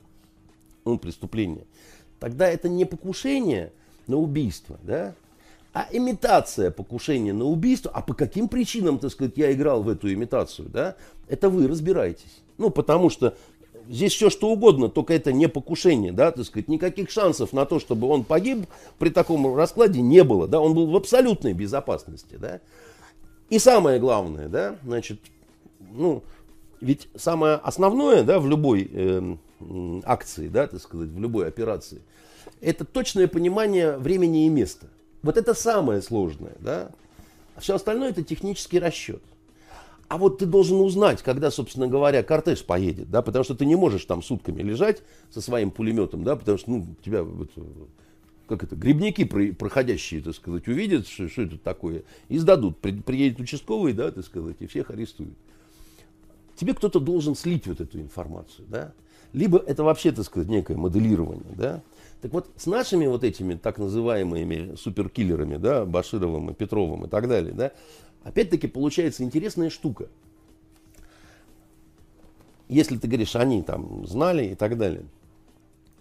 ну, 0.85 0.99
преступления. 0.99 1.67
Тогда 2.19 2.49
это 2.49 2.69
не 2.69 2.85
покушение 2.85 3.73
на 4.09 4.17
убийство, 4.17 4.79
да, 4.83 5.15
а 5.75 5.89
имитация 5.91 6.71
покушения 6.71 7.33
на 7.33 7.45
убийство. 7.45 7.91
А 7.93 8.01
по 8.01 8.15
каким 8.15 8.49
причинам, 8.49 8.99
так 8.99 9.11
сказать, 9.11 9.33
я 9.37 9.53
играл 9.53 9.83
в 9.83 9.89
эту 9.89 10.11
имитацию, 10.11 10.69
да, 10.69 10.95
это 11.29 11.51
вы 11.51 11.67
разбираетесь. 11.67 12.43
Ну, 12.59 12.71
потому 12.71 13.11
что 13.11 13.37
здесь 13.89 14.13
все 14.15 14.31
что 14.31 14.51
угодно, 14.51 14.89
только 14.89 15.15
это 15.15 15.33
не 15.33 15.49
покушение, 15.49 16.13
да, 16.13 16.31
так 16.31 16.45
сказать, 16.47 16.69
никаких 16.69 17.11
шансов 17.11 17.53
на 17.53 17.67
то, 17.67 17.81
чтобы 17.81 18.07
он 18.07 18.23
погиб 18.23 18.67
при 18.99 19.11
таком 19.11 19.57
раскладе 19.57 20.01
не 20.01 20.23
было, 20.23 20.47
да, 20.47 20.61
он 20.61 20.75
был 20.75 20.87
в 20.87 20.97
абсолютной 20.97 21.55
безопасности, 21.55 22.37
да. 22.39 22.61
И 23.51 23.59
самое 23.59 23.99
главное, 23.99 24.49
да, 24.49 24.77
значит, 24.85 25.21
ну, 25.93 26.23
ведь 26.81 27.09
самое 27.17 27.57
основное, 27.57 28.23
да, 28.23 28.39
в 28.39 28.47
любой 28.47 28.89
э, 28.93 29.37
акции, 30.05 30.47
да, 30.47 30.69
так 30.69 30.81
сказать, 30.81 31.09
в 31.09 31.19
любой 31.19 31.49
операции, 31.49 32.01
это 32.61 32.85
точное 32.85 33.27
понимание 33.27 33.99
времени 33.99 34.47
и 34.47 34.49
места. 34.49 34.87
Вот 35.25 35.39
это 35.39 35.55
самое 35.55 36.03
сложное, 36.03 36.53
да. 36.61 36.91
А 37.57 37.61
все 37.61 37.77
остальное 37.77 38.11
это 38.11 38.23
технический 38.23 38.79
расчет. 38.79 39.23
А 40.09 40.19
вот 40.19 40.39
ты 40.39 40.45
должен 40.45 40.81
узнать, 40.81 41.23
когда, 41.23 41.51
собственно 41.51 41.89
говоря, 41.89 42.23
кортеж 42.23 42.63
поедет, 42.63 43.11
да, 43.11 43.23
потому 43.23 43.43
что 43.43 43.55
ты 43.55 43.65
не 43.65 43.75
можешь 43.75 44.05
там 44.05 44.23
сутками 44.23 44.61
лежать 44.61 45.03
со 45.31 45.41
своим 45.41 45.71
пулеметом, 45.71 46.25
да, 46.25 46.37
потому 46.37 46.59
что, 46.59 46.71
ну, 46.71 46.87
тебя, 47.03 47.23
вот, 47.23 47.51
как 48.47 48.65
это, 48.65 48.77
грибники 48.77 49.25
проходящие, 49.25 50.21
так 50.21 50.35
сказать, 50.35 50.69
увидят, 50.69 51.09
что, 51.09 51.27
что 51.31 51.43
это 51.43 51.57
такое, 51.57 52.03
и 52.29 52.37
сдадут. 52.37 52.79
При, 52.81 52.93
приедет 52.93 53.41
участковый, 53.41 53.95
да, 53.95 54.11
так 54.11 54.27
сказать, 54.27 54.57
и 54.61 54.67
всех 54.67 54.91
арестуют. 54.91 55.39
Тебе 56.55 56.75
кто-то 56.75 57.01
должен 57.01 57.35
слить 57.35 57.67
вот 57.67 57.81
эту 57.81 57.99
информацию, 57.99 58.67
да. 58.69 58.93
Либо 59.33 59.57
это 59.59 59.85
вообще, 59.85 60.13
так 60.13 60.27
сказать, 60.27 60.51
некое 60.51 60.77
моделирование, 60.77 61.55
да. 61.57 61.83
Так 62.25 62.33
вот, 62.33 62.49
с 62.57 62.65
нашими 62.65 63.07
вот 63.07 63.23
этими 63.23 63.55
так 63.55 63.77
называемыми 63.77 64.77
суперкиллерами, 64.77 65.59
да, 65.59 65.85
Башировым 65.85 66.49
и 66.49 66.55
Петровым 66.55 67.05
и 67.05 67.09
так 67.09 67.29
далее, 67.29 67.53
да, 67.53 67.73
Опять-таки 68.23 68.67
получается 68.67 69.25
интересная 69.25 69.69
штука. 69.69 70.09
Если 72.71 72.97
ты 72.97 73.09
говоришь, 73.09 73.37
они 73.37 73.63
там 73.63 74.07
знали 74.07 74.47
и 74.47 74.55
так 74.55 74.79
далее. 74.79 75.05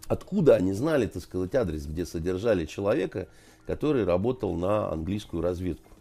Откуда 0.07 0.55
они 0.55 0.71
знали, 0.71 1.07
так 1.07 1.21
сказать, 1.21 1.53
адрес, 1.55 1.85
где 1.85 2.05
содержали 2.05 2.65
человека, 2.67 3.27
который 3.67 4.05
работал 4.05 4.55
на 4.55 4.93
английскую 4.93 5.43
разведку? 5.43 5.91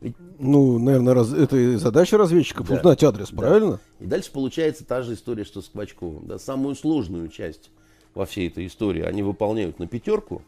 Ведь... 0.00 0.14
Ну, 0.38 0.78
наверное, 0.78 1.14
раз... 1.14 1.32
это 1.32 1.56
и 1.56 1.74
задача 1.74 2.16
разведчиков, 2.16 2.68
да. 2.68 2.76
узнать 2.76 3.02
адрес, 3.02 3.30
да. 3.30 3.36
правильно? 3.36 3.80
И 3.98 4.06
дальше 4.06 4.30
получается 4.30 4.84
та 4.84 5.02
же 5.02 5.14
история, 5.14 5.42
что 5.42 5.62
с 5.62 5.68
Квачковым. 5.68 6.28
Да? 6.28 6.38
Самую 6.38 6.76
сложную 6.76 7.26
часть 7.26 7.70
во 8.14 8.26
всей 8.26 8.48
этой 8.48 8.66
истории 8.66 9.02
они 9.02 9.22
выполняют 9.22 9.78
на 9.78 9.86
пятерку, 9.86 10.42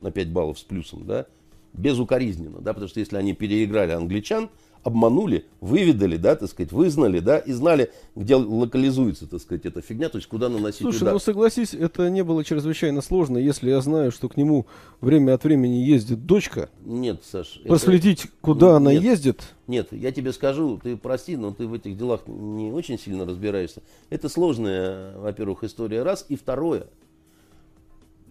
на 0.00 0.10
5 0.10 0.30
баллов 0.30 0.58
с 0.58 0.62
плюсом, 0.62 1.06
да, 1.06 1.26
безукоризненно, 1.72 2.60
да, 2.60 2.72
потому 2.72 2.88
что 2.88 3.00
если 3.00 3.16
они 3.16 3.34
переиграли 3.34 3.92
англичан, 3.92 4.50
обманули, 4.88 5.46
выведали, 5.60 6.16
да, 6.16 6.34
так 6.34 6.50
сказать, 6.50 6.72
вызнали, 6.72 7.20
да, 7.20 7.38
и 7.38 7.52
знали, 7.52 7.92
где 8.16 8.34
локализуется, 8.34 9.26
так 9.26 9.40
сказать, 9.40 9.64
эта 9.64 9.80
фигня, 9.80 10.08
то 10.08 10.18
есть 10.18 10.28
куда 10.28 10.48
наносить 10.48 10.80
Слушай, 10.80 11.02
удар. 11.02 11.12
ну 11.14 11.18
согласись, 11.20 11.74
это 11.74 12.10
не 12.10 12.24
было 12.24 12.42
чрезвычайно 12.44 13.00
сложно, 13.00 13.38
если 13.38 13.70
я 13.70 13.80
знаю, 13.80 14.10
что 14.10 14.28
к 14.28 14.36
нему 14.36 14.66
время 15.00 15.34
от 15.34 15.44
времени 15.44 15.76
ездит 15.76 16.26
дочка. 16.26 16.68
Нет, 16.84 17.22
Саш. 17.24 17.60
Проследить, 17.64 18.24
это... 18.24 18.32
куда 18.40 18.66
нет, 18.66 18.76
она 18.76 18.92
ездит. 18.92 19.54
Нет, 19.66 19.88
я 19.92 20.10
тебе 20.10 20.32
скажу, 20.32 20.80
ты 20.82 20.96
прости, 20.96 21.36
но 21.36 21.52
ты 21.52 21.66
в 21.66 21.74
этих 21.74 21.96
делах 21.96 22.22
не 22.26 22.72
очень 22.72 22.98
сильно 22.98 23.24
разбираешься. 23.24 23.82
Это 24.10 24.28
сложная, 24.28 25.16
во-первых, 25.18 25.62
история 25.64 26.02
раз, 26.02 26.26
и 26.28 26.36
второе, 26.36 26.86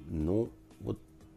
ну, 0.10 0.50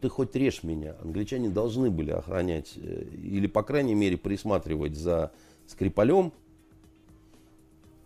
ты 0.01 0.09
хоть 0.09 0.35
режь 0.35 0.63
меня. 0.63 0.97
Англичане 1.03 1.49
должны 1.49 1.91
были 1.91 2.11
охранять 2.11 2.73
э, 2.77 3.05
или, 3.23 3.47
по 3.47 3.63
крайней 3.63 3.95
мере, 3.95 4.17
присматривать 4.17 4.97
за 4.97 5.31
Скрипалем. 5.67 6.33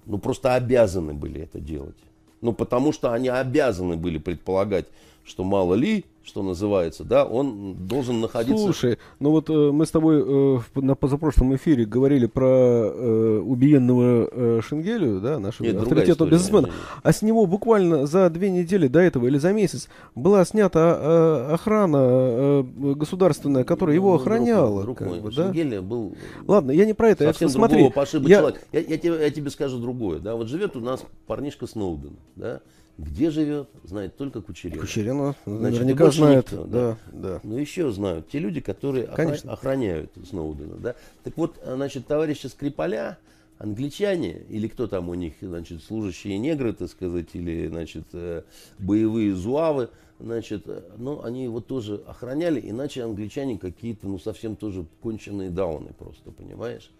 Ну, 0.07 0.19
просто 0.19 0.55
обязаны 0.55 1.15
были 1.15 1.41
это 1.41 1.61
делать. 1.61 1.97
Ну, 2.41 2.53
потому 2.53 2.93
что 2.93 3.13
они 3.13 3.29
обязаны 3.29 3.97
были 3.97 4.19
предполагать, 4.19 4.87
что 5.25 5.45
мало 5.45 5.75
ли, 5.75 6.05
что 6.25 6.43
называется, 6.43 7.05
да, 7.05 7.25
он 7.25 7.75
должен 7.87 8.21
находиться... 8.21 8.65
Слушай, 8.65 8.99
ну 9.21 9.31
вот 9.31 9.51
э, 9.51 9.53
мы 9.53 9.85
с 9.85 9.91
тобой 9.91 10.23
э, 10.25 10.59
на 10.77 10.95
позапрошлом 10.95 11.55
эфире 11.57 11.85
говорили 11.85 12.27
про 12.27 12.47
э, 12.47 13.39
убиенного 13.45 14.29
э, 14.31 14.61
Шенгелю, 14.63 15.21
да, 15.21 15.39
нашего 15.39 15.67
Нет, 15.67 15.77
авторитетного 15.77 16.31
бизнесмена, 16.31 16.71
а 17.03 17.13
с 17.13 17.21
него 17.21 17.47
буквально 17.47 18.07
за 18.07 18.31
две 18.31 18.51
недели 18.51 18.89
до 18.89 19.01
этого 19.01 19.27
или 19.27 19.37
за 19.39 19.53
месяц 19.53 19.89
была 20.15 20.45
снята 20.45 20.99
э, 20.99 21.55
охрана 21.55 21.99
э, 22.01 22.65
государственная, 22.95 23.65
которая 23.65 23.95
ну, 23.95 24.03
его 24.03 24.15
охраняла. 24.15 24.83
Друг, 24.83 24.99
друг 24.99 25.11
мой, 25.11 25.21
бы, 25.21 25.31
да? 25.31 25.45
Шенгеля 25.45 25.83
был... 25.83 26.15
Ладно, 26.47 26.71
я 26.71 26.87
не 26.87 26.95
про 26.95 27.11
это, 27.11 27.25
совсем 27.25 27.49
я 27.49 27.55
смотри. 27.55 27.93
Я... 28.23 28.53
Я, 28.73 28.81
я, 28.81 28.99
тебе, 28.99 29.21
я 29.21 29.31
тебе 29.31 29.51
скажу 29.51 29.79
другое, 29.79 30.21
да, 30.21 30.37
вот 30.37 30.49
живет 30.49 30.75
у 30.75 30.81
нас 30.81 31.05
парнишка 31.27 31.67
Сноуден, 31.67 32.17
да, 32.37 32.61
где 32.97 33.31
живет, 33.31 33.69
знает 33.83 34.17
только 34.17 34.41
Кучеренко. 34.41 34.81
Кучеренко 34.81 35.37
Значит, 35.47 35.81
наверняка 35.81 36.11
знает. 36.11 36.53
Никто, 36.53 36.65
да, 36.65 36.99
да. 37.13 37.41
Но 37.43 37.59
еще 37.59 37.91
знают 37.91 38.29
те 38.29 38.39
люди, 38.39 38.61
которые 38.61 39.07
Конечно. 39.07 39.53
охраняют 39.53 40.13
Сноудена. 40.29 40.77
Да? 40.77 40.95
Так 41.25 41.37
вот, 41.37 41.57
значит, 41.65 42.07
товарища 42.07 42.49
Скрипаля, 42.49 43.19
англичане, 43.59 44.43
или 44.49 44.69
кто 44.69 44.87
там 44.87 45.09
у 45.09 45.15
них, 45.15 45.35
значит, 45.41 45.83
служащие 45.83 46.39
негры, 46.39 46.73
так 46.73 46.89
сказать, 46.89 47.29
или, 47.33 47.67
значит, 47.67 48.05
э, 48.13 48.43
боевые 48.79 49.35
зуавы, 49.35 49.91
значит, 50.21 50.67
ну, 50.97 51.23
они 51.25 51.45
его 51.45 51.61
тоже 51.61 52.01
охраняли, 52.07 52.61
иначе 52.63 53.03
англичане 53.03 53.59
какие-то, 53.59 54.07
ну, 54.07 54.19
совсем 54.19 54.55
тоже 54.55 54.87
конченые 55.03 55.51
дауны 55.51 55.93
просто, 55.99 56.31
понимаешь? 56.31 56.91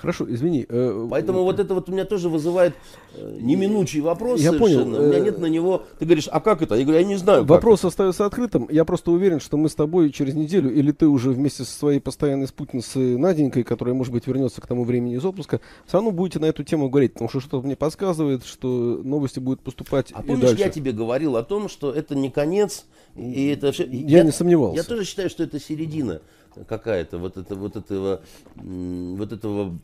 Хорошо, 0.00 0.26
извини. 0.28 0.64
э, 0.68 1.08
Поэтому 1.10 1.42
вот 1.42 1.58
это 1.58 1.74
вот 1.74 1.88
у 1.88 1.92
меня 1.92 2.04
тоже 2.04 2.28
вызывает 2.28 2.74
э, 3.14 3.38
неминучий 3.40 4.00
вопрос 4.00 4.40
Я 4.40 4.52
понял. 4.52 4.82
У 4.82 4.86
меня 4.86 5.18
э, 5.18 5.20
нет 5.20 5.38
на 5.38 5.46
него... 5.46 5.84
Ты 5.98 6.04
говоришь, 6.04 6.28
а 6.30 6.40
как 6.40 6.62
это? 6.62 6.76
Я 6.76 6.84
говорю, 6.84 7.00
я 7.00 7.06
не 7.06 7.16
знаю, 7.16 7.44
Вопрос 7.44 7.84
остается 7.84 8.24
открытым. 8.24 8.68
Я 8.70 8.84
просто 8.84 9.10
уверен, 9.10 9.40
что 9.40 9.56
мы 9.56 9.68
с 9.68 9.74
тобой 9.74 10.10
через 10.10 10.34
неделю, 10.34 10.72
или 10.72 10.92
ты 10.92 11.06
уже 11.08 11.30
вместе 11.30 11.64
со 11.64 11.72
своей 11.72 12.00
постоянной 12.00 12.46
спутницей 12.46 13.16
Наденькой, 13.16 13.64
которая, 13.64 13.94
может 13.94 14.12
быть, 14.12 14.26
вернется 14.26 14.60
к 14.60 14.66
тому 14.66 14.84
времени 14.84 15.16
из 15.16 15.24
отпуска, 15.24 15.60
все 15.86 15.96
равно 15.96 16.12
будете 16.12 16.38
на 16.38 16.46
эту 16.46 16.62
тему 16.62 16.88
говорить, 16.88 17.14
потому 17.14 17.28
что 17.28 17.40
что-то 17.40 17.66
мне 17.66 17.76
подсказывает, 17.76 18.44
что 18.44 19.00
новости 19.02 19.40
будут 19.40 19.60
поступать 19.60 20.12
А 20.12 20.22
помнишь, 20.22 20.50
дальше. 20.50 20.62
я 20.62 20.70
тебе 20.70 20.92
говорил 20.92 21.36
о 21.36 21.42
том, 21.42 21.68
что 21.68 21.92
это 21.92 22.14
не 22.14 22.30
конец, 22.30 22.84
и 23.16 23.48
это 23.48 23.72
все... 23.72 23.84
Я 23.86 24.22
не 24.22 24.30
сомневался. 24.30 24.76
Я 24.76 24.84
тоже 24.84 25.04
считаю, 25.04 25.28
что 25.28 25.42
это 25.42 25.58
середина 25.58 26.20
какая-то 26.66 27.18
вот, 27.18 27.36
это, 27.36 27.54
вот 27.54 27.76
этого, 27.76 28.22
вот 28.56 29.32
этого 29.32 29.78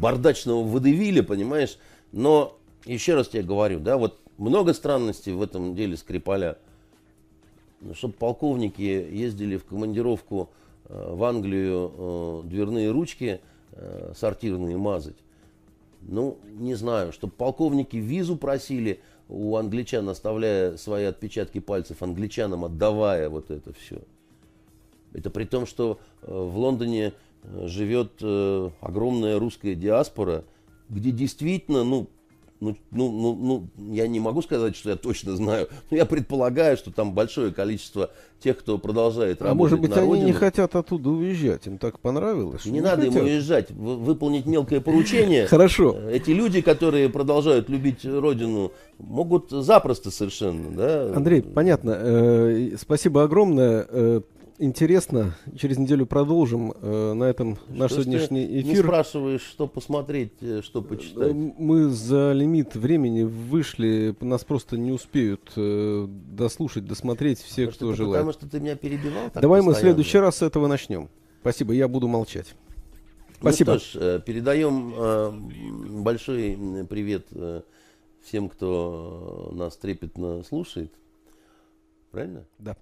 бардачного 0.00 0.62
водевиля, 0.62 1.22
понимаешь? 1.22 1.78
Но 2.12 2.56
еще 2.84 3.14
раз 3.14 3.28
тебе 3.28 3.42
говорю, 3.42 3.80
да, 3.80 3.96
вот 3.96 4.20
много 4.38 4.72
странностей 4.72 5.32
в 5.32 5.42
этом 5.42 5.74
деле 5.74 5.96
Скрипаля. 5.96 6.56
Чтобы 7.94 8.14
полковники 8.14 8.82
ездили 8.82 9.56
в 9.56 9.64
командировку 9.64 10.50
э, 10.86 11.14
в 11.14 11.24
Англию 11.24 11.92
э, 11.96 12.42
дверные 12.44 12.90
ручки 12.90 13.40
э, 13.72 14.12
сортирные 14.14 14.76
мазать. 14.76 15.16
Ну, 16.02 16.38
не 16.58 16.74
знаю, 16.74 17.12
чтобы 17.12 17.32
полковники 17.34 17.96
визу 17.96 18.36
просили 18.36 19.00
у 19.28 19.56
англичан, 19.56 20.08
оставляя 20.08 20.76
свои 20.76 21.04
отпечатки 21.04 21.60
пальцев, 21.60 22.02
англичанам 22.02 22.64
отдавая 22.64 23.28
вот 23.28 23.50
это 23.50 23.72
все. 23.72 24.02
Это 25.12 25.30
при 25.30 25.44
том, 25.44 25.66
что 25.66 25.98
э, 26.22 26.26
в 26.32 26.56
Лондоне 26.58 27.12
э, 27.42 27.66
живет 27.66 28.12
э, 28.22 28.70
огромная 28.80 29.38
русская 29.38 29.74
диаспора, 29.74 30.44
где 30.88 31.10
действительно, 31.10 31.84
ну, 31.84 32.08
ну, 32.60 32.76
ну, 32.90 33.10
ну, 33.10 33.34
ну, 33.76 33.92
я 33.94 34.06
не 34.06 34.20
могу 34.20 34.42
сказать, 34.42 34.76
что 34.76 34.90
я 34.90 34.96
точно 34.96 35.34
знаю, 35.34 35.68
но 35.90 35.96
я 35.96 36.04
предполагаю, 36.04 36.76
что 36.76 36.90
там 36.92 37.14
большое 37.14 37.52
количество 37.52 38.10
тех, 38.38 38.58
кто 38.58 38.76
продолжает 38.76 39.40
А 39.40 39.46
работать 39.46 39.58
может 39.58 39.80
быть, 39.80 39.90
на 39.96 40.02
они 40.02 40.12
не 40.12 40.20
родину. 40.26 40.38
хотят 40.38 40.76
оттуда 40.76 41.08
уезжать? 41.10 41.66
Им 41.66 41.78
так 41.78 41.98
понравилось? 42.00 42.60
что 42.60 42.70
Не 42.70 42.82
надо 42.82 43.06
хотят. 43.06 43.22
уезжать, 43.22 43.70
вы- 43.70 43.96
выполнить 43.96 44.44
мелкое 44.44 44.80
поручение. 44.82 45.46
Хорошо. 45.48 45.96
Эти 46.10 46.30
люди, 46.32 46.60
которые 46.60 47.08
продолжают 47.08 47.70
любить 47.70 48.04
родину, 48.04 48.72
могут 48.98 49.50
запросто 49.50 50.10
совершенно, 50.10 50.70
да. 50.70 51.12
Андрей, 51.16 51.40
понятно. 51.42 52.76
Спасибо 52.78 53.22
огромное. 53.24 54.22
Интересно. 54.62 55.34
Через 55.56 55.78
неделю 55.78 56.04
продолжим 56.04 56.72
э, 56.72 57.12
на 57.14 57.24
этом 57.24 57.56
наш 57.68 57.92
Что 57.92 58.00
ты 58.00 58.10
сегодняшний 58.10 58.46
Не 58.46 58.60
эфир. 58.60 58.84
спрашиваешь, 58.84 59.40
что 59.40 59.66
посмотреть, 59.66 60.34
э, 60.42 60.60
что 60.62 60.80
Э, 60.80 60.82
почитать. 60.82 61.32
Мы 61.32 61.88
за 61.88 62.32
лимит 62.32 62.74
времени 62.76 63.22
вышли, 63.22 64.14
нас 64.20 64.44
просто 64.44 64.76
не 64.76 64.92
успеют 64.92 65.50
дослушать, 65.56 66.84
досмотреть 66.84 67.38
все, 67.38 67.64
Может, 67.64 67.76
кто 67.78 67.88
это 67.88 67.96
желает. 67.96 68.20
Потому 68.26 68.32
что 68.32 68.50
ты 68.50 68.60
меня 68.60 68.76
перебивал 68.76 69.30
Давай 69.32 69.62
мы 69.62 69.68
в 69.68 69.72
постоянно? 69.72 69.94
следующий 69.94 70.18
раз 70.18 70.36
с 70.36 70.42
этого 70.42 70.66
начнем. 70.66 71.08
Спасибо, 71.40 71.72
я 71.72 71.88
буду 71.88 72.06
молчать. 72.06 72.54
Ну 73.40 73.48
Спасибо. 73.48 73.78
что 73.78 74.18
ж, 74.18 74.20
передаем 74.20 76.02
большой 76.02 76.86
привет 76.90 77.28
всем, 78.22 78.50
кто 78.50 79.48
нас 79.54 79.74
трепетно 79.78 80.42
слушает. 80.42 80.92
Правильно? 82.10 82.44
Да. 82.58 82.76